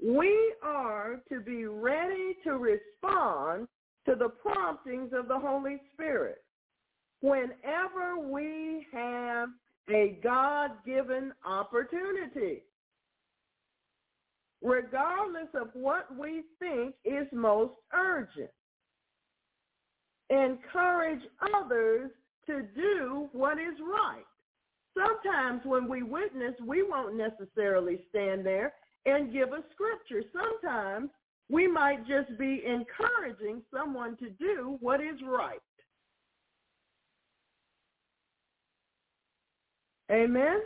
We 0.00 0.54
are 0.62 1.20
to 1.28 1.40
be 1.40 1.64
ready 1.66 2.36
to 2.44 2.52
respond 2.52 3.66
to 4.06 4.14
the 4.14 4.28
promptings 4.28 5.10
of 5.12 5.26
the 5.26 5.38
Holy 5.38 5.78
Spirit 5.92 6.38
whenever 7.20 8.18
we 8.18 8.86
have 8.92 9.48
a 9.90 10.18
God-given 10.22 11.32
opportunity 11.44 12.62
regardless 14.62 15.48
of 15.54 15.68
what 15.74 16.06
we 16.18 16.42
think 16.58 16.94
is 17.04 17.26
most 17.32 17.74
urgent. 17.94 18.50
Encourage 20.30 21.22
others 21.54 22.10
to 22.46 22.62
do 22.74 23.28
what 23.32 23.58
is 23.58 23.78
right. 23.80 24.24
Sometimes 24.96 25.62
when 25.64 25.88
we 25.88 26.02
witness, 26.02 26.54
we 26.66 26.82
won't 26.82 27.16
necessarily 27.16 28.00
stand 28.10 28.44
there 28.44 28.74
and 29.06 29.32
give 29.32 29.48
a 29.48 29.62
scripture. 29.72 30.26
Sometimes 30.32 31.10
we 31.48 31.66
might 31.66 32.06
just 32.06 32.36
be 32.38 32.62
encouraging 32.66 33.62
someone 33.72 34.16
to 34.18 34.28
do 34.30 34.76
what 34.80 35.00
is 35.00 35.16
right. 35.24 35.60
Amen? 40.10 40.60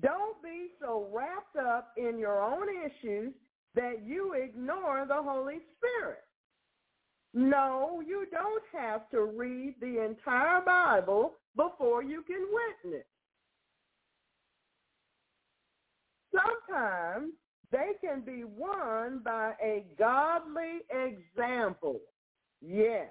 Don't 0.00 0.42
be 0.42 0.68
so 0.80 1.08
wrapped 1.12 1.56
up 1.56 1.92
in 1.96 2.18
your 2.18 2.42
own 2.42 2.66
issues 2.84 3.32
that 3.74 4.02
you 4.04 4.34
ignore 4.34 5.06
the 5.06 5.22
Holy 5.22 5.58
Spirit. 5.76 6.24
No, 7.34 8.02
you 8.06 8.26
don't 8.30 8.62
have 8.72 9.08
to 9.10 9.24
read 9.24 9.74
the 9.80 10.04
entire 10.04 10.62
Bible 10.62 11.34
before 11.54 12.02
you 12.02 12.22
can 12.22 12.46
witness. 12.84 13.04
Sometimes 16.32 17.32
they 17.70 17.92
can 18.00 18.22
be 18.22 18.44
won 18.44 19.20
by 19.24 19.52
a 19.62 19.84
godly 19.98 20.80
example. 20.90 22.00
Yes, 22.60 23.10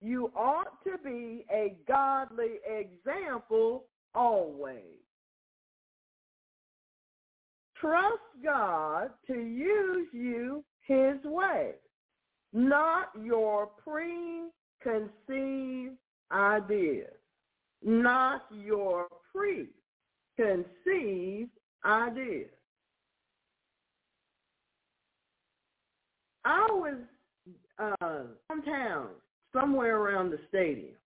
you 0.00 0.30
ought 0.36 0.82
to 0.84 0.98
be 1.02 1.44
a 1.50 1.74
godly 1.86 2.58
example 2.66 3.84
always. 4.14 5.07
Trust 7.80 8.18
God 8.42 9.10
to 9.28 9.34
use 9.34 10.08
you 10.12 10.64
his 10.86 11.22
way, 11.24 11.74
not 12.52 13.10
your 13.22 13.68
preconceived 13.84 15.96
ideas, 16.32 17.12
not 17.82 18.42
your 18.50 19.06
preconceived 19.32 21.50
ideas. 21.84 22.50
I 26.44 26.66
was 26.70 26.96
uh, 27.78 28.24
downtown, 28.48 29.08
somewhere 29.52 29.98
around 29.98 30.30
the 30.30 30.40
stadium, 30.48 30.96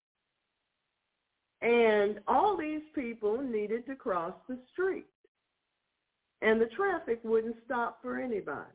and 1.60 2.20
all 2.26 2.56
these 2.56 2.80
people 2.94 3.42
needed 3.42 3.84
to 3.86 3.94
cross 3.94 4.32
the 4.48 4.58
street 4.72 5.04
and 6.42 6.60
the 6.60 6.66
traffic 6.66 7.20
wouldn't 7.22 7.56
stop 7.64 7.98
for 8.02 8.18
anybody. 8.18 8.70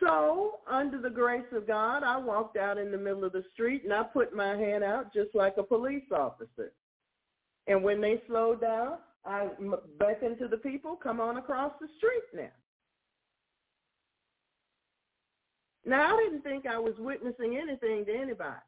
So, 0.00 0.58
under 0.70 1.00
the 1.00 1.08
grace 1.08 1.46
of 1.52 1.66
God, 1.66 2.02
I 2.02 2.18
walked 2.18 2.56
out 2.56 2.78
in 2.78 2.90
the 2.90 2.98
middle 2.98 3.24
of 3.24 3.32
the 3.32 3.44
street 3.54 3.84
and 3.84 3.92
I 3.92 4.02
put 4.02 4.34
my 4.34 4.56
hand 4.56 4.82
out 4.82 5.14
just 5.14 5.34
like 5.34 5.54
a 5.56 5.62
police 5.62 6.04
officer. 6.12 6.72
And 7.68 7.82
when 7.82 8.00
they 8.00 8.20
slowed 8.26 8.60
down, 8.60 8.98
I 9.24 9.48
beckoned 9.98 10.38
to 10.40 10.48
the 10.48 10.58
people, 10.58 10.96
come 10.96 11.20
on 11.20 11.38
across 11.38 11.72
the 11.80 11.88
street 11.96 12.24
now. 12.34 12.50
Now, 15.86 16.14
I 16.14 16.22
didn't 16.22 16.42
think 16.42 16.66
I 16.66 16.78
was 16.78 16.94
witnessing 16.98 17.56
anything 17.56 18.04
to 18.06 18.14
anybody. 18.14 18.60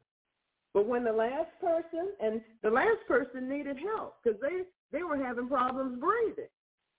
But 0.73 0.87
when 0.87 1.03
the 1.03 1.11
last 1.11 1.49
person, 1.59 2.11
and 2.19 2.41
the 2.61 2.69
last 2.69 2.99
person 3.07 3.49
needed 3.49 3.77
help 3.77 4.17
because 4.23 4.39
they 4.41 4.63
they 4.91 5.03
were 5.03 5.17
having 5.17 5.47
problems 5.47 5.99
breathing, 5.99 6.49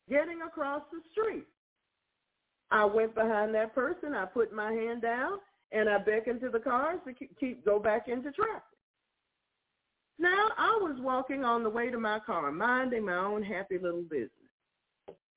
getting 0.09 0.43
across 0.43 0.82
the 0.93 1.01
street. 1.12 1.47
I 2.70 2.85
went 2.85 3.15
behind 3.15 3.55
that 3.55 3.74
person. 3.74 4.15
I 4.15 4.27
put 4.27 4.53
my 4.53 4.73
hand 4.73 5.01
down 5.01 5.39
and 5.73 5.89
I 5.89 5.99
beckoned 5.99 6.40
to 6.43 6.51
the 6.51 6.59
cars 6.59 7.01
to 7.07 7.15
keep 7.40 7.65
go 7.65 7.78
back 7.78 8.09
into 8.09 8.31
traffic. 8.32 8.62
Now 10.19 10.49
I 10.59 10.78
was 10.82 10.97
walking 11.01 11.45
on 11.45 11.62
the 11.62 11.70
way 11.70 11.90
to 11.90 11.99
my 11.99 12.19
car, 12.19 12.51
minding 12.51 13.07
my 13.07 13.16
own 13.16 13.43
happy 13.43 13.78
little 13.78 14.03
business. 14.03 14.31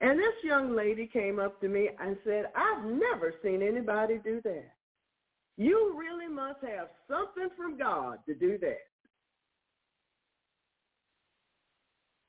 And 0.01 0.17
this 0.17 0.33
young 0.43 0.75
lady 0.75 1.05
came 1.05 1.39
up 1.39 1.61
to 1.61 1.67
me 1.67 1.89
and 1.99 2.17
said, 2.25 2.45
I've 2.55 2.83
never 2.85 3.35
seen 3.43 3.61
anybody 3.61 4.19
do 4.23 4.41
that. 4.43 4.71
You 5.57 5.95
really 5.97 6.27
must 6.27 6.59
have 6.61 6.87
something 7.09 7.49
from 7.55 7.77
God 7.77 8.19
to 8.27 8.33
do 8.33 8.57
that. 8.59 8.79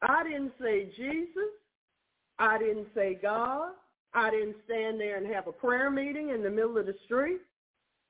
I 0.03 0.25
didn't 0.25 0.53
say 0.61 0.91
Jesus. 0.97 1.53
I 2.39 2.59
didn't 2.59 2.89
say 2.95 3.19
God. 3.21 3.71
I 4.15 4.31
didn't 4.31 4.57
stand 4.65 5.01
there 5.01 5.17
and 5.17 5.27
have 5.33 5.47
a 5.47 5.53
prayer 5.53 5.91
meeting 5.91 6.31
in 6.31 6.43
the 6.43 6.51
middle 6.51 6.77
of 6.77 6.87
the 6.87 6.95
street. 7.05 7.41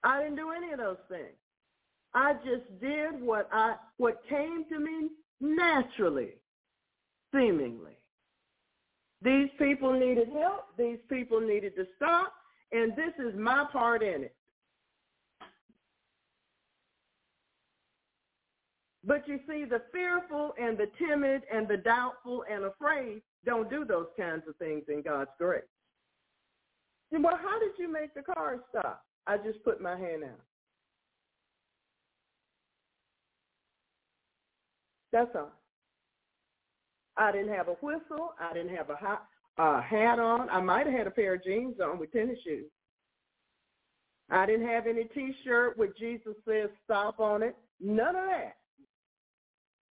I 0.03 0.21
didn't 0.23 0.37
do 0.37 0.51
any 0.51 0.73
of 0.73 0.79
those 0.79 0.97
things. 1.09 1.37
I 2.15 2.35
just 2.45 2.81
did 2.81 3.21
what 3.23 3.49
I 3.53 3.77
what 3.99 4.23
came 4.29 4.65
to 4.71 4.79
me 4.79 5.11
naturally, 5.41 6.31
seemingly. 7.35 7.97
These 9.23 9.49
people 9.59 9.93
needed 9.93 10.29
help. 10.29 10.77
These 10.77 10.99
people 11.09 11.41
needed 11.41 11.77
to 11.77 11.87
stop, 11.97 12.33
and 12.73 12.93
this 12.97 13.13
is 13.19 13.39
my 13.39 13.65
part 13.73 14.03
in 14.03 14.25
it. 14.25 14.35
But 19.05 19.27
you 19.27 19.41
see, 19.49 19.65
the 19.65 19.83
fearful 19.93 20.55
and 20.61 20.79
the 20.79 20.87
timid 20.99 21.43
and 21.53 21.67
the 21.67 21.79
doubtful 21.79 22.45
and 22.51 22.65
afraid 22.65 23.23
don't 23.45 23.69
do 23.69 23.85
those 23.85 24.07
kinds 24.17 24.45
of 24.49 24.57
things 24.57 24.85
in 24.89 25.03
God's 25.03 25.31
grace. 25.39 25.63
Well, 27.11 27.37
how 27.37 27.59
did 27.59 27.73
you 27.79 27.93
make 27.93 28.15
the 28.15 28.23
car 28.23 28.61
stop? 28.71 29.05
I 29.27 29.37
just 29.39 29.63
put 29.65 29.81
my 29.81 29.99
hand 29.99 30.25
out. 30.25 30.41
That's 35.13 35.31
all. 35.35 35.53
I 37.17 37.31
didn't 37.33 37.55
have 37.55 37.69
a 37.69 37.73
whistle. 37.73 38.33
I 38.41 38.55
didn't 38.55 38.75
have 38.75 38.89
a 38.89 39.19
a 39.59 39.83
hat 39.83 40.19
on. 40.19 40.49
I 40.49 40.61
might 40.63 40.87
have 40.87 40.97
had 40.97 41.07
a 41.07 41.11
pair 41.11 41.35
of 41.35 41.45
jeans 41.45 41.77
on 41.81 41.99
with 41.99 42.11
tennis 42.13 42.39
shoes. 42.45 42.71
I 44.31 44.47
didn't 44.47 44.67
have 44.67 44.87
any 44.87 45.05
T-shirt 45.05 45.77
with 45.77 45.97
Jesus 45.99 46.35
says 46.49 46.71
stop 46.85 47.21
on 47.21 47.43
it. 47.43 47.55
None 47.81 48.17
of 48.17 48.25
that. 48.31 48.57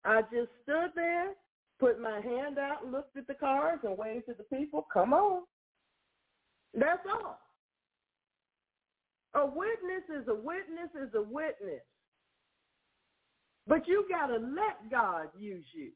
I 0.04 0.22
just 0.22 0.50
stood 0.62 0.90
there, 0.94 1.30
put 1.78 2.00
my 2.00 2.20
hand 2.20 2.58
out 2.58 2.84
and 2.84 2.92
looked 2.92 3.16
at 3.16 3.26
the 3.26 3.34
cars 3.34 3.80
and 3.82 3.96
waved 3.96 4.26
to 4.26 4.34
the 4.34 4.44
people, 4.56 4.86
come 4.92 5.12
on. 5.12 5.42
That's 6.74 7.02
all. 7.12 7.38
A 9.34 9.46
witness 9.46 10.04
is 10.08 10.26
a 10.28 10.34
witness 10.34 10.90
is 11.00 11.14
a 11.14 11.22
witness. 11.22 11.82
But 13.66 13.86
you 13.86 14.06
got 14.10 14.28
to 14.28 14.38
let 14.38 14.90
God 14.90 15.28
use 15.38 15.64
you 15.72 15.92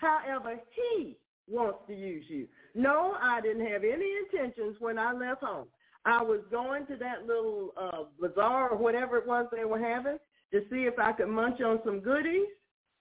however 0.00 0.58
he 0.74 1.16
wants 1.46 1.80
to 1.88 1.94
use 1.94 2.24
you. 2.28 2.48
No, 2.74 3.16
I 3.20 3.40
didn't 3.40 3.66
have 3.66 3.82
any 3.84 4.12
intentions 4.24 4.76
when 4.78 4.98
I 4.98 5.12
left 5.12 5.42
home. 5.42 5.66
I 6.04 6.22
was 6.22 6.40
going 6.50 6.86
to 6.86 6.96
that 6.96 7.26
little 7.26 7.70
uh, 7.76 8.04
bazaar 8.18 8.70
or 8.70 8.78
whatever 8.78 9.18
it 9.18 9.26
was 9.26 9.46
they 9.54 9.64
were 9.64 9.78
having 9.78 10.18
to 10.52 10.60
see 10.70 10.84
if 10.84 10.98
I 10.98 11.12
could 11.12 11.28
munch 11.28 11.60
on 11.60 11.80
some 11.84 12.00
goodies, 12.00 12.48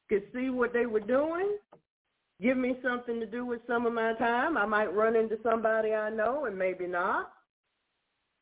could 0.10 0.23
see 0.34 0.49
what 0.49 0.73
they 0.73 0.86
were 0.86 0.99
doing, 0.99 1.57
give 2.41 2.57
me 2.57 2.76
something 2.84 3.19
to 3.19 3.26
do 3.26 3.45
with 3.45 3.61
some 3.68 3.86
of 3.86 3.94
my 3.94 4.14
time. 4.15 4.57
I 4.57 4.65
might 4.65 4.94
run 4.94 5.15
into 5.15 5.38
somebody 5.44 5.94
I 5.94 6.10
know 6.10 6.45
and 6.45 6.57
maybe 6.57 6.88
not. 6.88 7.31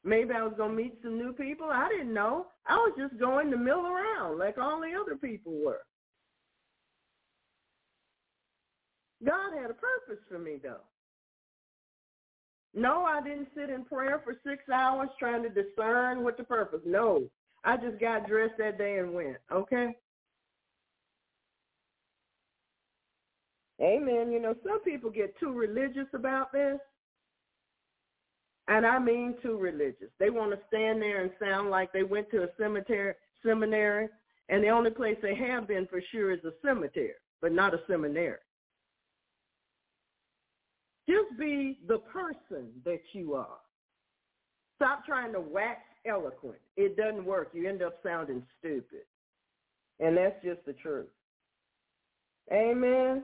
Maybe 0.03 0.33
I 0.33 0.43
was 0.43 0.53
going 0.55 0.71
to 0.71 0.83
meet 0.83 0.99
some 1.03 1.17
new 1.17 1.33
people. 1.33 1.67
I 1.69 1.89
didn't 1.89 2.13
know. 2.13 2.47
I 2.65 2.75
was 2.75 2.93
just 2.97 3.19
going 3.19 3.51
to 3.51 3.57
mill 3.57 3.85
around 3.85 4.39
like 4.39 4.57
all 4.57 4.79
the 4.79 4.97
other 4.99 5.17
people 5.17 5.53
were. 5.53 5.81
God 9.25 9.53
had 9.59 9.71
a 9.71 9.73
purpose 9.73 10.23
for 10.29 10.39
me, 10.39 10.57
though. 10.61 10.81
No, 12.73 13.03
I 13.03 13.21
didn't 13.21 13.47
sit 13.55 13.69
in 13.71 13.83
prayer 13.85 14.21
for 14.23 14.35
six 14.45 14.69
hours 14.71 15.09
trying 15.17 15.41
to 15.43 15.49
discern 15.49 16.23
what 16.23 16.37
the 16.37 16.43
purpose. 16.43 16.81
No, 16.85 17.23
I 17.63 17.75
just 17.75 17.99
got 17.99 18.27
dressed 18.27 18.59
that 18.59 18.77
day 18.77 18.99
and 18.99 19.13
went. 19.13 19.37
Okay. 19.51 19.97
Amen. 23.81 24.31
You 24.31 24.41
know, 24.41 24.55
some 24.65 24.79
people 24.81 25.09
get 25.09 25.37
too 25.39 25.53
religious 25.53 26.07
about 26.13 26.51
this. 26.51 26.79
And 28.67 28.85
I 28.85 28.99
mean 28.99 29.35
too 29.41 29.57
religious. 29.57 30.09
They 30.19 30.29
want 30.29 30.51
to 30.51 30.59
stand 30.67 31.01
there 31.01 31.21
and 31.21 31.31
sound 31.39 31.69
like 31.69 31.93
they 31.93 32.03
went 32.03 32.29
to 32.31 32.43
a 32.43 32.47
cemetery 32.59 33.13
seminary 33.45 34.09
and 34.49 34.63
the 34.63 34.69
only 34.69 34.91
place 34.91 35.17
they 35.21 35.35
have 35.35 35.67
been 35.67 35.87
for 35.87 36.01
sure 36.11 36.31
is 36.31 36.43
a 36.45 36.51
cemetery, 36.65 37.13
but 37.41 37.51
not 37.51 37.73
a 37.73 37.79
seminary. 37.87 38.37
Just 41.09 41.37
be 41.39 41.79
the 41.87 41.99
person 41.99 42.69
that 42.85 42.99
you 43.13 43.33
are. 43.33 43.59
Stop 44.75 45.05
trying 45.05 45.33
to 45.33 45.39
wax 45.39 45.81
eloquent. 46.05 46.59
It 46.75 46.95
doesn't 46.95 47.25
work. 47.25 47.49
You 47.53 47.67
end 47.67 47.81
up 47.81 47.95
sounding 48.03 48.43
stupid. 48.59 49.03
And 49.99 50.15
that's 50.15 50.41
just 50.43 50.63
the 50.65 50.73
truth. 50.73 51.07
Amen. 52.51 53.23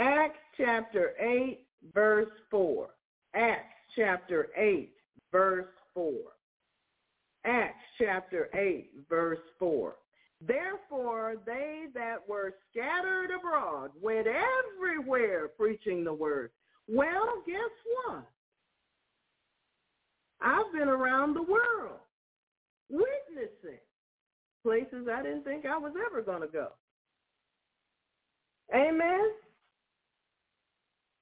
Acts 0.00 0.38
chapter 0.56 1.12
8, 1.20 1.60
verse 1.92 2.30
4. 2.50 2.88
Acts 3.34 3.74
chapter 3.94 4.48
8, 4.56 4.90
verse 5.30 5.66
4. 5.92 6.12
Acts 7.44 7.74
chapter 7.98 8.48
8, 8.54 8.90
verse 9.10 9.38
4. 9.58 9.96
Therefore, 10.40 11.34
they 11.44 11.84
that 11.92 12.26
were 12.26 12.54
scattered 12.70 13.28
abroad 13.38 13.90
went 14.00 14.26
everywhere 14.26 15.48
preaching 15.48 16.02
the 16.02 16.14
word. 16.14 16.50
Well, 16.88 17.42
guess 17.46 17.58
what? 18.06 18.26
I've 20.40 20.72
been 20.72 20.88
around 20.88 21.34
the 21.34 21.42
world 21.42 22.00
witnessing 22.88 23.80
places 24.62 25.08
I 25.12 25.22
didn't 25.22 25.44
think 25.44 25.66
I 25.66 25.76
was 25.76 25.92
ever 26.06 26.22
going 26.22 26.40
to 26.40 26.48
go. 26.48 26.68
Amen. 28.74 29.30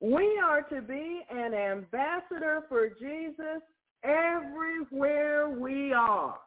We 0.01 0.41
are 0.43 0.63
to 0.63 0.81
be 0.81 1.23
an 1.31 1.55
ambassador 1.55 2.65
for 2.69 2.89
Jesus 2.89 3.63
everywhere 4.05 5.51
we 5.51 5.93
are. 5.93 6.39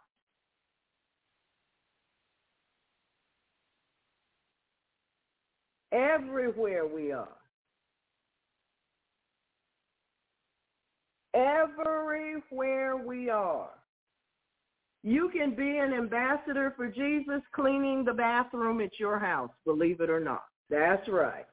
everywhere 5.92 6.88
we 6.88 7.12
are. 7.12 7.28
Everywhere 11.34 12.98
we 12.98 13.30
are. 13.30 13.70
You 15.04 15.30
can 15.34 15.56
be 15.56 15.78
an 15.78 15.94
ambassador 15.94 16.74
for 16.76 16.88
Jesus 16.88 17.42
cleaning 17.56 18.04
the 18.06 18.14
bathroom 18.14 18.82
at 18.82 19.00
your 19.00 19.18
house, 19.18 19.50
believe 19.66 20.02
it 20.02 20.10
or 20.10 20.20
not. 20.20 20.44
That's 20.70 21.08
right. 21.10 21.46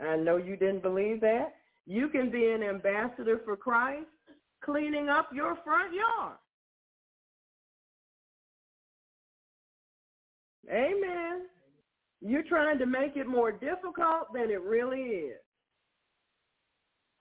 I 0.00 0.16
know 0.16 0.36
you 0.36 0.56
didn't 0.56 0.82
believe 0.82 1.20
that. 1.22 1.54
You 1.86 2.08
can 2.08 2.30
be 2.30 2.50
an 2.50 2.62
ambassador 2.62 3.40
for 3.44 3.56
Christ 3.56 4.06
cleaning 4.62 5.08
up 5.08 5.30
your 5.32 5.56
front 5.64 5.94
yard. 5.94 6.36
Amen. 10.70 11.46
You're 12.20 12.42
trying 12.42 12.78
to 12.78 12.86
make 12.86 13.16
it 13.16 13.26
more 13.26 13.52
difficult 13.52 14.32
than 14.34 14.50
it 14.50 14.60
really 14.60 15.00
is. 15.00 15.38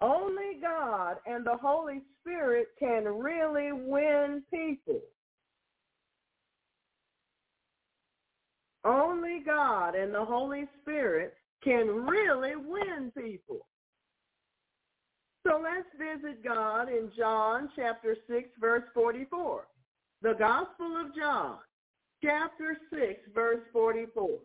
Only 0.02 0.60
God 0.62 1.18
and 1.26 1.46
the 1.46 1.58
Holy 1.62 2.02
Spirit 2.22 2.68
can 2.78 3.06
really 3.06 3.72
win 3.72 4.44
people. 4.54 5.00
Only 8.84 9.42
God 9.46 9.96
and 9.96 10.14
the 10.14 10.24
Holy 10.24 10.66
Spirit 10.82 11.34
can 11.64 11.88
really 12.06 12.56
win 12.56 13.12
people. 13.18 13.66
So 15.46 15.62
let's 15.64 15.88
visit 15.98 16.44
God 16.44 16.90
in 16.90 17.10
John 17.18 17.70
chapter 17.76 18.18
6 18.28 18.50
verse 18.60 18.84
44. 18.94 19.68
The 20.22 20.34
Gospel 20.34 20.98
of 20.98 21.16
John 21.16 21.58
chapter 22.22 22.78
6 22.92 23.20
verse 23.34 23.62
44 23.72 24.40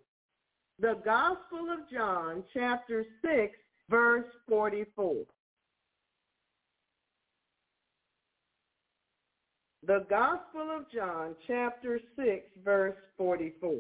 the 0.83 1.01
Gospel 1.05 1.71
of 1.71 1.89
John, 1.93 2.43
chapter 2.53 3.05
6, 3.25 3.57
verse 3.89 4.27
44. 4.49 5.25
The 9.87 10.05
Gospel 10.11 10.77
of 10.77 10.91
John, 10.93 11.37
chapter 11.47 12.01
6, 12.17 12.47
verse 12.65 12.97
44. 13.17 13.77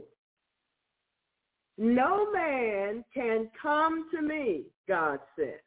No 1.78 2.31
man 2.32 3.05
can 3.15 3.49
come 3.61 4.09
to 4.15 4.20
me, 4.20 4.65
God 4.86 5.20
said, 5.36 5.61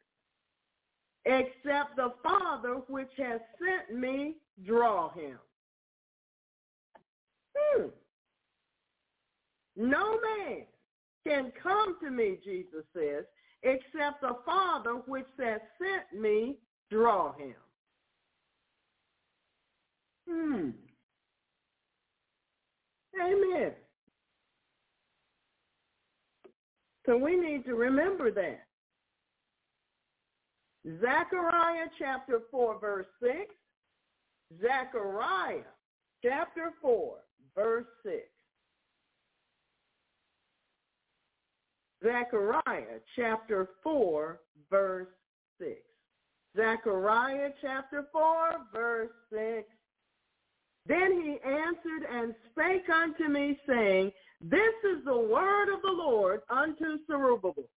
except 1.24 1.96
the 1.96 2.12
Father 2.22 2.80
which 2.88 3.10
has 3.18 3.40
sent 3.58 3.98
me 4.00 4.36
draw 4.64 5.10
him. 5.10 5.38
Hmm. 7.56 7.86
No 9.76 10.18
man 10.20 10.62
can 11.26 11.52
come 11.60 11.96
to 12.02 12.10
me, 12.10 12.38
Jesus 12.44 12.84
says, 12.94 13.24
except 13.62 14.20
the 14.20 14.36
Father 14.46 14.92
which 15.06 15.26
has 15.38 15.60
sent 15.78 16.22
me 16.22 16.56
draw 16.90 17.32
him. 17.32 17.54
Hmm. 20.28 20.70
Amen. 23.20 23.72
So 27.06 27.16
we 27.16 27.36
need 27.36 27.64
to 27.66 27.74
remember 27.74 28.30
that. 28.32 28.66
Zechariah 31.00 31.86
chapter 31.98 32.40
4 32.50 32.80
verse 32.80 33.06
6. 33.22 33.34
Zechariah 34.60 35.62
chapter 36.22 36.72
4 36.82 37.16
verse 37.54 37.86
6. 38.04 38.16
Zechariah 42.04 43.00
chapter 43.16 43.68
4, 43.82 44.40
verse 44.70 45.08
6. 45.58 45.72
Zechariah 46.56 47.50
chapter 47.60 48.06
4, 48.12 48.50
verse 48.72 49.10
6. 49.32 49.64
Then 50.86 51.12
he 51.12 51.38
answered 51.44 52.06
and 52.12 52.34
spake 52.50 52.88
unto 52.88 53.28
me, 53.28 53.58
saying, 53.66 54.12
This 54.40 54.74
is 54.84 55.04
the 55.04 55.18
word 55.18 55.72
of 55.72 55.82
the 55.82 55.90
Lord 55.90 56.40
unto 56.50 56.98
Zerubbabel, 57.06 57.68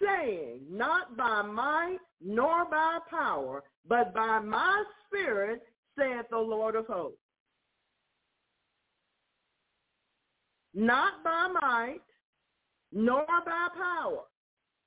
saying, 0.00 0.60
Not 0.70 1.16
by 1.16 1.42
might 1.42 1.98
nor 2.20 2.64
by 2.66 2.98
power, 3.10 3.62
but 3.86 4.14
by 4.14 4.38
my 4.38 4.84
spirit, 5.06 5.62
saith 5.98 6.26
the 6.30 6.38
Lord 6.38 6.76
of 6.76 6.86
hosts. 6.86 7.18
Not 10.74 11.24
by 11.24 11.48
might, 11.60 12.00
nor 12.92 13.26
by 13.26 13.68
power, 13.76 14.22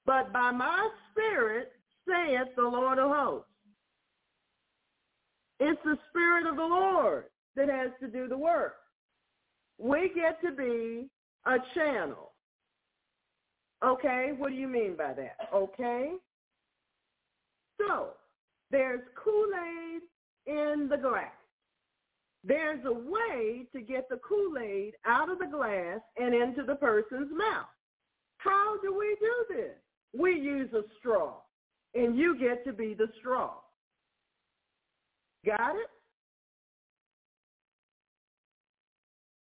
but 0.05 0.31
by 0.31 0.51
my 0.51 0.89
spirit, 1.11 1.73
saith 2.07 2.47
the 2.55 2.63
Lord 2.63 2.97
of 2.97 3.09
hosts. 3.09 3.47
It's 5.59 5.81
the 5.83 5.97
spirit 6.09 6.47
of 6.47 6.55
the 6.55 6.63
Lord 6.63 7.25
that 7.55 7.69
has 7.69 7.91
to 7.99 8.07
do 8.07 8.27
the 8.27 8.37
work. 8.37 8.75
We 9.81 10.11
get 10.13 10.39
to 10.41 10.51
be 10.55 11.07
a 11.45 11.57
channel. 11.73 12.31
Okay, 13.83 14.29
what 14.37 14.49
do 14.49 14.55
you 14.55 14.67
mean 14.67 14.95
by 14.95 15.13
that? 15.13 15.37
Okay? 15.51 16.11
So, 17.79 18.09
there's 18.69 19.01
Kool-Aid 19.15 20.01
in 20.45 20.87
the 20.87 20.97
glass. 20.97 21.31
There's 22.43 22.83
a 22.85 22.93
way 22.93 23.65
to 23.73 23.81
get 23.81 24.07
the 24.07 24.17
Kool-Aid 24.17 24.93
out 25.07 25.31
of 25.31 25.39
the 25.39 25.47
glass 25.47 25.99
and 26.15 26.35
into 26.35 26.63
the 26.63 26.75
person's 26.75 27.31
mouth. 27.35 27.65
How 28.37 28.77
do 28.83 28.95
we 28.95 29.15
do 29.19 29.55
this? 29.55 29.75
We 30.15 30.39
use 30.39 30.71
a 30.73 30.81
straw, 30.99 31.37
and 31.95 32.17
you 32.17 32.37
get 32.39 32.63
to 32.65 32.73
be 32.73 32.93
the 32.93 33.07
straw. 33.19 33.53
Got 35.43 35.75
it? 35.75 35.89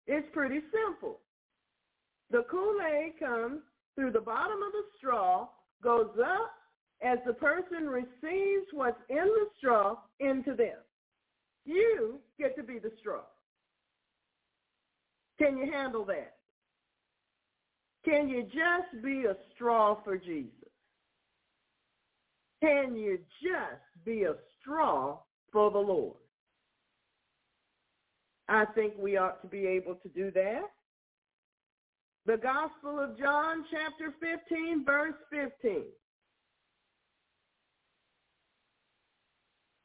It's 0.06 0.26
pretty 0.32 0.60
simple. 0.72 1.20
The 2.30 2.44
Kool-Aid 2.50 3.18
comes 3.18 3.60
through 3.94 4.12
the 4.12 4.20
bottom 4.20 4.62
of 4.62 4.72
the 4.72 4.84
straw, 4.98 5.48
goes 5.82 6.10
up 6.20 6.50
as 7.02 7.18
the 7.26 7.34
person 7.34 7.86
receives 7.86 8.66
what's 8.72 9.00
in 9.08 9.24
the 9.24 9.46
straw 9.58 9.96
into 10.20 10.54
them. 10.54 10.78
You 11.64 12.18
get 12.38 12.56
to 12.56 12.62
be 12.62 12.78
the 12.78 12.92
straw. 12.98 13.22
Can 15.38 15.56
you 15.56 15.70
handle 15.70 16.04
that? 16.06 16.36
Can 18.04 18.28
you 18.28 18.42
just 18.42 19.02
be 19.02 19.24
a 19.24 19.36
straw 19.54 19.96
for 20.04 20.18
Jesus? 20.18 20.50
Can 22.62 22.94
you 22.94 23.18
just 23.42 24.04
be 24.04 24.24
a 24.24 24.34
straw 24.60 25.18
for 25.52 25.70
the 25.70 25.78
Lord? 25.78 26.16
I 28.48 28.64
think 28.74 28.94
we 28.98 29.16
ought 29.16 29.40
to 29.42 29.48
be 29.48 29.66
able 29.66 29.94
to 29.96 30.08
do 30.08 30.30
that. 30.32 30.62
The 32.26 32.36
Gospel 32.36 33.00
of 33.00 33.18
John, 33.18 33.64
chapter 33.70 34.14
15, 34.20 34.84
verse 34.84 35.14
15. 35.30 35.82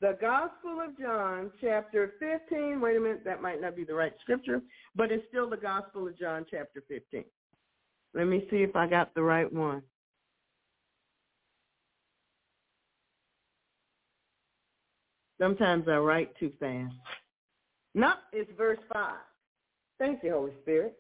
The 0.02 0.18
Gospel 0.22 0.80
of 0.82 0.98
John, 0.98 1.52
chapter 1.60 2.14
15. 2.20 2.80
Wait 2.80 2.96
a 2.96 3.00
minute, 3.00 3.24
that 3.26 3.42
might 3.42 3.60
not 3.60 3.76
be 3.76 3.84
the 3.84 3.94
right 3.94 4.14
scripture, 4.22 4.62
but 4.96 5.12
it's 5.12 5.26
still 5.28 5.50
the 5.50 5.58
Gospel 5.58 6.08
of 6.08 6.18
John, 6.18 6.46
chapter 6.50 6.82
15. 6.88 7.26
Let 8.14 8.28
me 8.28 8.48
see 8.50 8.64
if 8.64 8.76
I 8.76 8.88
got 8.88 9.14
the 9.14 9.22
right 9.22 9.52
one. 9.52 9.82
Sometimes 15.40 15.88
I 15.88 15.98
write 15.98 16.38
too 16.38 16.52
fast. 16.60 16.94
No, 17.96 18.14
it's 18.32 18.52
verse 18.58 18.80
5. 18.94 19.14
Thank 19.98 20.24
you, 20.24 20.34
Holy 20.34 20.54
Spirit. 20.62 20.98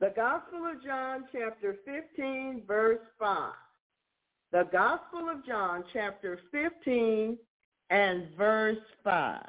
The 0.00 0.12
Gospel 0.16 0.66
of 0.66 0.82
John, 0.84 1.24
chapter 1.32 1.76
15, 1.84 2.62
verse 2.66 3.00
5. 3.18 3.52
The 4.52 4.68
Gospel 4.72 5.28
of 5.28 5.44
John, 5.46 5.84
chapter 5.92 6.38
15, 6.50 7.38
and 7.90 8.28
verse 8.36 8.78
5. 9.02 9.42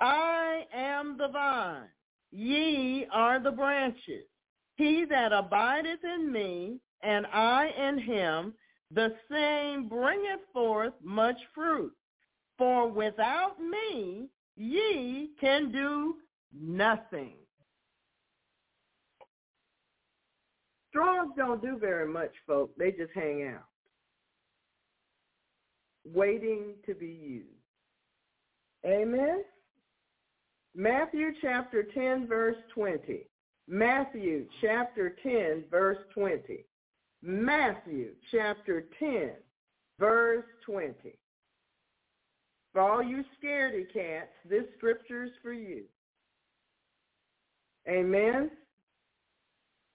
I 0.00 0.66
am 0.74 1.16
the 1.16 1.28
vine, 1.28 1.88
ye 2.32 3.06
are 3.12 3.38
the 3.38 3.52
branches. 3.52 4.24
He 4.76 5.04
that 5.04 5.32
abideth 5.32 6.02
in 6.02 6.32
me, 6.32 6.80
and 7.02 7.26
I 7.26 7.68
in 7.68 7.98
him, 7.98 8.54
the 8.90 9.14
same 9.30 9.88
bringeth 9.88 10.40
forth 10.52 10.92
much 11.02 11.36
fruit. 11.54 11.94
For 12.58 12.88
without 12.88 13.60
me 13.60 14.28
ye 14.56 15.30
can 15.40 15.72
do 15.72 16.16
nothing. 16.52 17.34
Straws 20.90 21.28
don't 21.36 21.62
do 21.62 21.78
very 21.78 22.06
much, 22.06 22.32
folks. 22.46 22.74
They 22.78 22.90
just 22.92 23.12
hang 23.14 23.48
out 23.48 23.64
waiting 26.04 26.74
to 26.86 26.94
be 26.94 27.06
used. 27.06 27.48
Amen? 28.84 29.44
Matthew 30.74 31.32
chapter 31.40 31.84
10, 31.94 32.26
verse 32.26 32.56
20. 32.74 33.26
Matthew 33.68 34.46
chapter 34.60 35.14
10, 35.22 35.64
verse 35.70 35.98
20. 36.14 36.64
Matthew 37.22 38.10
chapter 38.30 38.86
10, 38.98 39.30
verse 40.00 40.44
20. 40.66 40.94
For 42.72 42.80
all 42.80 43.02
you 43.02 43.24
scaredy 43.38 43.84
cats, 43.92 44.32
this 44.48 44.64
scripture 44.76 45.24
is 45.24 45.30
for 45.42 45.52
you. 45.52 45.84
Amen? 47.88 48.50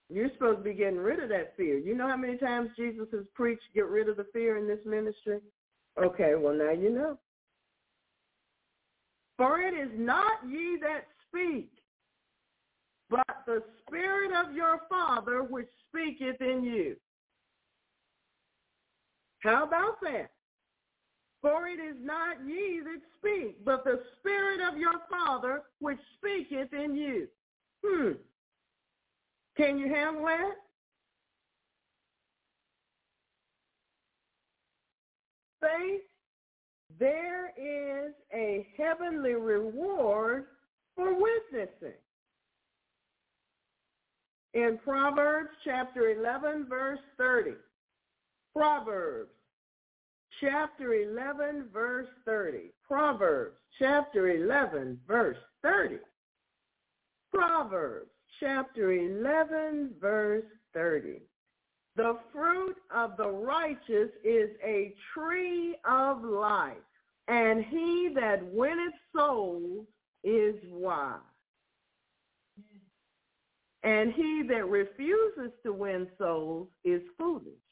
You're 0.10 0.30
supposed 0.34 0.60
to 0.60 0.64
be 0.64 0.74
getting 0.74 0.99
rid 0.99 1.20
of 1.22 1.30
that 1.30 1.56
fear. 1.58 1.78
You 1.78 1.95
know 1.95 2.08
how 2.08 2.16
many 2.16 2.38
times 2.38 2.70
Jesus 2.78 3.08
has 3.12 3.26
preached, 3.34 3.64
get 3.74 3.88
rid 3.88 4.08
of 4.08 4.18
the 4.18 4.28
fear 4.32 4.58
in 4.58 4.68
this 4.68 4.80
ministry? 4.86 5.40
Okay, 6.02 6.34
well 6.38 6.54
now 6.54 6.72
you 6.72 6.91
know. 6.91 7.18
For 9.38 9.60
it 9.60 9.74
is 9.74 9.91
not 9.95 10.40
ye 10.48 10.78
that 10.82 11.06
speak, 11.28 11.72
but 13.10 13.44
the 13.45 13.64
Spirit 13.86 14.32
of 14.34 14.56
your 14.56 14.82
Father 14.90 15.44
which 15.44 15.68
speaketh 15.88 16.41
in 16.41 16.64
you. 16.64 16.95
How 19.40 19.66
about 19.66 19.99
that? 20.02 20.32
For 21.48 21.65
it 21.65 21.80
is 21.80 21.95
not 22.02 22.36
ye 22.45 22.82
that 22.82 22.99
speak, 23.18 23.64
but 23.64 23.86
the 23.86 24.02
Spirit 24.19 24.60
of 24.60 24.78
your 24.78 24.99
Father 25.10 25.61
which 25.80 25.98
speaketh 26.18 26.74
in 26.74 26.94
you. 26.94 27.30
Hmm. 27.86 28.11
Can 29.56 29.78
you 29.78 29.88
handle 29.88 30.26
that? 30.26 30.56
faith, 35.61 36.02
there 36.99 37.53
is 37.57 38.14
a 38.34 38.68
heavenly 38.78 39.36
reward 39.36 40.48
for 40.98 41.14
witnessing. 41.14 41.98
In 44.53 44.80
Proverbs 44.84 45.52
chapter 45.64 46.10
11, 46.10 46.65
verse 46.68 46.99
30. 47.18 47.52
Proverbs 48.53 49.32
chapter 50.40 50.94
11, 50.94 51.70
verse 51.74 52.08
30. 52.26 52.72
Proverbs 52.88 53.58
chapter 53.80 54.30
11, 54.30 55.00
verse 55.08 55.38
30. 55.64 55.98
Proverbs 57.34 58.10
chapter 58.40 58.92
11, 58.92 59.92
verse 60.00 60.46
30. 60.74 61.22
The 61.96 62.18
fruit 62.32 62.76
of 62.94 63.18
the 63.18 63.30
righteous 63.30 64.10
is 64.24 64.50
a 64.64 64.94
tree 65.14 65.76
of 65.84 66.24
life, 66.24 66.78
and 67.28 67.66
he 67.66 68.12
that 68.16 68.44
winneth 68.54 68.94
souls 69.16 69.88
is 70.24 70.56
wise. 70.70 71.20
And 73.84 74.14
he 74.14 74.44
that 74.50 74.68
refuses 74.68 75.52
to 75.64 75.74
win 75.74 76.08
souls 76.18 76.68
is 76.84 77.02
foolish. 77.18 77.66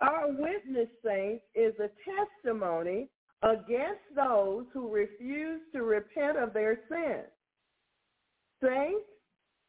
Our 0.00 0.28
witness, 0.28 0.88
saints, 1.04 1.44
is 1.54 1.74
a 1.80 1.90
testimony 2.44 3.08
against 3.42 4.02
those 4.14 4.64
who 4.72 4.92
refuse 4.92 5.60
to 5.72 5.82
repent 5.82 6.38
of 6.38 6.52
their 6.52 6.80
sins. 6.88 7.28
Saints, 8.62 9.06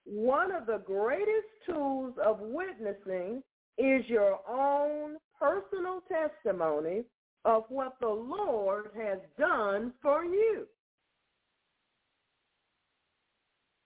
one 0.05 0.51
of 0.51 0.65
the 0.65 0.81
greatest 0.85 1.47
tools 1.65 2.13
of 2.23 2.39
witnessing 2.39 3.43
is 3.77 4.03
your 4.07 4.39
own 4.47 5.17
personal 5.39 6.01
testimony 6.09 7.03
of 7.45 7.63
what 7.69 7.95
the 8.01 8.07
Lord 8.07 8.89
has 8.97 9.19
done 9.37 9.93
for 10.01 10.25
you. 10.25 10.65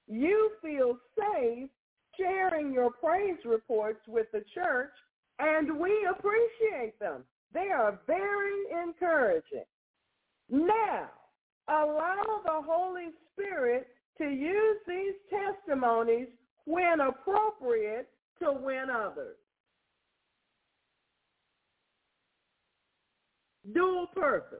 You 0.07 0.51
feel 0.61 0.97
safe 1.17 1.69
sharing 2.17 2.73
your 2.73 2.91
praise 2.91 3.37
reports 3.45 4.01
with 4.07 4.27
the 4.31 4.43
church, 4.53 4.91
and 5.39 5.79
we 5.79 6.07
appreciate 6.09 6.99
them. 6.99 7.23
They 7.53 7.69
are 7.69 7.99
very 8.07 8.83
encouraging. 8.83 9.65
Now, 10.49 11.09
allow 11.67 12.41
the 12.45 12.61
Holy 12.65 13.09
Spirit 13.31 13.87
to 14.17 14.25
use 14.25 14.77
these 14.87 15.13
testimonies 15.29 16.27
when 16.65 16.99
appropriate 16.99 18.09
to 18.39 18.53
win 18.53 18.85
others. 18.89 19.35
Dual 23.73 24.07
purpose. 24.13 24.59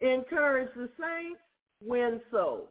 Encourage 0.00 0.74
the 0.74 0.88
saints, 0.98 1.40
win 1.82 2.20
souls. 2.30 2.68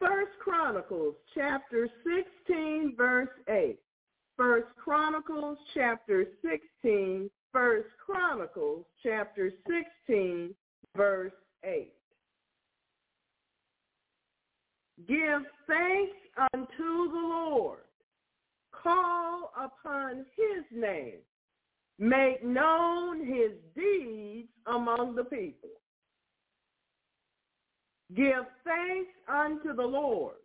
First 0.00 0.32
Chronicles 0.42 1.14
chapter 1.34 1.88
16 2.46 2.94
verse 2.96 3.28
8. 3.48 3.78
First 4.36 4.66
Chronicles 4.82 5.56
chapter 5.74 6.26
16, 6.42 7.30
First 7.52 7.88
Chronicles 8.04 8.84
chapter 9.02 9.50
16 10.06 10.54
verse 10.94 11.32
8. 11.64 11.92
Give 15.08 15.42
thanks 15.66 16.16
unto 16.52 17.10
the 17.10 17.26
Lord. 17.28 17.80
Call 18.72 19.52
upon 19.56 20.26
his 20.36 20.64
name. 20.70 21.20
Make 21.98 22.44
known 22.44 23.24
his 23.26 23.52
deeds 23.74 24.48
among 24.66 25.14
the 25.16 25.24
people. 25.24 25.70
Give 28.14 28.44
thanks 28.64 29.10
unto 29.28 29.74
the 29.74 29.82
Lord. 29.82 30.36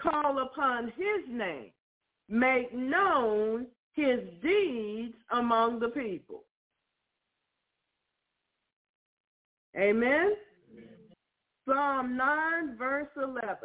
Call 0.00 0.38
upon 0.42 0.86
his 0.96 1.28
name. 1.28 1.70
Make 2.28 2.72
known 2.72 3.66
his 3.92 4.20
deeds 4.42 5.14
among 5.32 5.80
the 5.80 5.88
people. 5.88 6.44
Amen? 9.76 10.32
Psalm 11.66 12.16
9, 12.16 12.76
verse 12.76 13.08
11. 13.16 13.56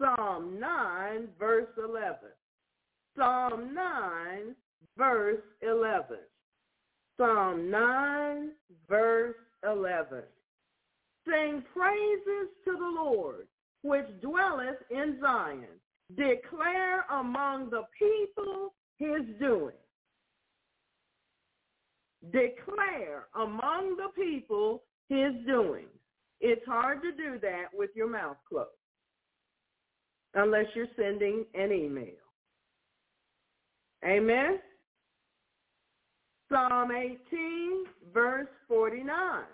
Psalm 0.00 0.60
9, 0.60 1.28
verse 1.38 1.68
11. 1.78 2.16
Psalm 3.16 3.74
9, 3.74 4.54
verse 4.96 5.42
11. 5.62 6.18
Psalm 7.16 7.70
9, 7.70 8.50
verse 8.88 9.34
11. 9.64 10.22
Sing 11.28 11.62
praises 11.74 12.48
to 12.64 12.72
the 12.72 13.02
Lord, 13.02 13.46
which 13.82 14.06
dwelleth 14.22 14.78
in 14.90 15.18
Zion. 15.20 15.66
Declare 16.16 17.04
among 17.10 17.70
the 17.70 17.82
people 17.98 18.74
his 18.96 19.22
doing. 19.38 19.74
Declare 22.32 23.26
among 23.34 23.96
the 23.96 24.08
people 24.16 24.82
his 25.08 25.32
doing. 25.46 25.86
It's 26.40 26.64
hard 26.66 27.02
to 27.02 27.12
do 27.12 27.38
that 27.40 27.66
with 27.74 27.90
your 27.94 28.08
mouth 28.08 28.36
closed 28.48 28.70
unless 30.34 30.66
you're 30.74 30.86
sending 30.96 31.44
an 31.54 31.72
email. 31.72 32.14
Amen? 34.04 34.58
Psalm 36.50 36.90
18, 36.92 37.84
verse 38.12 38.46
49. 38.68 39.44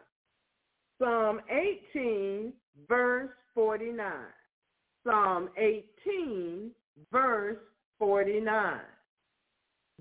Psalm 1.01 1.41
18, 1.95 2.53
verse 2.89 3.31
49. 3.55 4.07
Psalm 5.07 5.51
18, 5.59 6.71
verse 7.13 7.59
49. 7.99 8.81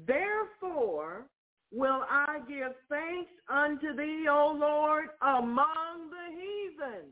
Therefore 0.08 1.26
will 1.72 2.04
I 2.10 2.40
give 2.48 2.74
thanks 2.90 3.32
unto 3.50 3.96
thee, 3.96 4.26
O 4.30 4.56
Lord, 4.58 5.06
among 5.22 6.10
the 6.10 6.36
heathen. 6.36 7.10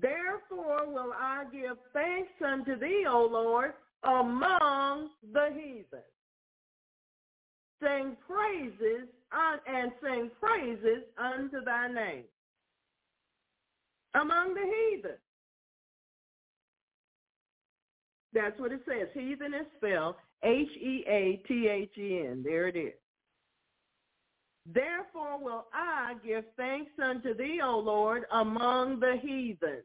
Therefore 0.00 0.86
will 0.86 1.12
I 1.18 1.44
give 1.50 1.78
thanks 1.92 2.30
unto 2.44 2.78
thee, 2.78 3.04
O 3.08 3.26
Lord, 3.30 3.72
among 4.04 5.10
the 5.32 5.48
heathen. 5.54 6.04
Sing 7.82 8.16
praises 8.26 9.08
and 9.32 9.92
sing 10.02 10.30
praises 10.40 11.04
unto 11.18 11.64
thy 11.64 11.88
name. 11.88 12.24
Among 14.14 14.54
the 14.54 14.60
heathen. 14.60 15.16
That's 18.32 18.58
what 18.58 18.72
it 18.72 18.80
says. 18.86 19.08
Heathen 19.14 19.54
is 19.54 19.66
spelled 19.76 20.16
H-E-A-T-H-E-N. 20.42 22.42
There 22.44 22.68
it 22.68 22.76
is. 22.76 22.92
Therefore 24.72 25.42
will 25.42 25.66
I 25.72 26.14
give 26.24 26.44
thanks 26.56 26.92
unto 27.02 27.34
thee, 27.34 27.60
O 27.64 27.78
Lord, 27.78 28.24
among 28.32 29.00
the 29.00 29.16
heathen. 29.22 29.82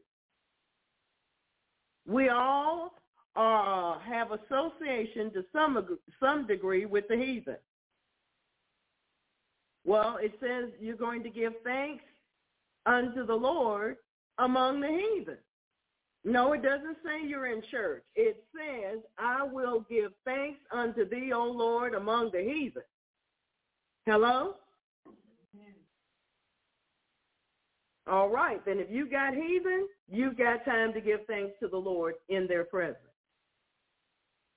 We 2.06 2.28
all 2.28 2.92
uh, 3.34 3.98
have 4.00 4.28
association 4.30 5.32
to 5.32 5.44
some, 5.52 5.98
some 6.20 6.46
degree 6.46 6.84
with 6.84 7.08
the 7.08 7.16
heathen. 7.16 7.56
Well, 9.84 10.18
it 10.20 10.32
says 10.40 10.70
you're 10.80 10.96
going 10.96 11.22
to 11.22 11.30
give 11.30 11.52
thanks 11.62 12.04
unto 12.86 13.26
the 13.26 13.34
Lord 13.34 13.96
among 14.38 14.80
the 14.80 14.88
heathen. 14.88 15.38
No, 16.24 16.54
it 16.54 16.62
doesn't 16.62 16.96
say 17.04 17.26
you're 17.26 17.52
in 17.52 17.62
church. 17.70 18.02
It 18.14 18.42
says, 18.54 19.00
I 19.18 19.42
will 19.42 19.84
give 19.90 20.12
thanks 20.24 20.58
unto 20.72 21.08
thee, 21.08 21.32
O 21.34 21.44
Lord, 21.44 21.92
among 21.94 22.30
the 22.32 22.40
heathen. 22.40 22.82
Hello? 24.06 24.54
All 28.06 28.28
right, 28.28 28.62
then 28.66 28.78
if 28.78 28.90
you 28.90 29.08
got 29.08 29.34
heathen, 29.34 29.86
you've 30.08 30.36
got 30.36 30.64
time 30.64 30.92
to 30.92 31.00
give 31.00 31.20
thanks 31.26 31.54
to 31.60 31.68
the 31.68 31.76
Lord 31.76 32.14
in 32.28 32.46
their 32.46 32.64
presence. 32.64 32.98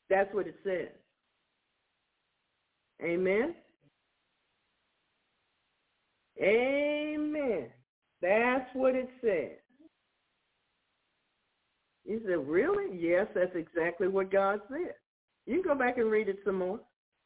That's 0.10 0.34
what 0.34 0.48
it 0.48 0.56
says. 0.64 0.90
Amen? 3.02 3.56
Amen. 6.42 7.68
That's 8.22 8.70
what 8.74 8.96
it 8.96 9.10
says. 9.22 9.58
You 12.06 12.22
said, 12.26 12.48
really? 12.48 12.98
Yes, 12.98 13.28
that's 13.36 13.56
exactly 13.56 14.08
what 14.08 14.32
God 14.32 14.62
said. 14.70 14.94
You 15.46 15.62
can 15.62 15.74
go 15.74 15.78
back 15.78 15.98
and 15.98 16.10
read 16.10 16.30
it 16.30 16.40
some 16.46 16.60
more. 16.60 16.80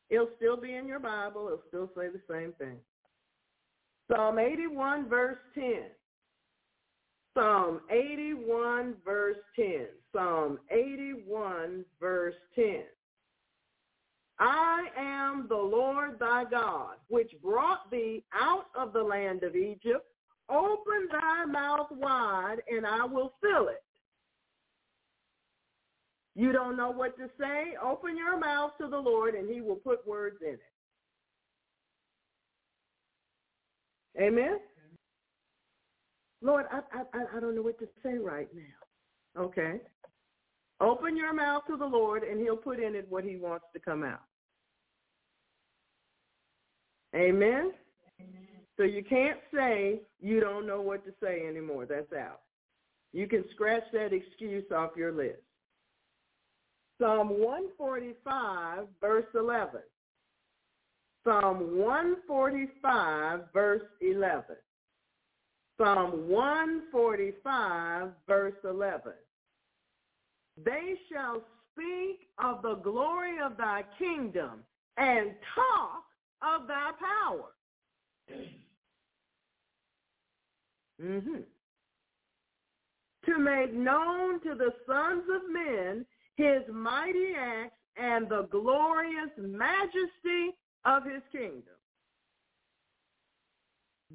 It'll 0.09 0.29
still 0.37 0.57
be 0.57 0.75
in 0.75 0.87
your 0.87 0.99
Bible. 0.99 1.47
It'll 1.47 1.63
still 1.67 1.89
say 1.95 2.07
the 2.09 2.21
same 2.29 2.53
thing. 2.53 2.77
Psalm 4.11 4.39
81, 4.39 5.07
verse 5.07 5.37
10. 5.55 5.63
Psalm 7.33 7.79
81, 7.89 8.95
verse 9.05 9.37
10. 9.55 9.87
Psalm 10.13 10.59
81, 10.69 11.85
verse 11.99 12.35
10. 12.55 12.83
I 14.43 14.87
am 14.97 15.45
the 15.47 15.55
Lord 15.55 16.17
thy 16.19 16.45
God, 16.49 16.95
which 17.09 17.31
brought 17.43 17.91
thee 17.91 18.23
out 18.33 18.65
of 18.75 18.91
the 18.91 19.03
land 19.03 19.43
of 19.43 19.55
Egypt. 19.55 20.03
Open 20.49 21.07
thy 21.11 21.45
mouth 21.45 21.91
wide, 21.91 22.57
and 22.67 22.87
I 22.87 23.05
will 23.05 23.33
fill 23.39 23.67
it. 23.67 23.83
You 26.35 26.51
don't 26.51 26.75
know 26.75 26.89
what 26.89 27.15
to 27.17 27.29
say? 27.39 27.75
Open 27.85 28.17
your 28.17 28.39
mouth 28.39 28.71
to 28.79 28.87
the 28.87 28.97
Lord, 28.97 29.35
and 29.35 29.47
he 29.47 29.61
will 29.61 29.75
put 29.75 30.07
words 30.07 30.37
in 30.41 30.55
it. 30.55 30.59
Amen? 34.19 34.57
Lord, 36.41 36.65
I, 36.71 36.79
I, 36.93 37.37
I 37.37 37.39
don't 37.39 37.55
know 37.55 37.61
what 37.61 37.77
to 37.77 37.87
say 38.01 38.17
right 38.17 38.49
now. 38.55 39.43
Okay. 39.43 39.81
Open 40.79 41.15
your 41.15 41.31
mouth 41.31 41.61
to 41.67 41.77
the 41.77 41.85
Lord, 41.85 42.23
and 42.23 42.41
he'll 42.41 42.57
put 42.57 42.79
in 42.79 42.95
it 42.95 43.05
what 43.07 43.23
he 43.23 43.35
wants 43.35 43.65
to 43.73 43.79
come 43.79 44.03
out. 44.03 44.21
Amen? 47.15 47.71
So 48.77 48.83
you 48.83 49.03
can't 49.03 49.37
say 49.53 50.01
you 50.19 50.39
don't 50.39 50.65
know 50.65 50.81
what 50.81 51.05
to 51.05 51.11
say 51.21 51.45
anymore. 51.47 51.85
That's 51.85 52.13
out. 52.13 52.41
You 53.13 53.27
can 53.27 53.43
scratch 53.53 53.83
that 53.93 54.13
excuse 54.13 54.65
off 54.75 54.91
your 54.95 55.11
list. 55.11 55.41
Psalm 56.99 57.29
145, 57.29 58.87
verse 59.01 59.25
11. 59.35 59.81
Psalm 61.23 61.77
145, 61.77 63.39
verse 63.53 63.81
11. 64.01 64.55
Psalm 65.77 66.29
145, 66.29 68.09
verse 68.27 68.53
11. 68.63 69.13
They 70.63 70.93
shall 71.11 71.41
speak 71.73 72.27
of 72.43 72.61
the 72.61 72.75
glory 72.75 73.37
of 73.43 73.57
thy 73.57 73.83
kingdom 73.97 74.63
and 74.97 75.31
talk 75.55 76.03
of 76.41 76.67
thy 76.67 76.91
power. 76.99 78.37
Mm-hmm. 81.01 81.41
To 83.25 83.39
make 83.39 83.73
known 83.73 84.39
to 84.41 84.53
the 84.53 84.71
sons 84.85 85.23
of 85.33 85.51
men 85.51 86.05
his 86.35 86.61
mighty 86.71 87.33
acts 87.35 87.73
and 87.97 88.29
the 88.29 88.47
glorious 88.51 89.31
majesty 89.37 90.55
of 90.85 91.03
his 91.03 91.21
kingdom. 91.31 91.73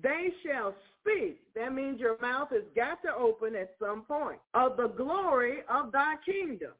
They 0.03 0.28
shall 0.44 0.74
speak. 1.01 1.40
That 1.55 1.73
means 1.73 2.01
your 2.01 2.19
mouth 2.20 2.48
has 2.51 2.65
got 2.74 3.01
to 3.03 3.15
open 3.15 3.55
at 3.55 3.74
some 3.81 4.03
point. 4.03 4.39
Of 4.55 4.77
the 4.77 4.89
glory 4.89 5.59
of 5.70 5.93
thy 5.93 6.15
kingdom. 6.24 6.73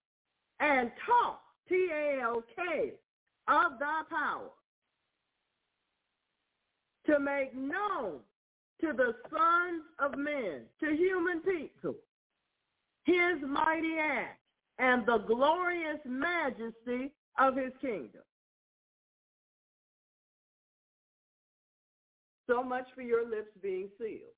And 0.61 0.91
talk, 1.07 1.41
T-A-L-K, 1.69 2.93
of 3.49 3.79
thy 3.79 4.03
power. 4.11 4.51
To 7.07 7.21
make 7.21 7.55
known 7.55 8.19
to 8.81 8.93
the 8.93 9.15
sons 9.31 9.83
of 9.99 10.19
men, 10.19 10.63
to 10.81 10.97
human 10.97 11.41
people, 11.41 11.95
his 13.05 13.41
mighty 13.47 13.95
act 14.01 14.41
and 14.79 15.07
the 15.07 15.19
glorious 15.19 15.99
majesty 16.05 17.13
of 17.39 17.57
his 17.57 17.73
kingdom. 17.81 18.23
So 22.49 22.63
much 22.63 22.87
for 22.95 23.03
your 23.03 23.29
lips 23.29 23.51
being 23.63 23.89
sealed. 23.99 24.35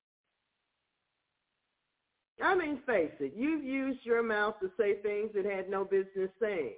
I 2.41 2.55
mean, 2.55 2.79
face 2.85 3.11
it, 3.19 3.33
you've 3.35 3.63
used 3.63 3.99
your 4.03 4.23
mouth 4.23 4.55
to 4.61 4.71
say 4.77 4.95
things 5.01 5.31
it 5.35 5.45
had 5.45 5.69
no 5.69 5.83
business 5.83 6.29
saying. 6.41 6.75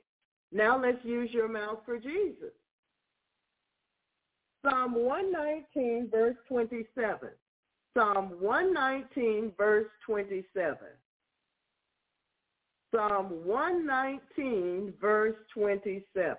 Now 0.52 0.82
let's 0.82 1.04
use 1.04 1.30
your 1.32 1.48
mouth 1.48 1.80
for 1.86 1.98
Jesus. 1.98 2.54
Psalm 4.64 4.94
119, 4.94 6.10
verse 6.12 6.36
27. 6.48 7.30
Psalm 7.98 8.32
119, 8.40 9.52
verse 9.58 9.88
27. 10.06 10.78
Psalm 12.94 13.46
119, 13.46 14.94
verse 15.00 15.36
27. 15.54 16.36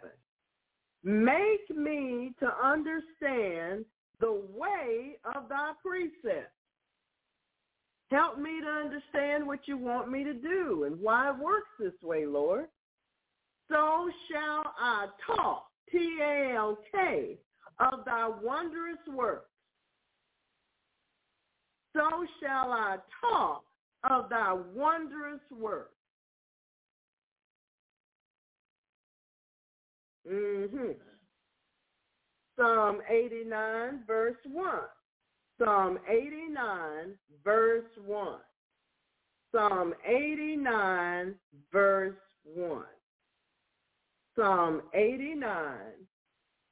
Make 1.05 1.77
me 1.77 2.33
to 2.39 2.49
understand 2.65 3.85
the 4.21 4.41
way 4.55 5.17
of 5.35 5.49
thy 5.49 5.73
precepts. 5.85 6.53
Help 8.11 8.39
me 8.39 8.61
to 8.61 8.69
understand 8.69 9.47
what 9.47 9.67
you 9.67 9.77
want 9.77 10.11
me 10.11 10.23
to 10.23 10.35
do 10.35 10.85
and 10.85 11.01
why 11.01 11.31
it 11.31 11.39
works 11.39 11.71
this 11.81 11.95
way, 12.03 12.27
Lord. 12.27 12.67
So 13.69 14.11
shall 14.31 14.75
I 14.79 15.07
talk, 15.27 15.67
T-A-L-K, 15.91 17.39
of 17.79 18.05
thy 18.05 18.29
wondrous 18.43 18.99
works. 19.09 19.49
So 21.95 22.09
shall 22.41 22.73
I 22.73 22.97
talk 23.21 23.65
of 24.09 24.29
thy 24.29 24.55
wondrous 24.75 25.41
works. 25.51 25.91
Mm-hmm. 30.31 30.93
Psalm 32.59 32.99
89, 33.09 34.01
verse 34.07 34.37
1. 34.51 34.75
Psalm 35.59 35.99
89, 36.09 37.15
verse 37.45 37.85
1. 38.05 38.39
Psalm 39.53 39.95
89, 40.07 41.35
verse 41.73 42.15
1. 42.45 42.83
Psalm 44.37 44.83
89, 44.95 45.47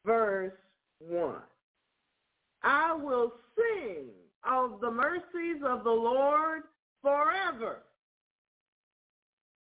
verse 0.05 0.53
1. 1.01 1.35
I 2.63 2.93
will 2.95 3.33
sing 3.57 4.07
of 4.45 4.81
the 4.81 4.91
mercies 4.91 5.63
of 5.67 5.85
the 5.85 5.91
Lord 5.91 6.63
forever. 7.03 7.79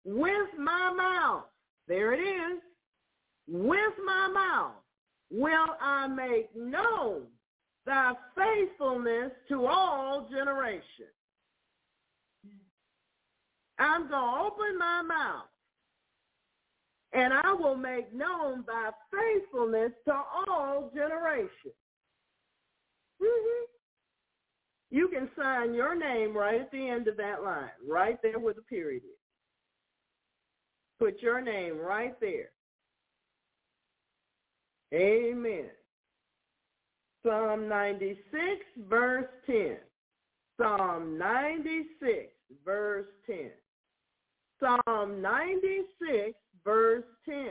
With 0.04 0.48
my 0.58 0.92
mouth, 0.92 1.44
there 1.88 2.12
it 2.14 2.20
is, 2.20 2.60
with 3.48 3.92
my 4.04 4.28
mouth 4.28 4.74
will 5.30 5.76
I 5.80 6.06
make 6.06 6.54
known 6.54 7.22
thy 7.84 8.12
faithfulness 8.36 9.32
to 9.48 9.66
all 9.66 10.28
generations. 10.30 11.10
I'm 13.78 14.08
going 14.08 14.10
to 14.10 14.40
open 14.46 14.78
my 14.78 15.02
mouth 15.02 15.46
and 17.12 17.32
I 17.32 17.52
will 17.52 17.76
make 17.76 18.12
known 18.14 18.64
thy 18.66 18.90
faithfulness 19.10 19.92
to 20.06 20.12
all 20.12 20.90
generations. 20.94 21.74
Mm-hmm. 23.22 23.64
You 24.90 25.08
can 25.08 25.28
sign 25.36 25.74
your 25.74 25.94
name 25.94 26.36
right 26.36 26.60
at 26.60 26.70
the 26.70 26.88
end 26.88 27.08
of 27.08 27.16
that 27.16 27.42
line, 27.42 27.70
right 27.88 28.18
there 28.22 28.38
where 28.38 28.54
the 28.54 28.62
period 28.62 29.02
is. 29.04 29.18
Put 30.98 31.20
your 31.20 31.40
name 31.40 31.78
right 31.78 32.18
there. 32.20 32.50
Amen. 34.94 35.66
Psalm 37.24 37.68
96, 37.68 38.20
verse 38.88 39.26
10. 39.46 39.76
Psalm 40.58 41.18
96, 41.18 42.28
verse 42.64 43.06
10. 43.26 43.50
Psalm 44.60 45.20
96, 45.20 46.38
verse 46.66 47.04
10. 47.24 47.46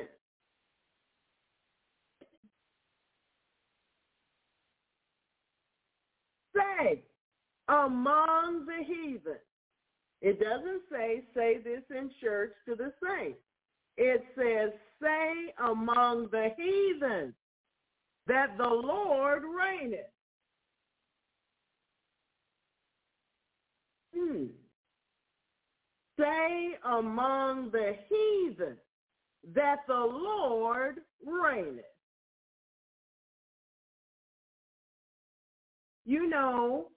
Say 6.55 7.03
among 7.67 8.65
the 8.65 8.83
heathen. 8.85 9.39
It 10.21 10.39
doesn't 10.39 10.81
say, 10.91 11.23
say 11.33 11.59
this 11.63 11.81
in 11.89 12.11
church 12.21 12.51
to 12.67 12.75
the 12.75 12.91
saints. 13.03 13.39
It 13.97 14.23
says, 14.35 14.71
say 15.01 15.53
among 15.63 16.27
the 16.31 16.49
heathen 16.57 17.33
that 18.27 18.57
the 18.57 18.67
Lord 18.67 19.43
reigneth. 19.43 19.99
Hmm. 24.15 24.45
Say 26.17 26.77
among 26.85 27.71
the 27.71 27.95
heathen 28.09 28.77
that 29.53 29.79
the 29.87 29.93
Lord 29.93 31.01
reigneth. 31.25 31.85
You 36.05 36.29
know, 36.29 36.87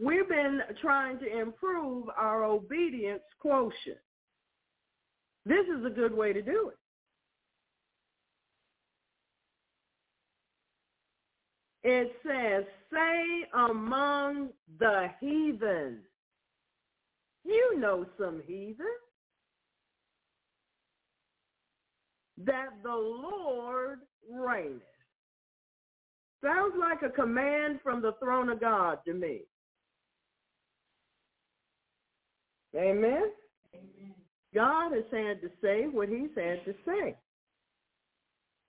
we've 0.00 0.28
been 0.28 0.60
trying 0.80 1.18
to 1.20 1.40
improve 1.40 2.06
our 2.16 2.44
obedience 2.44 3.22
quotient. 3.40 3.98
This 5.46 5.66
is 5.66 5.84
a 5.84 5.90
good 5.90 6.14
way 6.14 6.32
to 6.32 6.40
do 6.42 6.70
it. 6.70 6.78
It 11.86 12.12
says, 12.26 12.64
say 12.90 13.46
among 13.52 14.48
the 14.78 15.08
heathen. 15.20 15.98
You 17.44 17.78
know 17.78 18.06
some 18.18 18.42
heathen. 18.46 18.86
That 22.38 22.70
the 22.82 22.90
Lord 22.90 24.00
reigneth. 24.30 24.82
Sounds 26.42 26.74
like 26.78 27.02
a 27.02 27.08
command 27.08 27.80
from 27.82 28.02
the 28.02 28.12
throne 28.22 28.50
of 28.50 28.60
God 28.60 28.98
to 29.06 29.14
me. 29.14 29.42
Amen? 32.76 33.30
Amen. 33.74 34.14
God 34.52 34.92
has 34.92 35.04
had 35.10 35.40
to 35.40 35.50
say 35.62 35.86
what 35.90 36.08
he's 36.08 36.30
had 36.36 36.64
to 36.64 36.74
say. 36.84 37.16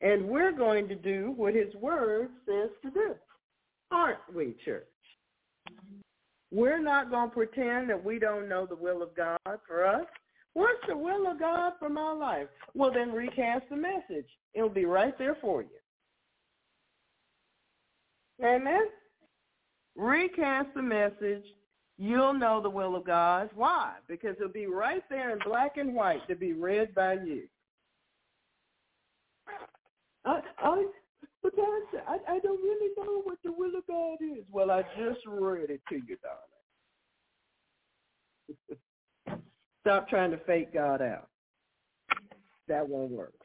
And 0.02 0.28
we're 0.28 0.52
going 0.52 0.88
to 0.88 0.96
do 0.96 1.34
what 1.36 1.54
his 1.54 1.74
word 1.76 2.30
says 2.46 2.70
to 2.84 2.92
do. 2.92 3.16
Aren't 3.92 4.20
we, 4.34 4.56
church? 4.64 4.86
We're 6.52 6.82
not 6.82 7.10
going 7.10 7.30
to 7.30 7.36
pretend 7.36 7.90
that 7.90 8.04
we 8.04 8.20
don't 8.20 8.48
know 8.48 8.66
the 8.66 8.76
will 8.76 9.02
of 9.02 9.16
God 9.16 9.38
for 9.68 9.86
us. 9.86 10.06
What's 10.56 10.80
the 10.88 10.96
will 10.96 11.30
of 11.30 11.38
God 11.38 11.74
for 11.80 11.90
my 11.90 12.14
life? 12.14 12.48
Well, 12.74 12.92
then 12.92 13.12
recast 13.12 13.66
the 13.70 13.76
message. 13.76 14.26
It'll 14.54 14.70
be 14.70 14.86
right 14.86 15.16
there 15.18 15.38
for 15.42 15.62
you. 15.62 15.68
Amen? 18.44 18.86
Recast 19.98 20.70
the 20.74 20.82
message 20.82 21.44
you'll 21.98 22.34
know 22.34 22.62
the 22.62 22.70
will 22.70 22.96
of 22.96 23.06
God. 23.06 23.50
Why? 23.54 23.96
Because 24.08 24.36
it'll 24.38 24.50
be 24.50 24.68
right 24.68 25.04
there 25.10 25.32
in 25.32 25.40
black 25.46 25.76
and 25.76 25.94
white 25.94 26.26
to 26.30 26.36
be 26.36 26.54
read 26.54 26.96
by 26.96 27.14
you. 27.14 27.44
I, 30.26 30.40
I, 30.60 30.86
but 31.44 31.54
I, 31.58 32.18
I 32.30 32.40
don't 32.40 32.64
really 32.64 32.92
know 32.98 33.22
what 33.24 33.40
the 33.44 33.52
will 33.52 33.76
of 33.78 33.86
God 33.88 34.18
is. 34.22 34.46
Well, 34.50 34.72
I 34.72 34.84
just 34.98 35.20
read 35.28 35.70
it 35.70 35.82
to 35.90 35.96
you, 35.96 36.18
darling. 36.24 36.40
Stop 39.86 40.10
trying 40.10 40.32
to 40.32 40.40
fake 40.48 40.74
God 40.74 41.04
out. 41.04 41.28
That 42.68 42.90
won't 42.90 43.12
work. 43.12 43.36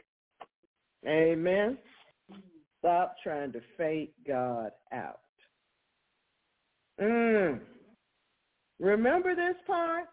Amen. 1.07 1.77
Stop 2.79 3.17
trying 3.23 3.53
to 3.53 3.61
fake 3.77 4.15
God 4.27 4.71
out. 4.91 5.21
Mm. 6.99 7.61
Remember 8.79 9.35
this 9.35 9.57
part? 9.67 10.05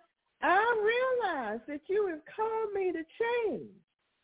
I 0.42 1.24
realize 1.24 1.62
that 1.70 1.80
you 1.88 2.08
have 2.08 2.20
called 2.36 2.74
me 2.74 2.92
to 2.92 3.04
change. 3.50 3.72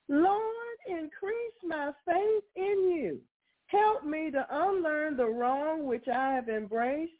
Lord, 0.10 0.44
increase 0.90 1.58
my 1.66 1.92
faith 2.06 2.44
in 2.58 2.92
you. 2.98 3.20
Help 3.68 4.04
me 4.04 4.30
to 4.30 4.46
unlearn 4.52 5.16
the 5.16 5.26
wrong 5.26 5.86
which 5.86 6.10
I 6.14 6.34
have 6.34 6.50
embraced 6.50 7.14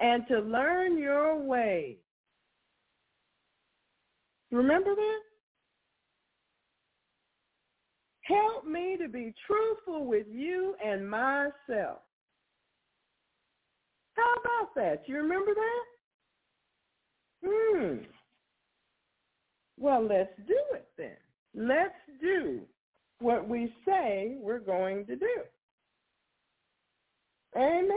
and 0.00 0.26
to 0.28 0.40
learn 0.40 0.98
your 0.98 1.42
way. 1.42 1.96
Remember 4.50 4.94
that? 4.94 5.20
Help 8.22 8.66
me 8.66 8.96
to 9.00 9.08
be 9.08 9.34
truthful 9.46 10.06
with 10.06 10.26
you 10.30 10.74
and 10.84 11.08
myself. 11.08 12.00
How 14.14 14.34
about 14.40 14.74
that? 14.74 15.02
You 15.06 15.16
remember 15.16 15.52
that? 15.54 15.84
Hmm. 17.46 17.96
Well, 19.78 20.06
let's 20.06 20.32
do 20.46 20.58
it 20.74 20.88
then. 20.98 21.16
Let's 21.54 21.94
do 22.20 22.60
what 23.20 23.48
we 23.48 23.72
say 23.86 24.36
we're 24.40 24.58
going 24.58 25.06
to 25.06 25.16
do. 25.16 25.36
Amen? 27.56 27.88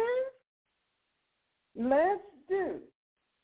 Let's 1.76 2.22
do 2.48 2.80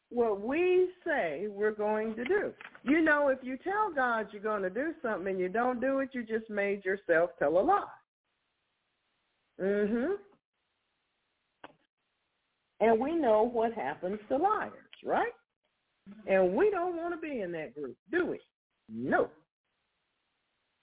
what 0.10 0.42
we 0.42 0.90
say 1.06 1.48
we're 1.50 1.72
going 1.72 2.16
to 2.16 2.24
do. 2.24 2.54
You 2.84 3.02
know, 3.02 3.28
if 3.28 3.40
you 3.42 3.58
tell 3.58 3.92
God 3.94 4.28
you're 4.32 4.42
going 4.42 4.64
to 4.64 4.70
do 4.70 4.94
something 5.02 5.28
and 5.28 5.40
you 5.40 5.50
don't 5.50 5.82
do 5.82 6.00
it, 6.00 6.10
you 6.14 6.24
just 6.24 6.50
made 6.50 6.86
yourself 6.86 7.32
tell 7.40 7.58
a 7.58 7.62
lie. 7.62 7.84
Mhm. 9.60 10.20
And 12.80 13.00
we 13.00 13.16
know 13.16 13.44
what 13.44 13.74
happens 13.74 14.20
to 14.30 14.38
liars, 14.38 14.74
right? 15.04 15.34
And 16.28 16.56
we 16.56 16.70
don't 16.70 16.96
want 16.96 17.14
to 17.14 17.20
be 17.20 17.42
in 17.42 17.52
that 17.54 17.74
group, 17.74 17.98
do 18.12 18.26
we? 18.26 18.40
No. 18.88 19.30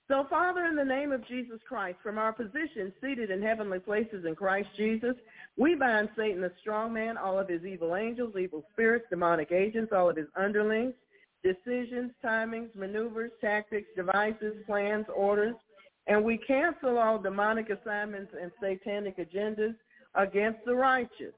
So, 0.08 0.26
Father, 0.28 0.66
in 0.66 0.76
the 0.76 0.84
name 0.84 1.12
of 1.12 1.26
Jesus 1.26 1.60
Christ, 1.66 1.96
from 2.02 2.18
our 2.18 2.32
position 2.32 2.92
seated 3.00 3.30
in 3.30 3.40
heavenly 3.40 3.78
places 3.78 4.26
in 4.26 4.34
Christ 4.34 4.68
Jesus, 4.76 5.14
we 5.56 5.74
bind 5.74 6.10
Satan, 6.14 6.42
the 6.42 6.52
strong 6.60 6.92
man, 6.92 7.16
all 7.16 7.38
of 7.38 7.48
his 7.48 7.64
evil 7.64 7.96
angels, 7.96 8.34
evil 8.38 8.64
spirits, 8.72 9.06
demonic 9.08 9.50
agents, 9.50 9.92
all 9.94 10.10
of 10.10 10.16
his 10.16 10.26
underlings, 10.36 10.92
decisions, 11.42 12.10
timings, 12.22 12.74
maneuvers, 12.74 13.30
tactics, 13.40 13.88
devices, 13.96 14.54
plans, 14.66 15.06
orders, 15.14 15.54
and 16.06 16.22
we 16.22 16.36
cancel 16.38 16.98
all 16.98 17.18
demonic 17.18 17.70
assignments 17.70 18.32
and 18.40 18.50
satanic 18.62 19.16
agendas 19.16 19.74
against 20.14 20.58
the 20.66 20.74
righteous. 20.74 21.32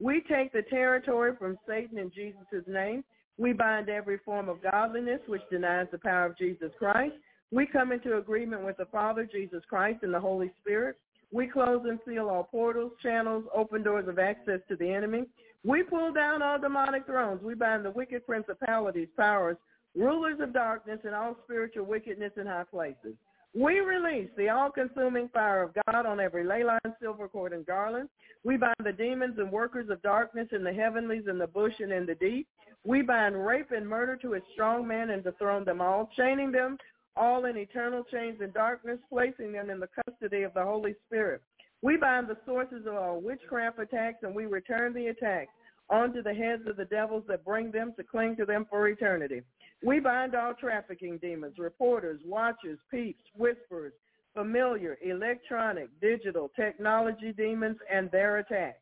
We 0.00 0.22
take 0.28 0.52
the 0.52 0.62
territory 0.62 1.32
from 1.38 1.56
Satan 1.68 1.98
in 1.98 2.10
Jesus' 2.10 2.66
name. 2.66 3.04
We 3.36 3.52
bind 3.52 3.88
every 3.88 4.18
form 4.24 4.48
of 4.48 4.62
godliness 4.62 5.20
which 5.28 5.42
denies 5.50 5.86
the 5.92 5.98
power 5.98 6.26
of 6.26 6.36
Jesus 6.36 6.72
Christ. 6.78 7.14
We 7.50 7.66
come 7.66 7.92
into 7.92 8.18
agreement 8.18 8.64
with 8.64 8.76
the 8.76 8.86
Father, 8.86 9.24
Jesus 9.30 9.62
Christ, 9.68 10.02
and 10.02 10.12
the 10.12 10.20
Holy 10.20 10.50
Spirit. 10.60 10.96
We 11.32 11.46
close 11.46 11.82
and 11.84 11.98
seal 12.06 12.28
all 12.28 12.44
portals, 12.44 12.92
channels, 13.02 13.44
open 13.54 13.82
doors 13.82 14.08
of 14.08 14.18
access 14.18 14.60
to 14.68 14.76
the 14.76 14.90
enemy. 14.90 15.26
We 15.64 15.82
pull 15.82 16.12
down 16.12 16.42
all 16.42 16.58
demonic 16.58 17.06
thrones. 17.06 17.42
We 17.42 17.54
bind 17.54 17.84
the 17.84 17.90
wicked 17.90 18.26
principalities, 18.26 19.08
powers, 19.16 19.56
rulers 19.94 20.40
of 20.40 20.52
darkness, 20.52 21.00
and 21.04 21.14
all 21.14 21.36
spiritual 21.44 21.86
wickedness 21.86 22.32
in 22.36 22.46
high 22.46 22.64
places. 22.70 23.14
We 23.54 23.80
release 23.80 24.28
the 24.36 24.50
all-consuming 24.50 25.30
fire 25.32 25.62
of 25.62 25.72
God 25.86 26.06
on 26.06 26.20
every 26.20 26.44
ley 26.44 26.64
line, 26.64 26.78
silver 27.00 27.28
cord, 27.28 27.52
and 27.54 27.64
garland. 27.64 28.08
We 28.44 28.56
bind 28.56 28.76
the 28.84 28.92
demons 28.92 29.38
and 29.38 29.50
workers 29.50 29.88
of 29.90 30.02
darkness 30.02 30.48
in 30.52 30.62
the 30.62 30.72
heavenlies, 30.72 31.24
in 31.28 31.38
the 31.38 31.46
bush, 31.46 31.72
and 31.80 31.92
in 31.92 32.06
the 32.06 32.14
deep. 32.14 32.46
We 32.84 33.02
bind 33.02 33.44
rape 33.44 33.72
and 33.72 33.88
murder 33.88 34.16
to 34.16 34.34
its 34.34 34.46
strong 34.52 34.86
man 34.86 35.10
and 35.10 35.24
dethrone 35.24 35.64
them 35.64 35.80
all, 35.80 36.10
chaining 36.16 36.52
them 36.52 36.76
all 37.16 37.44
in 37.46 37.56
eternal 37.56 38.04
chains 38.04 38.38
and 38.40 38.54
darkness, 38.54 38.98
placing 39.08 39.52
them 39.52 39.70
in 39.70 39.80
the 39.80 39.88
custody 40.04 40.42
of 40.42 40.54
the 40.54 40.62
Holy 40.62 40.94
Spirit. 41.06 41.42
We 41.82 41.96
bind 41.96 42.28
the 42.28 42.36
sources 42.44 42.86
of 42.86 42.94
all 42.94 43.20
witchcraft 43.20 43.78
attacks, 43.78 44.18
and 44.22 44.34
we 44.34 44.46
return 44.46 44.92
the 44.92 45.08
attacks 45.08 45.52
onto 45.90 46.22
the 46.22 46.34
heads 46.34 46.62
of 46.66 46.76
the 46.76 46.84
devils 46.84 47.24
that 47.28 47.44
bring 47.44 47.70
them 47.70 47.92
to 47.96 48.02
cling 48.02 48.36
to 48.36 48.44
them 48.44 48.66
for 48.68 48.88
eternity. 48.88 49.42
We 49.84 50.00
bind 50.00 50.34
all 50.34 50.54
trafficking 50.54 51.18
demons, 51.18 51.54
reporters, 51.58 52.20
watchers, 52.24 52.78
peeps, 52.90 53.22
whisperers, 53.36 53.92
familiar, 54.34 54.98
electronic, 55.02 55.88
digital, 56.00 56.50
technology 56.56 57.32
demons, 57.32 57.76
and 57.92 58.10
their 58.10 58.38
attacks. 58.38 58.80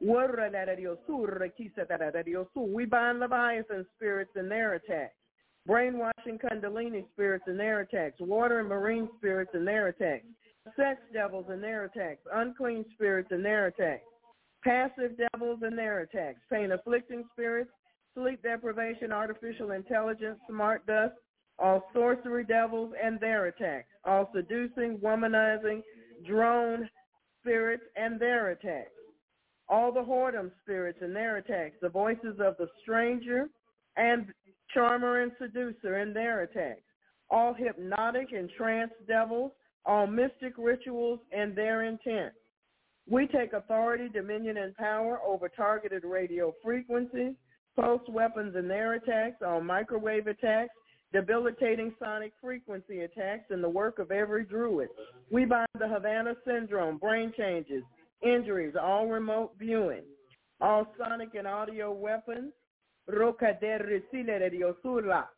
We 0.00 0.16
bind 2.86 3.20
Leviathan 3.20 3.86
spirits 3.96 4.30
and 4.34 4.50
their 4.50 4.74
attacks 4.74 5.14
brainwashing 5.66 6.38
kundalini 6.38 7.04
spirits 7.12 7.44
and 7.46 7.58
their 7.58 7.80
attacks, 7.80 8.16
water 8.20 8.60
and 8.60 8.68
marine 8.68 9.08
spirits 9.18 9.50
and 9.54 9.66
their 9.66 9.88
attacks, 9.88 10.26
sex 10.76 11.00
devils 11.12 11.46
and 11.48 11.62
their 11.62 11.84
attacks, 11.84 12.20
unclean 12.34 12.84
spirits 12.94 13.28
and 13.30 13.44
their 13.44 13.66
attacks, 13.66 14.04
passive 14.64 15.12
devils 15.32 15.60
and 15.62 15.76
their 15.76 16.00
attacks, 16.00 16.40
pain 16.50 16.72
afflicting 16.72 17.24
spirits, 17.32 17.70
sleep 18.14 18.42
deprivation, 18.42 19.12
artificial 19.12 19.72
intelligence, 19.72 20.38
smart 20.48 20.86
dust, 20.86 21.14
all 21.58 21.84
sorcery 21.92 22.44
devils 22.44 22.92
and 23.02 23.20
their 23.20 23.46
attacks, 23.46 23.88
all 24.04 24.30
seducing, 24.34 24.98
womanizing, 24.98 25.82
drone 26.26 26.88
spirits 27.40 27.84
and 27.96 28.18
their 28.18 28.50
attacks, 28.50 28.90
all 29.68 29.92
the 29.92 30.00
whoredom 30.00 30.50
spirits 30.62 30.98
and 31.02 31.14
their 31.14 31.36
attacks, 31.36 31.76
the 31.80 31.88
voices 31.88 32.38
of 32.40 32.56
the 32.58 32.66
stranger 32.82 33.48
and 33.96 34.32
charmer 34.74 35.22
and 35.22 35.32
seducer 35.38 35.98
in 35.98 36.12
their 36.12 36.42
attacks, 36.42 36.82
all 37.30 37.54
hypnotic 37.54 38.32
and 38.32 38.50
trance 38.56 38.92
devils, 39.06 39.52
all 39.84 40.06
mystic 40.06 40.54
rituals 40.58 41.20
and 41.32 41.56
their 41.56 41.84
intent. 41.84 42.32
We 43.08 43.26
take 43.26 43.52
authority, 43.52 44.08
dominion, 44.08 44.56
and 44.58 44.76
power 44.76 45.18
over 45.26 45.48
targeted 45.48 46.04
radio 46.04 46.54
frequencies, 46.62 47.34
pulse 47.76 48.02
weapons 48.08 48.54
and 48.56 48.70
their 48.70 48.94
attacks, 48.94 49.42
all 49.44 49.60
microwave 49.60 50.26
attacks, 50.26 50.74
debilitating 51.12 51.92
sonic 51.98 52.32
frequency 52.40 53.00
attacks, 53.00 53.50
and 53.50 53.64
the 53.64 53.68
work 53.68 53.98
of 53.98 54.10
every 54.10 54.44
druid. 54.44 54.88
We 55.30 55.44
bind 55.44 55.66
the 55.78 55.88
Havana 55.88 56.34
syndrome, 56.46 56.98
brain 56.98 57.32
changes, 57.36 57.82
injuries, 58.22 58.74
all 58.80 59.08
remote 59.08 59.52
viewing, 59.58 60.02
all 60.60 60.86
sonic 60.98 61.34
and 61.34 61.48
audio 61.48 61.92
weapons, 61.92 62.52
roka 63.10 63.52
der 63.60 64.02
silere 64.10 64.50
dio 64.50 64.74
surla 64.82 65.28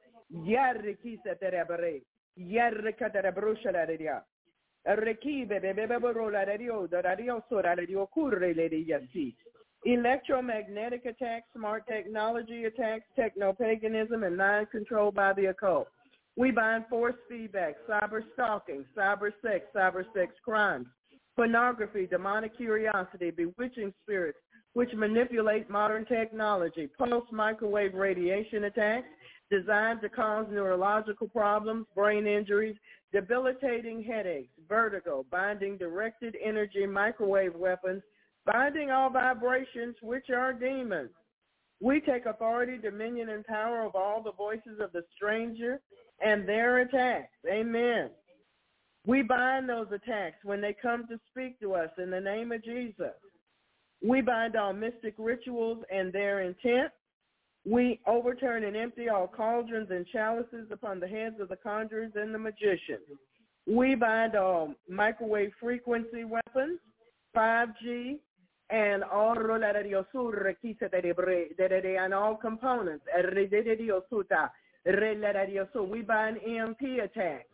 yarre 0.45 0.95
kisa 1.03 1.35
terebere 1.41 2.03
yarre 2.37 2.93
kadere 2.93 3.33
brusha 3.33 3.73
dia 3.87 4.23
rekibe 4.85 5.61
bebe 5.61 5.99
borola 6.01 6.45
dio 6.59 6.87
da 6.87 7.15
dio 7.15 7.43
sora 7.49 7.75
dio 7.77 8.07
curre 8.07 8.55
le 8.55 8.69
yasi 8.87 9.35
electromagnetic 9.85 11.07
attacks 11.07 11.49
smart 11.53 11.87
technology 11.87 12.65
attacks 12.65 13.07
techno-paganism 13.17 14.23
and 14.23 14.37
mind 14.37 14.71
control 14.71 15.11
by 15.11 15.33
the 15.33 15.47
occult. 15.47 15.89
We 16.37 16.53
bind 16.53 16.85
force 16.89 17.17
feedback 17.29 17.75
cyber 17.89 18.23
stalking 18.35 18.85
cyber 18.97 19.33
sex 19.43 19.67
cyber 19.75 20.05
sex 20.15 20.33
crimes 20.45 20.87
pornography 21.37 22.07
demonic 22.07 22.57
curiosity 22.57 23.31
bewitching 23.31 23.93
spirits 24.03 24.39
which 24.75 24.93
manipulate 24.95 25.69
modern 25.69 26.05
technology, 26.07 26.89
pulse 26.99 27.27
microwave 27.31 27.95
radiation 27.95 28.65
attacks 28.65 29.09
designed 29.51 30.01
to 30.01 30.09
cause 30.09 30.47
neurological 30.51 31.29
problems, 31.29 31.87
brain 31.95 32.27
injuries, 32.27 32.77
debilitating 33.13 34.03
headaches, 34.03 34.49
vertigo, 34.69 35.27
binding 35.31 35.77
directed 35.77 36.35
energy 36.43 36.87
microwave 36.87 37.55
weapons, 37.55 38.03
binding 38.47 38.91
all 38.91 39.11
vibrations 39.11 39.95
which 40.01 40.31
are 40.31 40.55
demons. 40.55 41.11
We 41.81 42.01
take 42.01 42.27
authority, 42.27 42.79
dominion, 42.79 43.29
and 43.29 43.45
power 43.45 43.83
of 43.83 43.95
all 43.95 44.23
the 44.23 44.33
voices 44.33 44.81
of 44.81 44.93
the 44.93 45.03
stranger 45.15 45.81
and 46.25 46.49
their 46.49 46.79
attacks. 46.79 47.37
Amen. 47.47 48.11
We 49.05 49.23
bind 49.23 49.69
those 49.69 49.89
attacks 49.93 50.45
when 50.45 50.61
they 50.61 50.77
come 50.81 51.07
to 51.09 51.19
speak 51.31 51.61
to 51.61 51.75
us 51.75 51.91
in 51.99 52.11
the 52.11 52.21
name 52.21 52.53
of 52.53 52.65
Jesus. 52.65 53.13
We 54.07 54.21
bind 54.21 54.57
all 54.57 54.73
mystic 54.73 55.15
rituals 55.19 55.79
and 55.93 56.13
their 56.13 56.41
intent. 56.41 56.91
We 57.65 58.01
overturn 58.07 58.65
and 58.65 58.77
empty 58.77 59.09
all 59.09 59.29
cauldrons 59.29 59.91
and 59.91 60.05
chalices 60.09 60.69
upon 60.73 60.99
the 60.99 61.07
heads 61.07 61.37
of 61.41 61.49
the 61.49 61.57
conjurers 61.57 62.13
and 62.17 62.35
the 62.35 62.39
magicians. 62.39 63.07
We 63.67 63.95
bind 63.95 64.35
all 64.35 64.75
microwave 64.89 65.53
frequency 65.61 66.25
weapons, 66.25 66.81
5G, 67.37 68.19
and 68.71 69.05
all 69.05 69.37
and 69.37 69.95
all 72.15 72.35
components. 72.35 73.05
We 75.89 76.03
bind 76.03 76.39
EMP 76.45 76.81
attacks. 77.05 77.49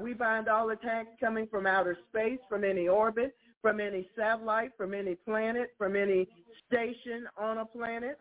We 0.00 0.12
bind 0.12 0.48
all 0.48 0.70
attacks 0.70 1.08
coming 1.18 1.46
from 1.46 1.66
outer 1.66 1.96
space, 2.10 2.40
from 2.50 2.64
any 2.64 2.88
orbit, 2.88 3.34
from 3.62 3.80
any 3.80 4.08
satellite, 4.16 4.72
from 4.76 4.92
any 4.92 5.14
planet, 5.14 5.72
from 5.78 5.96
any 5.96 6.28
station 6.66 7.26
on 7.38 7.58
a 7.58 7.64
planet. 7.64 8.18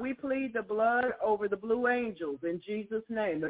We 0.00 0.14
plead 0.14 0.54
the 0.54 0.62
blood 0.62 1.12
over 1.22 1.48
the 1.48 1.56
blue 1.56 1.86
angels 1.86 2.40
in 2.42 2.60
Jesus' 2.66 3.04
name. 3.08 3.42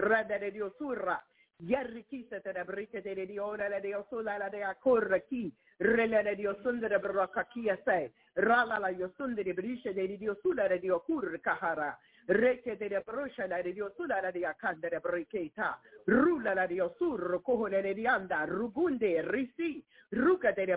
Reke 12.28 12.76
de 12.76 12.88
la 12.88 13.62
de 13.62 14.20
la 14.22 14.30
de 14.30 14.46
acanda 14.46 14.88
de. 14.88 15.00
Rula 16.06 16.54
la 16.54 16.66
de 16.66 17.94
dianda, 17.94 18.46
rugunde, 18.46 19.22
risi. 19.22 19.84
De 20.10 20.18
la 20.18 20.54
de 20.64 20.76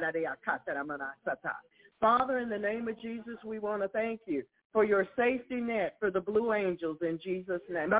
la 0.00 0.12
de 0.12 0.84
manasata. 0.84 1.60
Father, 2.00 2.38
in 2.38 2.48
the 2.48 2.58
name 2.58 2.88
of 2.88 3.00
Jesus, 3.00 3.42
we 3.44 3.58
want 3.58 3.82
to 3.82 3.88
thank 3.88 4.20
you 4.26 4.42
for 4.72 4.84
your 4.84 5.06
safety 5.16 5.60
net 5.60 5.96
for 5.98 6.10
the 6.10 6.20
blue 6.20 6.52
angels 6.52 6.98
in 7.02 7.18
Jesus' 7.22 7.62
name. 7.70 7.90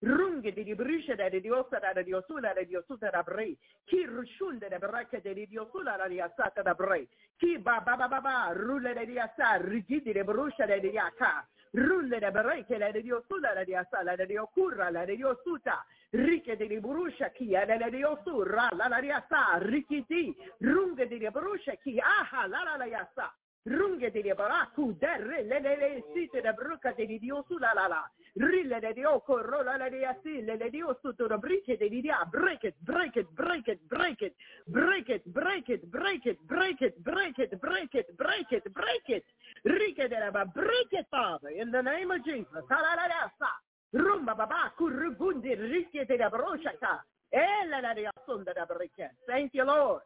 Runge 0.00 0.52
di 0.52 0.62
ribrisce 0.62 1.14
da 1.14 1.28
diosa 1.28 1.78
da 1.78 2.02
diosula 2.02 2.52
da 2.52 2.62
diosuta 2.62 3.10
da 3.10 3.22
brei. 3.22 3.56
Chi 3.84 4.04
rushunde 4.04 4.68
da 4.68 4.78
bracca 4.78 5.18
di 5.18 5.46
diosula 5.46 5.96
da 5.96 6.08
diasata 6.08 6.62
da 6.62 6.74
brei. 6.74 7.08
Chi 7.36 7.58
ba 7.58 7.80
ba 7.80 7.96
ba 7.96 8.08
ba 8.08 8.20
ba 8.20 8.52
rulle 8.52 8.92
da 8.92 9.04
diasa 9.04 9.56
rigidi 9.56 10.12
de 10.12 10.24
bruscia 10.24 10.66
da 10.66 10.76
diaca. 10.78 11.48
Rulle 11.70 12.18
da 12.18 12.30
brei 12.30 12.64
che 12.66 12.76
la 12.76 12.90
diosula 12.90 13.54
da 13.54 13.64
diasala 13.64 14.14
da 14.14 14.24
diocurra 14.24 14.90
la 14.90 15.04
diosuta. 15.04 15.84
Ricche 16.10 16.56
di 16.56 16.78
bruscia 16.80 17.30
chi 17.30 17.54
è 17.54 17.64
la 17.66 17.88
diosura 17.88 18.68
la 18.72 18.88
la 18.88 19.00
diasa 19.00 19.56
ricchiti. 19.58 20.36
Runge 20.58 21.08
di 21.08 21.18
bruscia 21.30 21.74
chi 21.74 21.98
aha 21.98 22.46
la 22.46 22.62
la 22.62 22.76
la 22.76 22.84
diasa. 22.84 23.34
Runge 23.66 24.10
di 24.10 24.22
baracu 24.34 24.94
derre 24.98 25.42
le 25.42 25.58
le 25.58 25.76
le 25.76 26.04
site 26.12 26.42
da 26.42 26.52
bruca 26.52 26.92
di 26.92 27.18
diosu 27.18 27.56
la 27.56 27.72
la 27.74 27.86
la. 27.86 28.10
Rille 28.34 28.78
de 28.78 28.92
dio 28.92 29.20
corro 29.20 29.62
la 29.62 29.76
la 29.76 29.88
di 29.88 30.04
asile 30.04 30.56
le 30.56 30.68
dio 30.68 30.98
sotto 31.00 31.26
da 31.26 31.38
briche 31.38 31.76
di 31.76 32.00
dia 32.00 32.24
break 32.28 32.64
it 32.64 32.74
break 32.80 33.16
it 33.16 33.28
break 33.30 33.68
it 33.68 33.80
break 33.86 34.20
it 34.20 34.34
break 34.66 35.08
it 35.08 35.22
break 35.24 35.68
it 35.68 35.84
break 35.86 36.26
it 36.26 36.36
break 36.44 36.80
it 36.82 36.94
break 37.00 37.38
it 37.38 37.56
break 37.56 37.94
it 37.94 38.14
break 38.16 38.52
it 38.52 38.70
break 38.70 39.08
it 39.08 39.24
Rike 39.64 40.08
de 40.08 40.18
la 40.18 40.44
break 40.44 40.92
it 40.92 41.06
father 41.08 41.48
in 41.48 41.70
the 41.70 41.80
name 41.80 42.10
of 42.10 42.22
Jesus. 42.22 42.64
Sa. 42.68 43.48
Rumba 43.92 44.34
baba 44.34 44.74
kurgundi 44.76 45.54
rike 45.54 46.04
de 46.04 46.28
broshaka. 46.28 47.02
Ella 47.30 47.80
la 47.80 47.94
di 47.94 48.04
asonda 48.04 48.52
da 48.52 48.66
break 48.66 48.92
Thank 49.26 49.54
you 49.54 49.64
Lord. 49.64 50.02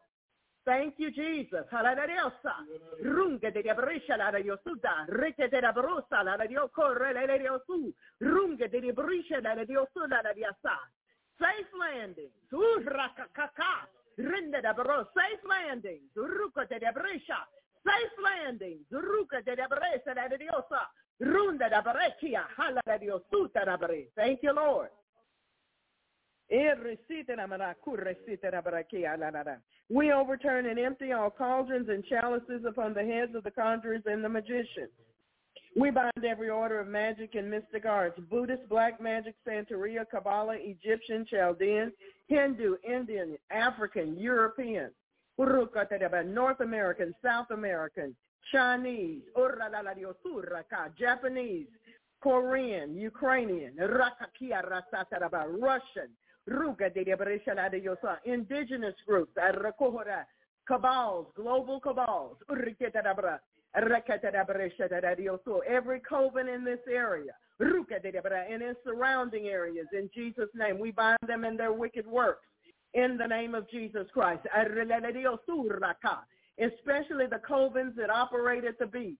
Thank 0.63 0.99
you, 0.99 1.11
Jesus. 1.11 1.65
Halalariosa. 1.71 2.65
Runga 3.01 3.51
de 3.51 3.63
Gabrisha 3.63 4.17
la 4.17 4.31
Yosuda. 4.37 5.05
Rete 5.07 5.47
de 5.49 5.61
la 5.61 5.71
Brosa 5.71 6.23
la 6.23 6.37
Dioko 6.45 6.93
Releriosu. 6.93 7.93
Runga 8.19 8.67
de 8.67 8.79
Gabrisha 8.81 9.41
la 9.41 9.55
Diosuda 9.65 10.21
la 10.21 10.33
Diasa. 10.33 10.77
Safe 11.37 11.71
landing. 11.77 12.31
Urakakaka. 12.51 13.87
Rinde 14.17 14.61
de 14.61 14.73
Bro. 14.73 15.09
Safe 15.13 15.41
landing. 15.47 16.09
Ruko 16.15 16.65
de 16.65 16.79
Gabrisha. 16.79 17.47
Safe 17.83 18.21
landing. 18.21 18.85
Ruka 18.91 19.41
de 19.41 19.55
Gabresa 19.55 20.13
la 20.13 20.27
Diosa. 20.27 20.91
Runda 21.19 21.69
da 21.69 21.81
Breccia. 21.81 22.47
Halariosuta 22.57 23.65
da 23.65 23.77
Bre. 23.77 24.11
Thank 24.15 24.43
you, 24.43 24.53
Lord. 24.53 24.89
We 29.91 30.11
overturn 30.11 30.65
and 30.65 30.79
empty 30.79 31.11
all 31.11 31.29
cauldrons 31.29 31.89
and 31.89 32.03
chalices 32.05 32.65
upon 32.67 32.93
the 32.93 33.03
heads 33.03 33.35
of 33.35 33.43
the 33.43 33.51
conjurers 33.51 34.03
and 34.05 34.23
the 34.23 34.29
magicians. 34.29 34.89
We 35.75 35.91
bind 35.91 36.25
every 36.27 36.49
order 36.49 36.79
of 36.79 36.87
magic 36.87 37.35
and 37.35 37.49
mystic 37.49 37.85
arts, 37.85 38.19
Buddhist, 38.29 38.67
black 38.67 38.99
magic, 38.99 39.35
Santeria, 39.47 40.03
Kabbalah, 40.09 40.57
Egyptian, 40.59 41.25
Chaldean, 41.29 41.91
Hindu, 42.27 42.77
Indian, 42.83 43.37
African, 43.51 44.17
European, 44.17 44.89
North 45.37 46.59
American, 46.61 47.13
South 47.23 47.51
American, 47.51 48.15
Chinese, 48.51 49.21
Japanese, 50.97 51.67
Korean, 52.21 52.95
Ukrainian, 52.97 53.75
Russian, 55.59 56.09
Ruga 56.47 56.93
de 56.93 57.03
Yosa, 57.05 58.17
indigenous 58.25 58.95
groups, 59.05 59.35
Arrakohora, 59.37 60.25
cabals, 60.67 61.27
global 61.35 61.79
cabals, 61.79 62.37
every 65.67 65.99
coven 65.99 66.47
in 66.47 66.63
this 66.63 66.79
area, 66.91 67.33
and 67.59 68.61
in 68.61 68.75
surrounding 68.83 69.47
areas, 69.47 69.87
in 69.93 70.09
Jesus' 70.13 70.49
name, 70.55 70.79
we 70.79 70.91
bind 70.91 71.19
them 71.27 71.43
in 71.43 71.57
their 71.57 71.73
wicked 71.73 72.07
works. 72.07 72.45
In 72.95 73.17
the 73.17 73.27
name 73.27 73.53
of 73.53 73.69
Jesus 73.69 74.07
Christ. 74.13 74.47
Especially 74.57 74.87
the 77.27 77.39
covens 77.47 77.95
that 77.95 78.09
operate 78.09 78.63
at 78.65 78.79
the 78.79 78.87
beach 78.87 79.17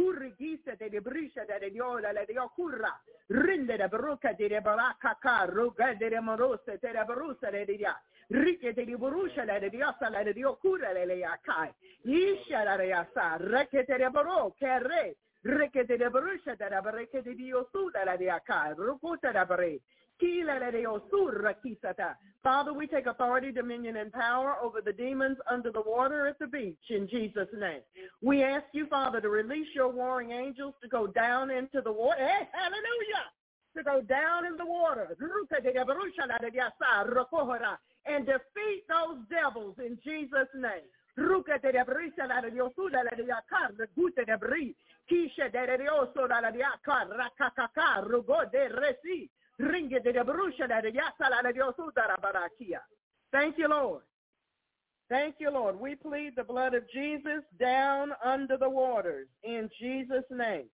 kurigisa 0.00 0.74
de 0.76 0.88
debrisha 0.88 1.44
de 1.44 1.70
diola 1.70 2.12
la 2.12 2.24
diocurra 2.24 2.98
rinde 3.28 3.76
de 3.76 3.86
bruca 3.88 4.32
de 4.32 4.60
baraka 4.60 5.18
ka 5.20 5.44
ruga 5.46 5.94
de 5.94 6.20
morose 6.20 6.78
de 6.80 7.04
brusa 7.04 7.50
de 7.50 7.66
dia 7.66 7.94
rike 8.30 8.72
de 8.72 8.96
burusha 8.96 9.44
la 9.44 9.58
diosa 9.58 10.08
la 10.08 10.22
diocurra 10.22 10.92
le 10.92 11.18
ya 11.18 11.38
kai 11.42 11.70
isha 12.04 12.64
la 12.64 12.82
ya 12.82 13.06
sa 13.12 13.36
reke 13.36 13.84
de 13.84 14.08
baro 14.08 14.54
kere 14.58 15.16
reke 15.42 15.84
de 15.84 16.08
burusha 16.08 16.56
de 16.56 16.80
bareke 16.80 17.22
de 17.22 17.34
diosu 17.34 17.90
la 17.92 18.14
ya 18.14 18.40
rukuta 18.76 19.32
de 19.32 19.44
bare 19.44 19.80
Father, 22.42 22.72
we 22.72 22.86
take 22.86 23.06
authority, 23.06 23.52
dominion, 23.52 23.96
and 23.96 24.12
power 24.12 24.56
over 24.62 24.80
the 24.80 24.92
demons 24.92 25.36
under 25.50 25.70
the 25.70 25.82
water 25.82 26.26
at 26.26 26.38
the 26.38 26.46
beach 26.46 26.78
in 26.88 27.08
Jesus' 27.08 27.48
name. 27.58 27.80
We 28.22 28.42
ask 28.42 28.64
you, 28.72 28.86
Father, 28.86 29.20
to 29.20 29.28
release 29.28 29.68
your 29.74 29.88
warring 29.88 30.30
angels 30.30 30.74
to 30.82 30.88
go 30.88 31.06
down 31.06 31.50
into 31.50 31.80
the 31.82 31.92
water. 31.92 32.20
Eh, 32.20 32.28
hey, 32.28 32.48
hallelujah! 32.52 33.26
To 33.76 33.82
go 33.82 34.00
down 34.00 34.46
in 34.46 34.56
the 34.56 34.64
water 34.64 35.16
and 38.06 38.26
defeat 38.26 38.84
those 38.88 39.18
devils 39.28 39.76
in 39.78 39.98
Jesus' 40.02 40.48
name. 40.54 40.88
Thank 53.32 53.58
you, 53.58 53.68
Lord. 53.68 54.02
Thank 55.08 55.36
you, 55.38 55.50
Lord. 55.50 55.78
We 55.78 55.96
plead 55.96 56.32
the 56.36 56.44
blood 56.44 56.72
of 56.72 56.84
Jesus 56.92 57.42
down 57.58 58.12
under 58.24 58.56
the 58.56 58.70
waters 58.70 59.26
in 59.42 59.68
Jesus' 59.80 60.24
name. 60.30 60.66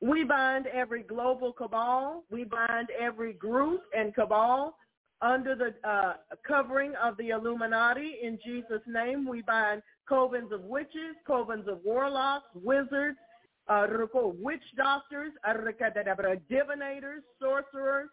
We 0.00 0.24
bind 0.24 0.66
every 0.66 1.02
global 1.02 1.52
cabal. 1.52 2.24
We 2.30 2.44
bind 2.44 2.88
every 2.98 3.32
group 3.32 3.82
and 3.96 4.14
cabal 4.14 4.76
under 5.20 5.54
the 5.54 5.74
uh, 5.88 6.14
covering 6.46 6.92
of 7.02 7.16
the 7.16 7.30
Illuminati 7.30 8.18
in 8.22 8.38
Jesus' 8.44 8.82
name. 8.86 9.26
We 9.26 9.42
bind 9.42 9.82
covens 10.08 10.52
of 10.52 10.62
witches, 10.62 11.16
covens 11.28 11.66
of 11.66 11.80
warlocks, 11.84 12.46
wizards, 12.54 13.16
uh, 13.68 13.86
witch 14.40 14.64
doctors, 14.76 15.32
divinators, 16.48 17.22
sorcerers, 17.40 18.10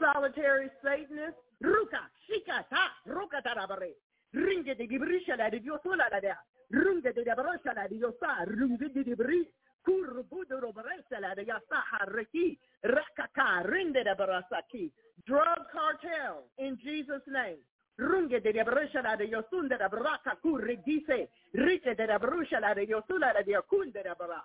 solitary 0.00 0.68
Satanists, 0.82 1.40
ruka, 1.62 2.02
shikata, 2.26 2.90
rukatarabare, 3.06 3.94
ringe 4.32 4.74
de 4.74 4.86
dibrishala 4.86 5.50
de 5.50 5.60
diosola 5.60 6.08
la 6.10 6.20
dea, 6.20 6.38
runge 6.70 7.12
de 7.12 7.22
debroshala 7.22 7.88
de 7.88 7.96
diosa, 7.96 8.44
runge 8.46 8.92
de 8.92 9.04
dibri, 9.04 9.46
kurbuduro 9.86 10.72
bresala 10.72 11.34
de 11.34 11.44
yasa 11.44 11.82
hariki, 11.92 12.58
rakaka, 12.82 13.62
rinde 13.64 14.02
de 14.02 14.14
barasaki, 14.14 14.92
drug 15.24 15.66
cartel 15.72 16.50
in 16.58 16.76
Jesus' 16.82 17.26
name. 17.28 17.58
Runge 17.98 18.40
de 18.40 18.52
brusha 18.62 19.00
la 19.00 19.16
de 19.16 19.24
yosunda 19.24 19.76
da 19.78 19.88
braka 19.88 20.36
kurri 20.42 20.78
gise. 20.84 21.30
Rite 21.52 21.94
de 21.94 22.06
la 22.06 22.18
brusha 22.18 22.60
la 22.60 22.74
de 22.74 22.84
yosula 22.84 23.32
la 23.32 23.42
de 23.42 23.52
yakunde 23.52 24.02
da 24.02 24.14
bra. 24.14 24.44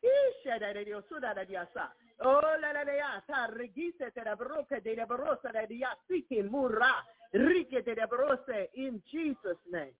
Isha 0.00 0.58
da 0.58 0.72
de 0.72 0.84
yosula 0.84 1.34
la 1.34 1.44
de 1.44 1.52
yasa. 1.52 1.92
Oh 2.20 2.40
la 2.58 2.72
la 2.72 2.84
de 2.84 2.96
yasa. 2.96 3.52
Rigise 3.52 4.12
de 4.14 4.22
la 4.24 4.34
broca 4.34 4.80
de 4.80 4.94
la 4.96 5.04
brosa 5.04 5.52
la 5.52 5.66
de 5.66 5.74
yasiki 5.74 6.42
murra. 6.42 7.04
Rike 7.32 7.82
de 7.84 7.94
la 7.94 8.06
brose 8.06 8.70
in 8.74 9.02
Jesus' 9.10 9.60
name. 9.70 9.92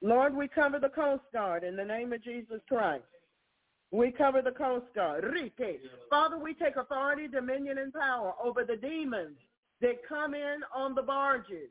Lord, 0.00 0.34
we 0.34 0.48
cover 0.48 0.80
the 0.80 0.88
Coast 0.88 1.24
Guard 1.32 1.62
in 1.62 1.76
the 1.76 1.84
name 1.84 2.12
of 2.12 2.22
Jesus 2.22 2.60
Christ. 2.68 3.04
We 3.92 4.10
cover 4.10 4.42
the 4.42 4.52
Coast 4.52 4.86
Guard. 4.92 5.22
Rike. 5.24 5.78
Father, 6.10 6.38
we 6.38 6.54
take 6.54 6.76
authority, 6.76 7.28
dominion, 7.28 7.78
and 7.78 7.92
power 7.92 8.34
over 8.42 8.64
the 8.64 8.76
demons 8.76 9.38
that 9.80 10.06
come 10.08 10.34
in 10.34 10.60
on 10.74 10.96
the 10.96 11.02
barges 11.02 11.70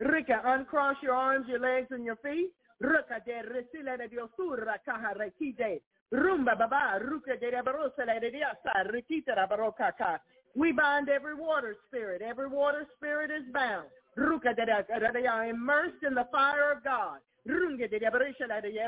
Rika, 0.00 0.40
uncross 0.44 0.96
your 1.02 1.14
arms, 1.14 1.46
your 1.48 1.60
legs, 1.60 1.88
and 1.90 2.04
your 2.04 2.16
feet. 2.16 2.50
Ruka 2.82 3.24
de 3.24 3.42
resile 3.42 3.96
de 3.96 4.08
Yosura 4.08 4.76
kaha 4.84 5.14
rekide. 5.14 5.82
Rumba 6.12 6.58
baba, 6.58 6.98
ruka 7.00 7.38
de 7.38 7.50
la 7.52 8.18
de 8.18 8.30
Yasa, 8.32 8.90
rikita 8.90 9.34
da 9.36 9.46
barokaka. 9.46 10.18
We 10.54 10.72
bind 10.72 11.08
every 11.08 11.34
water 11.34 11.76
spirit. 11.86 12.22
Every 12.22 12.48
water 12.48 12.86
spirit 12.96 13.30
is 13.30 13.44
bound. 13.52 13.86
Ruka 14.18 14.54
de 14.54 15.48
immersed 15.48 16.02
in 16.06 16.14
the 16.14 16.26
fire 16.32 16.72
of 16.72 16.84
God. 16.84 17.20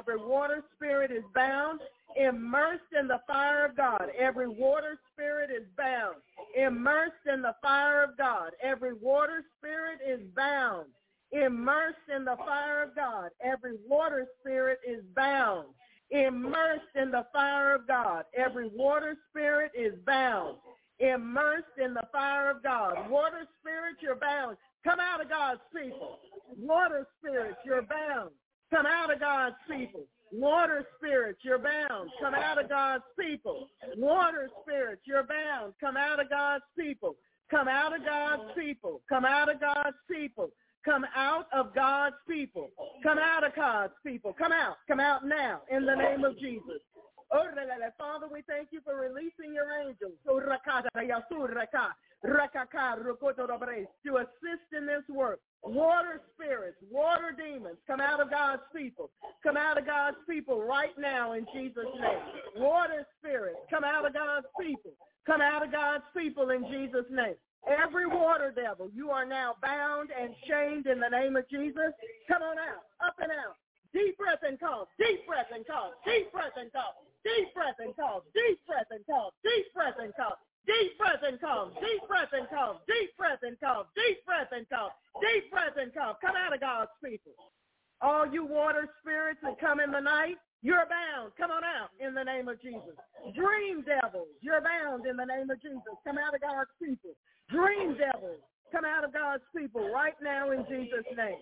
Every 0.04 0.16
water 0.16 0.62
spirit 0.74 1.10
is 1.10 1.24
bound, 1.34 1.80
immersed 2.16 2.92
in 2.98 3.08
the 3.08 3.20
fire 3.26 3.64
of 3.64 3.76
God. 3.76 4.10
Every 4.18 4.48
water 4.48 4.98
spirit 5.12 5.50
is 5.50 5.66
bound, 5.76 6.16
immersed 6.56 7.26
in 7.32 7.42
the 7.42 7.54
fire 7.62 8.04
of 8.04 8.16
God. 8.16 8.52
Every 8.62 8.92
water 8.92 9.44
spirit 9.58 10.00
is 10.06 10.20
bound, 10.36 10.86
immersed 11.32 12.08
in 12.14 12.24
the 12.24 12.36
fire 12.36 12.82
of 12.82 12.94
God. 12.94 13.30
Every 13.42 13.76
water 13.88 14.26
spirit 14.40 14.78
is 14.86 15.02
bound, 15.16 15.68
immersed 16.10 16.94
in 16.94 17.10
the 17.10 17.26
fire 17.32 17.74
of 17.74 17.88
God. 17.88 18.24
Every 18.36 18.68
water 18.68 19.16
spirit 19.30 19.72
is 19.76 19.94
bound, 20.06 20.58
immersed 20.98 21.78
in 21.82 21.94
the 21.94 22.06
fire 22.12 22.50
of 22.50 22.62
God. 22.62 23.10
Water 23.10 23.46
spirits, 23.60 23.98
you're 24.00 24.14
bound. 24.16 24.56
Come 24.84 25.00
out 25.00 25.20
of 25.20 25.28
God's 25.28 25.60
people. 25.74 26.18
Water 26.58 27.06
spirits, 27.18 27.58
you're 27.64 27.82
bound. 27.82 28.30
Come 28.74 28.86
out 28.86 29.12
of 29.12 29.20
God's 29.20 29.54
people. 29.70 30.04
Water 30.32 30.84
spirits, 30.96 31.38
you're 31.44 31.58
bound. 31.58 32.10
Come 32.20 32.34
out 32.34 32.60
of 32.60 32.68
God's 32.68 33.04
people. 33.18 33.68
Water 33.96 34.50
spirits, 34.62 35.02
you're 35.04 35.22
bound. 35.22 35.74
Come 35.80 35.96
out 35.96 36.18
of 36.18 36.28
God's 36.28 36.64
people. 36.76 37.14
Come 37.50 37.68
out 37.68 37.94
of 37.94 38.04
God's 38.04 38.42
people. 38.58 39.00
Come 39.08 39.24
out 39.24 39.48
of 39.48 39.60
God's 39.60 39.96
people. 40.10 40.50
Come 40.84 41.06
out 41.14 41.46
of 41.52 41.72
God's 41.72 42.16
people. 42.28 42.70
Come 43.04 43.18
out 43.18 43.44
of 43.44 43.54
God's 43.54 43.92
people. 44.04 44.34
Come 44.36 44.50
out. 44.50 44.76
Come 44.88 44.98
out 44.98 45.24
now 45.24 45.62
in 45.70 45.86
the 45.86 45.94
name 45.94 46.24
of 46.24 46.36
Jesus. 46.40 46.82
Oh, 47.30 47.46
Father, 47.96 48.26
we 48.32 48.42
thank 48.48 48.68
you 48.72 48.80
for 48.84 48.96
releasing 48.96 49.54
your 49.54 49.70
angels 49.86 50.18
oh, 50.28 50.40
to 54.06 54.16
assist 54.16 54.68
in 54.76 54.86
this 54.86 55.02
work. 55.08 55.40
Water 55.62 56.20
spirits, 56.34 56.76
water 56.90 57.36
demons, 57.36 57.76
come 57.86 58.00
out 58.00 58.20
of 58.20 58.30
God's 58.30 58.62
people. 58.74 59.10
Come 59.42 59.56
out 59.56 59.78
of 59.78 59.86
God's 59.86 60.16
people 60.28 60.62
right 60.62 60.92
now 60.98 61.32
in 61.32 61.46
Jesus' 61.54 61.88
name. 61.98 62.20
Water 62.56 63.06
spirits, 63.18 63.58
come 63.70 63.84
out 63.84 64.06
of 64.06 64.12
God's 64.12 64.46
people. 64.60 64.92
Come 65.26 65.40
out 65.40 65.64
of 65.64 65.72
God's 65.72 66.04
people 66.16 66.50
in 66.50 66.64
Jesus' 66.70 67.08
name. 67.10 67.34
Every 67.64 68.06
water 68.06 68.52
devil, 68.54 68.90
you 68.92 69.08
are 69.08 69.24
now 69.24 69.56
bound 69.62 70.10
and 70.12 70.34
chained 70.48 70.86
in 70.86 71.00
the 71.00 71.08
name 71.08 71.36
of 71.36 71.48
Jesus. 71.48 71.96
Come 72.28 72.42
on 72.42 72.58
out, 72.58 72.84
up 73.00 73.16
and 73.20 73.32
out. 73.32 73.56
Deep 73.94 74.18
breath 74.18 74.42
and 74.42 74.60
cough, 74.60 74.88
deep 74.98 75.24
breath 75.26 75.48
and 75.54 75.64
cough, 75.66 75.96
deep 76.04 76.30
breath 76.32 76.52
and 76.60 76.70
cough, 76.72 76.92
deep 77.24 77.54
breath 77.54 77.78
and 77.78 77.96
cough, 77.96 78.22
deep 78.34 78.60
breath 78.66 78.90
and 78.90 79.00
cough, 79.06 79.32
deep 79.44 79.72
breath 79.72 79.96
and 79.98 80.12
cough. 80.16 80.36
Deep 80.66 80.96
breath 80.98 81.22
and. 81.22 81.38
Deep 81.40 82.02
breath 82.08 82.32
and. 82.32 82.48
Deep 82.88 83.16
breath 83.16 83.42
and. 83.42 83.56
Deep 83.94 84.24
breath 84.24 84.52
and. 84.52 84.66
Deep 85.20 85.50
breath 85.50 85.76
and. 85.76 85.92
Come 85.94 86.36
out 86.36 86.54
of 86.54 86.60
God's 86.60 86.90
people. 87.04 87.32
All 88.00 88.26
you 88.26 88.44
water 88.44 88.88
spirits 89.00 89.40
that 89.42 89.60
come 89.60 89.80
in 89.80 89.90
the 89.92 90.00
night, 90.00 90.36
you're 90.62 90.84
bound. 90.88 91.32
Come 91.38 91.50
on 91.50 91.64
out 91.64 91.88
in 92.00 92.14
the 92.14 92.24
name 92.24 92.48
of 92.48 92.60
Jesus. 92.60 92.96
Dream 93.36 93.84
devils, 93.84 94.28
you're 94.40 94.60
bound 94.60 95.06
in 95.06 95.16
the 95.16 95.24
name 95.24 95.48
of 95.48 95.60
Jesus. 95.62 95.94
Come 96.04 96.18
out 96.18 96.34
of 96.34 96.40
God's 96.40 96.70
people. 96.82 97.16
Dream 97.48 97.96
devils, 97.96 98.40
come 98.72 98.84
out 98.84 99.04
of 99.04 99.12
God's 99.12 99.44
people 99.56 99.88
right 99.92 100.16
now 100.22 100.50
in 100.50 100.64
Jesus' 100.68 101.04
name. 101.16 101.38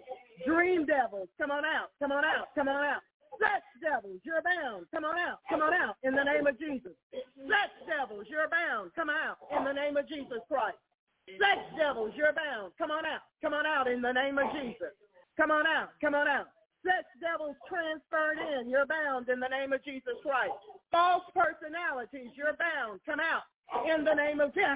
Dream 0.47 0.87
devils, 0.87 1.29
come 1.41 1.51
on 1.51 1.65
out. 1.65 1.91
Come 1.99 2.13
on 2.13 2.25
out. 2.25 2.49
Come 2.55 2.69
on 2.69 2.85
out. 2.85 3.03
Sex 3.41 3.65
devils, 3.81 4.21
you're 4.25 4.43
bound. 4.43 4.87
Come 4.93 5.05
on 5.05 5.19
out. 5.19 5.39
Come 5.49 5.63
on 5.63 5.73
out 5.73 5.97
in 6.03 6.15
the 6.15 6.25
name 6.25 6.47
of 6.47 6.59
Jesus. 6.59 6.93
Sex 7.13 7.71
devils, 7.89 8.27
you're 8.29 8.49
bound. 8.49 8.93
Come 8.95 9.11
out 9.11 9.39
in 9.57 9.65
the 9.65 9.73
name 9.73 9.97
of 9.97 10.09
Jesus 10.09 10.41
Christ. 10.49 10.79
Sex 11.39 11.61
devils, 11.79 12.13
you're 12.17 12.35
bound. 12.35 12.73
Come 12.77 12.91
on 12.91 13.07
out. 13.07 13.23
Come 13.41 13.55
on 13.55 13.65
out 13.67 13.89
in 13.89 14.03
the 14.03 14.13
name 14.13 14.39
of 14.39 14.53
Jesus. 14.53 14.93
Come 15.37 15.51
on 15.51 15.67
out. 15.67 15.91
Come 16.01 16.15
on 16.15 16.29
out. 16.29 16.49
Sex 16.85 17.07
devils 17.23 17.57
transferred 17.71 18.43
in. 18.43 18.69
You're 18.69 18.87
bound 18.87 19.29
in 19.29 19.39
the 19.39 19.49
name 19.49 19.73
of 19.73 19.85
Jesus 19.85 20.19
Christ. 20.23 20.53
False 20.91 21.23
personalities, 21.31 22.35
you're 22.35 22.59
bound. 22.59 23.01
Come 23.07 23.21
out 23.21 23.47
in 23.87 24.05
the 24.05 24.15
name 24.15 24.41
of 24.41 24.53
Jesus. 24.53 24.67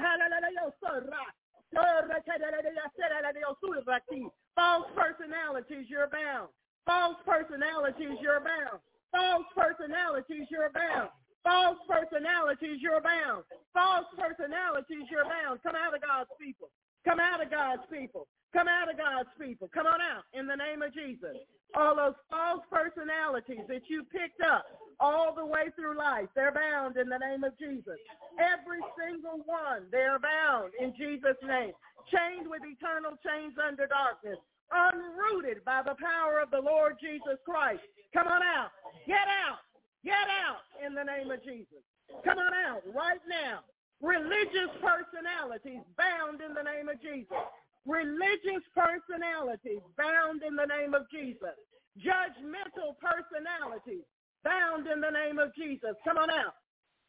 False 4.55 4.87
personalities, 4.97 5.87
you're 5.91 6.09
bound. 6.09 6.49
False 6.87 7.19
personalities, 7.27 8.17
you're 8.23 8.41
bound. 8.41 8.79
False 9.11 9.47
personalities, 9.59 10.47
you're 10.51 10.71
bound. 10.71 11.11
False 11.43 11.79
personalities, 11.87 12.79
you're 12.81 13.03
bound. 13.03 13.43
False 13.75 14.07
personalities, 14.15 15.11
you're 15.11 15.27
bound. 15.27 15.59
Come 15.63 15.75
out 15.75 15.95
of 15.95 16.01
God's 16.01 16.31
people. 16.41 16.71
Come 17.05 17.19
out 17.19 17.43
of 17.43 17.51
God's 17.51 17.83
people. 17.91 18.27
Come 18.55 18.69
out 18.69 18.91
of 18.91 18.97
God's 18.97 19.31
people. 19.39 19.69
Come 19.75 19.87
on 19.87 20.01
out 20.01 20.25
in 20.33 20.47
the 20.47 20.57
name 20.57 20.83
of 20.83 20.95
Jesus. 20.95 21.37
All 21.75 21.95
those 21.95 22.15
false 22.31 22.63
personalities 22.71 23.67
that 23.69 23.83
you 23.91 24.03
picked 24.05 24.41
up 24.41 24.65
all 24.99 25.35
the 25.35 25.45
way 25.45 25.69
through 25.75 25.99
life, 25.99 26.31
they're 26.35 26.55
bound 26.55 26.97
in 26.97 27.09
the 27.09 27.19
name 27.19 27.45
of 27.45 27.53
Jesus. 27.59 27.99
Every 28.39 28.81
single 28.95 29.43
one, 29.45 29.91
they're 29.91 30.19
bound 30.19 30.73
in 30.79 30.95
Jesus' 30.97 31.37
name. 31.43 31.75
Chained 32.11 32.49
with 32.49 32.63
eternal 32.63 33.19
chains 33.27 33.55
under 33.59 33.87
darkness 33.87 34.39
unrooted 34.73 35.65
by 35.65 35.83
the 35.83 35.95
power 36.01 36.41
of 36.43 36.51
the 36.51 36.61
Lord 36.61 36.97
Jesus 37.01 37.39
Christ. 37.45 37.83
Come 38.13 38.27
on 38.27 38.43
out. 38.43 38.71
Get 39.07 39.27
out. 39.47 39.61
Get 40.05 40.27
out 40.31 40.63
in 40.85 40.95
the 40.95 41.05
name 41.05 41.31
of 41.31 41.43
Jesus. 41.43 41.83
Come 42.25 42.39
on 42.39 42.55
out 42.55 42.83
right 42.95 43.21
now. 43.29 43.61
Religious 44.01 44.71
personalities 44.79 45.83
bound 45.97 46.41
in 46.41 46.55
the 46.55 46.63
name 46.63 46.89
of 46.89 47.01
Jesus. 47.03 47.43
Religious 47.87 48.63
personalities 48.75 49.83
bound 49.97 50.43
in 50.43 50.55
the 50.55 50.67
name 50.67 50.95
of 50.95 51.09
Jesus. 51.11 51.57
Judgmental 51.99 52.95
personalities 53.01 54.05
bound 54.45 54.87
in 54.87 55.01
the 55.01 55.11
name 55.11 55.39
of 55.39 55.55
Jesus. 55.55 55.97
Come 56.05 56.19
on 56.19 56.31
out. 56.31 56.55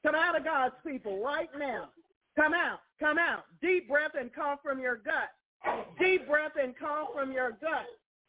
Come 0.06 0.16
out 0.16 0.38
of 0.38 0.44
God's 0.44 0.76
people 0.86 1.22
right 1.24 1.50
now. 1.58 1.90
Come 2.36 2.54
out. 2.54 2.80
Come 3.00 3.18
out. 3.18 3.44
Deep 3.62 3.90
breath 3.90 4.14
and 4.20 4.34
cough 4.34 4.60
from 4.64 4.80
your 4.80 4.98
gut. 4.98 5.30
Deep 6.00 6.28
breath 6.28 6.54
and 6.62 6.78
cough 6.78 7.10
from 7.14 7.32
your 7.32 7.52
gut. 7.52 7.86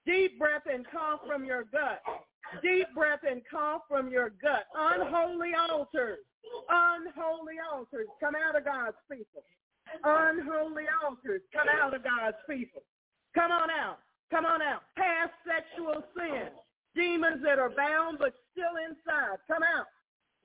Deep 0.06 0.38
breath 0.38 0.62
and 0.72 0.86
cough 0.90 1.20
from 1.26 1.44
your 1.44 1.64
gut. 1.64 2.00
Deep 2.62 2.86
breath 2.94 3.20
and 3.28 3.42
cough 3.50 3.82
from 3.88 4.10
your 4.10 4.30
gut. 4.30 4.64
Unholy 4.74 5.52
altars. 5.54 6.24
Unholy 6.68 7.56
altars. 7.72 8.08
Come 8.20 8.34
out 8.34 8.56
of 8.56 8.64
God's 8.64 8.96
people. 9.10 9.42
Unholy 10.04 10.84
altars. 11.04 11.42
Come 11.52 11.68
out 11.68 11.94
of 11.94 12.02
God's 12.02 12.36
people. 12.48 12.82
Come 13.34 13.52
on 13.52 13.70
out. 13.70 13.98
Come 14.30 14.46
on 14.46 14.62
out. 14.62 14.82
Past 14.96 15.32
sexual 15.44 16.02
sin. 16.16 16.48
Demons 16.94 17.42
that 17.44 17.58
are 17.58 17.70
bound 17.70 18.18
but 18.18 18.34
still 18.52 18.76
inside. 18.88 19.38
Come 19.46 19.62
out. 19.62 19.86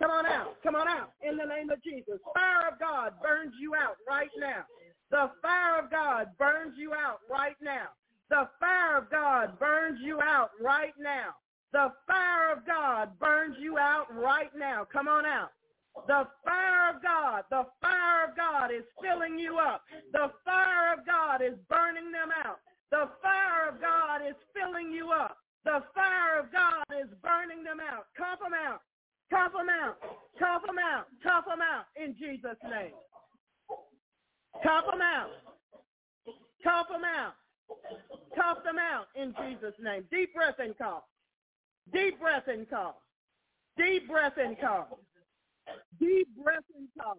Come 0.02 0.12
on 0.12 0.26
out. 0.26 0.58
Come 0.64 0.76
on 0.76 0.88
out. 0.88 1.12
In 1.22 1.38
the 1.38 1.46
name 1.46 1.70
of 1.70 1.82
Jesus. 1.84 2.20
Fire 2.34 2.68
of 2.72 2.80
God 2.80 3.14
burns 3.24 3.54
you 3.60 3.76
out 3.76 3.96
right 4.08 4.32
now. 4.38 4.66
The 5.12 5.32
fire 5.42 5.80
of 5.84 5.92
God 5.92 6.30
burns 6.38 6.74
you 6.78 6.94
out 6.94 7.20
right 7.30 7.56
now. 7.62 7.90
The 8.30 8.50
fire 8.60 8.98
of 8.98 9.12
God 9.12 9.60
burns 9.60 10.00
you 10.02 10.22
out 10.22 10.52
right 10.62 10.94
now. 11.00 11.36
The 11.72 11.92
fire 12.08 12.52
of 12.54 12.66
God 12.66 13.18
burns 13.20 13.56
you 13.60 13.78
out 13.78 14.06
right 14.14 14.52
now. 14.56 14.86
Come 14.92 15.08
on 15.08 15.26
out. 15.26 15.50
The 16.08 16.28
fire 16.44 16.96
of 16.96 17.02
God, 17.02 17.44
the 17.50 17.66
fire 17.82 18.30
of 18.30 18.36
God 18.36 18.72
is 18.72 18.84
filling 19.02 19.38
you 19.38 19.58
up. 19.58 19.84
The 20.12 20.32
fire 20.44 20.94
of 20.94 21.06
God 21.06 21.42
is 21.42 21.54
burning 21.70 22.12
them 22.12 22.30
out. 22.46 22.60
The 22.90 23.10
fire 23.22 23.70
of 23.70 23.82
God 23.82 24.22
is 24.28 24.36
filling 24.54 24.92
you 24.92 25.12
up. 25.12 25.38
The 25.64 25.84
fire 25.96 26.40
of 26.40 26.52
God 26.52 26.86
is 26.92 27.10
burning 27.22 27.64
them 27.64 27.80
out. 27.80 28.06
Cough 28.18 28.40
them 28.40 28.54
out. 28.54 28.82
Cough 29.30 29.54
them 29.54 29.70
out. 29.70 29.98
Cough 30.38 30.62
them 30.66 30.78
out. 30.78 31.06
Cough 31.24 31.46
them 31.46 31.62
out 31.62 31.86
in 31.96 32.16
Jesus' 32.18 32.58
name. 32.64 32.94
Cough 34.62 34.86
them 34.90 35.02
out. 35.02 35.30
Cough 36.64 36.88
them 36.90 37.04
out. 37.04 37.34
Cough 38.36 38.64
them 38.64 38.78
out 38.78 39.08
in 39.16 39.34
Jesus' 39.42 39.74
name. 39.82 40.04
Deep 40.12 40.34
breath 40.34 40.56
and 40.60 40.78
cough. 40.78 41.04
Deep 41.92 42.20
breath 42.20 42.48
and 42.48 42.70
cough. 42.70 42.96
Deep 43.78 44.08
breath 44.08 44.38
and 44.38 44.60
cough. 44.60 44.88
Deep 46.00 46.28
breath 46.44 46.64
and 46.76 46.88
cough. 47.00 47.18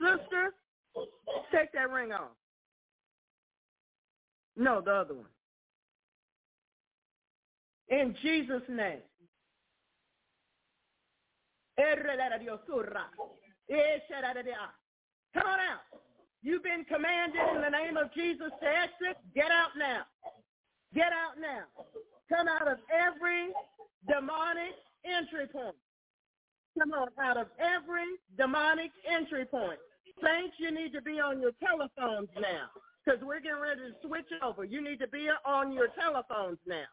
Sister, 0.00 0.54
take 1.52 1.72
that 1.72 1.90
ring 1.90 2.12
off. 2.12 2.30
No, 4.56 4.80
the 4.80 4.92
other 4.92 5.14
one. 5.14 5.26
In 7.88 8.14
Jesus' 8.22 8.62
name. 8.68 8.98
Come 15.38 15.46
on 15.46 15.60
out. 15.60 15.86
You've 16.42 16.62
been 16.62 16.84
commanded 16.84 17.40
in 17.54 17.62
the 17.62 17.70
name 17.70 17.96
of 17.96 18.12
Jesus 18.14 18.50
to 18.60 18.66
exit. 18.66 19.16
Get 19.34 19.50
out 19.50 19.78
now. 19.78 20.02
Get 20.94 21.12
out 21.14 21.38
now. 21.38 21.66
Come 22.28 22.48
out 22.48 22.66
of 22.66 22.78
every 22.90 23.54
demonic 24.06 24.74
entry 25.04 25.46
point. 25.46 25.76
Come 26.78 26.92
on, 26.92 27.08
out 27.20 27.36
of 27.36 27.46
every 27.58 28.18
demonic 28.36 28.90
entry 29.06 29.44
point. 29.46 29.78
Saints, 30.22 30.54
you 30.58 30.70
need 30.70 30.92
to 30.92 31.02
be 31.02 31.20
on 31.20 31.40
your 31.40 31.52
telephones 31.62 32.28
now 32.40 32.70
because 33.04 33.20
we're 33.22 33.40
getting 33.40 33.60
ready 33.60 33.80
to 33.80 33.94
switch 34.06 34.28
over. 34.42 34.64
You 34.64 34.82
need 34.82 34.98
to 35.00 35.08
be 35.08 35.28
on 35.46 35.72
your 35.72 35.88
telephones 35.98 36.58
now. 36.66 36.86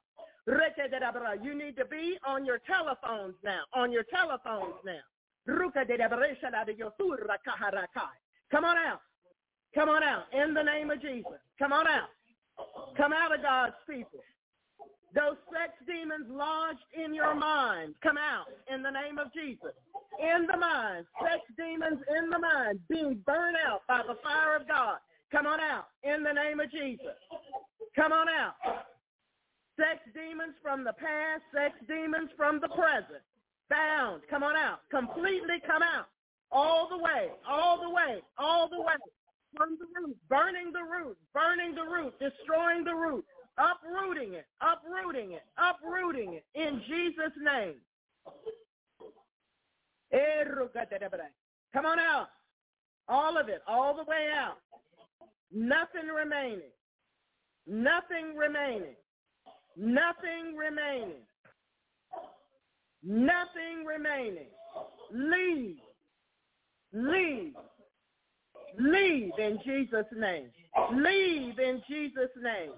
You 0.48 1.56
need 1.58 1.76
to 1.78 1.86
be 1.86 2.18
on 2.26 2.46
your 2.46 2.60
telephones 2.60 3.36
now. 3.44 3.62
On 3.74 3.92
your 3.92 4.04
telephones 4.04 4.76
now. 4.86 5.02
Come 8.52 8.66
on 8.66 8.78
out. 8.78 9.02
Come 9.74 9.90
on 9.90 10.04
out 10.04 10.26
in 10.34 10.54
the 10.54 10.64
name 10.64 10.90
of 10.90 11.02
Jesus. 11.02 11.40
Come 11.60 11.74
on 11.74 11.88
out. 11.88 12.10
Come 12.96 13.12
out 13.12 13.36
of 13.36 13.42
God's 13.42 13.76
people. 13.90 14.24
Those 15.16 15.40
sex 15.48 15.72
demons 15.88 16.28
lodged 16.30 16.84
in 16.92 17.16
your 17.16 17.34
mind, 17.36 17.96
come 18.04 18.18
out 18.18 18.52
in 18.68 18.84
the 18.84 18.92
name 18.92 19.18
of 19.18 19.32
Jesus. 19.34 19.72
In 20.20 20.46
the 20.46 20.58
mind, 20.58 21.06
sex 21.24 21.40
demons 21.56 22.04
in 22.20 22.30
the 22.30 22.40
mind 22.40 22.80
being 22.90 23.24
burned 23.26 23.56
out 23.66 23.82
by 23.88 24.02
the 24.06 24.20
fire 24.22 24.58
of 24.58 24.68
God. 24.68 24.98
Come 25.32 25.48
on 25.48 25.60
out 25.60 25.88
in 26.04 26.22
the 26.24 26.34
name 26.34 26.60
of 26.60 26.70
Jesus. 26.70 27.16
Come 27.96 28.12
on 28.12 28.28
out. 28.28 28.56
Sex 29.80 30.00
demons 30.14 30.56
from 30.62 30.84
the 30.84 30.94
past, 30.94 31.44
sex 31.56 31.76
demons 31.88 32.30
from 32.36 32.60
the 32.60 32.70
present. 32.70 33.24
Bound. 33.70 34.22
Come 34.30 34.44
on 34.44 34.56
out. 34.56 34.80
Completely 34.92 35.64
come 35.66 35.82
out. 35.82 36.08
All 36.52 36.88
the 36.90 36.98
way, 36.98 37.30
all 37.48 37.82
the 37.82 37.90
way, 37.90 38.22
all 38.38 38.70
the 38.70 38.80
way. 38.80 38.94
From 39.58 39.78
the 39.80 39.86
root, 40.00 40.18
burning 40.30 40.72
the 40.74 40.84
root, 40.84 41.18
burning 41.34 41.76
the 41.76 41.84
root, 41.84 42.14
destroying 42.20 42.84
the 42.84 42.94
root, 42.94 43.26
uprooting 43.58 44.34
it, 44.34 44.46
uprooting 44.62 45.32
it, 45.32 45.44
uprooting 45.58 46.34
it 46.34 46.46
in 46.56 46.82
Jesus' 46.88 47.34
name. 47.42 47.76
Come 51.74 51.86
on 51.86 52.00
out. 52.00 52.28
All 53.08 53.38
of 53.38 53.50
it, 53.50 53.62
all 53.68 53.96
the 53.96 54.04
way 54.04 54.30
out. 54.34 54.58
Nothing 55.54 56.08
remaining. 56.08 56.72
Nothing 57.68 58.36
remaining. 58.36 58.96
Nothing 59.78 60.56
remaining. 60.58 61.24
Nothing 63.04 63.86
remaining. 63.86 64.48
Leave. 65.12 65.78
Leave. 66.96 67.54
Leave 68.80 69.32
in 69.38 69.60
Jesus' 69.66 70.06
name. 70.16 70.50
Leave 70.94 71.60
in 71.60 71.82
Jesus' 71.90 72.30
name. 72.42 72.72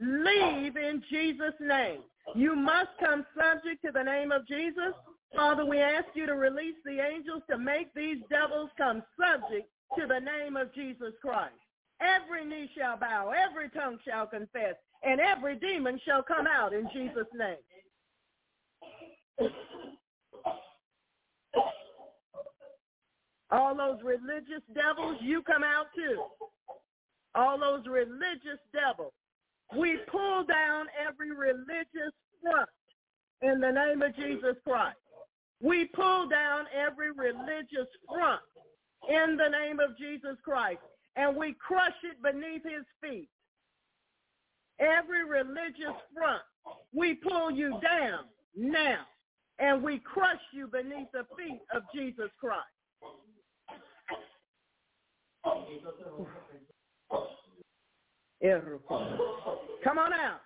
Leave 0.00 0.76
in 0.76 1.02
Jesus' 1.10 1.54
name. 1.60 2.00
You 2.34 2.54
must 2.54 2.90
come 3.00 3.26
subject 3.36 3.84
to 3.84 3.92
the 3.92 4.02
name 4.02 4.30
of 4.30 4.46
Jesus. 4.46 4.94
Father, 5.34 5.64
we 5.64 5.80
ask 5.80 6.06
you 6.14 6.26
to 6.26 6.34
release 6.34 6.76
the 6.84 7.00
angels 7.00 7.42
to 7.50 7.58
make 7.58 7.92
these 7.94 8.18
devils 8.30 8.70
come 8.78 9.02
subject 9.18 9.68
to 9.98 10.06
the 10.06 10.20
name 10.20 10.56
of 10.56 10.72
Jesus 10.72 11.12
Christ. 11.20 11.54
Every 12.00 12.44
knee 12.44 12.70
shall 12.76 12.96
bow, 12.96 13.30
every 13.30 13.68
tongue 13.70 13.98
shall 14.06 14.26
confess, 14.26 14.76
and 15.02 15.20
every 15.20 15.56
demon 15.56 16.00
shall 16.04 16.22
come 16.22 16.46
out 16.46 16.72
in 16.72 16.88
Jesus' 16.92 17.26
name. 17.34 17.56
All 23.50 23.76
those 23.76 23.98
religious 24.02 24.62
devils, 24.74 25.16
you 25.20 25.42
come 25.42 25.62
out 25.62 25.86
too. 25.94 26.22
All 27.34 27.58
those 27.58 27.86
religious 27.86 28.58
devils. 28.72 29.12
We 29.76 29.98
pull 30.10 30.44
down 30.44 30.86
every 31.06 31.32
religious 31.32 32.14
front 32.42 32.68
in 33.42 33.60
the 33.60 33.70
name 33.70 34.02
of 34.02 34.14
Jesus 34.16 34.56
Christ. 34.64 34.96
We 35.60 35.86
pull 35.86 36.28
down 36.28 36.66
every 36.74 37.12
religious 37.12 37.88
front 38.08 38.42
in 39.08 39.36
the 39.36 39.48
name 39.48 39.80
of 39.80 39.96
Jesus 39.98 40.36
Christ 40.44 40.80
and 41.16 41.34
we 41.34 41.54
crush 41.54 41.94
it 42.04 42.22
beneath 42.22 42.62
his 42.62 42.84
feet. 43.02 43.28
Every 44.78 45.24
religious 45.24 45.96
front, 46.14 46.42
we 46.92 47.14
pull 47.14 47.50
you 47.50 47.70
down 47.82 48.24
now 48.54 49.00
and 49.58 49.82
we 49.82 49.98
crush 49.98 50.40
you 50.52 50.66
beneath 50.66 51.10
the 51.12 51.24
feet 51.36 51.60
of 51.74 51.82
Jesus 51.94 52.30
Christ. 52.38 52.64
Come 59.84 59.98
on 59.98 60.12
out. 60.12 60.40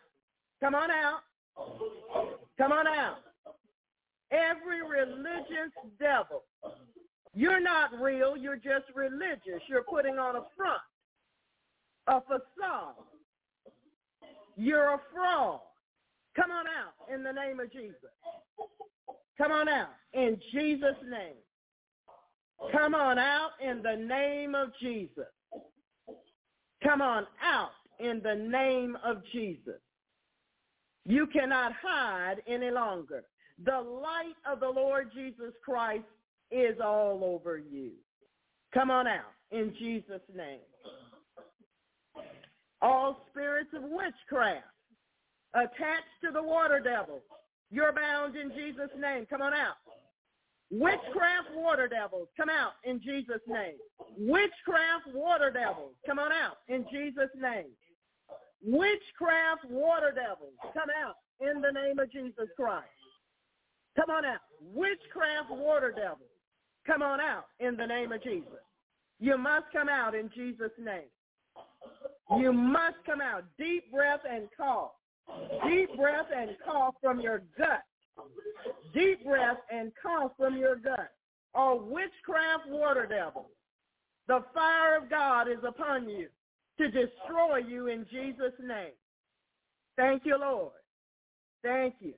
Come 0.60 0.74
on 0.74 0.90
out. 0.90 1.20
Come 2.58 2.72
on 2.72 2.86
out. 2.86 3.18
Every 4.30 4.82
religious 4.82 5.72
devil. 5.98 6.44
You're 7.34 7.60
not 7.60 7.90
real. 8.00 8.36
You're 8.36 8.56
just 8.56 8.84
religious. 8.94 9.62
You're 9.68 9.84
putting 9.84 10.18
on 10.18 10.36
a 10.36 10.42
front, 10.56 10.82
a 12.06 12.20
facade. 12.20 12.94
You're 14.56 14.94
a 14.94 15.00
fraud. 15.12 15.60
Come 16.36 16.50
on 16.50 16.66
out 16.66 17.12
in 17.12 17.22
the 17.22 17.32
name 17.32 17.60
of 17.60 17.72
Jesus. 17.72 17.96
Come 19.38 19.52
on 19.52 19.68
out 19.68 19.88
in 20.12 20.38
Jesus' 20.52 20.96
name. 21.08 21.36
Come 22.72 22.94
on 22.94 23.18
out 23.18 23.50
in 23.60 23.82
the 23.82 23.96
name 23.96 24.54
of 24.54 24.68
Jesus. 24.80 25.24
Come 26.82 27.02
on 27.02 27.26
out 27.42 27.70
in 27.98 28.20
the 28.22 28.34
name 28.34 28.96
of 29.04 29.22
Jesus. 29.32 29.80
You 31.04 31.26
cannot 31.26 31.72
hide 31.82 32.36
any 32.46 32.70
longer. 32.70 33.24
The 33.64 33.80
light 33.80 34.36
of 34.50 34.60
the 34.60 34.68
Lord 34.68 35.10
Jesus 35.14 35.52
Christ 35.64 36.04
is 36.50 36.76
all 36.82 37.20
over 37.22 37.58
you. 37.58 37.92
Come 38.72 38.90
on 38.90 39.06
out 39.06 39.32
in 39.50 39.74
Jesus' 39.78 40.20
name. 40.34 40.60
All 42.82 43.26
spirits 43.30 43.70
of 43.74 43.82
witchcraft 43.82 44.64
attached 45.54 46.20
to 46.24 46.30
the 46.32 46.42
water 46.42 46.80
devil, 46.80 47.20
you're 47.70 47.92
bound 47.92 48.36
in 48.36 48.50
Jesus' 48.50 48.90
name. 48.98 49.26
Come 49.28 49.42
on 49.42 49.52
out. 49.52 49.76
Witchcraft 50.70 51.50
water 51.56 51.88
devils, 51.88 52.28
come 52.36 52.48
out 52.48 52.72
in 52.84 53.00
Jesus' 53.00 53.42
name. 53.48 53.74
Witchcraft 54.16 55.12
water 55.12 55.50
devils, 55.50 55.94
come 56.06 56.18
on 56.18 56.32
out 56.32 56.58
in 56.68 56.84
Jesus' 56.92 57.30
name. 57.36 57.70
Witchcraft 58.62 59.64
water 59.68 60.12
devils, 60.14 60.54
come 60.72 60.88
out 61.02 61.16
in 61.40 61.60
the 61.60 61.72
name 61.72 61.98
of 61.98 62.12
Jesus 62.12 62.48
Christ. 62.56 62.86
Come 63.96 64.10
on 64.10 64.24
out. 64.24 64.40
Witchcraft 64.62 65.50
water 65.50 65.90
devils, 65.90 66.30
come 66.86 67.02
on 67.02 67.20
out 67.20 67.46
in 67.58 67.76
the 67.76 67.86
name 67.86 68.12
of 68.12 68.22
Jesus. 68.22 68.62
You 69.18 69.36
must 69.36 69.66
come 69.72 69.88
out 69.88 70.14
in 70.14 70.30
Jesus' 70.34 70.70
name. 70.78 71.10
You 72.38 72.52
must 72.52 72.96
come 73.04 73.20
out. 73.20 73.44
Deep 73.58 73.90
breath 73.90 74.20
and 74.28 74.48
cough. 74.56 74.92
Deep 75.66 75.96
breath 75.96 76.26
and 76.34 76.50
cough 76.64 76.94
from 77.02 77.20
your 77.20 77.42
gut. 77.58 77.82
Deep 78.94 79.24
breath 79.24 79.58
and 79.72 79.92
cough 80.02 80.32
from 80.36 80.56
your 80.56 80.76
gut. 80.76 81.12
Or 81.54 81.80
witchcraft 81.80 82.68
water 82.68 83.06
devil. 83.06 83.50
The 84.28 84.44
fire 84.54 84.96
of 84.96 85.10
God 85.10 85.48
is 85.48 85.64
upon 85.66 86.08
you 86.08 86.28
to 86.78 86.86
destroy 86.90 87.58
you 87.58 87.88
in 87.88 88.06
Jesus' 88.10 88.52
name. 88.60 88.92
Thank 89.96 90.24
you, 90.24 90.38
Lord. 90.38 90.72
Thank 91.62 91.96
you. 92.00 92.14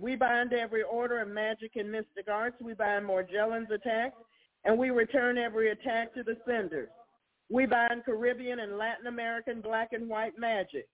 We 0.00 0.16
bind 0.16 0.52
every 0.52 0.82
order 0.82 1.20
of 1.20 1.28
magic 1.28 1.76
and 1.76 1.92
mystic 1.92 2.28
arts. 2.32 2.56
We 2.60 2.72
bind 2.72 3.06
Morgellons 3.06 3.70
attacks, 3.70 4.16
and 4.64 4.78
we 4.78 4.90
return 4.90 5.36
every 5.38 5.70
attack 5.70 6.14
to 6.14 6.22
the 6.22 6.36
senders. 6.46 6.88
We 7.50 7.66
bind 7.66 8.04
Caribbean 8.04 8.60
and 8.60 8.76
Latin 8.76 9.06
American 9.06 9.60
black 9.60 9.92
and 9.92 10.08
white 10.08 10.38
magic. 10.38 10.86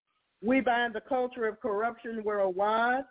We 0.43 0.60
bind 0.60 0.94
the 0.94 1.01
culture 1.01 1.47
of 1.47 1.60
corruption 1.60 2.22
worldwide. 2.24 3.05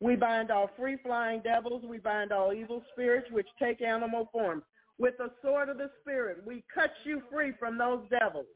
We 0.00 0.16
bind 0.16 0.50
all 0.50 0.70
free-flying 0.78 1.42
devils. 1.42 1.82
We 1.86 1.98
bind 1.98 2.32
all 2.32 2.52
evil 2.52 2.82
spirits 2.92 3.28
which 3.30 3.48
take 3.58 3.82
animal 3.82 4.28
forms. 4.32 4.62
With 4.98 5.14
the 5.18 5.30
sword 5.42 5.68
of 5.68 5.78
the 5.78 5.90
Spirit, 6.00 6.38
we 6.46 6.64
cut 6.72 6.90
you 7.04 7.22
free 7.30 7.52
from 7.58 7.78
those 7.78 8.02
devils. 8.10 8.46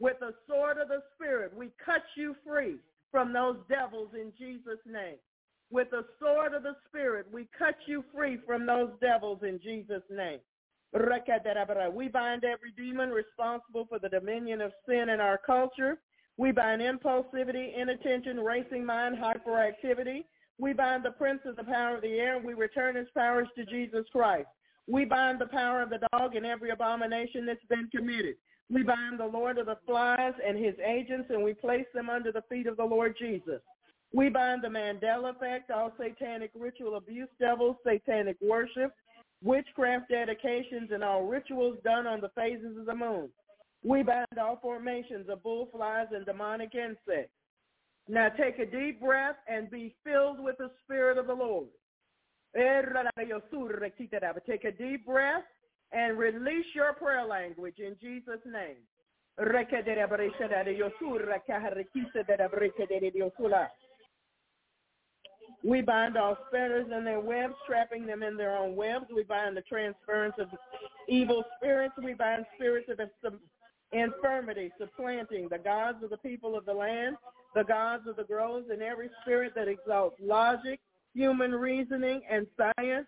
With 0.00 0.16
the 0.20 0.34
sword 0.48 0.78
of 0.78 0.88
the 0.88 1.02
Spirit, 1.14 1.52
we 1.56 1.70
cut 1.84 2.02
you 2.16 2.34
free 2.46 2.76
from 3.10 3.32
those 3.32 3.56
devils 3.68 4.10
in 4.14 4.32
Jesus' 4.38 4.80
name. 4.86 5.16
With 5.70 5.90
the 5.90 6.04
sword 6.20 6.54
of 6.54 6.62
the 6.62 6.76
Spirit, 6.88 7.26
we 7.32 7.48
cut 7.56 7.76
you 7.86 8.04
free 8.14 8.38
from 8.46 8.66
those 8.66 8.90
devils 9.00 9.40
in 9.42 9.60
Jesus' 9.62 10.02
name. 10.10 10.40
We 10.94 12.08
bind 12.08 12.44
every 12.44 12.72
demon 12.76 13.10
responsible 13.10 13.86
for 13.88 13.98
the 13.98 14.08
dominion 14.08 14.60
of 14.60 14.72
sin 14.88 15.08
in 15.08 15.20
our 15.20 15.38
culture. 15.38 15.98
We 16.36 16.52
bind 16.52 16.82
impulsivity, 16.82 17.76
inattention, 17.76 18.38
racing 18.40 18.84
mind, 18.84 19.16
hyperactivity. 19.16 20.24
We 20.58 20.72
bind 20.72 21.04
the 21.04 21.10
prince 21.10 21.40
of 21.46 21.56
the 21.56 21.64
power 21.64 21.96
of 21.96 22.02
the 22.02 22.18
air, 22.18 22.36
and 22.36 22.44
we 22.44 22.54
return 22.54 22.94
his 22.96 23.08
powers 23.16 23.48
to 23.56 23.64
Jesus 23.64 24.06
Christ. 24.12 24.46
We 24.86 25.04
bind 25.04 25.40
the 25.40 25.46
power 25.46 25.82
of 25.82 25.90
the 25.90 26.06
dog 26.12 26.36
and 26.36 26.46
every 26.46 26.70
abomination 26.70 27.46
that's 27.46 27.64
been 27.68 27.88
committed. 27.94 28.36
We 28.70 28.82
bind 28.82 29.18
the 29.18 29.26
Lord 29.26 29.58
of 29.58 29.66
the 29.66 29.78
flies 29.86 30.32
and 30.46 30.56
his 30.56 30.74
agents, 30.84 31.30
and 31.30 31.42
we 31.42 31.54
place 31.54 31.86
them 31.94 32.08
under 32.08 32.32
the 32.32 32.44
feet 32.48 32.66
of 32.66 32.76
the 32.76 32.84
Lord 32.84 33.16
Jesus. 33.18 33.60
We 34.12 34.28
bind 34.28 34.62
the 34.62 34.68
Mandela 34.68 35.34
effect, 35.34 35.70
all 35.70 35.92
satanic 35.98 36.50
ritual 36.54 36.96
abuse 36.96 37.28
devils, 37.40 37.76
satanic 37.84 38.36
worship, 38.40 38.92
witchcraft 39.44 40.08
dedications, 40.08 40.90
and 40.92 41.04
all 41.04 41.22
rituals 41.22 41.76
done 41.84 42.06
on 42.06 42.20
the 42.20 42.30
phases 42.30 42.76
of 42.78 42.86
the 42.86 42.94
moon. 42.94 43.28
We 43.84 44.02
bind 44.02 44.26
all 44.40 44.58
formations 44.62 45.28
of 45.28 45.42
bullflies 45.42 46.10
and 46.12 46.24
demonic 46.24 46.74
insects. 46.74 47.30
Now 48.08 48.28
take 48.30 48.58
a 48.58 48.66
deep 48.66 49.00
breath 49.00 49.36
and 49.46 49.70
be 49.70 49.94
filled 50.04 50.40
with 50.40 50.56
the 50.58 50.70
Spirit 50.82 51.18
of 51.18 51.26
the 51.26 51.34
Lord. 51.34 51.68
Take 54.46 54.64
a 54.64 54.72
deep 54.72 55.06
breath 55.06 55.44
and 55.92 56.18
release 56.18 56.66
your 56.74 56.94
prayer 56.94 57.24
language 57.24 57.78
in 57.78 57.96
Jesus' 58.00 58.40
name. 58.46 58.76
We 65.66 65.80
bind 65.80 66.18
all 66.18 66.36
spinners 66.48 66.86
in 66.94 67.04
their 67.04 67.20
webs, 67.20 67.54
trapping 67.66 68.06
them 68.06 68.22
in 68.22 68.36
their 68.36 68.56
own 68.56 68.76
webs. 68.76 69.06
We 69.14 69.22
bind 69.22 69.56
the 69.56 69.62
transference 69.62 70.34
of 70.38 70.48
evil 71.08 71.42
spirits. 71.56 71.94
We 72.02 72.12
bind 72.12 72.44
spirits 72.56 72.90
of 73.24 73.34
infirmity, 73.92 74.70
supplanting 74.78 75.48
the 75.48 75.58
gods 75.58 76.02
of 76.02 76.10
the 76.10 76.18
people 76.18 76.54
of 76.56 76.66
the 76.66 76.74
land, 76.74 77.16
the 77.54 77.64
gods 77.64 78.06
of 78.06 78.16
the 78.16 78.24
groves, 78.24 78.66
and 78.70 78.82
every 78.82 79.08
spirit 79.22 79.54
that 79.54 79.68
exalts 79.68 80.16
logic, 80.20 80.80
human 81.14 81.52
reasoning, 81.52 82.20
and 82.28 82.46
science, 82.58 83.06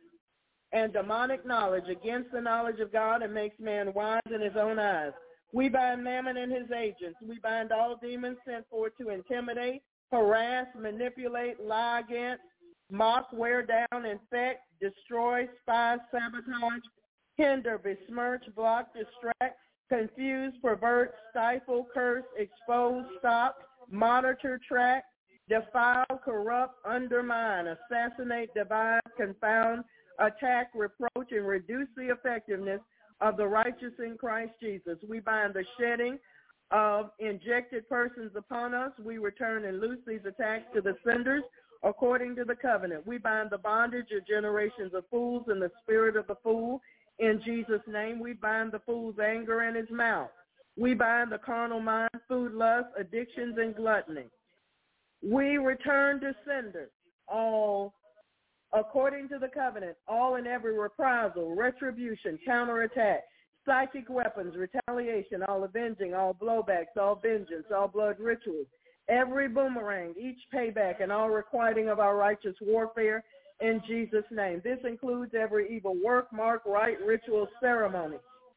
and 0.72 0.92
demonic 0.92 1.44
knowledge 1.44 1.88
against 1.90 2.32
the 2.32 2.40
knowledge 2.40 2.80
of 2.80 2.92
God 2.92 3.22
and 3.22 3.34
makes 3.34 3.58
man 3.60 3.92
wise 3.92 4.20
in 4.32 4.40
his 4.40 4.56
own 4.58 4.78
eyes. 4.78 5.12
We 5.52 5.68
bind 5.68 6.02
Mammon 6.02 6.36
and 6.36 6.52
his 6.52 6.70
agents. 6.70 7.18
We 7.22 7.38
bind 7.38 7.70
all 7.70 7.96
demons 8.00 8.38
sent 8.46 8.68
forth 8.68 8.92
to 9.00 9.10
intimidate, 9.10 9.82
harass, 10.12 10.66
manipulate, 10.78 11.60
lie 11.60 12.00
against, 12.00 12.42
mock, 12.90 13.28
wear 13.32 13.62
down, 13.62 14.04
infect, 14.04 14.60
destroy, 14.80 15.48
spy, 15.62 15.96
sabotage, 16.10 16.82
hinder, 17.36 17.78
besmirch, 17.78 18.44
block, 18.54 18.88
distract, 18.94 19.58
confuse, 19.88 20.52
pervert, 20.62 21.14
stifle, 21.30 21.86
curse, 21.92 22.24
expose, 22.38 23.04
stop, 23.18 23.56
monitor, 23.90 24.60
track, 24.66 25.04
defile, 25.48 26.04
corrupt, 26.24 26.74
undermine, 26.84 27.66
assassinate, 27.68 28.52
divide, 28.54 29.00
confound, 29.16 29.84
attack, 30.18 30.70
reproach, 30.74 31.30
and 31.30 31.46
reduce 31.46 31.88
the 31.96 32.10
effectiveness 32.10 32.80
of 33.20 33.36
the 33.36 33.46
righteous 33.46 33.92
in 33.98 34.16
Christ 34.18 34.52
Jesus. 34.60 34.98
We 35.08 35.20
bind 35.20 35.54
the 35.54 35.64
shedding 35.78 36.18
of 36.70 37.10
injected 37.18 37.88
persons 37.88 38.32
upon 38.36 38.74
us. 38.74 38.93
We 39.02 39.18
return 39.18 39.64
and 39.64 39.80
loose 39.80 40.01
these 40.06 40.24
attacks 40.26 40.64
to 40.74 40.80
the 40.80 40.97
senders 41.05 41.43
according 41.82 42.34
to 42.36 42.44
the 42.44 42.56
covenant. 42.56 43.06
We 43.06 43.18
bind 43.18 43.51
the 43.51 43.59
bondage 43.59 44.09
of 44.16 44.26
generations 44.26 44.93
of 44.94 45.05
fools 45.10 45.44
and 45.48 45.60
the 45.60 45.70
spirit 45.82 46.16
of 46.16 46.26
the 46.26 46.36
fool. 46.43 46.80
In 47.18 47.40
Jesus' 47.44 47.80
name, 47.86 48.18
we 48.18 48.32
bind 48.32 48.72
the 48.72 48.80
fool's 48.80 49.16
anger 49.18 49.62
in 49.62 49.74
his 49.74 49.90
mouth. 49.90 50.30
We 50.76 50.94
bind 50.94 51.32
the 51.32 51.38
carnal 51.38 51.80
mind, 51.80 52.10
food 52.28 52.52
lust, 52.52 52.88
addictions, 52.98 53.56
and 53.59 53.74
gluttony. 53.74 54.26
We 55.22 55.56
return 55.56 56.20
to 56.20 56.34
senders 56.47 56.90
all 57.28 57.94
according 58.72 59.28
to 59.28 59.38
the 59.38 59.48
covenant, 59.48 59.97
all 60.06 60.34
and 60.34 60.47
every 60.47 60.78
reprisal, 60.78 61.55
retribution, 61.55 62.38
counterattack, 62.44 63.20
psychic 63.66 64.09
weapons, 64.09 64.55
retaliation, 64.56 65.43
all 65.43 65.64
avenging, 65.64 66.14
all 66.14 66.34
blowbacks, 66.34 66.97
all 66.98 67.16
vengeance, 67.16 67.66
all 67.74 67.88
blood 67.88 68.16
rituals, 68.18 68.66
every 69.09 69.48
boomerang, 69.48 70.14
each 70.18 70.38
payback, 70.55 71.02
and 71.02 71.12
all 71.12 71.28
requiting 71.28 71.88
of 71.88 71.98
our 71.98 72.16
righteous 72.16 72.56
warfare 72.62 73.24
in 73.60 73.80
Jesus' 73.86 74.24
name. 74.30 74.60
This 74.64 74.78
includes 74.84 75.32
every 75.38 75.74
evil 75.74 75.97
work, 76.02 76.32
mark, 76.32 76.62
rite, 76.64 77.01
ritual, 77.05 77.48
ceremony, 77.60 78.16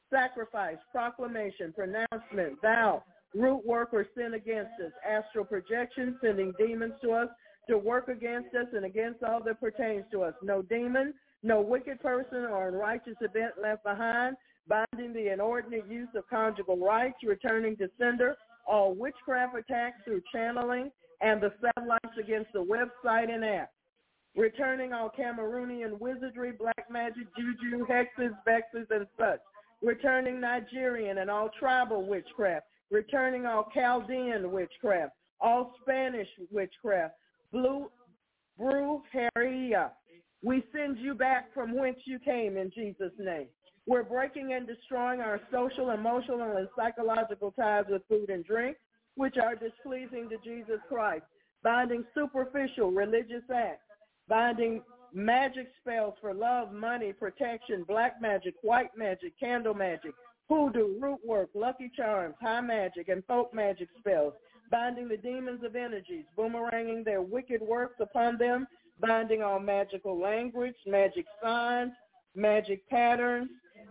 sacrifice, 0.10 0.78
proclamation, 0.92 1.74
pronouncement, 1.74 2.62
vow, 2.62 3.04
root 3.36 3.66
work, 3.66 3.90
or 3.94 4.06
sin 4.16 4.34
against 4.34 4.72
us, 4.86 4.92
astral 5.08 5.46
projection, 5.46 6.18
sending 6.22 6.54
demons 6.58 6.94
to 7.02 7.12
us 7.12 7.30
to 7.70 7.78
work 7.78 8.08
against 8.08 8.54
us 8.56 8.66
and 8.74 8.86
against 8.86 9.24
all 9.24 9.42
that 9.44 9.60
pertains 9.60 10.04
to 10.12 10.24
us. 10.24 10.34
No 10.42 10.62
demon, 10.64 11.14
no 11.44 11.62
wicked 11.62 12.02
person 12.02 12.46
or 12.46 12.68
unrighteous 12.68 13.16
event 13.22 13.54
left 13.62 13.84
behind, 13.84 14.36
binding 14.70 15.14
the 15.14 15.34
inordinate 15.34 15.90
use 15.90 16.10
of 16.16 16.30
conjugal 16.30 16.78
rights, 16.78 17.18
returning 17.24 17.76
to 17.78 17.90
sender, 18.00 18.38
all 18.68 18.94
witchcraft 18.94 19.58
attacks 19.58 19.98
through 20.06 20.22
channeling, 20.34 20.92
and 21.22 21.42
the 21.42 21.52
satellites 21.62 22.18
against 22.20 22.54
the 22.54 22.64
website 22.64 23.30
and 23.30 23.44
app. 23.44 23.72
Returning 24.36 24.94
all 24.94 25.12
Cameroonian 25.18 26.00
wizardry, 26.00 26.52
black 26.52 26.86
magic, 26.90 27.28
juju, 27.36 27.86
hexes, 27.88 28.32
vexes, 28.46 28.88
and 28.92 29.08
such. 29.18 29.40
Returning 29.82 30.40
Nigerian 30.40 31.18
and 31.18 31.30
all 31.30 31.50
tribal 31.60 32.06
witchcraft. 32.06 32.68
Returning 32.92 33.46
all 33.46 33.70
Chaldean 33.74 34.52
witchcraft. 34.52 35.14
All 35.42 35.74
Spanish 35.82 36.28
witchcraft. 36.52 37.16
Blue, 37.52 37.90
brujeria. 38.60 39.90
We 40.44 40.64
send 40.72 41.00
you 41.00 41.16
back 41.16 41.54
from 41.54 41.76
whence 41.76 41.98
you 42.06 42.20
came 42.20 42.56
in 42.56 42.72
Jesus' 42.74 43.12
name. 43.18 43.48
We're 43.86 44.04
breaking 44.04 44.54
and 44.54 44.68
destroying 44.68 45.20
our 45.22 45.40
social, 45.52 45.92
emotional, 45.92 46.58
and 46.58 46.68
psychological 46.76 47.52
ties 47.52 47.86
with 47.90 48.04
food 48.08 48.30
and 48.30 48.46
drink, 48.46 48.78
which 49.16 49.38
are 49.38 49.56
displeasing 49.56 50.30
to 50.30 50.38
Jesus 50.44 50.80
Christ, 50.88 51.24
binding 51.64 52.06
superficial 52.14 52.92
religious 52.92 53.44
acts, 53.54 53.84
binding 54.28 54.82
magic 55.14 55.68
spells 55.82 56.14
for 56.22 56.34
love, 56.34 56.72
money, 56.72 57.14
protection, 57.14 57.84
black 57.88 58.22
magic, 58.22 58.54
white 58.62 58.96
magic, 58.96 59.34
candle 59.40 59.74
magic, 59.74 60.14
hoodoo, 60.48 61.00
root 61.00 61.20
work, 61.26 61.50
lucky 61.54 61.92
charms, 61.96 62.36
high 62.42 62.62
magic, 62.62 63.10
and 63.10 63.24
folk 63.26 63.54
magic 63.54 63.90
spells, 64.00 64.34
binding 64.72 65.08
the 65.08 65.18
demons 65.18 65.64
of 65.64 65.76
energies, 65.76 66.26
boomeranging 66.38 67.04
their 67.04 67.22
wicked 67.22 67.62
works 67.62 67.96
upon 68.00 68.38
them, 68.38 68.68
binding 69.00 69.42
all 69.42 69.60
magical 69.60 70.20
language, 70.20 70.76
magic 70.86 71.26
signs, 71.42 71.92
magic 72.36 72.88
patterns, 72.90 73.50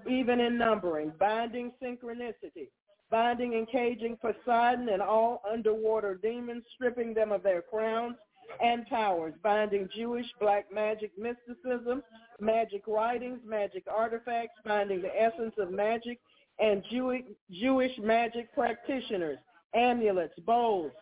even 0.08 0.40
in 0.40 0.58
numbering, 0.58 1.12
binding 1.18 1.72
synchronicity, 1.82 2.68
binding 3.10 3.54
and 3.54 3.68
caging 3.68 4.16
Poseidon 4.16 4.88
and 4.88 5.02
all 5.02 5.42
underwater 5.50 6.14
demons, 6.14 6.64
stripping 6.74 7.14
them 7.14 7.32
of 7.32 7.42
their 7.42 7.62
crowns 7.62 8.16
and 8.62 8.86
powers, 8.86 9.34
binding 9.42 9.88
Jewish 9.94 10.26
black 10.40 10.72
magic 10.72 11.12
mysticism, 11.18 12.02
magic 12.40 12.82
writings, 12.86 13.40
magic 13.44 13.84
artifacts, 13.90 14.58
binding 14.64 15.02
the 15.02 15.10
essence 15.20 15.54
of 15.58 15.70
magic, 15.70 16.18
and 16.58 16.82
Jewish, 16.90 17.22
Jewish 17.50 17.92
magic 17.98 18.52
practitioners, 18.54 19.38
amulets, 19.74 20.34
bowls, 20.46 20.92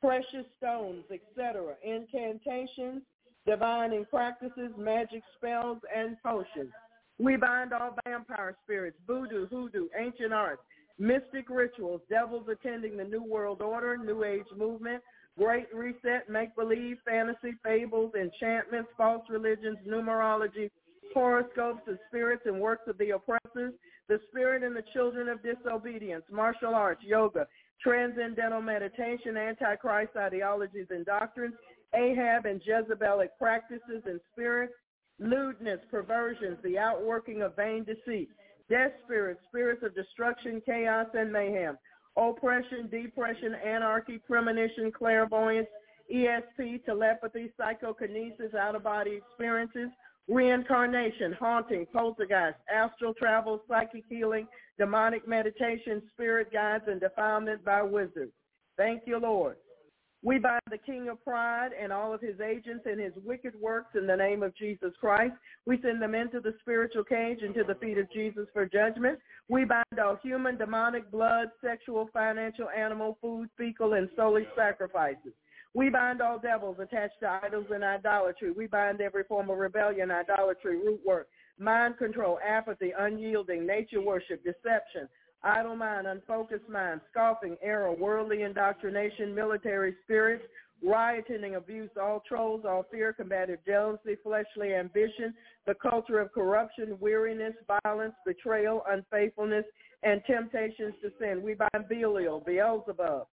precious 0.00 0.46
stones, 0.58 1.04
etc., 1.10 1.74
incantations, 1.82 3.02
divining 3.46 4.04
practices, 4.06 4.70
magic 4.78 5.22
spells, 5.36 5.78
and 5.94 6.16
potions. 6.22 6.72
We 7.18 7.36
bind 7.36 7.72
all 7.72 7.96
vampire 8.04 8.56
spirits, 8.64 8.96
voodoo, 9.06 9.46
hoodoo, 9.46 9.88
ancient 9.96 10.32
arts, 10.32 10.62
mystic 10.98 11.48
rituals, 11.48 12.00
devils 12.10 12.46
attending 12.50 12.96
the 12.96 13.04
New 13.04 13.22
World 13.22 13.62
Order, 13.62 13.96
New 13.96 14.24
Age 14.24 14.46
movement, 14.56 15.02
Great 15.38 15.72
Reset, 15.74 16.28
make-believe, 16.28 16.98
fantasy, 17.04 17.54
fables, 17.62 18.12
enchantments, 18.14 18.90
false 18.96 19.22
religions, 19.28 19.78
numerology, 19.86 20.70
horoscopes, 21.12 21.82
the 21.86 21.98
spirits 22.08 22.42
and 22.46 22.60
works 22.60 22.88
of 22.88 22.98
the 22.98 23.10
oppressors, 23.10 23.74
the 24.08 24.18
spirit 24.28 24.62
and 24.62 24.76
the 24.76 24.84
children 24.92 25.28
of 25.28 25.42
disobedience, 25.42 26.24
martial 26.30 26.74
arts, 26.74 27.02
yoga, 27.04 27.46
transcendental 27.80 28.60
meditation, 28.60 29.36
antichrist 29.36 30.16
ideologies 30.16 30.86
and 30.90 31.06
doctrines, 31.06 31.54
Ahab 31.94 32.46
and 32.46 32.60
Jezebelic 32.60 33.28
practices 33.38 34.02
and 34.04 34.20
spirits, 34.32 34.74
lewdness, 35.18 35.80
perversions, 35.90 36.58
the 36.62 36.78
outworking 36.78 37.42
of 37.42 37.56
vain 37.56 37.84
deceit, 37.84 38.28
death 38.68 38.92
spirits, 39.04 39.40
spirits 39.48 39.82
of 39.84 39.94
destruction, 39.94 40.62
chaos, 40.64 41.06
and 41.14 41.32
mayhem, 41.32 41.76
oppression, 42.16 42.88
depression, 42.90 43.54
anarchy, 43.54 44.18
premonition, 44.18 44.90
clairvoyance, 44.92 45.68
ESP, 46.12 46.84
telepathy, 46.84 47.50
psychokinesis, 47.56 48.54
out-of-body 48.54 49.12
experiences, 49.12 49.88
reincarnation, 50.28 51.32
haunting, 51.38 51.86
poltergeist, 51.92 52.58
astral 52.74 53.14
travel, 53.14 53.60
psychic 53.68 54.04
healing, 54.08 54.46
demonic 54.78 55.26
meditation, 55.26 56.02
spirit 56.12 56.52
guides, 56.52 56.84
and 56.88 57.00
defilement 57.00 57.64
by 57.64 57.82
wizards. 57.82 58.32
Thank 58.76 59.02
you, 59.06 59.18
Lord. 59.18 59.56
We 60.24 60.38
bind 60.38 60.62
the 60.70 60.78
king 60.78 61.10
of 61.10 61.22
pride 61.22 61.72
and 61.78 61.92
all 61.92 62.14
of 62.14 62.22
his 62.22 62.40
agents 62.40 62.86
and 62.86 62.98
his 62.98 63.12
wicked 63.26 63.54
works 63.60 63.94
in 63.94 64.06
the 64.06 64.16
name 64.16 64.42
of 64.42 64.56
Jesus 64.56 64.92
Christ. 64.98 65.34
We 65.66 65.78
send 65.82 66.00
them 66.00 66.14
into 66.14 66.40
the 66.40 66.54
spiritual 66.60 67.04
cage 67.04 67.40
and 67.42 67.54
to 67.54 67.62
the 67.62 67.74
feet 67.74 67.98
of 67.98 68.10
Jesus 68.10 68.46
for 68.54 68.64
judgment. 68.64 69.18
We 69.50 69.66
bind 69.66 70.00
all 70.02 70.18
human, 70.22 70.56
demonic, 70.56 71.10
blood, 71.10 71.48
sexual, 71.62 72.08
financial, 72.14 72.70
animal, 72.70 73.18
food, 73.20 73.50
fecal, 73.58 73.92
and 73.92 74.08
soulish 74.18 74.46
sacrifices. 74.56 75.34
We 75.74 75.90
bind 75.90 76.22
all 76.22 76.38
devils 76.38 76.76
attached 76.80 77.20
to 77.20 77.40
idols 77.42 77.66
and 77.70 77.84
idolatry. 77.84 78.50
We 78.50 78.66
bind 78.66 79.02
every 79.02 79.24
form 79.24 79.50
of 79.50 79.58
rebellion, 79.58 80.10
idolatry, 80.10 80.78
root 80.78 81.00
work, 81.04 81.28
mind 81.58 81.98
control, 81.98 82.38
apathy, 82.42 82.92
unyielding, 82.98 83.66
nature 83.66 84.00
worship, 84.00 84.42
deception, 84.42 85.06
idle 85.44 85.76
mind, 85.76 86.06
unfocused 86.06 86.68
mind, 86.68 87.00
scoffing, 87.10 87.56
error, 87.62 87.92
worldly 87.92 88.42
indoctrination, 88.42 89.34
military 89.34 89.94
spirits, 90.02 90.44
rioting, 90.82 91.44
and 91.44 91.54
abuse, 91.54 91.90
all 92.00 92.22
trolls, 92.26 92.64
all 92.66 92.84
fear, 92.90 93.12
combative 93.12 93.58
jealousy, 93.66 94.16
fleshly 94.22 94.74
ambition, 94.74 95.34
the 95.66 95.74
culture 95.74 96.18
of 96.20 96.32
corruption, 96.32 96.96
weariness, 97.00 97.54
violence, 97.84 98.14
betrayal, 98.26 98.82
unfaithfulness, 98.88 99.64
and 100.02 100.20
temptations 100.26 100.94
to 101.02 101.10
sin. 101.18 101.42
We 101.42 101.54
bind 101.54 101.88
Belial, 101.88 102.40
Beelzebub, 102.40 103.26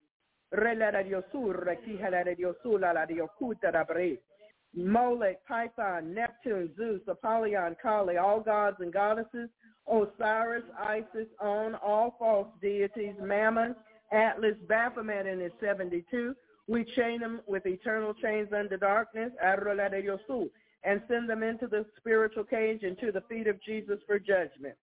Molech, 4.75 5.45
Python, 5.47 6.13
Neptune, 6.13 6.69
Zeus, 6.77 7.01
Apollyon, 7.07 7.75
Kali, 7.81 8.17
all 8.17 8.39
gods 8.39 8.77
and 8.79 8.93
goddesses, 8.93 9.49
Osiris, 9.89 10.63
Isis, 10.77 11.27
On, 11.39 11.75
all 11.75 12.15
false 12.19 12.47
deities, 12.61 13.15
Mammon, 13.21 13.75
Atlas, 14.11 14.55
Baphomet 14.67 15.25
and 15.25 15.41
his 15.41 15.51
72. 15.59 16.35
We 16.67 16.85
chain 16.95 17.19
them 17.19 17.41
with 17.47 17.65
eternal 17.65 18.13
chains 18.13 18.49
under 18.55 18.77
darkness, 18.77 19.31
Arrola 19.43 19.89
de 19.89 20.03
Yosu, 20.03 20.49
and 20.83 21.01
send 21.07 21.29
them 21.29 21.43
into 21.43 21.67
the 21.67 21.85
spiritual 21.97 22.43
cage 22.43 22.83
and 22.83 22.97
to 22.99 23.11
the 23.11 23.23
feet 23.29 23.47
of 23.47 23.61
Jesus 23.63 23.99
for 24.05 24.19
judgment. 24.19 24.75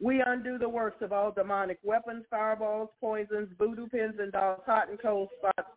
We 0.00 0.22
undo 0.24 0.58
the 0.58 0.68
works 0.68 1.00
of 1.00 1.12
all 1.12 1.32
demonic 1.32 1.78
weapons, 1.82 2.24
fireballs, 2.30 2.90
poisons, 3.00 3.48
voodoo 3.58 3.88
pins 3.88 4.16
and 4.18 4.32
dolls, 4.32 4.60
hot 4.66 4.90
and 4.90 5.00
cold 5.00 5.28
spots, 5.38 5.68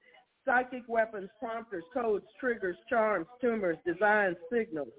psychic 0.44 0.84
weapons, 0.88 1.30
prompters, 1.40 1.84
codes, 1.94 2.26
triggers, 2.40 2.78
charms, 2.90 3.28
tumors, 3.42 3.78
designs, 3.86 4.36
signals 4.52 4.90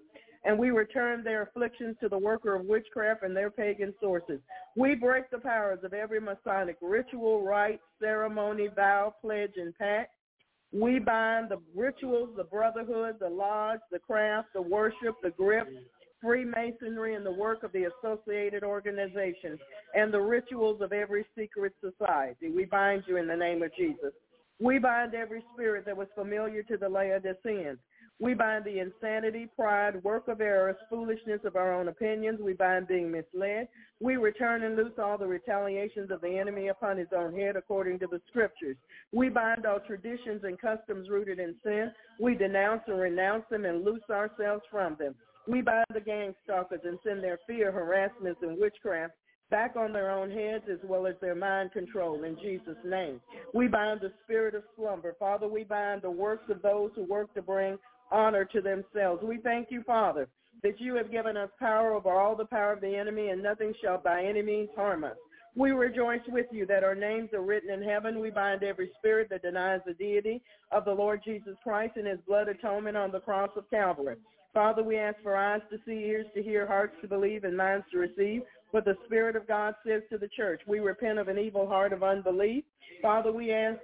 and 0.47 0.56
we 0.56 0.70
return 0.70 1.24
their 1.24 1.43
afflictions 1.43 1.97
to 2.01 2.09
the 2.09 2.16
worker 2.16 2.55
of 2.55 2.64
witchcraft 2.66 3.24
and 3.24 3.36
their 3.36 3.51
pagan 3.51 3.93
sources. 4.01 4.39
We 4.77 4.94
break 4.94 5.28
the 5.31 5.39
powers 5.39 5.81
of 5.82 5.93
every 5.93 6.20
Masonic 6.20 6.77
ritual, 6.81 7.43
rite, 7.43 7.81
ceremony, 8.01 8.68
vow, 8.74 9.12
pledge, 9.20 9.55
and 9.56 9.77
pact. 9.77 10.12
We 10.73 11.01
bind 11.01 11.48
the 11.48 11.60
rituals, 11.74 12.31
the 12.36 12.44
brotherhood, 12.44 13.16
the 13.18 13.28
lodge, 13.28 13.81
the 13.90 13.98
craft, 13.98 14.48
the 14.55 14.62
worship, 14.62 15.16
the 15.20 15.31
grip, 15.31 15.68
Freemasonry, 16.23 17.14
and 17.14 17.27
the 17.27 17.32
work 17.32 17.64
of 17.64 17.73
the 17.73 17.89
associated 17.90 18.62
organizations, 18.62 19.59
and 19.94 20.14
the 20.14 20.20
rituals 20.20 20.81
of 20.81 20.93
every 20.93 21.27
secret 21.36 21.73
society. 21.81 22.51
We 22.55 22.66
bind 22.66 23.02
you 23.09 23.16
in 23.16 23.27
the 23.27 23.36
name 23.36 23.62
of 23.62 23.74
Jesus. 23.77 24.12
We 24.60 24.78
bind 24.78 25.14
every 25.14 25.43
spirit 25.55 25.85
that 25.86 25.97
was 25.97 26.09
familiar 26.14 26.62
to 26.64 26.77
the 26.77 26.89
Laodiceans. 26.89 27.78
We 28.18 28.32
bind 28.32 28.64
the 28.64 28.78
insanity, 28.78 29.47
pride, 29.55 30.02
work 30.02 30.28
of 30.28 30.40
errors, 30.40 30.76
foolishness 30.88 31.40
of 31.44 31.55
our 31.55 31.74
own 31.74 31.88
opinions. 31.88 32.40
We 32.40 32.55
bind 32.55 32.88
being 32.88 33.10
misled. 33.10 33.68
We 34.01 34.16
return 34.16 34.62
and 34.62 34.74
loose 34.74 34.98
all 34.98 35.18
the 35.18 35.26
retaliations 35.26 36.10
of 36.10 36.22
the 36.22 36.38
enemy 36.38 36.68
upon 36.68 36.97
his 36.97 37.09
own 37.14 37.34
head 37.34 37.56
according 37.56 37.98
to 38.01 38.06
the 38.06 38.22
scriptures. 38.28 38.76
We 39.12 39.28
bind 39.28 39.66
all 39.66 39.80
traditions 39.86 40.44
and 40.44 40.59
customs 40.59 41.10
rooted 41.10 41.38
in 41.38 41.56
sin. 41.62 41.93
We 42.18 42.34
denounce 42.34 42.82
and 42.86 42.98
renounce 42.98 43.44
them 43.51 43.66
and 43.66 43.84
loose 43.84 44.09
ourselves 44.10 44.62
from 44.70 44.97
them. 44.98 45.14
We 45.47 45.60
bind 45.60 45.86
the 45.93 46.01
gang 46.01 46.34
stalkers 46.43 46.80
and 46.84 46.98
send 47.05 47.22
their 47.22 47.38
fear, 47.47 47.70
harassments, 47.70 48.40
and 48.43 48.59
witchcraft 48.59 49.12
back 49.51 49.76
on 49.76 49.93
their 49.93 50.10
own 50.10 50.30
heads 50.30 50.64
as 50.70 50.78
well 50.82 51.06
as 51.06 51.14
their 51.20 51.34
mind 51.34 51.72
control 51.72 52.24
in 52.24 52.36
Jesus' 52.43 52.76
name. 52.84 53.20
We 53.55 53.68
bind 53.68 54.01
the 54.01 54.12
spirit 54.24 54.55
of 54.55 54.64
slumber. 54.74 55.14
Father, 55.18 55.47
we 55.47 55.64
bind 55.64 56.02
the 56.02 56.10
works 56.10 56.51
of 56.51 56.62
those 56.62 56.90
who 56.97 57.05
work 57.05 57.32
to 57.34 57.43
bring 57.43 57.78
honor 58.10 58.44
to 58.44 58.60
themselves. 58.60 59.22
We 59.22 59.38
thank 59.38 59.68
you, 59.70 59.82
Father, 59.82 60.28
that 60.62 60.80
you 60.80 60.94
have 60.94 61.10
given 61.10 61.36
us 61.36 61.50
power 61.58 61.94
over 61.94 62.10
all 62.10 62.36
the 62.36 62.44
power 62.44 62.72
of 62.72 62.80
the 62.80 62.96
enemy, 62.96 63.28
and 63.28 63.42
nothing 63.42 63.74
shall 63.82 63.98
by 63.98 64.24
any 64.24 64.42
means 64.42 64.70
harm 64.76 65.04
us. 65.04 65.16
We 65.54 65.70
rejoice 65.70 66.20
with 66.28 66.46
you 66.50 66.66
that 66.66 66.84
our 66.84 66.94
names 66.94 67.30
are 67.32 67.40
written 67.40 67.70
in 67.70 67.82
heaven. 67.82 68.20
We 68.20 68.30
bind 68.30 68.62
every 68.62 68.90
spirit 68.98 69.28
that 69.30 69.42
denies 69.42 69.80
the 69.86 69.94
deity 69.94 70.42
of 70.70 70.84
the 70.84 70.92
Lord 70.92 71.22
Jesus 71.24 71.56
Christ 71.62 71.96
and 71.96 72.06
his 72.06 72.18
blood 72.28 72.48
atonement 72.48 72.96
on 72.96 73.10
the 73.10 73.20
cross 73.20 73.50
of 73.56 73.70
Calvary. 73.70 74.16
Father, 74.52 74.82
we 74.82 74.98
ask 74.98 75.16
for 75.22 75.36
eyes 75.36 75.62
to 75.70 75.78
see, 75.86 76.04
ears 76.04 76.26
to 76.34 76.42
hear, 76.42 76.66
hearts 76.66 76.94
to 77.00 77.08
believe, 77.08 77.44
and 77.44 77.56
minds 77.56 77.86
to 77.92 77.98
receive 77.98 78.42
what 78.70 78.84
the 78.84 78.96
Spirit 79.06 79.36
of 79.36 79.48
God 79.48 79.74
says 79.86 80.02
to 80.10 80.18
the 80.18 80.28
church. 80.28 80.60
We 80.66 80.80
repent 80.80 81.18
of 81.18 81.28
an 81.28 81.38
evil 81.38 81.66
heart 81.66 81.92
of 81.92 82.02
unbelief. 82.02 82.64
Father, 83.00 83.32
we 83.32 83.52
ask 83.52 83.78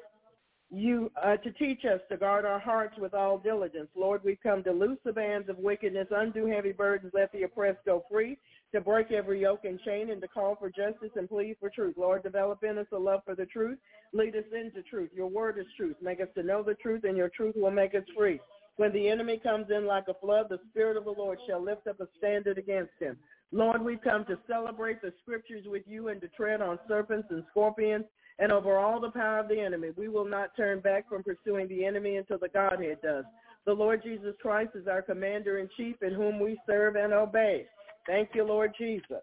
you 0.72 1.12
uh, 1.22 1.36
to 1.36 1.50
teach 1.52 1.84
us 1.84 2.00
to 2.08 2.16
guard 2.16 2.46
our 2.46 2.58
hearts 2.58 2.94
with 2.98 3.12
all 3.12 3.36
diligence. 3.36 3.88
Lord, 3.94 4.22
we've 4.24 4.42
come 4.42 4.64
to 4.64 4.72
loose 4.72 4.98
the 5.04 5.12
bands 5.12 5.50
of 5.50 5.58
wickedness, 5.58 6.08
undo 6.10 6.46
heavy 6.46 6.72
burdens, 6.72 7.12
let 7.14 7.30
the 7.32 7.42
oppressed 7.42 7.84
go 7.84 8.04
free, 8.10 8.38
to 8.74 8.80
break 8.80 9.12
every 9.12 9.42
yoke 9.42 9.64
and 9.64 9.78
chain, 9.80 10.10
and 10.10 10.20
to 10.22 10.28
call 10.28 10.56
for 10.56 10.70
justice 10.70 11.10
and 11.14 11.28
plead 11.28 11.56
for 11.60 11.68
truth. 11.68 11.96
Lord, 11.98 12.22
develop 12.22 12.64
in 12.64 12.78
us 12.78 12.86
a 12.92 12.98
love 12.98 13.20
for 13.26 13.34
the 13.34 13.44
truth. 13.44 13.78
Lead 14.14 14.34
us 14.34 14.44
into 14.58 14.82
truth. 14.82 15.10
Your 15.14 15.26
word 15.26 15.58
is 15.58 15.66
truth. 15.76 15.96
Make 16.00 16.22
us 16.22 16.28
to 16.36 16.42
know 16.42 16.62
the 16.62 16.74
truth, 16.74 17.04
and 17.04 17.18
your 17.18 17.28
truth 17.28 17.54
will 17.54 17.70
make 17.70 17.94
us 17.94 18.04
free. 18.16 18.40
When 18.76 18.92
the 18.92 19.08
enemy 19.08 19.38
comes 19.42 19.66
in 19.70 19.86
like 19.86 20.08
a 20.08 20.14
flood, 20.14 20.46
the 20.48 20.58
Spirit 20.70 20.96
of 20.96 21.04
the 21.04 21.10
Lord 21.10 21.38
shall 21.46 21.62
lift 21.62 21.86
up 21.86 22.00
a 22.00 22.08
standard 22.16 22.56
against 22.56 22.94
him. 22.98 23.18
Lord, 23.52 23.82
we've 23.82 24.00
come 24.00 24.24
to 24.24 24.38
celebrate 24.48 25.02
the 25.02 25.12
scriptures 25.22 25.66
with 25.66 25.82
you 25.86 26.08
and 26.08 26.18
to 26.22 26.28
tread 26.28 26.62
on 26.62 26.78
serpents 26.88 27.28
and 27.30 27.44
scorpions 27.50 28.06
and 28.38 28.50
over 28.52 28.78
all 28.78 29.00
the 29.00 29.10
power 29.10 29.38
of 29.40 29.48
the 29.48 29.60
enemy. 29.60 29.90
We 29.96 30.08
will 30.08 30.24
not 30.24 30.56
turn 30.56 30.80
back 30.80 31.08
from 31.08 31.22
pursuing 31.22 31.68
the 31.68 31.84
enemy 31.84 32.16
until 32.16 32.38
the 32.38 32.48
Godhead 32.48 32.98
does. 33.02 33.24
The 33.64 33.72
Lord 33.72 34.02
Jesus 34.02 34.34
Christ 34.40 34.70
is 34.74 34.88
our 34.88 35.02
commander 35.02 35.58
in 35.58 35.68
chief 35.76 35.96
in 36.02 36.12
whom 36.12 36.40
we 36.40 36.58
serve 36.66 36.96
and 36.96 37.12
obey. 37.12 37.66
Thank 38.06 38.30
you, 38.34 38.44
Lord 38.44 38.72
Jesus. 38.76 39.22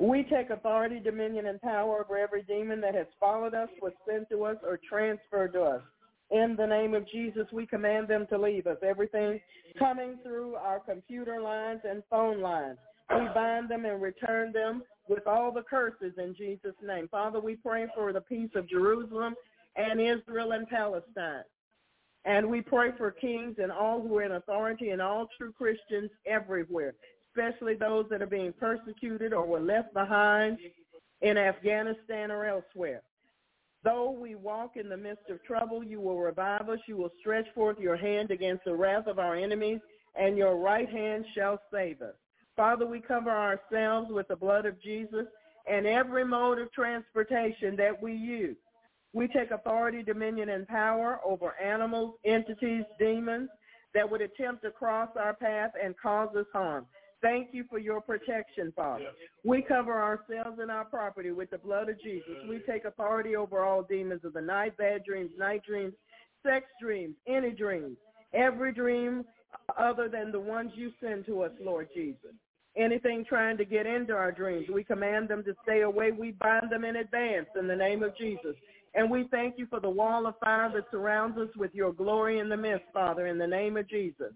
We 0.00 0.24
take 0.24 0.50
authority, 0.50 1.00
dominion, 1.00 1.46
and 1.46 1.60
power 1.60 2.04
over 2.04 2.18
every 2.18 2.42
demon 2.42 2.80
that 2.82 2.94
has 2.94 3.06
followed 3.18 3.54
us, 3.54 3.68
was 3.80 3.92
sent 4.06 4.28
to 4.30 4.44
us, 4.44 4.56
or 4.62 4.78
transferred 4.88 5.54
to 5.54 5.62
us. 5.62 5.82
In 6.30 6.56
the 6.58 6.66
name 6.66 6.94
of 6.94 7.08
Jesus, 7.08 7.46
we 7.52 7.66
command 7.66 8.08
them 8.08 8.26
to 8.30 8.38
leave 8.38 8.66
us. 8.66 8.76
Everything 8.82 9.40
coming 9.78 10.18
through 10.22 10.56
our 10.56 10.80
computer 10.80 11.40
lines 11.40 11.80
and 11.88 12.02
phone 12.10 12.40
lines, 12.40 12.78
we 13.10 13.26
bind 13.34 13.70
them 13.70 13.84
and 13.84 14.02
return 14.02 14.52
them 14.52 14.82
with 15.08 15.26
all 15.26 15.52
the 15.52 15.62
curses 15.62 16.12
in 16.18 16.34
Jesus' 16.34 16.74
name. 16.82 17.08
Father, 17.08 17.40
we 17.40 17.56
pray 17.56 17.86
for 17.94 18.12
the 18.12 18.20
peace 18.20 18.50
of 18.54 18.68
Jerusalem 18.68 19.34
and 19.76 20.00
Israel 20.00 20.52
and 20.52 20.68
Palestine. 20.68 21.44
And 22.24 22.50
we 22.50 22.60
pray 22.60 22.90
for 22.98 23.10
kings 23.12 23.56
and 23.62 23.70
all 23.70 24.02
who 24.02 24.16
are 24.18 24.24
in 24.24 24.32
authority 24.32 24.90
and 24.90 25.00
all 25.00 25.28
true 25.38 25.52
Christians 25.52 26.10
everywhere, 26.26 26.94
especially 27.30 27.74
those 27.74 28.06
that 28.10 28.20
are 28.20 28.26
being 28.26 28.52
persecuted 28.52 29.32
or 29.32 29.46
were 29.46 29.60
left 29.60 29.94
behind 29.94 30.58
in 31.20 31.38
Afghanistan 31.38 32.30
or 32.30 32.44
elsewhere. 32.44 33.02
Though 33.84 34.10
we 34.10 34.34
walk 34.34 34.76
in 34.76 34.88
the 34.88 34.96
midst 34.96 35.30
of 35.30 35.42
trouble, 35.44 35.84
you 35.84 36.00
will 36.00 36.18
revive 36.18 36.68
us. 36.68 36.80
You 36.88 36.96
will 36.96 37.12
stretch 37.20 37.46
forth 37.54 37.78
your 37.78 37.96
hand 37.96 38.32
against 38.32 38.64
the 38.64 38.74
wrath 38.74 39.06
of 39.06 39.20
our 39.20 39.36
enemies, 39.36 39.78
and 40.16 40.36
your 40.36 40.56
right 40.56 40.88
hand 40.88 41.24
shall 41.36 41.60
save 41.72 42.02
us. 42.02 42.16
Father, 42.56 42.86
we 42.86 43.00
cover 43.00 43.30
ourselves 43.30 44.10
with 44.10 44.28
the 44.28 44.36
blood 44.36 44.64
of 44.64 44.82
Jesus 44.82 45.26
and 45.70 45.86
every 45.86 46.24
mode 46.24 46.58
of 46.58 46.72
transportation 46.72 47.76
that 47.76 48.00
we 48.00 48.14
use. 48.14 48.56
We 49.12 49.28
take 49.28 49.50
authority, 49.50 50.02
dominion, 50.02 50.48
and 50.48 50.66
power 50.66 51.20
over 51.24 51.54
animals, 51.62 52.14
entities, 52.24 52.84
demons 52.98 53.50
that 53.94 54.10
would 54.10 54.22
attempt 54.22 54.62
to 54.62 54.70
cross 54.70 55.10
our 55.18 55.34
path 55.34 55.72
and 55.82 55.94
cause 55.98 56.34
us 56.36 56.46
harm. 56.52 56.86
Thank 57.22 57.48
you 57.52 57.64
for 57.68 57.78
your 57.78 58.00
protection, 58.00 58.72
Father. 58.76 59.04
Yes. 59.04 59.12
We 59.44 59.62
cover 59.62 60.00
ourselves 60.00 60.58
and 60.60 60.70
our 60.70 60.84
property 60.84 61.32
with 61.32 61.50
the 61.50 61.58
blood 61.58 61.88
of 61.88 62.00
Jesus. 62.02 62.36
We 62.48 62.60
take 62.60 62.84
authority 62.84 63.36
over 63.36 63.64
all 63.64 63.82
demons 63.82 64.24
of 64.24 64.34
the 64.34 64.40
night, 64.40 64.76
bad 64.76 65.02
dreams, 65.04 65.30
night 65.38 65.62
dreams, 65.66 65.94
sex 66.42 66.66
dreams, 66.80 67.16
any 67.26 67.50
dreams, 67.50 67.96
every 68.34 68.72
dream 68.72 69.24
other 69.78 70.08
than 70.08 70.30
the 70.30 70.40
ones 70.40 70.72
you 70.74 70.92
send 71.00 71.24
to 71.26 71.42
us, 71.42 71.52
Lord 71.60 71.88
Jesus 71.94 72.34
anything 72.76 73.24
trying 73.28 73.56
to 73.56 73.64
get 73.64 73.86
into 73.86 74.12
our 74.12 74.32
dreams. 74.32 74.66
We 74.72 74.84
command 74.84 75.28
them 75.28 75.42
to 75.44 75.54
stay 75.62 75.82
away. 75.82 76.12
We 76.12 76.32
bind 76.32 76.70
them 76.70 76.84
in 76.84 76.96
advance 76.96 77.46
in 77.58 77.66
the 77.66 77.76
name 77.76 78.02
of 78.02 78.16
Jesus. 78.16 78.54
And 78.94 79.10
we 79.10 79.28
thank 79.30 79.58
you 79.58 79.66
for 79.66 79.80
the 79.80 79.90
wall 79.90 80.26
of 80.26 80.34
fire 80.38 80.70
that 80.74 80.84
surrounds 80.90 81.38
us 81.38 81.48
with 81.56 81.74
your 81.74 81.92
glory 81.92 82.38
in 82.38 82.48
the 82.48 82.56
midst, 82.56 82.86
Father, 82.92 83.26
in 83.26 83.38
the 83.38 83.46
name 83.46 83.76
of 83.76 83.88
Jesus. 83.88 84.32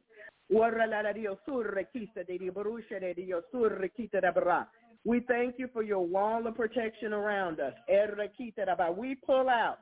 We 5.05 5.21
thank 5.21 5.55
you 5.59 5.69
for 5.73 5.83
your 5.83 6.07
wall 6.07 6.47
of 6.47 6.57
protection 6.57 7.13
around 7.13 7.61
us. 7.61 7.73
We 8.97 9.15
pull 9.15 9.49
out, 9.49 9.79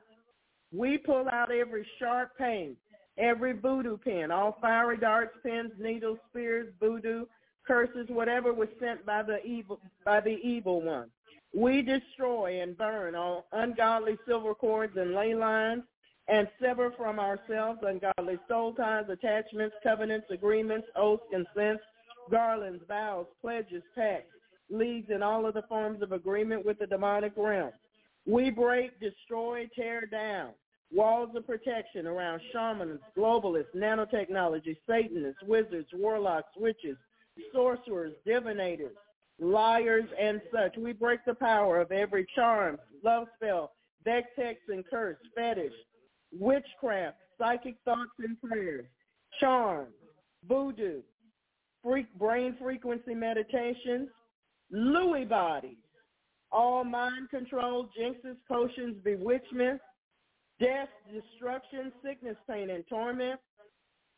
we 0.71 0.97
pull 0.97 1.27
out 1.29 1.51
every 1.51 1.85
sharp 1.97 2.37
pain, 2.37 2.77
every 3.17 3.53
voodoo 3.53 3.97
pin, 3.97 4.31
all 4.31 4.57
fiery 4.61 4.97
darts, 4.97 5.35
pins, 5.43 5.71
needles, 5.77 6.19
spears, 6.29 6.71
voodoo, 6.79 7.25
curses, 7.69 8.07
whatever 8.09 8.51
was 8.51 8.67
sent 8.79 9.05
by 9.05 9.21
the 9.21 9.45
evil 9.45 9.79
by 10.03 10.19
the 10.19 10.37
evil 10.43 10.81
one. 10.81 11.09
We 11.53 11.83
destroy 11.83 12.61
and 12.61 12.75
burn 12.77 13.13
all 13.15 13.45
ungodly 13.51 14.17
silver 14.27 14.55
cords 14.55 14.97
and 14.97 15.13
ley 15.13 15.35
lines 15.35 15.83
and 16.27 16.47
sever 16.61 16.91
from 16.97 17.19
ourselves 17.19 17.79
ungodly 17.83 18.39
soul 18.47 18.73
ties, 18.73 19.05
attachments, 19.09 19.75
covenants, 19.83 20.27
agreements, 20.31 20.87
oaths, 20.95 21.23
consents, 21.31 21.83
garlands, 22.31 22.83
vows, 22.87 23.27
pledges, 23.39 23.83
pacts, 23.95 24.33
leagues, 24.71 25.09
and 25.11 25.23
all 25.23 25.45
of 25.45 25.53
the 25.53 25.63
forms 25.63 26.01
of 26.01 26.11
agreement 26.11 26.65
with 26.65 26.79
the 26.79 26.87
demonic 26.87 27.33
realm. 27.37 27.71
We 28.25 28.49
break, 28.49 28.99
destroy, 28.99 29.69
tear 29.75 30.05
down 30.05 30.53
walls 30.91 31.29
of 31.35 31.45
protection 31.45 32.07
around 32.07 32.41
shamans, 32.51 32.99
globalists, 33.15 33.75
nanotechnology, 33.75 34.75
Satanists, 34.87 35.41
wizards, 35.43 35.87
warlocks, 35.93 36.49
witches, 36.57 36.97
sorcerers, 37.53 38.13
divinators, 38.27 38.95
liars, 39.39 40.09
and 40.19 40.41
such. 40.53 40.77
We 40.77 40.93
break 40.93 41.21
the 41.25 41.33
power 41.33 41.79
of 41.79 41.91
every 41.91 42.27
charm, 42.35 42.77
love 43.03 43.27
spell, 43.35 43.71
vex, 44.03 44.27
hex, 44.37 44.59
and 44.69 44.83
curse, 44.89 45.17
fetish, 45.35 45.73
witchcraft, 46.37 47.17
psychic 47.37 47.75
thoughts 47.85 48.11
and 48.19 48.39
prayers, 48.41 48.85
charms, 49.39 49.93
voodoo, 50.47 51.01
freak, 51.83 52.13
brain 52.17 52.55
frequency 52.59 53.15
meditations, 53.15 54.09
Lewy 54.71 55.27
bodies, 55.27 55.77
all 56.51 56.83
mind 56.83 57.29
control, 57.31 57.89
jinxes, 57.99 58.35
potions, 58.47 58.97
bewitchments, 59.03 59.83
death, 60.59 60.89
destruction, 61.11 61.91
sickness, 62.03 62.35
pain, 62.47 62.69
and 62.69 62.83
torment, 62.87 63.39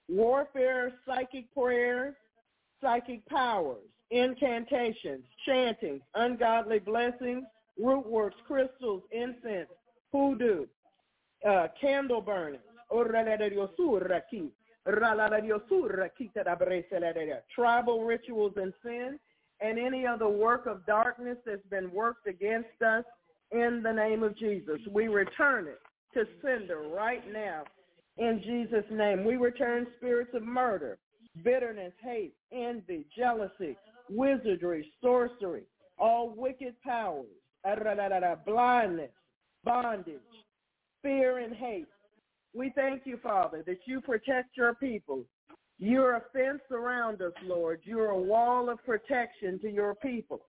warfare, 0.10 0.91
psychic 1.06 1.53
prayers, 1.53 2.15
psychic 2.81 3.25
powers, 3.27 3.83
incantations, 4.09 5.23
chantings, 5.45 6.01
ungodly 6.15 6.79
blessings, 6.79 7.43
root 7.77 8.05
works, 8.05 8.35
crystals, 8.47 9.03
incense, 9.11 9.69
hoodoo, 10.11 10.65
uh, 11.47 11.67
candle 11.79 12.21
burning, 12.21 12.59
tribal 17.55 18.03
rituals 18.03 18.53
and 18.57 18.73
sin, 18.83 19.19
and 19.61 19.77
any 19.77 20.05
other 20.07 20.27
work 20.27 20.65
of 20.65 20.85
darkness 20.85 21.37
that's 21.45 21.65
been 21.69 21.91
worked 21.91 22.27
against 22.27 22.81
us 22.85 23.05
in 23.51 23.81
the 23.83 23.91
name 23.91 24.23
of 24.23 24.37
Jesus. 24.37 24.79
We 24.91 25.07
return 25.07 25.67
it 25.67 25.79
to 26.13 26.25
sender 26.41 26.81
right 26.93 27.23
now 27.31 27.63
in 28.17 28.41
Jesus' 28.43 28.85
name. 28.91 29.23
We 29.23 29.37
return 29.37 29.87
spirits 29.97 30.31
of 30.33 30.43
murder, 30.43 30.97
bitterness, 31.43 31.93
hate, 32.03 32.33
envy, 32.51 33.05
jealousy, 33.17 33.77
wizardry, 34.09 34.91
sorcery, 35.01 35.63
all 35.97 36.33
wicked 36.35 36.75
powers, 36.83 37.25
blindness, 38.45 39.11
bondage, 39.63 40.19
fear, 41.01 41.39
and 41.39 41.55
hate. 41.55 41.87
We 42.53 42.71
thank 42.75 43.03
you, 43.05 43.17
Father, 43.23 43.63
that 43.65 43.79
you 43.85 44.01
protect 44.01 44.57
your 44.57 44.75
people. 44.75 45.23
You're 45.79 46.17
a 46.17 46.21
fence 46.33 46.61
around 46.69 47.21
us, 47.21 47.33
Lord. 47.43 47.81
You're 47.83 48.11
a 48.11 48.21
wall 48.21 48.69
of 48.69 48.83
protection 48.85 49.59
to 49.61 49.69
your 49.71 49.95
people. 49.95 50.41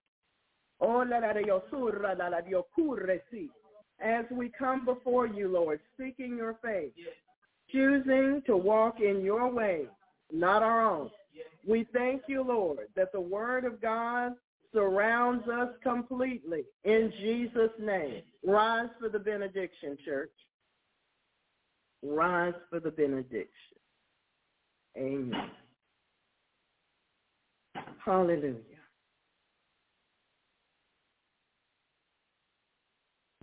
As 4.04 4.24
we 4.32 4.50
come 4.58 4.84
before 4.84 5.26
you, 5.26 5.48
Lord, 5.48 5.80
seeking 5.98 6.36
your 6.36 6.54
face, 6.54 6.92
choosing 7.70 8.42
to 8.46 8.56
walk 8.56 9.00
in 9.00 9.22
your 9.22 9.50
way, 9.50 9.86
not 10.32 10.62
our 10.62 10.80
own. 10.80 11.10
We 11.66 11.86
thank 11.92 12.22
you, 12.26 12.42
Lord, 12.42 12.88
that 12.96 13.12
the 13.12 13.20
word 13.20 13.64
of 13.64 13.80
God 13.80 14.32
surrounds 14.72 15.46
us 15.48 15.68
completely. 15.82 16.64
In 16.84 17.12
Jesus' 17.20 17.70
name, 17.78 18.22
rise 18.44 18.88
for 18.98 19.08
the 19.08 19.18
benediction, 19.18 19.96
church. 20.04 20.32
Rise 22.02 22.54
for 22.68 22.80
the 22.80 22.90
benediction. 22.90 23.48
Amen. 24.96 25.50
Hallelujah. 28.04 28.56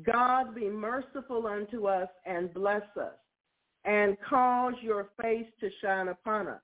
God 0.05 0.55
be 0.55 0.69
merciful 0.69 1.47
unto 1.47 1.87
us 1.87 2.09
and 2.25 2.53
bless 2.53 2.83
us, 2.99 3.15
and 3.85 4.17
cause 4.29 4.73
your 4.81 5.09
face 5.21 5.47
to 5.59 5.69
shine 5.81 6.09
upon 6.09 6.47
us, 6.47 6.61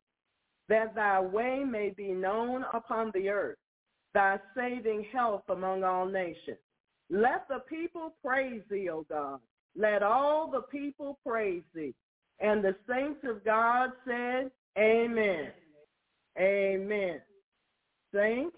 that 0.70 0.96
thy 0.96 1.20
way 1.20 1.64
may 1.64 1.90
be 1.90 2.12
known 2.12 2.66
upon 2.74 3.12
the 3.14 3.30
earth, 3.30 3.58
thy 4.14 4.40
saving 4.56 5.06
health 5.12 5.44
among 5.50 5.84
all 5.84 6.06
nations. 6.06 6.58
Let 7.10 7.48
the 7.48 7.60
people 7.70 8.16
praise 8.24 8.62
thee, 8.70 8.90
O 8.90 9.06
God. 9.10 9.40
Let 9.76 10.02
all 10.02 10.50
the 10.50 10.62
people 10.62 11.20
praise 11.26 11.64
thee. 11.74 11.94
And 12.40 12.64
the 12.64 12.76
saints 12.90 13.20
of 13.24 13.46
God 13.46 13.92
said, 14.06 14.52
Amen. 14.78 15.52
Amen. 16.38 17.22
Saints, 18.14 18.56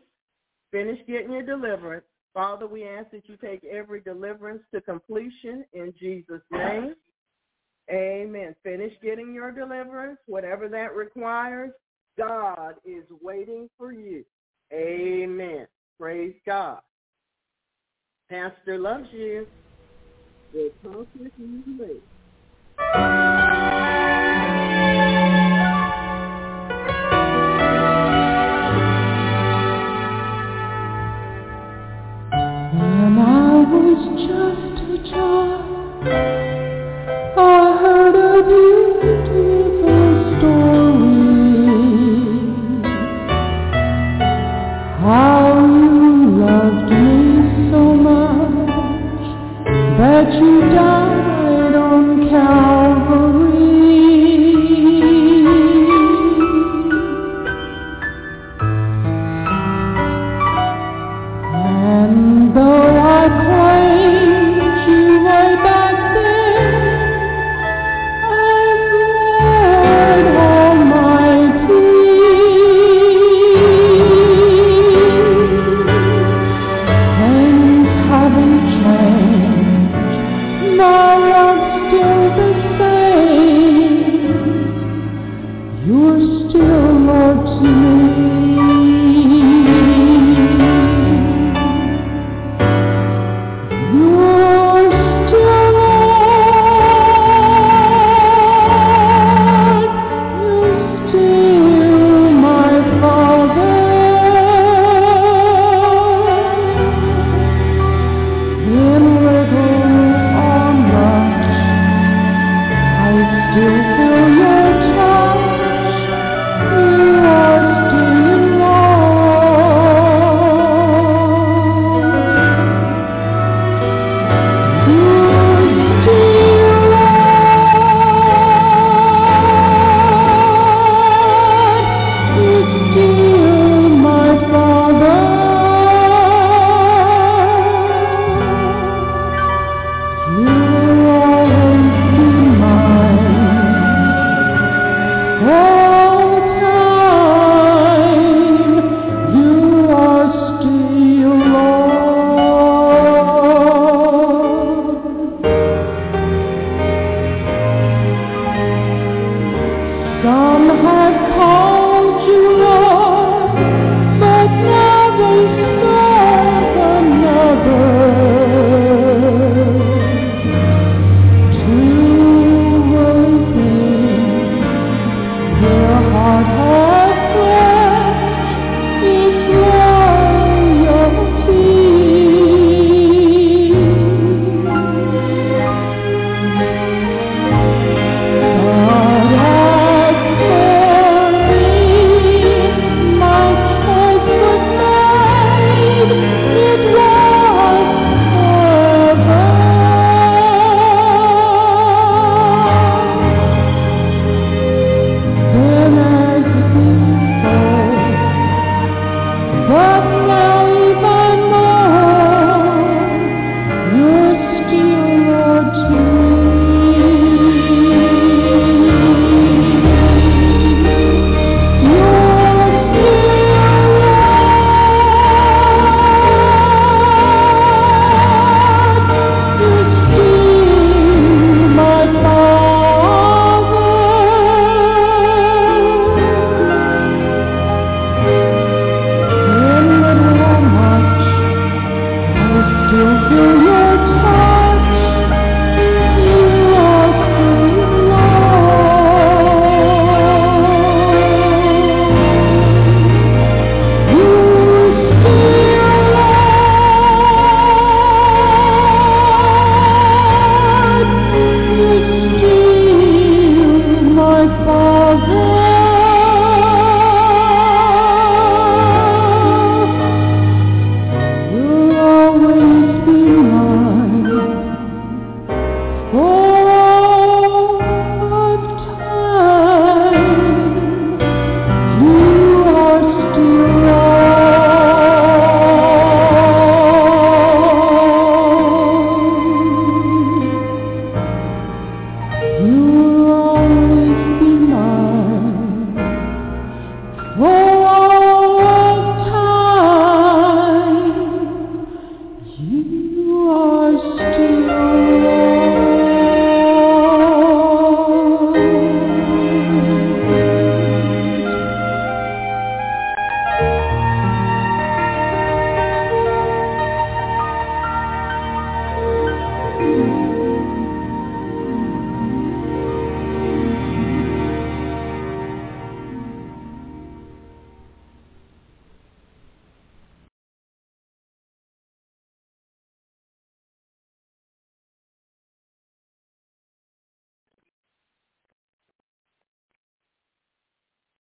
finish 0.72 1.00
getting 1.08 1.32
your 1.32 1.44
deliverance. 1.44 2.06
Father, 2.34 2.68
we 2.68 2.88
ask 2.88 3.12
that 3.12 3.28
you 3.28 3.36
take 3.38 3.64
every 3.66 4.00
deliverance 4.00 4.62
to 4.74 4.82
completion 4.82 5.66
in 5.74 5.94
Jesus' 6.00 6.42
name. 6.52 6.94
Amen. 7.90 8.56
Finish 8.64 8.94
getting 9.02 9.34
your 9.34 9.52
deliverance, 9.52 10.20
whatever 10.26 10.68
that 10.70 10.94
requires. 10.96 11.72
God 12.18 12.76
is 12.86 13.04
waiting 13.22 13.70
for 13.78 13.92
you. 13.92 14.26
Amen. 14.74 15.68
Praise 16.00 16.36
God. 16.46 16.80
Pastor 18.30 18.78
loves 18.78 19.08
you. 19.12 19.48
We'll 20.54 20.70
talk 20.84 21.08
with 21.20 21.32
you 21.38 21.64
later. 21.80 22.02